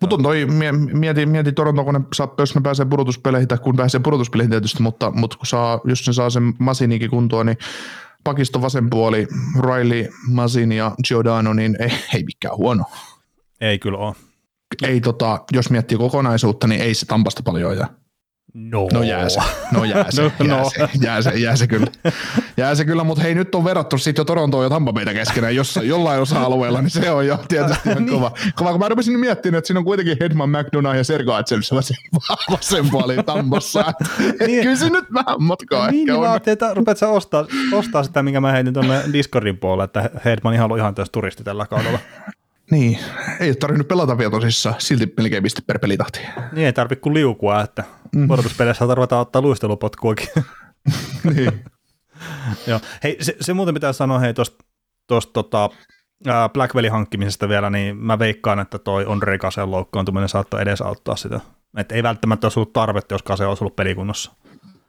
Mutta 0.01 0.17
on 0.17 0.23
toi, 0.23 0.47
mieti, 0.93 1.27
mieti 1.27 1.53
Toronto, 1.53 1.85
kun 1.85 1.95
ne 1.95 2.01
saa, 2.15 2.35
jos 2.39 2.55
ne 2.55 2.61
pääsee 2.61 2.87
pudotuspeleihin, 2.87 3.49
tai 3.49 3.59
kun 3.59 3.77
pääsee 3.77 4.01
pudotuspeleihin 4.01 4.51
tietysti, 4.51 4.83
mutta, 4.83 5.11
mutta 5.11 5.37
kun 5.37 5.47
saa, 5.47 5.81
jos 5.85 6.07
ne 6.07 6.13
saa 6.13 6.31
sen 6.31 6.55
Masinikin 6.59 7.11
kuntoon, 7.11 7.47
niin 7.47 7.59
pakisto 8.25 8.63
vasen 8.63 8.91
puoli, 8.91 9.29
Riley, 9.61 10.09
Masin 10.29 10.73
ja 10.73 10.95
Giordano, 11.09 11.53
niin 11.53 11.77
ei, 11.81 11.91
ei 12.15 12.25
mikään 12.25 12.57
huono. 12.57 12.85
Ei 13.61 13.79
kyllä 13.79 13.99
ole. 13.99 14.15
Ei 14.83 15.01
tota, 15.01 15.45
jos 15.53 15.71
miettii 15.71 15.99
kokonaisuutta, 15.99 16.67
niin 16.67 16.81
ei 16.81 16.95
se 16.95 17.07
Tampasta 17.07 17.43
paljon 17.43 17.77
jää. 17.77 17.89
No, 18.55 18.89
No 18.93 19.03
jää 19.03 19.29
se, 19.29 19.41
no 19.73 19.85
jää 19.85 20.11
se, 20.11 20.23
No, 20.23 20.31
jää, 20.45 20.61
no. 20.61 20.71
se, 20.71 20.89
jää, 21.01 21.23
se, 21.23 21.31
jää 21.31 21.57
se 21.57 21.67
kyllä. 21.67 21.87
Jää 22.57 22.75
se 22.75 22.85
kyllä, 22.85 23.05
mutta 23.05 23.23
hei 23.23 23.35
nyt 23.35 23.55
on 23.55 23.65
verrattu 23.65 23.99
sitten 23.99 24.21
jo 24.21 24.25
Torontoon 24.25 24.65
ja 24.65 24.71
Tampa 24.71 24.93
Bayta 24.93 25.13
keskenään 25.13 25.57
jossa, 25.57 25.83
jollain 25.83 26.21
osa-alueella, 26.21 26.83
niin 26.83 26.91
se 26.91 27.11
on 27.11 27.27
jo 27.27 27.39
tietysti 27.49 27.89
ihan 27.89 28.07
kova. 28.07 28.33
kova. 28.57 28.71
Kun 28.71 28.81
mä 28.81 28.89
rupesin 28.89 29.21
miettimään, 29.21 29.59
että 29.59 29.67
siinä 29.67 29.79
on 29.79 29.85
kuitenkin 29.85 30.17
Hedman, 30.21 30.51
McDonough 30.51 30.97
ja 30.97 31.05
Sergachev 31.05 31.61
se 31.61 31.75
vasen, 31.75 31.97
vasen 32.51 32.91
puoli 32.91 33.17
Tampassa. 33.27 33.85
Niin. 34.19 34.35
niin. 34.47 34.63
Kyllä 34.63 34.77
se 34.77 34.91
nyt 34.91 35.05
vähän 35.15 35.43
matkaa 35.43 35.91
niin, 35.91 36.01
ehkä 36.01 36.13
niin 36.13 36.19
on. 36.19 36.27
mä 36.27 36.33
ajattelin, 36.33 36.53
että 36.53 36.75
rupeat 36.75 36.99
sä 36.99 37.09
ostaa, 37.09 37.47
ostaa 37.73 38.03
sitä, 38.03 38.23
minkä 38.23 38.41
mä 38.41 38.53
heitin 38.53 38.75
tuonne 38.75 39.03
Discordin 39.13 39.59
puolelle, 39.59 39.85
että 39.85 40.11
Hedman 40.25 40.55
ihan 40.55 40.65
ollut 40.65 40.79
ihan 40.79 40.95
täys 40.95 41.11
turisti 41.11 41.45
tällä 41.45 41.67
kaudella. 41.67 41.99
Niin, 42.71 42.99
ei 43.41 43.49
ole 43.49 43.57
tarvinnut 43.57 43.89
pelata 43.89 44.19
vielä 44.19 44.31
tosissaan, 44.31 44.75
silti 44.79 45.15
melkein 45.17 45.43
piste 45.43 45.63
per 45.67 45.79
pelitahti. 45.79 46.21
Niin 46.53 46.67
ei 46.67 46.73
tarvitse 46.73 47.01
kuin 47.01 47.15
liukua, 47.15 47.63
että 47.63 47.85
mm. 48.17 48.29
pudotuspeleissä 48.29 48.87
tarvitaan 48.87 49.21
ottaa 49.21 49.43
luistelupotkuakin. 49.43 50.29
niin. 51.35 51.65
Joo. 52.67 52.81
Hei, 53.03 53.17
se, 53.21 53.37
se, 53.41 53.55
muuten 53.55 53.75
pitää 53.75 53.93
sanoa, 53.93 54.19
hei, 54.19 54.35
tuosta 55.07 55.33
tota, 55.33 55.71
ää, 56.27 56.49
Black 56.49 56.75
Velin 56.75 56.93
hankkimisesta 56.93 57.49
vielä, 57.49 57.71
niin 57.71 57.97
mä 57.97 58.19
veikkaan, 58.19 58.61
että 58.61 58.79
toi 58.79 59.07
on 59.07 59.23
Rekasen 59.23 59.71
loukkaantuminen 59.71 60.29
saattoi 60.29 60.63
edesauttaa 60.63 61.17
sitä. 61.17 61.41
Et 61.77 61.93
ei 61.93 62.03
välttämättä 62.03 62.47
olisi 62.47 62.59
ollut 62.59 62.73
tarvetta, 62.73 63.15
jos 63.15 63.23
Kase 63.23 63.47
olisi 63.47 63.65
ollut 63.65 63.77
pelikunnossa. 63.77 64.33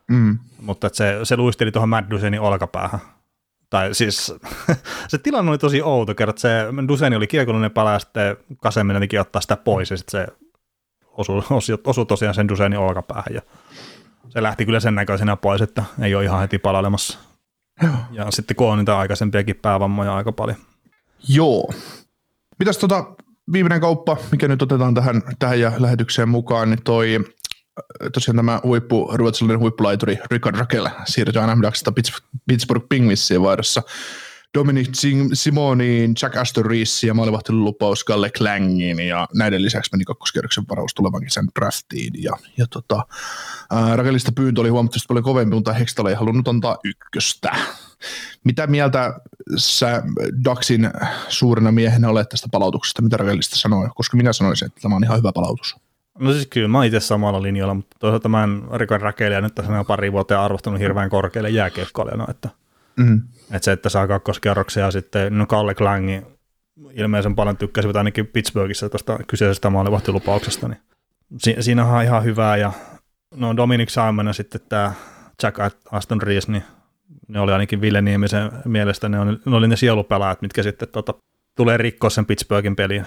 Mm. 0.07 0.39
Mutta 0.61 0.89
se, 0.93 1.19
se 1.23 1.37
luisteli 1.37 1.71
tuohon 1.71 1.89
Matt 1.89 2.09
Dusenin 2.09 2.41
olkapäähän. 2.41 2.99
Tai 3.73 3.93
siis 3.95 4.33
se 5.07 5.17
tilanne 5.17 5.51
oli 5.51 5.57
tosi 5.57 5.81
outo, 5.81 6.15
kerran 6.15 6.37
se 6.37 6.49
Duseni 6.87 7.15
oli 7.15 7.27
kiekollinen 7.27 7.71
pala 7.71 7.91
ja 7.91 7.99
sitten 7.99 8.37
Kase 8.61 8.83
menikin 8.83 9.21
ottaa 9.21 9.41
sitä 9.41 9.57
pois 9.57 9.91
ja 9.91 9.97
sitten 9.97 10.11
se 10.21 10.33
osui, 11.07 11.41
osui, 11.49 11.77
osui 11.87 12.05
tosiaan 12.05 12.35
sen 12.35 12.47
Dusenin 12.47 12.79
olkapäähän 12.79 13.33
ja 13.33 13.41
se 14.29 14.43
lähti 14.43 14.65
kyllä 14.65 14.79
sen 14.79 14.95
näköisenä 14.95 15.35
pois, 15.35 15.61
että 15.61 15.83
ei 16.01 16.15
ole 16.15 16.23
ihan 16.23 16.41
heti 16.41 16.57
palailemassa. 16.57 17.19
Joo. 17.83 17.93
Ja 18.11 18.31
sitten 18.31 18.55
kun 18.55 18.71
on 18.71 18.77
niitä 18.77 18.97
aikaisempiakin 18.97 19.55
päävammoja 19.55 20.15
aika 20.15 20.31
paljon. 20.31 20.57
Joo. 21.27 21.73
Mitäs 22.59 22.77
tota 22.77 23.05
viimeinen 23.53 23.81
kauppa, 23.81 24.17
mikä 24.31 24.47
nyt 24.47 24.61
otetaan 24.61 24.93
tähän, 24.93 25.21
tähän 25.39 25.59
ja 25.59 25.71
lähetykseen 25.77 26.29
mukaan, 26.29 26.69
niin 26.69 26.83
toi 26.83 27.19
tosiaan 28.13 28.35
tämä 28.35 28.59
huippu, 28.63 29.09
ruotsalainen 29.13 29.59
huippulaituri 29.59 30.19
Rickard 30.31 30.55
Rakel 30.55 30.89
siirtyi 31.05 31.41
NMDAXista 31.47 31.93
Pittsburgh 32.47 32.85
Penguinsiin 32.89 33.41
vaihdossa 33.41 33.83
Dominic 34.57 34.87
Sim- 34.87 35.29
Simoniin, 35.33 36.13
Jack 36.21 36.37
Aston 36.37 36.65
Reesiin 36.65 37.07
ja 37.07 37.13
maalivahtelun 37.13 37.63
lupaus 37.63 38.03
Kalle 38.03 38.29
Klangin 38.37 38.99
ja 38.99 39.27
näiden 39.33 39.61
lisäksi 39.61 39.91
meni 39.91 40.03
kakkoskierroksen 40.03 40.63
varaus 40.69 40.93
tulevan 40.93 41.23
kesän 41.23 41.47
draftiin 41.59 42.23
ja, 42.23 42.31
ja 42.57 42.65
tota, 42.67 43.05
ää, 43.71 43.95
Rakelista 43.95 44.31
pyyntö 44.31 44.61
oli 44.61 44.69
huomattavasti 44.69 45.07
paljon 45.07 45.23
kovempi, 45.23 45.55
mutta 45.55 45.73
Hextall 45.73 46.07
ei 46.07 46.15
halunnut 46.15 46.47
antaa 46.47 46.77
ykköstä. 46.83 47.55
Mitä 48.43 48.67
mieltä 48.67 49.19
sä 49.57 50.03
Daxin 50.45 50.91
suurena 51.29 51.71
miehenä 51.71 52.09
olet 52.09 52.29
tästä 52.29 52.47
palautuksesta? 52.51 53.01
Mitä 53.01 53.17
Rakelista 53.17 53.55
sanoi? 53.55 53.89
Koska 53.95 54.17
minä 54.17 54.33
sanoisin, 54.33 54.65
että 54.65 54.81
tämä 54.81 54.95
on 54.95 55.03
ihan 55.03 55.17
hyvä 55.17 55.31
palautus. 55.33 55.75
No 56.19 56.31
siis 56.33 56.47
kyllä 56.47 56.67
mä 56.67 56.85
itse 56.85 56.99
samalla 56.99 57.41
linjalla, 57.41 57.73
mutta 57.73 57.97
toisaalta 57.99 58.29
mä 58.29 58.43
en 58.43 58.63
Rikon 58.73 59.01
Rakelia 59.01 59.41
nyt 59.41 59.55
tässä 59.55 59.79
on 59.79 59.85
pari 59.85 60.11
vuotta 60.11 60.45
arvostanut 60.45 60.79
hirveän 60.79 61.09
korkealle 61.09 61.49
jääkiekkoilijana, 61.49 62.25
että, 62.29 62.49
Mm. 62.97 63.21
että 63.51 63.65
se, 63.65 63.71
että 63.71 63.89
saa 63.89 64.07
kakkoskierroksia 64.07 64.83
ja 64.85 64.91
sitten 64.91 65.37
no 65.37 65.45
Kalle 65.45 65.75
Klangi 65.75 66.21
ilmeisen 66.91 67.35
paljon 67.35 67.57
tykkäsivät 67.57 67.95
ainakin 67.95 68.27
Pittsburghissa 68.27 68.89
tuosta 68.89 69.19
kyseisestä 69.27 69.69
maalivahtilupauksesta, 69.69 70.67
niin 70.67 70.79
si- 71.37 71.55
siinä 71.59 71.85
on 71.85 72.03
ihan 72.03 72.23
hyvää 72.23 72.57
ja 72.57 72.71
no 73.35 73.55
Dominic 73.57 73.89
Simon 73.89 74.27
ja 74.27 74.33
sitten 74.33 74.61
tämä 74.69 74.91
Jack 75.43 75.57
Aston 75.91 76.21
Rees, 76.21 76.47
niin 76.47 76.63
ne 77.27 77.39
oli 77.39 77.51
ainakin 77.51 77.81
Ville 77.81 78.01
Niemisen 78.01 78.51
mielestä, 78.65 79.09
ne, 79.09 79.19
on, 79.19 79.39
ne 79.45 79.55
oli 79.55 79.67
ne 79.67 79.75
sielupelaajat, 79.75 80.41
mitkä 80.41 80.63
sitten 80.63 80.87
tota, 80.91 81.13
tulee 81.55 81.77
rikkoa 81.77 82.09
sen 82.09 82.25
Pittsburghin 82.25 82.75
peliin. 82.75 83.05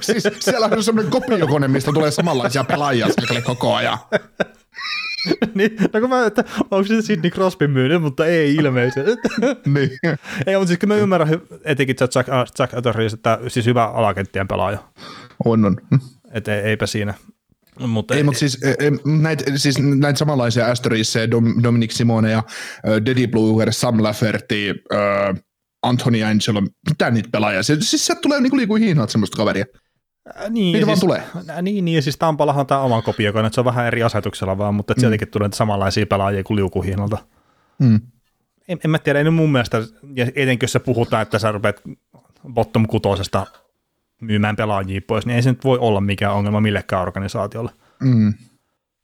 Siis 0.00 0.28
siellä 0.40 0.66
on 0.66 0.84
semmoinen 0.84 1.12
kopiokone, 1.12 1.68
mistä 1.68 1.92
tulee 1.92 2.10
samanlaisia 2.10 2.64
pelaajia 2.64 3.06
koko 3.44 3.74
ajan. 3.74 3.98
niin, 5.54 5.76
no 5.92 6.00
kun 6.00 6.10
mä, 6.10 6.26
että 6.26 6.44
onko 6.70 6.84
se 6.84 7.02
Sidney 7.02 7.30
Crosby 7.30 7.66
myynyt, 7.66 8.02
mutta 8.02 8.26
ei 8.26 8.54
ilmeisesti. 8.54 9.10
niin. 9.74 9.90
ei, 10.46 10.56
mutta 10.56 10.66
siis 10.66 10.78
kyllä 10.78 10.94
mä 10.94 11.00
ymmärrän 11.00 11.40
etenkin 11.64 11.96
Jack, 12.00 12.28
Jack 12.58 12.74
Atterley, 12.74 13.06
että 13.06 13.38
siis 13.48 13.66
hyvä 13.66 13.84
alakenttien 13.84 14.48
pelaaja. 14.48 14.78
On, 15.44 15.64
on. 15.64 15.76
Että 16.32 16.54
ei, 16.54 16.60
eipä 16.60 16.86
siinä. 16.86 17.14
Mutta 17.86 18.14
Ei, 18.14 18.22
mutta 18.22 18.38
siis, 18.38 18.62
e, 18.62 18.70
e, 18.70 18.90
näitä, 19.04 19.44
siis 19.56 19.78
näitä 19.78 20.18
samanlaisia 20.18 20.66
Asterisseja, 20.66 21.30
Dom, 21.30 21.62
Dominic 21.62 21.90
Simone 21.90 22.30
ja 22.30 22.42
Daddy 23.06 23.26
Blueger, 23.26 23.72
Sam 23.72 24.02
Lafferty, 24.02 24.82
äh, 24.92 25.42
Anthony 25.82 26.22
Angelo, 26.22 26.62
mitä 26.88 27.10
niitä 27.10 27.28
pelaajia? 27.32 27.62
Siis, 27.62 27.90
siis 27.90 28.06
sieltä 28.06 28.20
tulee 28.20 28.40
niinku 28.40 28.56
liikuu 28.56 28.76
hiinaat 28.76 29.10
semmoista 29.10 29.36
kaveria. 29.36 29.64
Äh, 30.36 30.50
niin, 30.50 30.72
Niitä 30.72 30.86
vaan 30.86 30.96
siis, 30.96 31.04
tulee. 31.04 31.22
Niin, 31.62 31.84
niin, 31.84 31.96
ja 31.96 32.02
siis 32.02 32.16
Tampallahan 32.16 32.60
on 32.60 32.66
tämä 32.66 32.80
oma 32.80 33.02
kopiokone, 33.02 33.46
että 33.46 33.54
se 33.54 33.60
on 33.60 33.64
vähän 33.64 33.86
eri 33.86 34.02
asetuksella 34.02 34.58
vaan, 34.58 34.74
mutta 34.74 34.94
mm. 34.94 35.00
sieltäkin 35.00 35.28
tulee 35.28 35.48
samanlaisia 35.54 36.06
pelaajia 36.06 36.44
kuin 36.44 36.56
liukuhihnalta. 36.56 37.18
Mm. 37.78 38.00
En, 38.68 38.78
en 38.84 38.90
mä 38.90 38.98
tiedä, 38.98 39.24
nyt 39.24 39.34
mun 39.34 39.52
mielestä, 39.52 39.82
ja 40.14 40.24
etenkin 40.24 40.64
jos 40.64 40.72
sä 40.72 40.80
puhutaan, 40.80 41.22
että 41.22 41.38
sä 41.38 41.52
rupeat 41.52 41.82
bottom 42.52 42.86
kutosesta 42.86 43.46
myymään 44.20 44.56
pelaajia 44.56 45.00
pois, 45.06 45.26
niin 45.26 45.36
ei 45.36 45.42
se 45.42 45.50
nyt 45.50 45.64
voi 45.64 45.78
olla 45.78 46.00
mikään 46.00 46.34
ongelma 46.34 46.60
millekään 46.60 47.02
organisaatiolle. 47.02 47.70
Mm. 48.00 48.34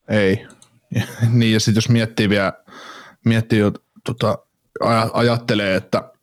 Ei. 0.09 0.47
Ja, 0.95 1.03
niin, 1.33 1.53
ja 1.53 1.61
sitten 1.61 1.77
jos 1.77 1.89
miettii 1.89 2.29
vielä, 2.29 2.53
miettii 3.25 3.59
jo, 3.59 3.73
tota, 4.05 4.39
aja, 4.81 5.11
ajattelee, 5.13 5.77
että 5.77 6.14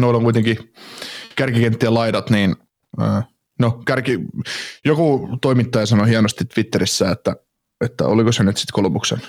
noilla 0.00 0.16
on 0.16 0.22
kuitenkin 0.22 0.72
kärkikenttien 1.36 1.94
laidat, 1.94 2.30
niin 2.30 2.56
äh, 3.00 3.24
no 3.58 3.70
kärki, 3.86 4.18
joku 4.84 5.28
toimittaja 5.42 5.86
sanoi 5.86 6.08
hienosti 6.08 6.44
Twitterissä, 6.44 7.10
että, 7.10 7.36
että 7.84 8.06
oliko 8.06 8.32
se 8.32 8.42
nyt 8.42 8.56
sitten 8.56 8.74
Kolumbuksen, 8.74 9.22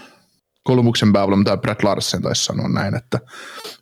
Kolumbuksen 0.64 1.14
päävalmentaja 1.14 1.58
tai 1.58 1.62
Brad 1.62 1.84
Larsen 1.84 2.22
taisi 2.22 2.44
sanoa 2.44 2.70
näin, 2.70 2.96
että, 2.96 3.20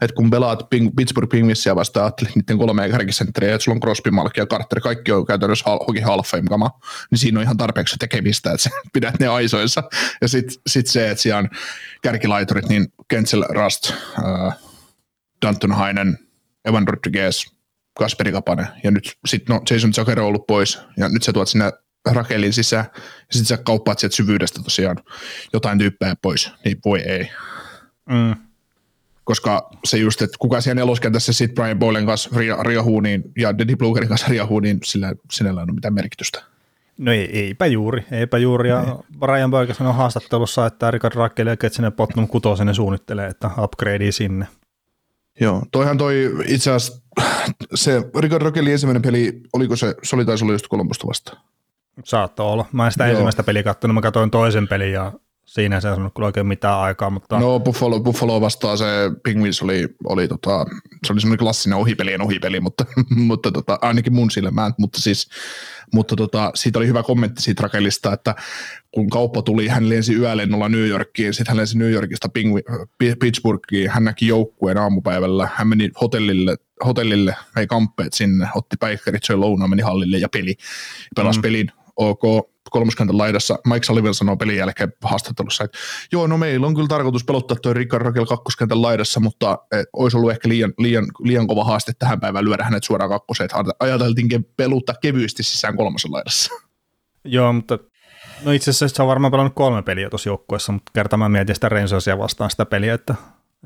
että 0.01 0.15
kun 0.15 0.29
pelaat 0.29 0.69
Ping, 0.69 0.95
Pittsburgh 0.95 1.29
Penguinsia 1.29 1.75
vastaan, 1.75 2.03
ajattelit 2.03 2.35
niiden 2.35 2.57
kolme 2.57 2.89
kärkisentteriä, 2.89 3.55
että 3.55 3.63
sulla 3.63 3.75
on 3.75 3.79
Crosby, 3.79 4.11
Malkin 4.11 4.41
ja 4.41 4.45
Carter, 4.45 4.81
kaikki 4.81 5.11
on 5.11 5.25
käytännössä 5.25 5.63
hal, 5.67 5.79
hoki 5.87 5.99
Hall 5.99 6.21
Fame-kama, 6.21 6.71
niin 7.11 7.19
siinä 7.19 7.39
on 7.39 7.43
ihan 7.43 7.57
tarpeeksi 7.57 7.95
tekemistä, 7.99 8.51
että 8.51 8.63
sä 8.63 8.69
pidät 8.93 9.19
ne 9.19 9.27
aisoissa. 9.27 9.83
Ja 10.21 10.27
sitten 10.27 10.61
sit 10.67 10.87
se, 10.87 11.09
että 11.09 11.21
siellä 11.21 11.39
on 11.39 11.49
kärkilaiturit, 12.01 12.69
niin 12.69 12.87
Kensel 13.07 13.43
Rust, 13.49 13.91
äh, 13.91 14.68
Danton 15.45 15.71
Hainen, 15.71 16.19
Evan 16.65 16.87
Rodriguez, 16.87 17.45
Kasperi 17.99 18.31
Kapanen, 18.31 18.67
ja 18.83 18.91
nyt 18.91 19.17
sitten 19.25 19.55
no, 19.55 19.61
Jason 19.71 19.93
Zucker 19.93 20.19
on 20.19 20.25
ollut 20.25 20.47
pois, 20.47 20.79
ja 20.97 21.09
nyt 21.09 21.23
sä 21.23 21.33
tuot 21.33 21.47
sinne 21.47 21.71
Rakelin 22.11 22.53
sisään, 22.53 22.85
ja 22.95 23.01
sitten 23.29 23.45
sä 23.45 23.57
kauppaat 23.57 23.99
sieltä 23.99 24.15
syvyydestä 24.15 24.63
tosiaan 24.63 24.97
jotain 25.53 25.77
tyyppejä 25.77 26.15
pois, 26.21 26.51
niin 26.65 26.77
voi 26.85 26.99
ei. 26.99 27.31
Mm. 28.09 28.35
Koska 29.23 29.69
se 29.85 29.97
just, 29.97 30.21
että 30.21 30.37
kuka 30.39 30.61
siellä 30.61 30.79
neloskentässä 30.81 31.33
sitten 31.33 31.55
Brian 31.55 31.79
Boylen 31.79 32.05
kanssa 32.05 32.29
ria- 32.29 32.63
riahuu, 32.63 32.99
niin, 32.99 33.23
ja 33.37 33.57
Daddy 33.57 33.75
Bluegerin 33.75 34.09
kanssa 34.09 34.27
riahuu, 34.29 34.59
niin 34.59 34.79
sillä, 34.83 35.13
sinällä 35.31 35.61
ei 35.61 35.63
ole 35.63 35.73
mitään 35.73 35.93
merkitystä. 35.93 36.43
No 36.97 37.11
ei, 37.11 37.39
eipä 37.39 37.65
juuri, 37.65 38.05
eipä 38.11 38.37
juuri. 38.37 38.69
Ja 38.69 38.99
Ryan 39.27 39.51
Burke 39.51 39.73
sanoi 39.73 39.93
haastattelussa, 39.93 40.65
että 40.65 40.91
Richard 40.91 41.15
Rakkeli 41.15 41.49
ja 41.49 41.57
Ketsinen 41.57 41.91
Bottom 41.91 42.27
kutosen 42.27 42.75
suunnittelee, 42.75 43.27
että 43.27 43.49
upgradea 43.57 44.11
sinne. 44.11 44.47
Joo, 45.39 45.63
toihan 45.71 45.97
toi 45.97 46.31
itse 46.45 46.71
asiassa, 46.71 47.01
se 47.75 48.03
Rickard 48.19 48.43
Rockelin 48.43 48.71
ensimmäinen 48.71 49.01
peli, 49.01 49.41
oliko 49.53 49.75
se, 49.75 49.95
se 50.03 50.15
oli 50.15 50.25
taisi 50.25 50.43
olla 50.43 50.53
just 50.53 50.67
Kolumbusta 50.67 51.07
vastaan. 51.07 51.41
Saattoi 52.03 52.45
olla. 52.45 52.65
Mä 52.71 52.85
en 52.85 52.91
sitä 52.91 53.03
Joo. 53.03 53.11
ensimmäistä 53.11 53.43
peliä 53.43 53.63
katsonut, 53.63 53.95
mä 53.95 54.01
katsoin 54.01 54.31
toisen 54.31 54.67
pelin 54.67 54.91
ja 54.91 55.11
siinä 55.49 55.81
se 55.81 55.87
ei 55.87 55.93
sanonut 55.93 56.13
kyllä 56.15 56.25
oikein 56.25 56.47
mitään 56.47 56.79
aikaa, 56.79 57.09
mutta 57.09 57.39
No 57.39 57.59
Buffalo, 57.59 57.99
Buffalo 57.99 58.41
vastaan 58.41 58.77
se 58.77 58.85
Penguins 59.23 59.61
oli, 59.61 59.87
oli 60.03 60.27
tota, 60.27 60.65
se 61.07 61.13
oli 61.13 61.21
semmoinen 61.21 61.43
klassinen 61.43 61.77
ohipelien 61.77 62.21
ohipeli, 62.21 62.59
mutta, 62.59 62.85
mutta 63.29 63.51
tota, 63.51 63.79
ainakin 63.81 64.13
mun 64.13 64.31
silmään, 64.31 64.73
mutta 64.77 65.01
siis 65.01 65.29
mutta 65.93 66.15
tota, 66.15 66.51
siitä 66.55 66.79
oli 66.79 66.87
hyvä 66.87 67.03
kommentti 67.03 67.41
siitä 67.41 67.63
Rakelista, 67.63 68.13
että 68.13 68.35
kun 68.91 69.09
kauppa 69.09 69.41
tuli, 69.41 69.67
hän 69.67 69.89
lensi 69.89 70.13
yölennolla 70.13 70.69
New 70.69 70.87
Yorkiin, 70.87 71.33
sitten 71.33 71.51
hän 71.51 71.57
lensi 71.57 71.77
New 71.77 71.91
Yorkista 71.91 72.27
Pingvi- 72.27 72.87
Pi- 72.97 73.15
Pittsburghiin, 73.15 73.89
hän 73.89 74.03
näki 74.03 74.27
joukkueen 74.27 74.77
aamupäivällä, 74.77 75.49
hän 75.53 75.67
meni 75.67 75.89
hotellille, 76.01 76.57
hotellille 76.85 77.35
vei 77.55 77.67
kamppeet 77.67 78.13
sinne, 78.13 78.47
otti 78.55 78.75
päikkärit, 78.79 79.23
söi 79.23 79.35
lounaan, 79.35 79.69
meni 79.69 79.81
hallille 79.81 80.17
ja 80.17 80.29
peli, 80.29 80.55
pelasi 81.15 81.39
mm. 81.39 81.41
pelin, 81.41 81.71
ok, 81.95 82.49
kolmoskentän 82.71 83.17
laidassa. 83.17 83.59
Mike 83.67 83.83
Sullivan 83.83 84.13
sanoo 84.13 84.37
pelin 84.37 84.57
jälkeen 84.57 84.93
haastattelussa, 85.03 85.63
että 85.63 85.77
joo, 86.11 86.27
no 86.27 86.37
meillä 86.37 86.67
on 86.67 86.75
kyllä 86.75 86.87
tarkoitus 86.87 87.23
pelottaa 87.23 87.57
tuo 87.61 87.73
Rickard 87.73 88.05
Rakel 88.05 88.25
kakkoskentän 88.25 88.81
laidassa, 88.81 89.19
mutta 89.19 89.57
eh, 89.71 89.85
olisi 89.93 90.17
ollut 90.17 90.31
ehkä 90.31 90.49
liian, 90.49 90.73
liian, 90.77 91.05
liian 91.23 91.47
kova 91.47 91.63
haaste 91.63 91.91
tähän 91.99 92.19
päivään 92.19 92.45
lyödä 92.45 92.63
hänet 92.63 92.83
suoraan 92.83 93.09
kakkoseen, 93.09 93.45
että 93.45 93.73
ajateltiin 93.79 94.29
peluttaa 94.57 94.95
kevyesti 95.01 95.43
sisään 95.43 95.77
kolmosen 95.77 96.11
laidassa. 96.11 96.53
Joo, 97.25 97.53
mutta 97.53 97.79
no 98.43 98.51
itse 98.51 98.71
asiassa 98.71 98.95
se 98.95 99.01
on 99.01 99.07
varmaan 99.07 99.31
pelannut 99.31 99.55
kolme 99.55 99.81
peliä 99.81 100.09
tuossa 100.09 100.29
joukkueessa, 100.29 100.71
mutta 100.71 100.91
kerta 100.95 101.17
mä 101.17 101.29
mietin 101.29 101.55
sitä 101.55 101.69
Rensosia 101.69 102.17
vastaan 102.17 102.49
sitä 102.49 102.65
peliä, 102.65 102.93
että, 102.93 103.15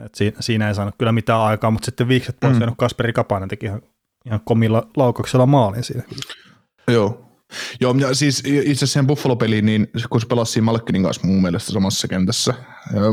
että 0.06 0.18
siinä, 0.18 0.38
siinä, 0.40 0.68
ei 0.68 0.76
saanut 0.76 0.96
kyllä 0.98 1.12
mitään 1.12 1.40
aikaa, 1.40 1.72
mutta 1.72 1.86
sitten 1.86 2.08
viikset 2.08 2.40
pois 2.40 2.60
mm. 2.60 2.76
Kasperi 2.78 3.14
Kapanen 3.14 3.50
teki 3.50 3.66
ihan, 3.66 3.82
ihan 4.26 4.42
komilla 4.46 4.88
laukauksella 4.98 5.46
maalin 5.46 5.84
siinä. 5.84 6.04
Joo, 6.88 7.23
Joo, 7.82 7.96
ja 8.00 8.14
siis 8.14 8.44
itse 8.46 8.86
asiassa 8.86 9.04
Buffalo-peliin, 9.04 9.66
niin 9.66 9.88
kun 10.10 10.22
se 10.22 10.28
pelasi 10.28 10.62
Malkkinin 10.62 11.04
kanssa 11.04 11.28
mun 11.28 11.42
mielestä 11.42 11.72
samassa 11.72 12.08
kentässä, 12.08 12.54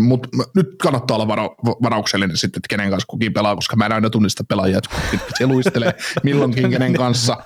mutta 0.01 0.29
nyt 0.55 0.67
kannattaa 0.83 1.15
olla 1.15 1.29
vara, 1.29 1.43
varauksellinen 1.83 2.37
sitten, 2.37 2.59
että 2.59 2.69
kenen 2.69 2.91
kanssa 2.91 3.07
kukin 3.07 3.33
pelaa, 3.33 3.55
koska 3.55 3.77
mä 3.77 3.87
en 3.87 3.93
aina 3.93 4.11
tunnista 4.11 4.45
pelaajia, 4.45 4.79
että 4.79 4.91
se 5.39 5.47
luistelee 5.47 5.95
milloinkin 6.23 6.71
kenen 6.71 6.93
kanssa. 6.93 7.37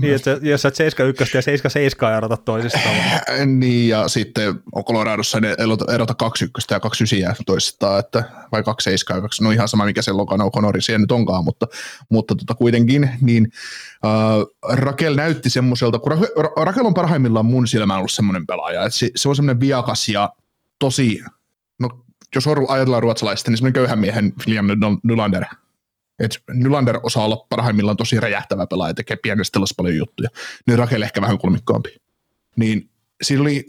niin, 0.00 0.14
että 0.14 0.38
jos 0.42 0.62
sä 0.62 0.68
7-1 0.68 0.72
ja 1.34 2.12
7-7 2.12 2.16
erota 2.16 2.36
toisistaan. 2.36 2.94
niin, 3.60 3.88
ja 3.88 4.08
sitten 4.08 4.54
on 4.74 4.84
Coloradossa 4.84 5.40
ne 5.40 5.56
erota 5.94 6.14
2-1 6.22 6.26
ja 6.70 6.78
2-9 6.78 7.42
toisistaan, 7.46 8.00
että, 8.00 8.24
vai 8.52 8.60
2-7 8.60 8.64
ja 9.14 9.20
2, 9.20 9.44
no 9.44 9.50
ihan 9.50 9.68
sama 9.68 9.84
mikä 9.84 10.02
se 10.02 10.12
Logan 10.12 10.40
O'Connori 10.40 10.80
siellä 10.80 10.98
nyt 10.98 11.12
onkaan, 11.12 11.44
mutta, 11.44 11.66
mutta 12.08 12.34
tota 12.34 12.54
kuitenkin, 12.54 13.10
niin 13.20 13.52
Uh, 14.04 14.56
Rakel 14.72 15.14
näytti 15.14 15.50
semmoiselta, 15.50 15.98
kun 15.98 16.12
Rakel 16.64 16.86
on 16.86 16.94
parhaimmillaan 16.94 17.46
mun 17.46 17.68
silmään 17.68 17.98
ollut 17.98 18.12
semmoinen 18.12 18.46
pelaaja, 18.46 18.84
että 18.84 18.98
se, 18.98 19.10
se 19.16 19.28
on 19.28 19.36
semmoinen 19.36 19.60
viakas 19.60 20.08
ja 20.08 20.32
tosi, 20.78 21.20
no 21.80 21.90
jos 22.34 22.44
ajatellaan 22.68 23.02
ruotsalaista, 23.02 23.50
niin 23.50 23.58
semmoinen 23.58 23.74
köyhän 23.74 23.98
miehen 23.98 24.32
William 24.38 24.66
Nylander. 25.02 25.44
Et 26.18 26.42
Nylander 26.50 27.00
osaa 27.02 27.24
olla 27.24 27.46
parhaimmillaan 27.48 27.96
tosi 27.96 28.20
räjähtävä 28.20 28.66
pelaaja, 28.66 28.94
tekee 28.94 29.16
pienestä 29.16 29.60
paljon 29.76 29.96
juttuja. 29.96 30.28
Niin 30.66 30.78
Rakel 30.78 31.02
ehkä 31.02 31.20
vähän 31.20 31.38
kulmikkaampi. 31.38 31.96
Niin 32.56 32.90
siinä 33.22 33.42
oli 33.42 33.64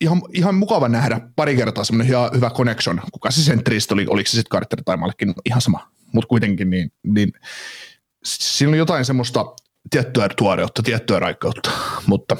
ihan, 0.00 0.22
ihan 0.32 0.54
mukava 0.54 0.88
nähdä 0.88 1.20
pari 1.36 1.56
kertaa 1.56 1.84
semmoinen 1.84 2.08
hyvä, 2.08 2.30
hyvä 2.34 2.50
connection. 2.50 3.00
Kuka 3.12 3.30
se 3.30 3.42
sentristä 3.42 3.94
oli, 3.94 4.06
oliko 4.08 4.26
se 4.26 4.36
sitten 4.36 4.50
Carter 4.50 4.82
tai 4.84 4.96
Malkin, 4.96 5.34
ihan 5.44 5.60
sama. 5.60 5.88
Mutta 6.12 6.28
kuitenkin 6.28 6.70
niin, 6.70 6.92
niin 7.02 7.32
siinä 8.24 8.70
oli 8.70 8.78
jotain 8.78 9.04
semmoista 9.04 9.46
tiettyä 9.90 10.28
tuoreutta, 10.36 10.82
tiettyä 10.82 11.18
raikkautta, 11.18 11.70
mutta 12.06 12.36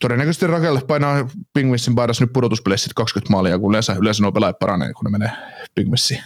todennäköisesti 0.00 0.46
Rakelle 0.46 0.80
painaa 0.80 1.28
Pingvissin 1.54 1.94
paidassa 1.94 2.24
nyt 2.24 2.32
pudotuspeleissä 2.32 2.90
20 2.96 3.32
maalia, 3.32 3.58
kun 3.58 3.70
yleensä, 3.70 3.96
yleensä 4.00 4.22
nuo 4.22 4.32
pelaajat 4.32 4.58
paranee, 4.58 4.92
kun 4.92 5.04
ne 5.04 5.10
menee 5.10 5.30
Pingvissiin. 5.74 6.22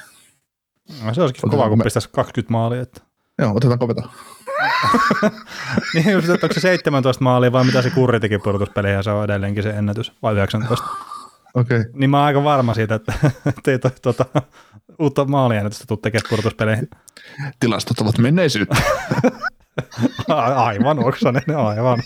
No, 1.05 1.15
se 1.15 1.23
olisikin 1.23 1.51
kova, 1.51 1.69
kun 1.69 1.78
me... 1.78 1.85
pistäisi 1.85 2.09
20 2.12 2.52
maalia. 2.52 2.82
Että... 2.82 3.01
Joo, 3.39 3.52
otetaan 3.57 3.89
veto. 3.89 4.11
niin, 5.94 6.11
just, 6.11 6.28
onko 6.28 6.55
se 6.55 6.61
17 6.61 7.24
maalia 7.24 7.52
vai 7.52 7.65
mitä 7.65 7.82
se 7.82 7.90
kurri 7.90 8.20
teki 8.20 8.39
pudotuspeleihin, 8.39 9.05
se 9.05 9.11
on 9.11 9.24
edelleenkin 9.24 9.62
se 9.62 9.70
ennätys, 9.70 10.12
vai 10.23 10.35
19? 10.35 10.86
Okei. 11.55 11.81
Okay. 11.81 11.93
Niin 11.94 12.11
mä 12.11 12.19
oon 12.19 12.27
aika 12.27 12.44
varma 12.44 12.74
siitä, 12.74 12.94
että 12.94 13.12
ei 13.66 13.78
to, 13.78 13.90
tuota, 14.02 14.24
uutta 14.98 15.24
maaliennätystä 15.24 15.85
tule 15.89 15.98
tekemään 16.02 16.27
pudotuspeleihin. 16.31 16.89
Tilastot 17.61 17.98
ovat 17.98 18.19
menneisyyttä. 18.19 18.77
aivan 20.57 21.05
oksanen, 21.05 21.43
aivan. 21.57 21.98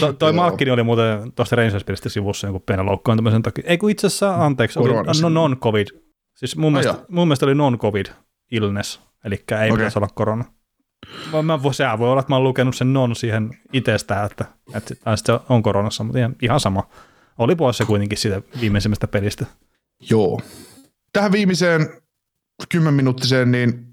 to, 0.00 0.12
toi 0.12 0.32
Malkkini 0.32 0.70
oli 0.70 0.82
muuten 0.82 1.32
tuosta 1.32 1.56
Rangers-pelistä 1.56 2.08
sivussa 2.08 2.46
jonkun 2.46 2.62
pienen 2.66 2.86
loukkaantumisen 2.86 3.42
takia. 3.42 3.64
Ei 3.66 3.78
kun 3.78 3.90
itse 3.90 4.06
asiassa, 4.06 4.34
anteeksi, 4.34 4.78
oli 4.78 4.92
no, 5.22 5.28
non-covid. 5.28 5.86
Siis 6.34 6.56
mun, 6.56 6.72
mielestä, 6.72 7.04
mun 7.08 7.28
mielestä 7.28 7.46
oli 7.46 7.54
non-covid 7.54 8.06
illness, 8.50 9.00
eli 9.24 9.34
ei 9.34 9.56
okay. 9.56 9.70
pitäisi 9.70 9.98
olla 9.98 10.08
korona. 10.14 10.44
Mä, 11.32 11.42
mä, 11.42 11.58
sehän 11.72 11.98
voi 11.98 12.10
olla, 12.10 12.20
että 12.20 12.32
mä 12.32 12.36
oon 12.36 12.44
lukenut 12.44 12.76
sen 12.76 12.92
non 12.92 13.16
siihen 13.16 13.50
itsestään, 13.72 14.26
että, 14.26 14.44
että, 14.74 14.94
että 14.94 15.16
se 15.16 15.40
on 15.48 15.62
koronassa, 15.62 16.04
mutta 16.04 16.18
ihan, 16.18 16.36
ihan 16.42 16.60
sama. 16.60 16.88
Oli 17.38 17.56
poissa 17.56 17.84
kuitenkin 17.84 18.18
siitä 18.18 18.42
viimeisimmästä 18.60 19.08
pelistä. 19.08 19.46
Joo. 20.10 20.40
Tähän 21.12 21.32
viimeiseen 21.32 21.88
kymmenminuuttiseen 22.68 23.52
niin 23.52 23.86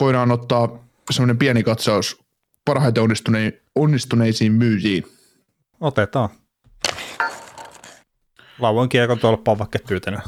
voidaan 0.00 0.30
ottaa 0.30 0.85
semmoinen 1.10 1.38
pieni 1.38 1.62
katsaus 1.62 2.22
parhaiten 2.64 3.02
onnistune- 3.02 3.60
onnistuneisiin 3.74 4.52
myyjiin. 4.52 5.04
Otetaan. 5.80 6.28
Lauan 8.58 8.88
kiekon 8.88 9.18
tuolla 9.18 9.58
vaikka 9.58 9.78
pyytänyt. 9.88 10.20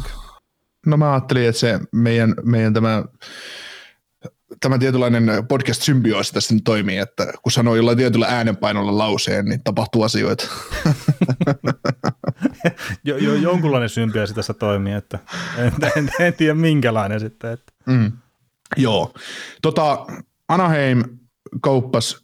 No 0.87 0.97
mä 0.97 1.13
ajattelin, 1.13 1.49
että 1.49 1.61
se 1.61 1.81
meidän, 1.93 2.35
meidän 2.43 2.75
tämä, 2.75 3.05
tämä 4.61 4.79
tietynlainen 4.79 5.25
podcast-symbioosi 5.49 6.35
tässä 6.35 6.55
nyt 6.55 6.65
toimii, 6.65 6.99
että 6.99 7.33
kun 7.43 7.53
sanoo 7.53 7.75
jollain 7.75 7.99
tietyllä 7.99 8.27
äänenpainolla 8.29 8.99
lauseen, 8.99 9.45
niin 9.45 9.65
tapahtuu 9.65 10.03
asioita. 10.03 10.49
jo, 13.05 13.17
jo, 13.17 13.35
jonkunlainen 13.35 13.89
symbioosi 13.89 14.35
tässä 14.35 14.55
toimii, 14.55 14.93
että 14.93 15.19
en, 15.59 15.73
en, 15.97 16.11
en 16.21 16.35
tiedä 16.35 16.55
minkälainen 16.55 17.21
sitten. 17.21 17.53
Että. 17.53 17.73
Mm. 17.87 18.13
Joo. 18.77 19.15
Tota, 19.63 20.07
Anaheim 20.49 21.03
kauppas 21.63 22.17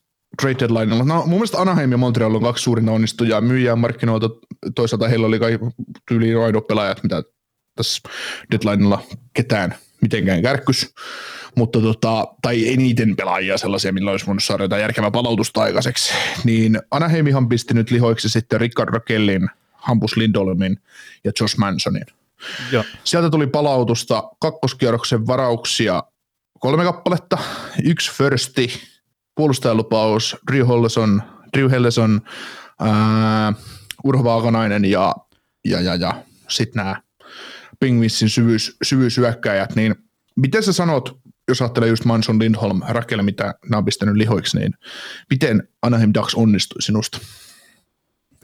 trade 0.42 0.58
deadlinella. 0.58 1.04
No, 1.04 1.20
mun 1.20 1.38
mielestä 1.38 1.58
Anaheim 1.58 1.92
ja 1.92 1.98
Montreal 1.98 2.34
on 2.34 2.42
kaksi 2.42 2.62
suurinta 2.62 2.92
onnistujaa. 2.92 3.40
Myyjää 3.40 3.76
markkinoilta 3.76 4.30
toisaalta 4.74 5.08
heillä 5.08 5.26
oli 5.26 5.38
kai 5.38 5.58
tyyliin 6.08 6.38
aidot 6.38 6.66
pelaajat, 6.66 7.02
mitä 7.02 7.22
tässä 7.76 8.08
deadlinella 8.50 9.02
ketään 9.34 9.74
mitenkään 10.00 10.42
kärkkys. 10.42 10.94
Mutta 11.56 11.80
tota, 11.80 12.28
tai 12.42 12.72
eniten 12.72 13.16
pelaajia 13.16 13.58
sellaisia, 13.58 13.92
millä 13.92 14.10
olisi 14.10 14.26
voinut 14.26 14.44
saada 14.44 14.64
jotain 14.64 14.82
järkevää 14.82 15.10
palautusta 15.10 15.62
aikaiseksi. 15.62 16.14
Niin 16.44 16.78
Anaheimihan 16.90 17.48
pisti 17.48 17.74
nyt 17.74 17.90
lihoiksi 17.90 18.28
sitten 18.28 18.60
Rickard 18.60 18.94
Rakellin, 18.94 19.48
Hampus 19.72 20.16
Lindolmin 20.16 20.78
ja 21.24 21.32
Josh 21.40 21.58
Mansonin. 21.58 22.06
Joo. 22.72 22.84
Sieltä 23.04 23.30
tuli 23.30 23.46
palautusta 23.46 24.22
kakkoskierroksen 24.40 25.26
varauksia 25.26 26.02
kolme 26.64 26.84
kappaletta. 26.84 27.38
Yksi 27.84 28.12
firsti, 28.12 28.68
puolustajalupaus, 29.34 30.36
Drew 30.52 30.68
Helleson, 30.68 31.22
Drew 31.56 31.70
Helleson 31.70 32.20
ää, 32.80 33.52
Urho 34.04 34.24
Vaakanainen 34.24 34.84
ja, 34.84 35.14
ja, 35.64 35.80
ja, 35.80 35.94
ja 35.94 36.22
sitten 36.48 36.84
nämä 36.84 37.02
Pingvissin 37.80 38.28
syvyys, 38.28 38.76
syvyysyökkäjät, 38.82 39.76
niin 39.76 39.94
miten 40.36 40.62
sä 40.62 40.72
sanot, 40.72 41.18
jos 41.48 41.62
ajattelee 41.62 41.88
just 41.88 42.04
Manson 42.04 42.38
Lindholm, 42.38 42.80
Rakelle, 42.88 43.22
mitä 43.22 43.54
nämä 43.70 43.78
on 43.78 43.84
pistänyt 43.84 44.16
lihoiksi, 44.16 44.58
niin 44.58 44.72
miten 45.30 45.68
Anaheim 45.82 46.10
Ducks 46.14 46.34
onnistui 46.34 46.82
sinusta? 46.82 47.18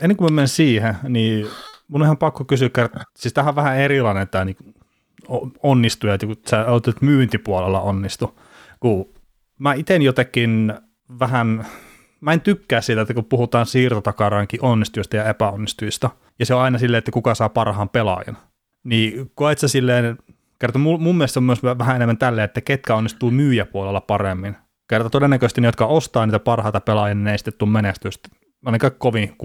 Ennen 0.01 0.17
kuin 0.17 0.33
mä 0.33 0.35
menen 0.35 0.49
siihen, 0.49 0.97
niin 1.09 1.47
mun 1.89 2.03
on 2.03 2.07
ihan 2.07 2.19
pakko 2.19 2.45
kysyä, 2.45 2.69
siis 3.19 3.35
tähän 3.35 3.49
on 3.49 3.57
vähän 3.57 3.79
erilainen 3.79 4.29
tämä 4.29 4.45
niin 4.45 4.57
onnistuja, 5.63 6.15
että 6.15 6.27
kun 6.27 6.37
sä 6.47 6.67
olet 6.67 7.03
myyntipuolella 7.03 7.81
onnistu, 7.81 8.41
kun 8.81 9.09
mä 9.59 9.75
itse 9.75 9.97
jotenkin 9.97 10.75
vähän, 11.19 11.67
mä 12.21 12.33
en 12.33 12.41
tykkää 12.41 12.81
siitä, 12.81 13.01
että 13.01 13.15
kun 13.15 13.25
puhutaan 13.25 13.67
siirtotakarankin 13.67 14.65
onnistujista 14.65 15.17
ja 15.17 15.25
epäonnistujista, 15.25 16.11
ja 16.39 16.47
se 16.47 16.55
on 16.55 16.63
aina 16.63 16.79
silleen, 16.79 16.99
että 16.99 17.13
kuka 17.13 17.35
saa 17.35 17.49
parhaan 17.49 17.89
pelaajan, 17.89 18.37
niin 18.85 19.31
koet 19.35 19.59
sä 19.59 19.69
silleen, 19.69 20.19
kerta 20.59 20.79
mun, 20.79 21.17
mielestä 21.17 21.41
on 21.41 21.45
myös 21.45 21.63
vähän 21.63 21.97
enemmän 21.97 22.19
tälleen, 22.19 22.45
että 22.45 22.61
ketkä 22.61 22.95
onnistuu 22.95 23.31
myyjäpuolella 23.31 24.01
paremmin. 24.01 24.57
Kerta 24.89 25.11
todennäköisesti 25.11 25.61
ne, 25.61 25.69
jotka 25.69 25.87
ostaa 25.87 26.27
niitä 26.27 26.39
parhaita 26.39 26.81
pelaajia, 26.81 27.15
niin 27.15 27.25
ne 27.25 27.33
ei 27.33 27.39
sitten 27.39 27.55
tule 27.59 27.71
menestystä, 27.71 28.29
ainakaan 28.65 28.93
kovin 28.99 29.37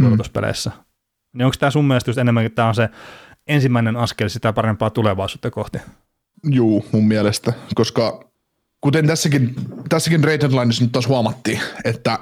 pudotuspeleissä. 0.00 0.70
Mm. 0.70 0.76
Niin 1.38 1.44
onko 1.44 1.56
tämä 1.58 1.70
sun 1.70 1.84
mielestä 1.84 2.08
just 2.10 2.18
enemmänkin 2.18 2.52
tämä 2.52 2.68
on 2.68 2.74
se 2.74 2.88
ensimmäinen 3.46 3.96
askel 3.96 4.28
sitä 4.28 4.52
parempaa 4.52 4.90
tulevaisuutta 4.90 5.50
kohti. 5.50 5.78
Juu, 6.44 6.86
mun 6.92 7.08
mielestä, 7.08 7.52
koska 7.74 8.30
kuten 8.80 9.06
tässäkin, 9.06 9.54
tässäkin 9.88 10.24
Rated 10.24 10.50
Lineissa 10.50 10.84
nyt 10.84 10.92
taas 10.92 11.08
huomattiin, 11.08 11.60
että 11.84 12.18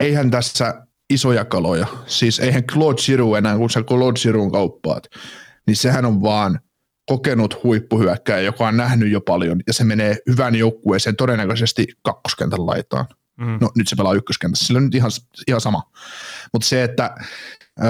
eihän 0.00 0.30
tässä 0.30 0.86
isoja 1.10 1.44
kaloja, 1.44 1.86
siis 2.06 2.40
eihän 2.40 2.64
Claude 2.64 3.02
Giroux 3.06 3.38
enää, 3.38 3.56
kun 3.56 3.70
sä 3.70 3.82
Claude 3.82 4.20
Giroux 4.20 4.52
kauppaat, 4.52 5.06
niin 5.66 5.76
sehän 5.76 6.04
on 6.04 6.22
vaan 6.22 6.60
kokenut 7.06 7.62
huippuhyökkäjä, 7.62 8.40
joka 8.40 8.68
on 8.68 8.76
nähnyt 8.76 9.10
jo 9.10 9.20
paljon, 9.20 9.60
ja 9.66 9.72
se 9.72 9.84
menee 9.84 10.16
hyvän 10.30 10.54
joukkueeseen 10.54 11.16
todennäköisesti 11.16 11.86
kakkoskentän 12.02 12.66
laitaan. 12.66 13.06
Mm. 13.40 13.58
No 13.60 13.70
nyt 13.76 13.88
se 13.88 13.96
pelaa 13.96 14.14
ykköskentässä, 14.14 14.66
sillä 14.66 14.78
on 14.78 14.84
nyt 14.84 14.94
ihan, 14.94 15.10
ihan 15.48 15.60
sama. 15.60 15.90
Mutta 16.52 16.68
se, 16.68 16.84
että 16.84 17.14
ö, 17.80 17.84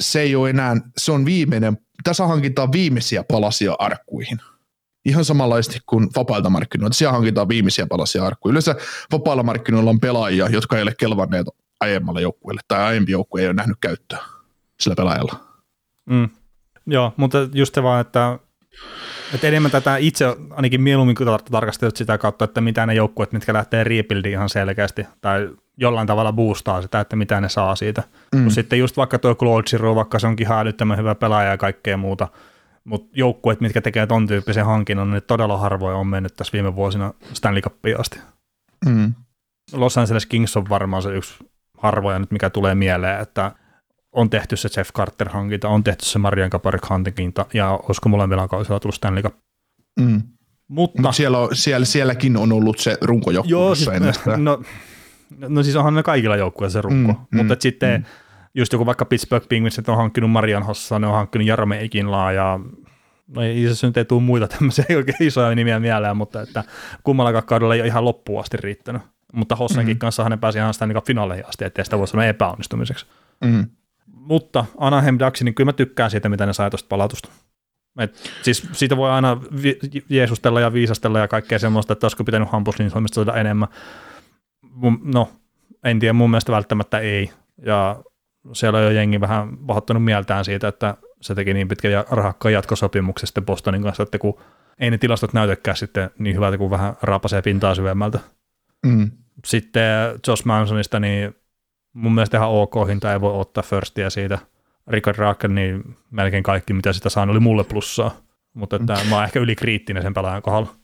se 0.00 0.20
ei 0.20 0.34
ole 0.34 0.50
enää, 0.50 0.76
se 0.96 1.12
on 1.12 1.24
viimeinen 1.24 1.78
tässä 2.02 2.26
hankitaan 2.26 2.72
viimeisiä 2.72 3.24
palasia 3.24 3.74
arkkuihin. 3.78 4.38
Ihan 5.04 5.24
samanlaisesti 5.24 5.78
kuin 5.86 6.08
vapailta 6.16 6.50
markkinoilta. 6.50 6.94
Siellä 6.94 7.12
hankitaan 7.12 7.48
viimeisiä 7.48 7.86
palasia 7.86 8.24
arkkuihin. 8.24 8.52
Yleensä 8.52 8.74
vapailla 9.12 9.42
markkinoilla 9.42 9.90
on 9.90 10.00
pelaajia, 10.00 10.48
jotka 10.48 10.76
ei 10.76 10.82
ole 10.82 10.94
kelvanneet 10.98 11.46
aiemmalle 11.80 12.22
joukkueelle, 12.22 12.60
tai 12.68 12.82
aiempi 12.82 13.12
joukkue 13.12 13.40
ei 13.40 13.46
ole 13.46 13.54
nähnyt 13.54 13.76
käyttöä 13.80 14.18
sillä 14.80 14.96
pelaajalla. 14.96 15.40
Mm. 16.06 16.28
Joo, 16.86 17.12
mutta 17.16 17.38
just 17.52 17.74
se 17.74 17.82
vaan, 17.82 18.00
että, 18.00 18.38
että 19.34 19.48
enemmän 19.48 19.70
tätä 19.70 19.96
itse 19.96 20.36
ainakin 20.50 20.80
mieluummin 20.80 21.16
tarkastelut 21.50 21.96
sitä 21.96 22.18
kautta, 22.18 22.44
että 22.44 22.60
mitä 22.60 22.86
ne 22.86 22.94
joukkueet, 22.94 23.32
mitkä 23.32 23.52
lähtee 23.52 23.84
rebuildiin 23.84 24.32
ihan 24.32 24.48
selkeästi, 24.48 25.06
tai 25.20 25.48
jollain 25.76 26.06
tavalla 26.06 26.32
boostaa 26.32 26.82
sitä, 26.82 27.00
että 27.00 27.16
mitä 27.16 27.40
ne 27.40 27.48
saa 27.48 27.76
siitä. 27.76 28.02
Mm. 28.34 28.50
Sitten 28.50 28.78
just 28.78 28.96
vaikka 28.96 29.18
tuo 29.18 29.34
Claude 29.34 29.66
Giroux, 29.70 29.96
vaikka 29.96 30.18
se 30.18 30.26
onkin 30.26 30.46
ihan 30.46 30.66
hyvä 30.96 31.14
pelaaja 31.14 31.50
ja 31.50 31.58
kaikkea 31.58 31.96
muuta, 31.96 32.28
mutta 32.84 33.08
joukkueet, 33.12 33.60
mitkä 33.60 33.80
tekee 33.80 34.06
ton 34.06 34.26
tyyppisen 34.26 34.64
hankinnon, 34.64 35.10
niin 35.10 35.22
todella 35.26 35.56
harvoin 35.56 35.96
on 35.96 36.06
mennyt 36.06 36.36
tässä 36.36 36.52
viime 36.52 36.76
vuosina 36.76 37.14
Stanley 37.32 37.62
Cupia 37.62 37.98
asti. 37.98 38.20
Mm. 38.86 39.14
Los 39.72 39.98
Angeles 39.98 40.26
Kings 40.26 40.56
on 40.56 40.68
varmaan 40.68 41.02
se 41.02 41.14
yksi 41.14 41.34
harvoja 41.78 42.18
nyt, 42.18 42.30
mikä 42.30 42.50
tulee 42.50 42.74
mieleen, 42.74 43.20
että 43.20 43.52
on 44.12 44.30
tehty 44.30 44.56
se 44.56 44.68
Jeff 44.76 44.90
Carter-hankinta, 44.92 45.68
on 45.68 45.84
tehty 45.84 46.04
se 46.04 46.18
Marian 46.18 46.50
Kaparik-hankinta, 46.50 47.46
ja 47.54 47.70
olisiko 47.70 48.08
molemmilla 48.08 48.48
kausilla 48.48 48.80
tullut 48.80 48.94
Stanley 48.94 49.22
Cup. 49.22 49.34
Mm. 50.00 50.22
Mutta 50.68 51.02
Mut 51.02 51.14
siellä, 51.14 51.38
on, 51.38 51.48
siellä, 51.52 51.86
sielläkin 51.86 52.36
on 52.36 52.52
ollut 52.52 52.78
se 52.78 52.98
runko 53.00 53.30
Joo, 53.30 53.74
siis, 53.74 53.90
no, 54.36 54.62
no 55.38 55.62
siis 55.62 55.76
onhan 55.76 55.94
ne 55.94 56.02
kaikilla 56.02 56.36
joukkueilla 56.36 56.72
se 56.72 56.80
runko, 56.80 57.12
mm, 57.12 57.36
mutta 57.36 57.54
mm, 57.54 57.60
sitten 57.60 58.00
mm. 58.00 58.06
just 58.54 58.72
joku 58.72 58.86
vaikka 58.86 59.04
Pittsburgh 59.04 59.48
Penguins, 59.48 59.78
että 59.78 59.92
on 59.92 59.98
hankkinut 59.98 60.30
Marian 60.30 60.62
Hossa, 60.62 60.98
ne 60.98 61.06
on 61.06 61.14
hankkinut 61.14 61.48
Jarome 61.48 61.84
Ikinlaa 61.84 62.32
ja 62.32 62.60
no 63.34 63.42
ei 63.42 63.74
se 63.74 63.86
nyt 63.86 63.96
ei 63.96 64.04
tule 64.04 64.22
muita 64.22 64.48
tämmöisiä 64.48 64.84
oikein 64.96 65.16
isoja 65.20 65.54
nimiä 65.54 65.80
mieleen, 65.80 66.16
mutta 66.16 66.42
että 66.42 66.64
kummallakaan 67.02 67.44
kaudella 67.44 67.74
ei 67.74 67.80
ole 67.80 67.88
ihan 67.88 68.04
loppuun 68.04 68.40
asti 68.40 68.56
riittänyt. 68.56 69.02
Mutta 69.32 69.56
Hossenkin 69.56 69.96
mm. 69.96 69.98
kanssa 69.98 70.28
ne 70.28 70.36
pääsi 70.36 70.58
ihan 70.58 70.74
sitä 70.74 70.86
niin 70.86 71.04
finaaleihin 71.06 71.48
asti, 71.48 71.64
ettei 71.64 71.84
sitä 71.84 71.98
voi 71.98 72.08
sanoa 72.08 72.24
epäonnistumiseksi. 72.24 73.06
Mm. 73.44 73.66
Mutta 74.06 74.64
Anaheim 74.78 75.18
Ducks, 75.18 75.42
niin 75.42 75.54
kyllä 75.54 75.68
mä 75.68 75.72
tykkään 75.72 76.10
siitä, 76.10 76.28
mitä 76.28 76.46
ne 76.46 76.52
sai 76.52 76.70
tuosta 76.70 76.88
palautusta. 76.88 77.28
Et 77.98 78.30
siis 78.42 78.68
siitä 78.72 78.96
voi 78.96 79.10
aina 79.10 79.40
vi- 79.62 79.78
jeesustella 80.08 80.60
ja 80.60 80.72
viisastella 80.72 81.18
ja 81.18 81.28
kaikkea 81.28 81.58
semmoista, 81.58 81.92
että 81.92 82.04
olisiko 82.04 82.24
pitänyt 82.24 82.48
hampuslinsoimista 82.48 83.14
saada 83.14 83.40
enemmän. 83.40 83.68
No, 85.02 85.32
en 85.84 85.98
tiedä, 85.98 86.12
mun 86.12 86.30
mielestä 86.30 86.52
välttämättä 86.52 86.98
ei. 86.98 87.30
Ja 87.66 88.02
siellä 88.52 88.78
on 88.78 88.84
jo 88.84 88.90
jengi 88.90 89.20
vähän 89.20 89.58
pahoittanut 89.66 90.04
mieltään 90.04 90.44
siitä, 90.44 90.68
että 90.68 90.96
se 91.20 91.34
teki 91.34 91.54
niin 91.54 91.68
pitkän 91.68 91.92
ja 91.92 92.04
rahakkaan 92.10 92.52
jatkosopimuksen 92.52 93.26
sitten 93.26 93.44
Bostonin 93.44 93.82
kanssa, 93.82 94.02
että 94.02 94.18
kun 94.18 94.38
ei 94.78 94.90
ne 94.90 94.98
tilastot 94.98 95.32
näytäkään 95.32 95.76
sitten 95.76 96.10
niin 96.18 96.36
hyvältä, 96.36 96.58
kuin 96.58 96.70
vähän 96.70 96.96
rapasee 97.02 97.42
pintaa 97.42 97.74
syvemmältä. 97.74 98.18
Mm. 98.86 99.10
Sitten 99.44 99.82
Josh 100.26 100.44
Mansonista, 100.44 101.00
niin 101.00 101.36
mun 101.92 102.14
mielestä 102.14 102.36
ihan 102.36 102.50
ok 102.50 102.74
hinta, 102.88 103.12
ei 103.12 103.20
voi 103.20 103.40
ottaa 103.40 103.62
firstia 103.62 104.10
siitä. 104.10 104.38
Richard 104.86 105.18
Raken, 105.18 105.54
niin 105.54 105.96
melkein 106.10 106.42
kaikki, 106.42 106.72
mitä 106.72 106.92
sitä 106.92 107.08
saan, 107.08 107.30
oli 107.30 107.40
mulle 107.40 107.64
plussaa. 107.64 108.16
Mutta 108.54 108.76
että 108.76 108.94
mm. 108.94 109.10
mä 109.10 109.16
oon 109.16 109.24
ehkä 109.24 109.40
ylikriittinen 109.40 110.02
sen 110.02 110.14
pelaajan 110.14 110.42
kohdalla. 110.42 110.74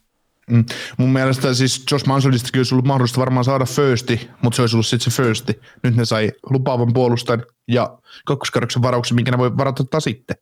Mm. 0.49 0.65
Mun 0.97 1.13
mielestä 1.13 1.55
siis 1.55 1.85
Josh 1.91 2.07
Mansonista 2.07 2.59
olisi 2.59 2.75
ollut 2.75 2.87
mahdollista 2.87 3.21
varmaan 3.21 3.45
saada 3.45 3.65
firsti, 3.65 4.31
mutta 4.43 4.57
se 4.57 4.63
olisi 4.63 4.77
ollut 4.77 4.87
sitten 4.87 5.13
se 5.13 5.23
firsti. 5.23 5.61
Nyt 5.83 5.97
ne 5.97 6.05
sai 6.05 6.33
lupaavan 6.51 6.93
puolustajan 6.93 7.45
ja 7.69 7.99
kakkoskarroksen 8.27 8.83
varauksen, 8.83 9.15
minkä 9.15 9.31
ne 9.31 9.39
voi 9.39 9.57
varata 9.57 10.01
sitten. 10.01 10.37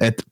Et 0.00 0.22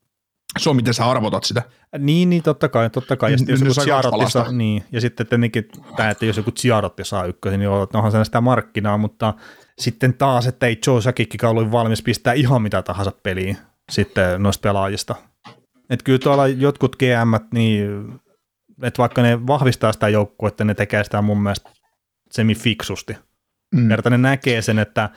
se 0.59 0.69
on 0.69 0.75
miten 0.75 0.93
sä 0.93 1.09
arvotat 1.09 1.43
sitä. 1.43 1.63
Niin, 1.97 2.29
niin 2.29 2.43
totta 2.43 2.69
kai, 2.69 2.89
totta 2.89 3.17
kai. 3.17 3.31
Ja 3.31 3.37
sitten 3.37 3.53
jos 3.53 3.77
joku 3.77 3.81
Ciarotti 3.81 4.31
saa, 4.31 4.51
niin, 4.51 4.83
ja 4.91 5.01
sitten 5.01 5.27
tietenkin 5.27 5.69
tämä, 5.95 6.09
että 6.09 6.25
jos 6.25 6.37
joku 6.37 6.51
Ciarotti 6.51 7.03
saa 7.03 7.25
ykkösen, 7.25 7.59
niin 7.59 7.69
onhan 7.69 8.11
se 8.11 8.23
sitä 8.23 8.41
markkinaa, 8.41 8.97
mutta 8.97 9.33
sitten 9.79 10.13
taas, 10.13 10.47
että 10.47 10.67
ei 10.67 10.79
Joe 10.87 11.01
Sakikkikaan 11.01 11.51
ollut 11.51 11.71
valmis 11.71 12.01
pistää 12.01 12.33
ihan 12.33 12.61
mitä 12.61 12.81
tahansa 12.81 13.11
peliin 13.23 13.57
sitten 13.91 14.43
noista 14.43 14.61
pelaajista. 14.61 15.15
Että 15.89 16.03
kyllä 16.03 16.19
tuolla 16.19 16.47
jotkut 16.47 16.95
GM, 16.95 17.45
niin 17.53 17.89
että 18.83 18.97
vaikka 18.97 19.21
ne 19.21 19.47
vahvistaa 19.47 19.93
sitä 19.93 20.07
että 20.47 20.63
ne 20.63 20.73
tekee 20.73 21.03
sitä 21.03 21.21
mun 21.21 21.43
mielestä 21.43 21.69
semi-fiksusti. 22.31 23.17
Mm. 23.75 23.89
Kerta 23.89 24.09
ne 24.09 24.17
näkee 24.17 24.61
sen, 24.61 24.79
että 24.79 25.09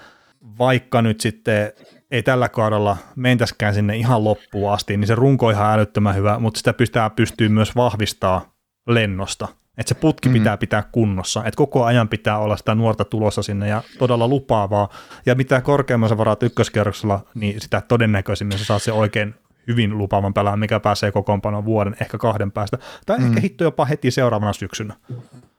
vaikka 0.59 1.03
nyt 1.03 1.21
sitten 1.21 1.73
ei 2.11 2.23
tällä 2.23 2.49
kaudella 2.49 2.97
mentäskään 3.17 3.75
sinne 3.75 3.97
ihan 3.97 4.25
loppuun 4.25 4.73
asti, 4.73 4.97
niin 4.97 5.07
se 5.07 5.15
runko 5.15 5.47
on 5.47 5.53
ihan 5.53 5.73
älyttömän 5.73 6.15
hyvä, 6.15 6.39
mutta 6.39 6.59
sitä 6.59 6.73
pystyy, 6.73 7.03
pystyy 7.17 7.49
myös 7.49 7.77
vahvistaa 7.77 8.55
lennosta. 8.87 9.49
Että 9.79 9.89
se 9.89 9.95
putki 9.95 10.29
mm-hmm. 10.29 10.41
pitää 10.41 10.57
pitää 10.57 10.83
kunnossa, 10.93 11.45
että 11.45 11.57
koko 11.57 11.85
ajan 11.85 12.09
pitää 12.09 12.39
olla 12.39 12.57
sitä 12.57 12.75
nuorta 12.75 13.05
tulossa 13.05 13.43
sinne 13.43 13.69
ja 13.69 13.83
todella 13.99 14.29
lupaavaa. 14.29 14.89
Ja 15.27 15.35
mitä 15.35 15.61
korkeamman 15.61 16.09
sä 16.09 16.17
varaat 16.17 16.43
ykköskerroksella, 16.43 17.21
niin 17.35 17.61
sitä 17.61 17.81
todennäköisimmin 17.81 18.59
sä 18.59 18.65
saat 18.65 18.83
se 18.83 18.93
oikein 18.93 19.35
hyvin 19.69 19.99
lupaavan 19.99 20.35
pelaajan, 20.35 20.59
mikä 20.59 20.81
pääsee 20.81 21.13
kokoonpanoon 21.13 21.65
vuoden, 21.65 21.97
ehkä 22.01 22.19
kahden 22.19 22.53
päästä, 22.53 22.79
tai 23.07 23.19
mm. 23.19 23.27
ehkä 23.27 23.41
hitto 23.41 23.65
jopa 23.65 23.85
heti 23.85 24.11
seuraavana 24.11 24.53
syksynä. 24.53 24.95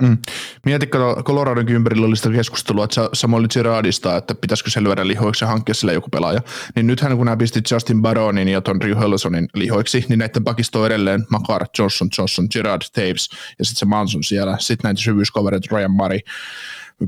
Mm. 0.01 0.17
Mietin, 0.65 0.87
että 0.87 1.23
Coloradon 1.23 1.69
ympärillä 1.69 2.07
oli 2.07 2.15
sitä 2.15 2.29
keskustelua, 2.29 2.83
että 2.83 3.09
Samuel 3.13 3.47
Girardista, 3.47 4.17
että 4.17 4.35
pitäisikö 4.35 4.69
se 4.69 4.83
lyödä 4.83 5.07
lihoiksi 5.07 5.45
ja 5.45 5.49
hankkia 5.49 5.75
sille 5.75 5.93
joku 5.93 6.09
pelaaja. 6.09 6.41
Niin 6.75 6.87
nythän 6.87 7.17
kun 7.17 7.25
nämä 7.25 7.37
pisti 7.37 7.61
Justin 7.71 8.01
Baronin 8.01 8.47
ja 8.47 8.61
ton 8.61 8.81
Rio 8.81 8.99
Helsonin 8.99 9.47
lihoiksi, 9.53 10.05
niin 10.09 10.19
näiden 10.19 10.43
pakisto 10.43 10.81
on 10.81 10.85
edelleen 10.85 11.25
Makar, 11.29 11.65
Johnson, 11.79 12.09
Johnson, 12.17 12.47
Gerard, 12.51 12.81
Taves 12.93 13.29
ja 13.59 13.65
sitten 13.65 13.79
se 13.79 13.85
Manson 13.85 14.23
siellä. 14.23 14.57
Sitten 14.59 14.87
näitä 14.87 15.01
syvyyskavereita, 15.01 15.75
Ryan 15.75 15.91
Murray, 15.91 16.19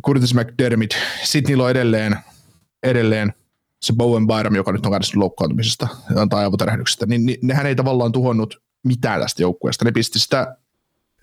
Curtis 0.06 0.34
McDermott. 0.34 0.94
Sitten 1.24 1.50
niillä 1.50 1.64
on 1.64 1.72
edelleen, 1.72 2.16
edelleen 2.84 3.34
se 3.82 3.94
Bowen 3.94 4.28
Byram, 4.28 4.56
joka 4.56 4.72
nyt 4.72 4.86
on 4.86 4.92
kärsinyt 4.92 5.18
loukkaantumisesta 5.18 5.88
tai 6.30 6.44
aivotärähdyksestä, 6.44 7.06
niin, 7.06 7.26
niin 7.26 7.40
nehän 7.42 7.66
ei 7.66 7.76
tavallaan 7.76 8.12
tuhonnut 8.12 8.62
mitään 8.84 9.22
tästä 9.22 9.42
joukkueesta. 9.42 9.86
Ne 9.86 9.92
pisti 9.92 10.20
sitä, 10.20 10.58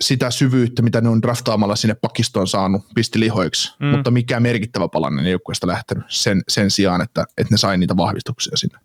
sitä 0.01 0.31
syvyyttä, 0.31 0.83
mitä 0.83 1.01
ne 1.01 1.09
on 1.09 1.23
draftaamalla 1.23 1.77
sinne 1.77 1.95
pakistoon 1.95 2.49
saanut, 2.49 2.83
pisti 2.95 3.21
lihoiksi, 3.21 3.77
mm. 3.81 3.87
mutta 3.87 4.11
mikä 4.11 4.41
merkittävä 4.41 4.89
palanen 4.89 5.31
joukkueesta 5.31 5.67
lähtenyt 5.67 6.05
sen, 6.09 6.43
sen 6.49 6.71
sijaan, 6.71 7.01
että, 7.01 7.25
että 7.39 7.55
ne 7.55 7.59
sai 7.59 7.79
niitä 7.79 7.97
vahvistuksia 7.97 8.57
sinne. 8.57 8.79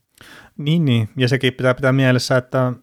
Niin, 0.58 0.86
niin, 0.86 1.10
ja 1.18 1.28
sekin 1.28 1.54
pitää 1.54 1.74
pitää 1.74 1.92
mielessä, 1.92 2.38
että 2.38 2.74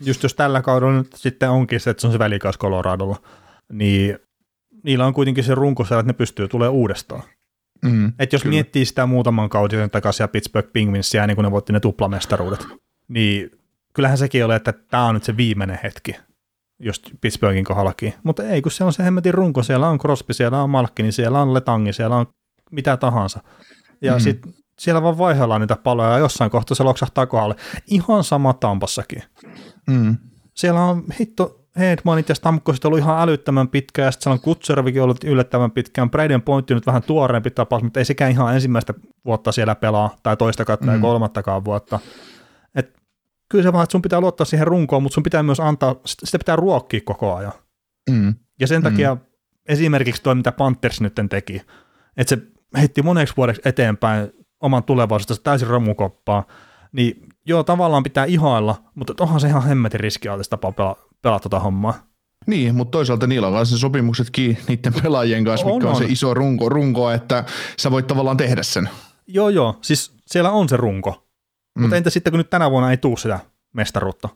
just 0.00 0.22
jos 0.22 0.34
tällä 0.34 0.62
kaudella 0.62 0.98
nyt 0.98 1.12
sitten 1.14 1.50
onkin 1.50 1.80
se, 1.80 1.90
että 1.90 2.00
se 2.00 2.06
on 2.06 2.12
se 2.12 2.18
välikaus 2.18 2.58
Coloradolla, 2.58 3.22
niin 3.72 4.18
niillä 4.82 5.06
on 5.06 5.14
kuitenkin 5.14 5.44
se 5.44 5.54
runko 5.54 5.84
siellä, 5.84 6.00
että 6.00 6.12
ne 6.12 6.16
pystyy 6.16 6.48
tulemaan 6.48 6.74
uudestaan. 6.74 7.22
Mm, 7.84 8.12
että 8.18 8.34
jos 8.34 8.42
kyllä. 8.42 8.54
miettii 8.54 8.84
sitä 8.84 9.06
muutaman 9.06 9.48
kauden 9.48 9.90
takaisin 9.90 10.24
ja 10.24 10.28
Pittsburgh 10.28 10.72
Penguinsia, 10.72 11.26
niin 11.26 11.34
kun 11.34 11.44
ne 11.44 11.50
voitti 11.50 11.72
ne 11.72 11.80
tuplamestaruudet, 11.80 12.66
niin 13.08 13.50
kyllähän 13.92 14.18
sekin 14.18 14.44
oli, 14.44 14.54
että 14.54 14.72
tämä 14.72 15.04
on 15.04 15.14
nyt 15.14 15.24
se 15.24 15.36
viimeinen 15.36 15.78
hetki, 15.82 16.16
just 16.78 17.10
Pittsburghin 17.20 17.64
kohdallakin. 17.64 18.14
Mutta 18.22 18.42
ei, 18.42 18.62
kun 18.62 18.72
se 18.72 18.84
on 18.84 18.92
se 18.92 19.04
hemmetin 19.04 19.34
runko, 19.34 19.62
siellä 19.62 19.88
on 19.88 19.98
Crosby, 19.98 20.32
siellä 20.32 20.62
on 20.62 20.70
Malkkini, 20.70 21.12
siellä 21.12 21.40
on 21.40 21.54
Letangi, 21.54 21.92
siellä 21.92 22.16
on 22.16 22.26
mitä 22.70 22.96
tahansa. 22.96 23.40
Ja 24.02 24.12
mm. 24.12 24.20
sitten 24.20 24.54
siellä 24.78 25.02
vaan 25.02 25.18
vaihdellaan 25.18 25.60
niitä 25.60 25.76
paloja 25.76 26.10
ja 26.10 26.18
jossain 26.18 26.50
kohtaa 26.50 26.74
se 26.74 26.82
loksahtaa 26.82 27.26
kohdalle. 27.26 27.56
Ihan 27.86 28.24
sama 28.24 28.52
Tampassakin. 28.52 29.22
Mm. 29.86 30.16
Siellä 30.54 30.80
on 30.80 31.04
hitto 31.20 31.63
Hedmanit 31.78 32.28
ja 32.28 32.34
Stamkosit 32.34 32.84
ollut 32.84 32.98
ihan 32.98 33.20
älyttömän 33.20 33.68
pitkään, 33.68 34.06
ja 34.06 34.10
sitten 34.10 34.32
on 34.32 34.40
Kutservikin 34.40 35.02
ollut 35.02 35.24
yllättävän 35.24 35.70
pitkään. 35.70 36.10
Braden 36.10 36.42
Pointti 36.42 36.74
nyt 36.74 36.86
vähän 36.86 37.02
tuoreempi 37.02 37.50
tapaus, 37.50 37.82
mutta 37.82 38.00
ei 38.00 38.04
sekään 38.04 38.30
ihan 38.30 38.54
ensimmäistä 38.54 38.94
vuotta 39.24 39.52
siellä 39.52 39.74
pelaa, 39.74 40.16
tai 40.22 40.36
toista 40.36 40.64
kautta 40.64 40.86
mm. 40.86 41.00
kolmattakaan 41.00 41.64
vuotta. 41.64 41.98
Et 42.74 43.00
kyllä 43.48 43.62
se 43.62 43.72
vaan, 43.72 43.82
että 43.82 43.92
sun 43.92 44.02
pitää 44.02 44.20
luottaa 44.20 44.44
siihen 44.44 44.66
runkoon, 44.66 45.02
mutta 45.02 45.14
sun 45.14 45.22
pitää 45.22 45.42
myös 45.42 45.60
antaa, 45.60 45.94
sitä 46.04 46.38
pitää 46.38 46.56
ruokkia 46.56 47.00
koko 47.04 47.34
ajan. 47.34 47.52
Mm. 48.10 48.34
Ja 48.60 48.66
sen 48.66 48.82
takia 48.82 49.14
mm. 49.14 49.20
esimerkiksi 49.68 50.22
toi, 50.22 50.34
mitä 50.34 50.52
Panthers 50.52 51.00
nyt 51.00 51.14
teki, 51.30 51.62
että 52.16 52.36
se 52.36 52.42
heitti 52.78 53.02
moneksi 53.02 53.36
vuodeksi 53.36 53.62
eteenpäin 53.64 54.30
oman 54.60 54.84
tulevaisuutensa 54.84 55.42
täysin 55.42 55.68
romukoppaa, 55.68 56.44
niin 56.92 57.28
joo, 57.46 57.62
tavallaan 57.62 58.02
pitää 58.02 58.24
ihailla, 58.24 58.82
mutta 58.94 59.14
onhan 59.20 59.40
se 59.40 59.48
ihan 59.48 59.62
hemmetin 59.62 60.00
riskialtista 60.00 60.56
tapa 60.56 60.96
pelaa 61.24 61.40
tota 61.40 61.60
hommaa. 61.60 61.94
Niin, 62.46 62.74
mutta 62.74 62.90
toisaalta 62.90 63.26
niillä 63.26 63.48
on 63.48 63.66
se 63.66 63.78
sopimuksetkin 63.78 64.58
niiden 64.68 64.94
pelaajien 65.02 65.44
kanssa, 65.44 65.66
on, 65.66 65.74
mikä 65.74 65.86
on, 65.86 65.92
on 65.92 65.98
se 65.98 66.04
iso 66.08 66.34
runko, 66.34 66.68
runko, 66.68 67.10
että 67.10 67.44
sä 67.78 67.90
voit 67.90 68.06
tavallaan 68.06 68.36
tehdä 68.36 68.62
sen. 68.62 68.88
Joo, 69.26 69.48
joo, 69.48 69.78
siis 69.82 70.12
siellä 70.26 70.50
on 70.50 70.68
se 70.68 70.76
runko. 70.76 71.28
Mm. 71.74 71.82
Mutta 71.82 71.96
entä 71.96 72.10
sitten, 72.10 72.30
kun 72.30 72.38
nyt 72.38 72.50
tänä 72.50 72.70
vuonna 72.70 72.90
ei 72.90 72.96
tuu 72.96 73.16
sitä 73.16 73.40
mestaruutta? 73.72 74.28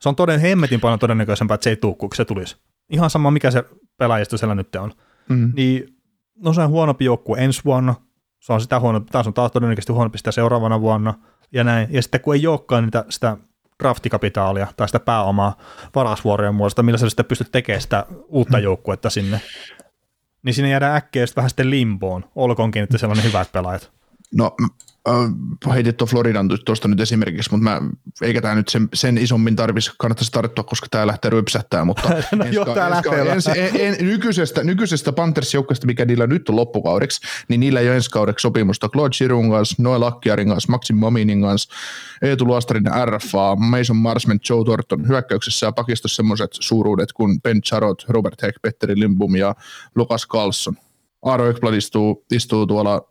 Se 0.00 0.08
on 0.08 0.16
toden 0.16 0.40
hemmetin 0.40 0.80
paljon 0.80 0.98
todennäköisempää, 0.98 1.54
että 1.54 1.64
se 1.64 1.70
ei 1.70 1.76
tuu, 1.76 1.94
kun 1.94 2.08
se 2.14 2.24
tulisi. 2.24 2.56
Ihan 2.90 3.10
sama, 3.10 3.30
mikä 3.30 3.50
se 3.50 3.64
pelaajisto 3.96 4.36
siellä 4.36 4.54
nyt 4.54 4.74
on. 4.74 4.92
Mm. 5.28 5.52
Niin, 5.56 5.96
no 6.36 6.52
se 6.52 6.60
on 6.60 6.68
huonompi 6.68 7.04
joukkue 7.04 7.38
ensi 7.38 7.60
vuonna, 7.64 7.94
se 8.40 8.52
on 8.52 8.60
sitä 8.60 8.80
huono, 8.80 9.00
taas 9.00 9.26
on 9.26 9.34
taas 9.34 9.52
todennäköisesti 9.52 9.92
huonompi 9.92 10.18
sitä 10.18 10.32
seuraavana 10.32 10.80
vuonna, 10.80 11.14
ja 11.52 11.64
näin. 11.64 11.88
Ja 11.90 12.02
sitten 12.02 12.20
kun 12.20 12.34
ei 12.34 12.46
olekaan 12.46 12.84
niitä, 12.84 13.04
sitä 13.08 13.36
draftikapitaalia 13.82 14.66
tai 14.76 14.88
sitä 14.88 15.00
pääomaa 15.00 15.56
varasvuorojen 15.94 16.54
muodosta, 16.54 16.82
millä 16.82 16.98
sä 16.98 17.08
sitten 17.08 17.26
pystyt 17.26 17.52
tekemään 17.52 17.82
sitä 17.82 18.06
uutta 18.28 18.58
joukkuetta 18.58 19.10
sinne. 19.10 19.40
Niin 20.42 20.54
sinne 20.54 20.70
jäädään 20.70 20.96
äkkiä 20.96 21.26
vähän 21.36 21.50
sitten 21.50 21.70
limboon, 21.70 22.24
olkoonkin, 22.36 22.82
että 22.82 22.98
siellä 22.98 23.12
on 23.12 23.16
ne 23.16 23.22
hyvät 23.24 23.52
pelaajat. 23.52 23.92
No 24.34 24.56
heitit 25.74 25.96
tuon 25.96 26.08
Floridan 26.08 26.48
tuosta 26.64 26.88
nyt 26.88 27.00
esimerkiksi, 27.00 27.50
mutta 27.50 27.64
mä, 27.64 27.80
eikä 28.22 28.42
tämä 28.42 28.54
nyt 28.54 28.68
sen, 28.68 28.88
sen 28.94 29.18
isommin 29.18 29.56
tarvitsisi, 29.56 29.96
kannattaisi 29.98 30.32
tarttua, 30.32 30.64
koska 30.64 30.86
tämä 30.90 31.06
lähtee 31.06 31.30
rypsähtää, 31.30 31.84
mutta 31.84 32.08
No 32.36 32.44
joo, 32.44 32.64
tää 32.64 32.90
lähtee 32.90 33.32
ensi, 33.32 33.50
en, 33.56 33.70
en, 33.80 33.96
nykyisestä, 34.00 34.64
nykyisestä 34.64 35.12
Panthers 35.12 35.52
mikä 35.84 36.04
niillä 36.04 36.26
nyt 36.26 36.48
on 36.48 36.56
loppukaudeksi, 36.56 37.20
niin 37.48 37.60
niillä 37.60 37.80
ei 37.80 37.88
ole 37.88 37.96
ensi 37.96 38.10
kaudeksi 38.10 38.42
sopimusta 38.42 38.88
Claude 38.88 39.16
Giroux 39.18 39.50
kanssa, 39.50 39.82
Noel 39.82 40.02
Akkiarin 40.02 40.48
kanssa, 40.48 40.72
Maxim 40.72 40.96
Mominin 40.96 41.42
kanssa, 41.42 41.74
Eetu 42.22 42.44
Luostarinen 42.44 42.92
RFA, 43.06 43.56
Mason 43.56 43.96
Marsman, 43.96 44.40
Joe 44.50 44.64
Thornton 44.64 45.08
hyökkäyksessä 45.08 45.66
ja 45.66 45.72
pakistossa 45.72 46.16
semmoiset 46.16 46.50
suuruudet 46.52 47.12
kuin 47.12 47.42
Ben 47.42 47.62
Charot, 47.62 48.04
Robert 48.08 48.42
Heck, 48.42 48.62
Petteri 48.62 49.00
Limbum 49.00 49.36
ja 49.36 49.54
Lukas 49.94 50.26
Carlson. 50.28 50.74
Aaro 51.24 51.50
Ekblad 51.50 51.74
istuu, 51.74 52.24
istuu 52.32 52.66
tuolla, 52.66 53.02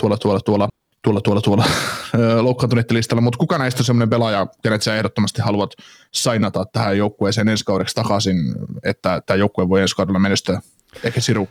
tuolla, 0.00 0.18
tuolla, 0.18 0.40
tuolla 0.40 0.68
tuolla, 1.04 1.20
tuolla, 1.20 1.40
tuolla 1.40 1.64
loukkaantuneiden 2.46 2.96
listalla, 2.96 3.20
mutta 3.20 3.38
kuka 3.38 3.58
näistä 3.58 3.80
on 3.80 3.84
sellainen 3.84 4.10
pelaaja, 4.10 4.46
kenet 4.62 4.82
sä 4.82 4.96
ehdottomasti 4.96 5.42
haluat 5.42 5.70
sainata 6.12 6.64
tähän 6.72 6.98
joukkueeseen 6.98 7.48
ensi 7.48 7.64
kaudeksi 7.64 7.94
takaisin, 7.94 8.36
että 8.82 9.22
tämä 9.26 9.36
joukkue 9.36 9.68
voi 9.68 9.82
ensi 9.82 9.96
kaudella 9.96 10.18
menestyä? 10.18 10.60
Ehkä 11.04 11.20
Siru. 11.20 11.48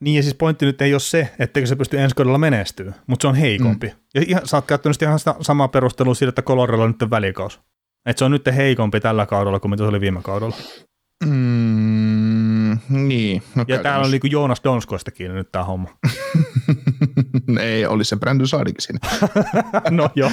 Niin 0.00 0.16
ja 0.16 0.22
siis 0.22 0.34
pointti 0.34 0.66
nyt 0.66 0.82
ei 0.82 0.94
ole 0.94 1.00
se, 1.00 1.30
etteikö 1.38 1.66
se 1.66 1.76
pysty 1.76 1.98
ensi 1.98 2.16
kaudella 2.16 2.38
menestyä, 2.38 2.92
mutta 3.06 3.22
se 3.24 3.28
on 3.28 3.34
heikompi. 3.34 3.86
Mm. 3.86 3.94
Ja 4.14 4.24
ihan, 4.26 4.48
sä 4.48 4.56
oot 4.56 4.66
käyttänyt 4.66 5.02
ihan 5.02 5.18
sitä 5.18 5.34
samaa 5.40 5.68
perustelua 5.68 6.14
siitä, 6.14 6.28
että 6.28 6.42
Colorella 6.42 6.84
on 6.84 6.94
nyt 7.00 7.10
välikaus. 7.10 7.60
Että 8.06 8.18
se 8.18 8.24
on 8.24 8.30
nyt 8.30 8.46
heikompi 8.56 9.00
tällä 9.00 9.26
kaudella 9.26 9.60
kuin 9.60 9.70
mitä 9.70 9.82
se 9.82 9.88
oli 9.88 10.00
viime 10.00 10.22
kaudella. 10.22 10.56
Mm, 11.24 12.78
niin. 12.88 13.42
No 13.54 13.64
ja 13.68 13.78
täällä 13.78 14.04
on 14.04 14.10
niinku 14.10 14.26
Joonas 14.26 14.60
Donskoista 14.64 15.10
kiinni 15.10 15.34
nyt 15.34 15.52
tämä 15.52 15.64
homma. 15.64 15.88
ei, 17.60 17.86
oli 17.86 18.04
se 18.04 18.16
Brandon 18.16 18.48
Saadikin 18.48 18.82
siinä. 18.82 18.98
no 19.90 20.10
joo. 20.14 20.30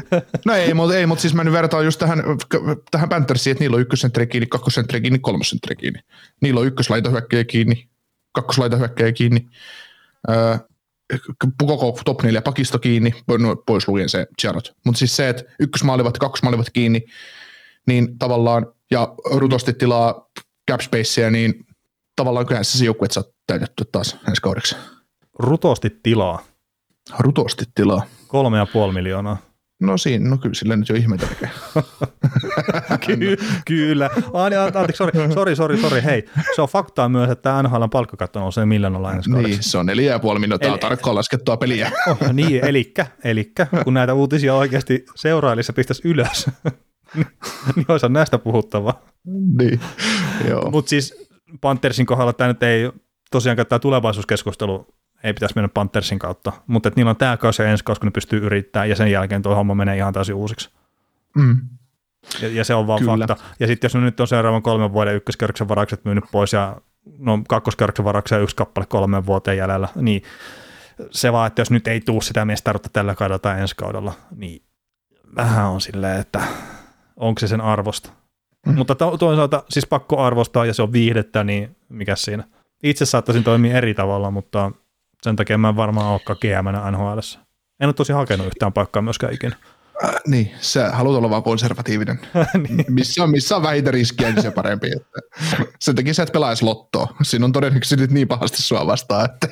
no 0.46 0.54
ei, 0.54 0.74
mutta 0.74 0.96
ei, 0.96 1.06
mut 1.06 1.20
siis 1.20 1.34
mä 1.34 1.44
nyt 1.44 1.54
vertaan 1.54 1.84
just 1.84 1.98
tähän, 1.98 2.22
tähän 2.90 3.08
Panthersiin, 3.08 3.52
että 3.52 3.64
niillä 3.64 3.74
on 3.74 3.80
ykkössentteri 3.80 4.26
kiinni, 4.26 4.46
kakkosentteri 4.46 5.00
kiinni, 5.00 5.18
kolmosentteri 5.18 5.76
kiinni. 5.76 6.00
Niillä 6.40 6.60
on 6.60 6.66
ykköslaitahyökkäjä 6.66 7.44
kiinni, 7.44 7.88
kakkoslaitahyökkäjä 8.32 9.12
kiinni. 9.12 9.48
Öö, 10.30 10.56
koko 11.58 11.98
top 12.04 12.22
4 12.22 12.42
pakisto 12.42 12.78
kiinni, 12.78 13.14
no, 13.38 13.56
pois 13.56 13.88
lukien 13.88 14.08
se 14.08 14.26
Jarrot. 14.44 14.76
Mutta 14.84 14.98
siis 14.98 15.16
se, 15.16 15.28
että 15.28 15.42
ykkösmaalivat 15.60 16.18
kakkosmaalivat 16.18 16.70
kiinni, 16.70 17.04
niin 17.86 18.18
tavallaan, 18.18 18.66
ja 18.90 19.14
rutosti 19.34 19.72
tilaa 19.72 20.30
cap 20.70 20.80
spacea, 20.80 21.30
niin 21.30 21.66
tavallaan 22.16 22.46
kyllähän 22.46 22.64
se 22.64 22.84
joukkue 22.84 23.08
saa 23.10 23.24
täytetty 23.46 23.84
taas 23.92 24.16
ensi 24.28 24.42
kaudeksi. 24.42 24.76
Rutosti 25.38 26.00
tilaa. 26.02 26.42
Rutosti 27.18 27.64
tilaa. 27.74 28.02
Kolme 28.28 28.58
ja 28.58 28.66
puoli 28.72 28.92
miljoonaa. 28.92 29.36
No 29.82 29.98
siinä, 29.98 30.30
no 30.30 30.38
kyllä 30.38 30.54
sillä 30.54 30.76
nyt 30.76 30.88
jo 30.88 30.94
ihmeitä 30.94 31.26
tekee. 31.26 31.50
Ky- 33.06 33.36
kyllä. 33.66 34.10
Ah, 34.32 34.50
niin, 34.50 34.60
anteeksi, 34.60 34.96
sori, 34.96 35.12
sori, 35.34 35.56
sori, 35.56 35.80
sori, 35.80 36.02
hei. 36.04 36.24
Se 36.56 36.62
on 36.62 36.68
faktaa 36.68 37.08
myös, 37.08 37.30
että 37.30 37.62
NHL 37.62 37.84
palkkakatto 37.92 38.40
nousee 38.40 38.66
miljoonalla 38.66 39.12
ensi 39.12 39.30
kaudeksi. 39.30 39.52
Niin, 39.52 39.62
se 39.62 39.78
on 39.78 39.86
neljä 39.86 40.12
ja 40.12 40.18
puoli 40.18 40.40
minuuttia 40.40 40.68
Eli... 40.68 40.78
tarkkaan 40.78 41.16
laskettua 41.16 41.56
peliä. 41.56 41.90
Oh, 42.10 42.32
niin, 42.32 42.64
elikkä, 42.64 43.06
elikkä, 43.24 43.66
kun 43.84 43.94
näitä 43.94 44.14
uutisia 44.14 44.54
oikeasti 44.54 45.04
seurailissa 45.14 45.72
pistäisi 45.72 46.02
ylös, 46.08 46.46
niin 47.76 47.86
olisi 47.88 48.08
näistä 48.08 48.38
puhuttavaa. 48.38 49.02
Niin, 49.58 49.80
joo. 50.48 50.70
Mutta 50.70 50.88
siis 50.88 51.28
Panthersin 51.60 52.06
kohdalla 52.06 52.32
tämä 52.32 52.48
nyt 52.48 52.62
ei 52.62 52.90
tosiaan 53.30 53.66
tämä 53.68 53.78
tulevaisuuskeskustelu 53.78 54.86
ei 55.24 55.32
pitäisi 55.34 55.54
mennä 55.54 55.68
Panthersin 55.68 56.18
kautta, 56.18 56.52
mutta 56.66 56.88
että 56.88 56.98
niillä 56.98 57.10
on 57.10 57.16
tämä 57.16 57.36
kausi 57.36 57.62
ja 57.62 57.68
ensi 57.68 57.84
kausi, 57.84 58.00
kun 58.00 58.06
ne 58.06 58.10
pystyy 58.10 58.46
yrittämään, 58.46 58.88
ja 58.88 58.96
sen 58.96 59.10
jälkeen 59.10 59.42
tuo 59.42 59.54
homma 59.54 59.74
menee 59.74 59.96
ihan 59.96 60.12
täysin 60.12 60.34
uusiksi. 60.34 60.70
Mm. 61.36 61.60
Ja, 62.42 62.48
ja 62.48 62.64
se 62.64 62.74
on 62.74 62.86
vaan 62.86 63.00
Kyllä. 63.00 63.26
fakta. 63.26 63.44
Ja 63.60 63.66
sitten 63.66 63.88
jos 63.88 63.94
ne 63.94 64.00
nyt 64.00 64.20
on 64.20 64.28
seuraavan 64.28 64.62
kolmen 64.62 64.92
vuoden 64.92 65.14
ykköskerroksen 65.14 65.68
varaukset 65.68 66.04
myynyt 66.04 66.24
pois, 66.32 66.52
ja 66.52 66.76
no 67.18 67.42
kakkoskerroksen 67.48 68.04
varauksia 68.04 68.38
yksi 68.38 68.56
kappale 68.56 68.86
kolmen 68.86 69.26
vuoteen 69.26 69.58
jäljellä, 69.58 69.88
niin 69.94 70.22
se 71.10 71.32
vaan, 71.32 71.46
että 71.46 71.60
jos 71.60 71.70
nyt 71.70 71.88
ei 71.88 72.00
tuu 72.00 72.20
sitä 72.20 72.44
mestaruutta 72.44 72.88
tällä 72.92 73.14
kaudella 73.14 73.38
tai 73.38 73.60
ensi 73.60 73.76
kaudella, 73.76 74.12
niin 74.36 74.62
vähän 75.36 75.66
on 75.66 75.80
silleen, 75.80 76.20
että 76.20 76.40
onko 77.16 77.38
se 77.38 77.48
sen 77.48 77.60
arvosta. 77.60 78.10
Mm. 78.66 78.74
Mutta 78.74 78.94
to- 78.94 79.16
toisaalta 79.18 79.62
siis 79.68 79.86
pakko 79.86 80.22
arvostaa, 80.22 80.66
ja 80.66 80.74
se 80.74 80.82
on 80.82 80.92
viihdettä, 80.92 81.44
niin 81.44 81.76
mikä 81.88 82.16
siinä. 82.16 82.44
Itse 82.82 83.06
saattaisin 83.06 83.44
toimia 83.44 83.76
eri 83.76 83.94
tavalla, 83.94 84.30
mutta 84.30 84.72
sen 85.22 85.36
takia 85.36 85.58
mä 85.58 85.68
en 85.68 85.76
varmaan 85.76 86.06
olekaan 86.06 86.38
GM 86.40 86.92
NHL. 86.92 87.18
En 87.80 87.88
ole 87.88 87.92
tosi 87.92 88.12
hakenut 88.12 88.46
yhtään 88.46 88.72
paikkaa 88.72 89.02
myöskään 89.02 89.34
ikinä. 89.34 89.56
Äh, 90.04 90.14
niin, 90.26 90.50
sä 90.60 90.90
haluat 90.90 91.18
olla 91.18 91.30
vaan 91.30 91.42
konservatiivinen. 91.42 92.20
niin. 92.68 92.84
missä, 92.88 93.22
on, 93.22 93.30
missä 93.30 93.56
on 93.56 93.62
vähitä 93.62 93.90
riskiä, 93.90 94.30
niin 94.30 94.42
se 94.42 94.50
parempi. 94.50 94.90
Että 94.96 95.20
sen 95.80 95.94
takia 95.94 96.14
sä 96.14 96.22
et 96.22 96.32
pelaisi 96.32 96.64
lottoa. 96.64 97.14
Siinä 97.22 97.44
on 97.44 97.52
todennäköisesti 97.52 98.06
niin 98.06 98.28
pahasti 98.28 98.62
sua 98.62 98.86
vastaan, 98.86 99.24
että 99.24 99.48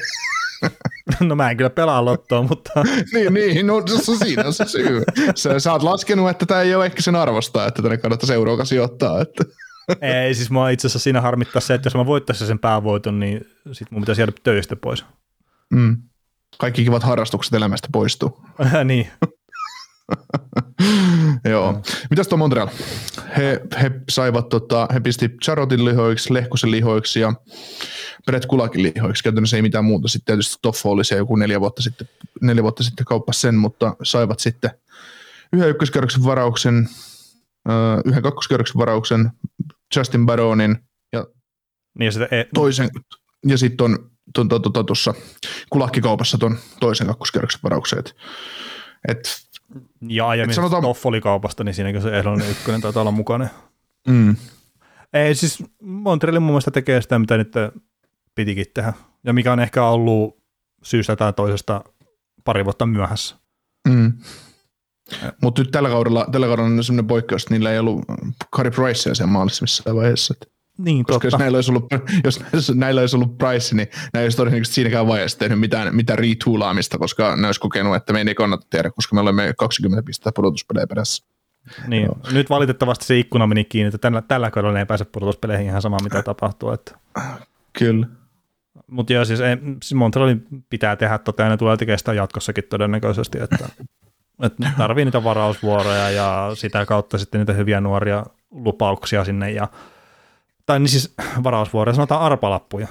No 1.21 1.37
mä 1.37 1.51
en 1.51 1.57
kyllä 1.57 1.71
pelaa 1.71 2.05
lottoa, 2.05 2.43
mutta... 2.43 2.71
niin, 3.15 3.35
niin, 3.35 3.67
no 3.67 3.83
se, 3.87 4.17
siinä 4.17 4.45
on 4.47 4.53
se 4.53 4.65
syy. 4.65 5.03
Sä, 5.35 5.59
sä 5.59 5.73
oot 5.73 5.83
laskenut, 5.83 6.31
että 6.31 6.47
tämä 6.47 6.61
ei 6.61 6.75
ole 6.75 6.87
ehkä 6.87 7.03
sen 7.03 7.17
arvostaa, 7.17 7.67
että 7.67 7.83
tänne 7.83 7.97
kannattaa 7.97 8.35
euroa 8.35 8.65
sijoittaa. 8.65 9.21
Että. 9.21 9.45
ei, 10.01 10.35
siis 10.35 10.51
mua 10.51 10.71
itse 10.71 10.87
asiassa 10.87 10.99
siinä 10.99 11.21
harmittaa 11.21 11.61
se, 11.61 11.75
että 11.75 11.87
jos 11.87 11.95
mä 11.95 12.07
voittaisin 12.07 12.47
sen 12.47 12.59
päävoiton, 12.59 13.21
niin 13.21 13.47
sit 13.73 13.91
mun 13.91 14.03
pitäisi 14.03 14.21
jäädä 14.21 14.33
töistä 14.43 14.77
pois. 14.77 15.05
Mm. 15.71 16.03
Kaikki 16.59 16.85
kivat 16.85 17.03
harrastukset 17.03 17.55
elämästä 17.55 17.89
poistuu. 17.93 18.43
niin. 18.85 19.09
Joo. 21.51 21.73
Mm. 21.73 21.83
Mitäs 22.11 22.29
tuo 22.29 22.39
Montreal? 22.39 22.69
He, 23.37 23.61
he 23.83 23.91
saivat, 24.11 24.49
tota, 24.49 24.89
he 24.95 25.01
pisti 25.01 25.29
Charotin 25.45 25.85
lihoiksi, 25.85 26.35
Lehkosen 26.35 26.71
lihoiksi 26.71 27.21
ja 27.21 27.33
Brett 28.27 28.47
Kulakin 28.47 28.83
lihoiksi. 28.83 29.25
Käytännössä 29.25 29.57
ei 29.57 29.63
mitään 29.63 29.85
muuta. 29.85 30.09
Sitten 30.09 30.27
tietysti 30.27 30.57
Toffo 30.63 30.91
oli 30.91 31.05
se 31.05 31.17
joku 31.17 31.37
neljä 31.37 31.61
vuotta 31.61 31.83
sitten, 31.83 32.09
neljä 32.41 32.63
vuotta 32.63 32.83
sitten 32.83 33.05
kauppasi 33.05 33.41
sen, 33.41 33.55
mutta 33.55 33.97
saivat 34.03 34.41
sitten 34.41 34.71
yhden 35.53 35.71
ykköskerroksen 35.71 36.25
varauksen, 36.25 36.89
yhden 38.05 38.23
kakkoskerroksen 38.23 38.79
varauksen, 38.79 39.31
Justin 39.97 40.27
Baronin 40.27 40.79
ja, 41.13 41.27
niin 41.99 42.07
ja 42.07 42.13
sitten, 42.13 42.29
toisen, 42.55 42.91
ja 43.47 43.59
sitten 43.59 43.85
on 43.85 44.10
tuon 44.33 44.49
tuossa 44.87 45.15
kulakkikaupassa 45.71 46.39
tuon 46.39 46.59
toisen 46.81 47.07
kakkoskerroksen 47.07 47.61
varauksen. 47.63 47.99
Et, 47.99 48.17
et, 49.09 49.41
ja 50.09 50.29
aiemmin 50.29 50.55
sanotaan... 50.55 50.83
Toffoli-kaupasta, 50.83 51.65
niin 51.65 51.75
siinäkin 51.75 52.03
se 52.03 52.19
ehdollinen 52.19 52.51
ykkönen 52.51 52.81
taitaa 52.81 53.01
olla 53.01 53.11
mukana. 53.11 53.49
Mm. 54.09 54.37
Ei, 55.13 55.35
siis 55.35 55.65
Montrealin 55.83 56.43
mun 56.43 56.53
mielestä 56.53 56.71
tekee 56.71 57.03
sitä, 57.03 57.19
mitä 57.19 57.37
nyt 57.37 57.53
pitikin 58.35 58.67
tehdä. 58.75 58.93
Ja 59.25 59.33
mikä 59.33 59.53
on 59.53 59.61
ehkä 59.61 59.85
ollut 59.85 60.41
syystä 60.83 61.17
tai 61.17 61.33
toisesta 61.33 61.85
pari 62.45 62.65
vuotta 62.65 62.87
myöhässä. 62.87 63.37
Mm. 63.89 64.13
Mutta 65.43 65.63
nyt 65.63 65.71
tällä 65.71 65.89
kaudella, 65.89 66.27
tällä 66.33 66.47
kaudella 66.47 66.69
on 66.69 66.85
sellainen 66.85 67.07
poikkeus, 67.07 67.43
että 67.43 67.55
niillä 67.55 67.73
ei 67.73 67.79
ollut 67.79 68.05
Kari 68.51 68.71
Pricea 68.71 69.15
sen 69.15 69.29
maalissa 69.29 69.63
missään 69.63 69.97
vaiheessa. 69.97 70.35
Että 70.35 70.60
niin, 70.85 71.05
Koska 71.05 71.15
totta. 71.15 71.27
jos 71.27 71.39
näillä, 71.39 71.57
olisi 71.57 71.71
ollut, 71.71 71.87
jos 72.53 72.75
näillä 72.75 73.01
olisi 73.01 73.17
ollut 73.17 73.39
Price, 73.39 73.77
niin 73.77 73.89
näillä 74.13 74.27
olisi 74.27 74.37
todennäköisesti 74.37 74.75
siinäkään 74.75 75.07
vaiheessa 75.07 75.39
tehnyt 75.39 75.61
mitään, 75.61 75.95
mitään 75.95 76.19
retoolaamista, 76.19 76.99
koska 76.99 77.37
ne 77.37 77.47
olisi 77.47 77.61
kokenut, 77.61 77.97
että 77.97 78.13
meidän 78.13 78.29
ei 78.29 78.35
kannata 78.35 78.67
tehdä, 78.71 78.91
koska 78.91 79.15
me 79.15 79.21
olemme 79.21 79.55
20 79.59 80.03
pistettä 80.07 80.33
pudotuspelejä 80.35 80.87
perässä. 80.87 81.25
Niin, 81.87 82.05
Joo. 82.05 82.19
nyt 82.33 82.51
valitettavasti 82.51 83.05
se 83.05 83.19
ikkuna 83.19 83.47
meni 83.47 83.65
kiinni, 83.65 83.89
että 83.89 83.99
tällä, 83.99 84.23
tällä 84.23 84.51
kaudella 84.51 84.79
ei 84.79 84.87
pääse 84.87 85.05
pudotuspeleihin 85.05 85.67
ihan 85.67 85.83
sama, 85.83 85.97
mitä 86.03 86.23
tapahtuu. 86.23 86.71
Että. 86.71 86.99
Kyllä. 87.79 88.07
Mutta 88.87 89.13
joo, 89.13 89.25
siis, 89.25 89.41
ei, 89.41 89.57
siis 89.57 89.95
Montrealin 89.95 90.47
pitää 90.71 90.97
tehdä 90.97 91.19
tota, 91.19 91.43
ja 91.43 91.49
ne 91.49 91.57
tulee 91.57 91.77
tekemään 91.77 91.99
sitä 91.99 92.13
jatkossakin 92.13 92.65
todennäköisesti, 92.65 93.39
että, 93.39 93.69
että 94.43 94.73
tarvii 94.79 95.05
niitä 95.05 95.25
varausvuoroja 95.25 96.11
ja 96.11 96.51
sitä 96.55 96.87
kautta 96.87 97.19
sitten 97.19 97.39
niitä 97.39 97.53
hyviä 97.53 97.81
nuoria 97.81 98.27
lupauksia 98.51 99.25
sinne 99.25 99.51
ja 99.51 99.69
tai 100.71 100.81
niin 100.81 100.89
siis 100.89 101.15
varausvuoroja, 101.45 101.95
sanotaan 101.95 102.21
arpalappuja. 102.21 102.89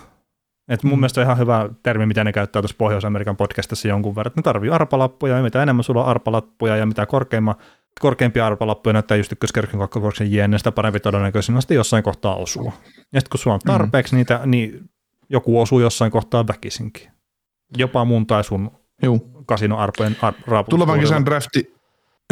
Et 0.69 0.83
mun 0.83 0.93
mm. 0.93 0.99
mielestä 0.99 1.21
on 1.21 1.25
ihan 1.25 1.37
hyvä 1.37 1.69
termi, 1.83 2.05
mitä 2.05 2.23
ne 2.23 2.33
käyttää 2.33 2.61
tuossa 2.61 2.75
Pohjois-Amerikan 2.77 3.37
podcastissa 3.37 3.87
jonkun 3.87 4.15
verran, 4.15 4.29
että 4.29 4.39
ne 4.39 4.43
tarvii 4.43 4.69
arpalappuja, 4.69 5.37
ja 5.37 5.43
mitä 5.43 5.63
enemmän 5.63 5.83
sulla 5.83 6.03
on 6.03 6.09
arpalappuja, 6.09 6.77
ja 6.77 6.85
mitä 6.85 7.05
korkeimma, 7.05 7.55
korkeimpia 7.99 8.45
arpalappuja 8.45 8.93
näyttää 8.93 9.17
just 9.17 9.31
ykköskerroksen 9.31 9.79
kakkokorksen 9.79 10.31
jenne, 10.31 10.57
sitä 10.57 10.71
parempi 10.71 10.99
todennäköisesti 10.99 11.61
sitten 11.61 11.75
jossain 11.75 12.03
kohtaa 12.03 12.35
osua. 12.35 12.71
Ja 13.13 13.19
sitten 13.19 13.29
kun 13.31 13.39
sulla 13.39 13.53
on 13.53 13.59
mm. 13.65 13.67
tarpeeksi 13.67 14.13
mm. 14.13 14.17
niitä, 14.17 14.41
niin 14.45 14.89
joku 15.29 15.61
osuu 15.61 15.79
jossain 15.79 16.11
kohtaa 16.11 16.47
väkisinkin. 16.47 17.11
Jopa 17.77 18.05
mun 18.05 18.27
tai 18.27 18.43
sun 18.43 18.71
Juu. 19.03 19.43
kasinoarpojen 19.45 20.15
ar- 20.21 20.63
Tulevan 20.69 20.99
kesän 20.99 21.25
drafti, 21.25 21.73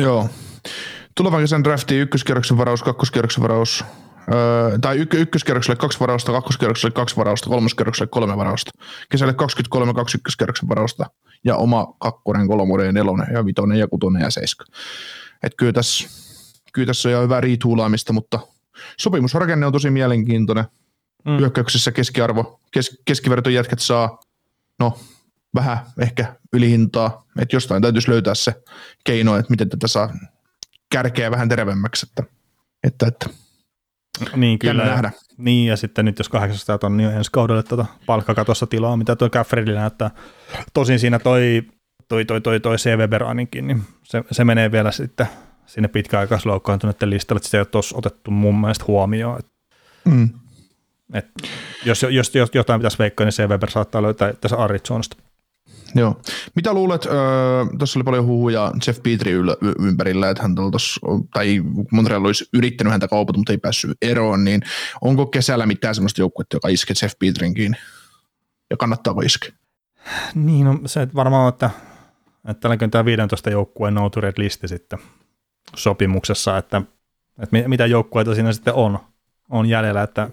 joo. 0.02 0.30
Tulevan 1.16 1.42
kesän 1.42 1.64
drafti, 1.64 1.96
ykköskerroksen 2.00 2.58
varaus, 2.58 2.84
kakkoskerroksen 2.84 3.44
varaus, 3.44 3.86
öö, 4.34 4.78
tai 4.82 4.98
yk- 4.98 5.14
ykköskerrokselle 5.14 5.76
kaksi 5.76 6.00
varausta, 6.00 6.32
kakkoskerrokselle 6.32 6.94
kaksi 6.94 7.16
varausta, 7.16 7.50
kolmoskerrokselle 7.50 8.10
kolme 8.12 8.38
varausta. 8.38 8.72
Kesälle 9.12 9.34
23 9.34 9.94
kaksi 9.94 10.18
ykköskerroksen 10.18 10.70
varausta 10.70 11.06
ja 11.46 11.56
oma 11.56 11.88
kakkonen, 12.00 12.48
kolmonen 12.48 12.86
ja 12.86 12.92
nelonen 12.92 13.28
ja 13.34 13.46
vitonen 13.46 13.80
ja 13.80 13.88
kutonen 13.88 14.22
ja 14.22 14.32
seiska. 14.32 14.66
Et 15.44 15.54
kyllä 15.58 15.74
tässä, 15.74 16.10
kyllä 16.74 16.86
tässä 16.86 17.10
on 17.10 17.14
jo 17.14 17.22
hyvää 17.22 17.42
riituulaamista, 17.42 18.14
mutta 18.14 18.40
sopimusrakenne 18.98 19.66
on 19.66 19.74
tosi 19.74 19.90
mielenkiintoinen. 19.90 20.66
Mm. 21.26 21.38
Hyökkäyksessä 21.38 21.92
keskiarvo, 21.92 22.60
kes, 22.72 23.02
keskiverton 23.06 23.54
jätkät 23.54 23.80
saa, 23.80 24.20
no 24.80 25.00
vähän 25.56 25.78
ehkä 26.02 26.36
ylihintaa, 26.54 27.26
että 27.40 27.56
jostain 27.56 27.82
täytyisi 27.82 28.12
löytää 28.12 28.36
se 28.36 28.54
keino, 29.04 29.38
että 29.38 29.50
miten 29.50 29.70
tätä 29.70 29.88
saa 29.88 30.14
kärkeä 30.92 31.32
vähän 31.32 31.50
terävemmäksi, 31.50 32.08
että, 32.10 32.24
että, 32.84 33.08
että 33.08 33.30
niin, 34.36 34.60
kyllä. 34.60 34.84
Jännä 34.84 34.92
nähdä. 34.92 35.12
Niin, 35.38 35.68
ja 35.68 35.78
sitten 35.78 36.06
nyt 36.06 36.20
jos 36.20 36.30
800 36.30 36.78
tonnia 36.78 37.12
ensi 37.12 37.32
kaudelle 37.32 37.64
tuota 37.64 37.86
palkkakatossa 38.06 38.68
tilaa, 38.68 38.98
mitä 38.98 39.16
tuo 39.16 39.30
Gaffredi 39.30 39.74
näyttää. 39.74 40.12
Tosin 40.74 41.00
siinä 41.00 41.20
toi, 41.20 41.64
toi, 42.08 42.26
toi, 42.26 42.42
toi, 42.42 42.60
toi 42.60 42.78
CV 42.78 43.10
Beraninkin, 43.10 43.68
niin 43.68 43.82
se, 44.04 44.24
se, 44.32 44.44
menee 44.44 44.72
vielä 44.72 44.92
sitten 44.92 45.28
sinne 45.66 45.88
pitkäaikaisloukkaantuneiden 45.88 47.10
listalle, 47.10 47.38
että 47.38 47.46
sitä 47.46 47.58
ei 47.58 47.62
ole 47.62 47.66
tuossa 47.66 47.98
otettu 47.98 48.32
mun 48.32 48.62
mielestä 48.62 48.86
huomioon. 48.88 49.40
mm. 50.06 50.30
Et 51.14 51.28
jos, 51.86 52.04
jos, 52.04 52.36
jos, 52.36 52.50
jotain 52.54 52.80
pitäisi 52.80 53.00
veikkoa, 53.00 53.26
niin 53.26 53.34
CV 53.34 53.50
Weber 53.50 53.70
saattaa 53.70 54.02
löytää 54.02 54.34
tässä 54.34 54.58
Arizonasta. 54.58 55.18
Joo. 55.96 56.22
Mitä 56.56 56.74
luulet, 56.74 57.06
öö, 57.06 57.14
tuossa 57.78 58.00
oli 58.00 58.04
paljon 58.04 58.26
huhuja 58.26 58.72
Jeff 58.88 59.04
Petri 59.04 59.42
yl- 59.42 59.76
ympärillä, 59.80 60.30
että 60.30 60.44
hän 60.44 60.56
tossa, 60.72 61.02
tai 61.34 61.64
Montreal 61.92 62.26
olisi 62.26 62.46
yrittänyt 62.54 62.92
häntä 62.92 63.08
kaupata, 63.08 63.40
mutta 63.40 63.54
ei 63.54 63.58
päässyt 63.58 63.98
eroon, 64.02 64.44
niin 64.44 64.62
onko 65.02 65.26
kesällä 65.26 65.66
mitään 65.66 65.96
sellaista 65.96 66.22
joukkuetta, 66.22 66.56
joka 66.56 66.68
iskee 66.68 66.96
Jeff 67.02 67.16
Petrinkin? 67.20 67.78
Ja 68.70 68.78
kannattaako 68.78 69.22
iskeä? 69.22 69.52
Niin, 70.36 70.66
no 70.66 70.80
se 70.86 71.08
varmaan, 71.16 71.50
että, 71.50 71.70
että 72.48 72.62
tälläkin 72.62 72.92
tämä 72.92 73.06
15 73.06 73.50
joukkueen 73.50 73.94
no 73.94 74.12
listi 74.38 74.68
sitten 74.68 75.00
sopimuksessa, 75.76 76.58
että, 76.58 76.82
että 77.44 77.68
mitä 77.68 77.86
joukkueita 77.86 78.36
siinä 78.36 78.54
sitten 78.54 78.74
on, 78.74 79.00
on 79.50 79.66
jäljellä, 79.66 80.04
että 80.04 80.30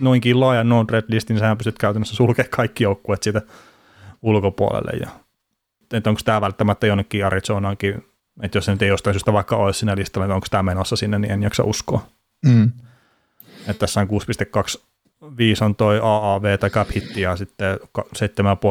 noinkin 0.00 0.40
laaja 0.40 0.64
no 0.64 0.86
listin, 1.08 1.34
niin 1.34 1.40
sähän 1.40 1.58
pystyt 1.58 1.78
käytännössä 1.78 2.16
sulkemaan 2.16 2.50
kaikki 2.50 2.84
joukkueet 2.84 3.22
siitä 3.22 3.42
ulkopuolelle. 4.24 4.92
Ja, 5.00 5.10
että 5.92 6.10
onko 6.10 6.20
tämä 6.24 6.40
välttämättä 6.40 6.86
jonnekin 6.86 7.26
Arizonaankin, 7.26 8.04
että 8.42 8.58
jos 8.58 8.64
se 8.64 8.72
nyt 8.72 8.82
ei 8.82 8.88
jostain 8.88 9.14
syystä 9.14 9.32
vaikka 9.32 9.56
olisi 9.56 9.78
siinä 9.78 9.96
listalla, 9.96 10.26
että 10.26 10.34
onko 10.34 10.46
tämä 10.50 10.62
menossa 10.62 10.96
sinne, 10.96 11.18
niin 11.18 11.32
en 11.32 11.42
jaksa 11.42 11.64
uskoa. 11.64 12.06
Mm. 12.44 12.72
Että 13.58 13.78
tässä 13.78 14.00
on 14.00 14.08
6,25 14.08 15.64
on 15.64 15.74
toi 15.74 16.00
AAV 16.02 16.58
tai 16.58 16.70
cap 16.70 16.88
hitti 16.94 17.20
ja 17.20 17.36
sitten 17.36 17.78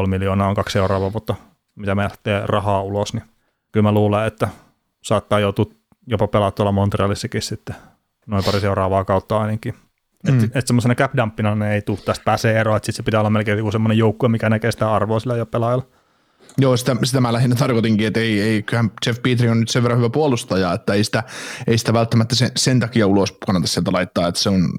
7,5 0.03 0.07
miljoonaa 0.07 0.47
on 0.49 0.55
kaksi 0.55 0.73
seuraavaa 0.73 1.13
vuotta, 1.13 1.35
mitä 1.75 1.95
me 1.95 2.03
lähtee 2.03 2.41
rahaa 2.45 2.81
ulos, 2.81 3.13
niin 3.13 3.23
kyllä 3.71 3.83
mä 3.83 3.91
luulen, 3.91 4.25
että 4.25 4.49
saattaa 5.03 5.39
joutua 5.39 5.65
jopa 6.07 6.27
pelaa 6.27 6.51
tuolla 6.51 6.71
Montrealissakin 6.71 7.41
sitten 7.41 7.75
noin 8.27 8.43
pari 8.43 8.59
seuraavaa 8.59 9.05
kautta 9.05 9.37
ainakin. 9.39 9.73
Mm. 10.27 10.43
Että 10.43 10.59
et 10.59 10.67
semmoisena 10.67 10.95
cap 10.95 11.11
dumpina 11.17 11.55
ne 11.55 11.75
ei 11.75 11.81
tule 11.81 11.97
tästä 12.05 12.23
pääsee 12.23 12.59
eroon, 12.59 12.77
että 12.77 12.85
sitten 12.85 13.03
se 13.03 13.05
pitää 13.05 13.19
olla 13.19 13.29
melkein 13.29 13.57
joku 13.57 13.71
semmoinen 13.71 13.97
joukkue, 13.97 14.29
mikä 14.29 14.49
näkee 14.49 14.71
sitä 14.71 14.93
arvoa 14.93 15.19
sillä 15.19 15.37
jo 15.37 15.45
pelaajalla. 15.45 15.87
Joo, 16.57 16.77
sitä, 16.77 16.95
sitä 17.03 17.21
mä 17.21 17.33
lähinnä 17.33 17.55
tarkoitinkin, 17.55 18.07
että 18.07 18.19
ei, 18.19 18.41
ei, 18.41 18.63
kyllähän 18.63 18.91
Jeff 19.05 19.21
Petri 19.21 19.49
on 19.49 19.59
nyt 19.59 19.69
sen 19.69 19.83
verran 19.83 19.99
hyvä 19.99 20.09
puolustaja, 20.09 20.73
että 20.73 20.93
ei 20.93 21.03
sitä, 21.03 21.23
ei 21.67 21.77
sitä 21.77 21.93
välttämättä 21.93 22.35
sen, 22.35 22.51
sen 22.55 22.79
takia 22.79 23.07
ulos 23.07 23.37
kannata 23.45 23.67
sieltä 23.67 23.91
laittaa, 23.91 24.27
että 24.27 24.41
se 24.41 24.49
on 24.49 24.69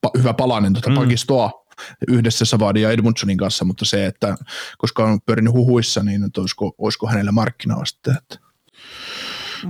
pa, 0.00 0.10
hyvä 0.18 0.34
palanen 0.34 0.72
tuota 0.72 0.90
mm. 0.90 0.96
pakistoa 0.96 1.64
yhdessä 2.08 2.44
Savadin 2.44 2.82
ja 2.82 2.90
Edmundsonin 2.90 3.36
kanssa, 3.36 3.64
mutta 3.64 3.84
se, 3.84 4.06
että 4.06 4.36
koska 4.78 5.04
on 5.04 5.20
pyörinyt 5.26 5.52
huhuissa, 5.52 6.02
niin 6.02 6.24
että 6.24 6.40
olisiko, 6.40 6.74
olisiko 6.78 7.06
hänelle 7.06 7.30
markkinaa 7.30 7.84
sitten. 7.84 8.16
Että. 8.16 8.49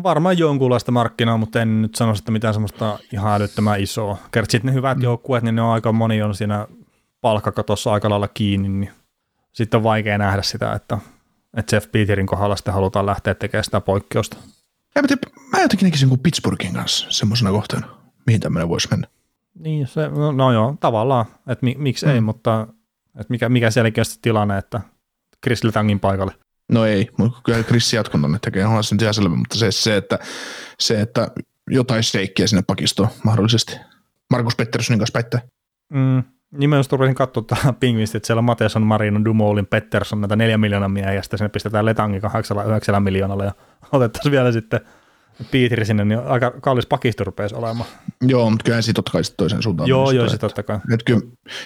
Varmaan 0.03 0.39
jonkunlaista 0.39 0.93
markkinaa, 0.93 1.37
mutta 1.37 1.63
en 1.63 1.83
nyt 1.83 1.95
sano, 1.95 2.15
että 2.19 2.33
mitään 2.33 2.55
semmoista 2.55 2.99
ihan 3.13 3.35
älyttömän 3.35 3.81
isoa. 3.81 4.17
Kertsi, 4.33 4.53
sitten 4.53 4.69
ne 4.69 4.75
hyvät 4.75 4.99
mm. 4.99 5.05
joukkueet, 5.05 5.45
niin 5.45 5.55
ne 5.55 5.63
on 5.63 5.73
aika 5.73 5.93
moni 5.93 6.23
on 6.23 6.35
siinä 6.35 6.67
palkkakatossa 7.21 7.93
aika 7.93 8.11
lailla 8.11 8.29
kiinni, 8.29 8.69
niin 8.69 8.91
sitten 9.53 9.79
on 9.79 9.85
vaikea 9.85 10.19
nähdä 10.19 10.43
sitä, 10.43 10.73
että, 10.73 10.99
että 11.57 11.77
Jeff 11.77 11.93
Peterin 11.93 12.27
kohdalla 12.27 12.57
sitten 12.57 12.75
halutaan 12.75 13.07
lähteä 13.07 13.35
tekemään 13.35 13.65
sitä 13.65 13.81
poikkeusta. 13.81 14.37
Ja, 14.95 15.03
mutta 15.03 15.31
mä 15.53 15.63
jotenkin 15.63 15.87
näkisin 15.87 16.09
kuin 16.09 16.21
Pittsburghin 16.21 16.73
kanssa 16.73 17.07
semmoisena 17.11 17.51
kohtana, 17.51 17.87
mihin 18.27 18.41
tämmöinen 18.41 18.69
voisi 18.69 18.89
mennä. 18.91 19.09
Niin, 19.55 19.87
se, 19.87 20.09
no, 20.09 20.33
no 20.33 20.53
joo, 20.53 20.77
tavallaan, 20.81 21.27
että 21.49 21.65
mi, 21.65 21.75
miksi 21.79 22.07
mm. 22.07 22.13
ei, 22.13 22.21
mutta 22.21 22.67
että 23.09 23.31
mikä, 23.31 23.49
mikä 23.49 23.71
selkeästi 23.71 24.19
tilanne, 24.23 24.59
että 24.59 24.81
Chris 25.45 25.65
Letangin 25.65 26.01
paikalle. 26.01 26.33
No 26.71 26.85
ei, 26.85 27.09
mutta 27.17 27.41
kyllä 27.45 27.63
Chris 27.63 27.93
jatkon 27.93 28.21
tonne 28.21 28.39
tekee, 28.43 28.65
onhan 28.65 28.85
se 28.85 28.95
nyt 28.95 29.03
ihan 29.03 29.15
selvä, 29.15 29.37
mutta 29.37 29.59
se, 29.59 29.73
se, 29.73 29.97
että, 29.97 30.19
se, 30.81 31.01
että 31.01 31.29
jotain 31.71 32.03
steikkiä 32.03 32.47
sinne 32.47 32.63
pakistoon 32.67 33.09
mahdollisesti. 33.25 33.77
Markus 34.31 34.57
Petterssonin 34.57 34.99
kanssa 34.99 35.13
päittää. 35.13 35.41
Mm, 35.93 36.23
Nimenomaan 36.51 36.85
rupesin 36.93 37.15
katsoa 37.15 37.43
tähän 37.43 37.75
pingvistä, 37.75 38.19
että 38.19 38.27
siellä 38.27 38.39
on 38.39 38.45
Mateson, 38.45 38.87
Marino, 38.87 39.25
Dumoulin, 39.25 39.67
Pettersson, 39.67 40.21
näitä 40.21 40.37
neljä 40.37 40.59
miljoonaa 40.59 40.89
miehiä, 40.89 41.13
ja 41.13 41.23
sitten 41.23 41.39
sinne 41.39 41.49
pistetään 41.49 41.85
Letangi 41.85 42.21
8 42.21 43.03
miljoonalla, 43.03 43.45
ja 43.45 43.53
otettaisiin 43.93 44.33
vielä 44.33 44.53
sitten 44.53 44.81
Pietri 45.51 45.85
sinne, 45.85 46.05
niin 46.05 46.21
aika 46.27 46.51
kallis 46.51 46.87
pakisto 46.87 47.25
rupeisi 47.25 47.55
olemaan. 47.55 47.89
Joo, 48.21 48.51
mutta 48.51 48.65
kyllä 48.65 48.83
siitä 48.83 48.99
totta 48.99 49.13
kai 49.13 49.23
toisen 49.37 49.63
suuntaan. 49.63 49.89
Joo, 49.89 50.11
joo, 50.11 50.29
se 50.29 50.39
totta 50.39 50.63
kai. 50.63 50.77
Että 50.77 51.05
kyllä 51.05 51.21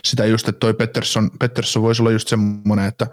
sitä 0.04 0.26
just, 0.26 0.48
että 0.48 0.58
toi 0.58 0.74
Pettersson, 0.74 1.30
Pettersson 1.38 1.82
voisi 1.82 2.02
olla 2.02 2.10
just 2.10 2.28
semmoinen, 2.28 2.86
että 2.86 3.06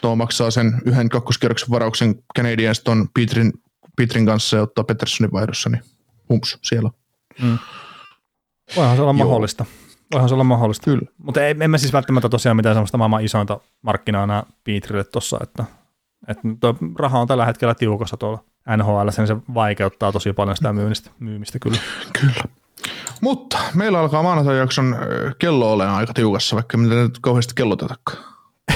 tuo 0.00 0.16
maksaa 0.16 0.50
sen 0.50 0.80
yhden 0.84 1.08
kakkoskierroksen 1.08 1.70
varauksen 1.70 2.14
Canadiens 2.36 2.80
ton 2.80 3.08
Pietrin, 3.14 3.52
Pietrin 3.96 4.26
kanssa 4.26 4.56
ja 4.56 4.62
ottaa 4.62 4.84
Petterssonin 4.84 5.32
vaihdossa, 5.32 5.70
niin 5.70 5.82
hums, 6.28 6.58
siellä. 6.62 6.90
Mm. 7.42 7.58
Voihan 8.76 8.96
se 8.96 9.02
olla 9.02 9.14
Joo. 9.18 9.26
mahdollista. 9.26 9.64
Voihan 10.12 10.28
se 10.28 10.34
olla 10.34 10.44
mahdollista. 10.44 10.84
Kyllä. 10.84 11.12
Mutta 11.18 11.46
ei, 11.46 11.54
emme 11.60 11.78
siis 11.78 11.92
välttämättä 11.92 12.28
tosiaan 12.28 12.56
mitään 12.56 12.74
sellaista 12.74 12.98
maailman 12.98 13.24
isointa 13.24 13.60
markkinaa 13.82 14.26
nämä 14.26 14.42
Piitrille 14.64 15.04
tuossa, 15.04 15.38
että, 15.42 15.64
että 16.28 16.42
raha 16.98 17.20
on 17.20 17.28
tällä 17.28 17.46
hetkellä 17.46 17.74
tiukassa 17.74 18.16
tuolla 18.16 18.44
NHL, 18.76 19.10
sen 19.10 19.26
se 19.26 19.36
vaikeuttaa 19.54 20.12
tosi 20.12 20.32
paljon 20.32 20.56
sitä 20.56 20.72
myymistä, 20.72 21.10
myymistä 21.18 21.58
kyllä. 21.58 21.78
Kyllä. 22.20 22.42
Mutta 23.20 23.58
meillä 23.74 24.00
alkaa 24.00 24.22
maanantai-jakson 24.22 24.96
kello 25.38 25.72
olemaan 25.72 25.96
aika 25.96 26.14
tiukassa, 26.14 26.56
vaikka 26.56 26.78
mitä 26.78 26.94
nyt 26.94 27.18
kauheasti 27.20 27.54
kellotetakaan. 27.54 28.18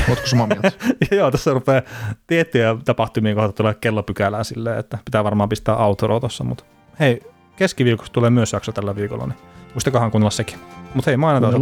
Oletko 0.08 0.26
samaa 0.26 0.46
mieltä? 0.46 0.72
Joo, 1.16 1.30
tässä 1.30 1.52
rupeaa 1.52 1.82
tiettyjä 2.26 2.76
tapahtumia 2.84 3.34
kohta 3.34 3.52
tulee 3.52 3.74
kellopykälää 3.74 4.44
silleen, 4.44 4.78
että 4.78 4.98
pitää 5.04 5.24
varmaan 5.24 5.48
pistää 5.48 5.74
autoroa 5.74 6.20
tuossa, 6.20 6.44
mutta 6.44 6.64
hei, 7.00 7.20
keskiviikossa 7.56 8.12
tulee 8.12 8.30
myös 8.30 8.52
jakso 8.52 8.72
tällä 8.72 8.96
viikolla, 8.96 9.26
niin 9.26 9.38
muistakohan 9.74 10.10
kuunnella 10.10 10.30
sekin. 10.30 10.58
Mutta 10.94 11.10
hei, 11.10 11.16
maanantai. 11.16 11.52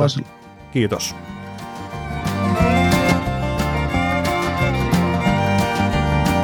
Kiitos. 0.72 1.14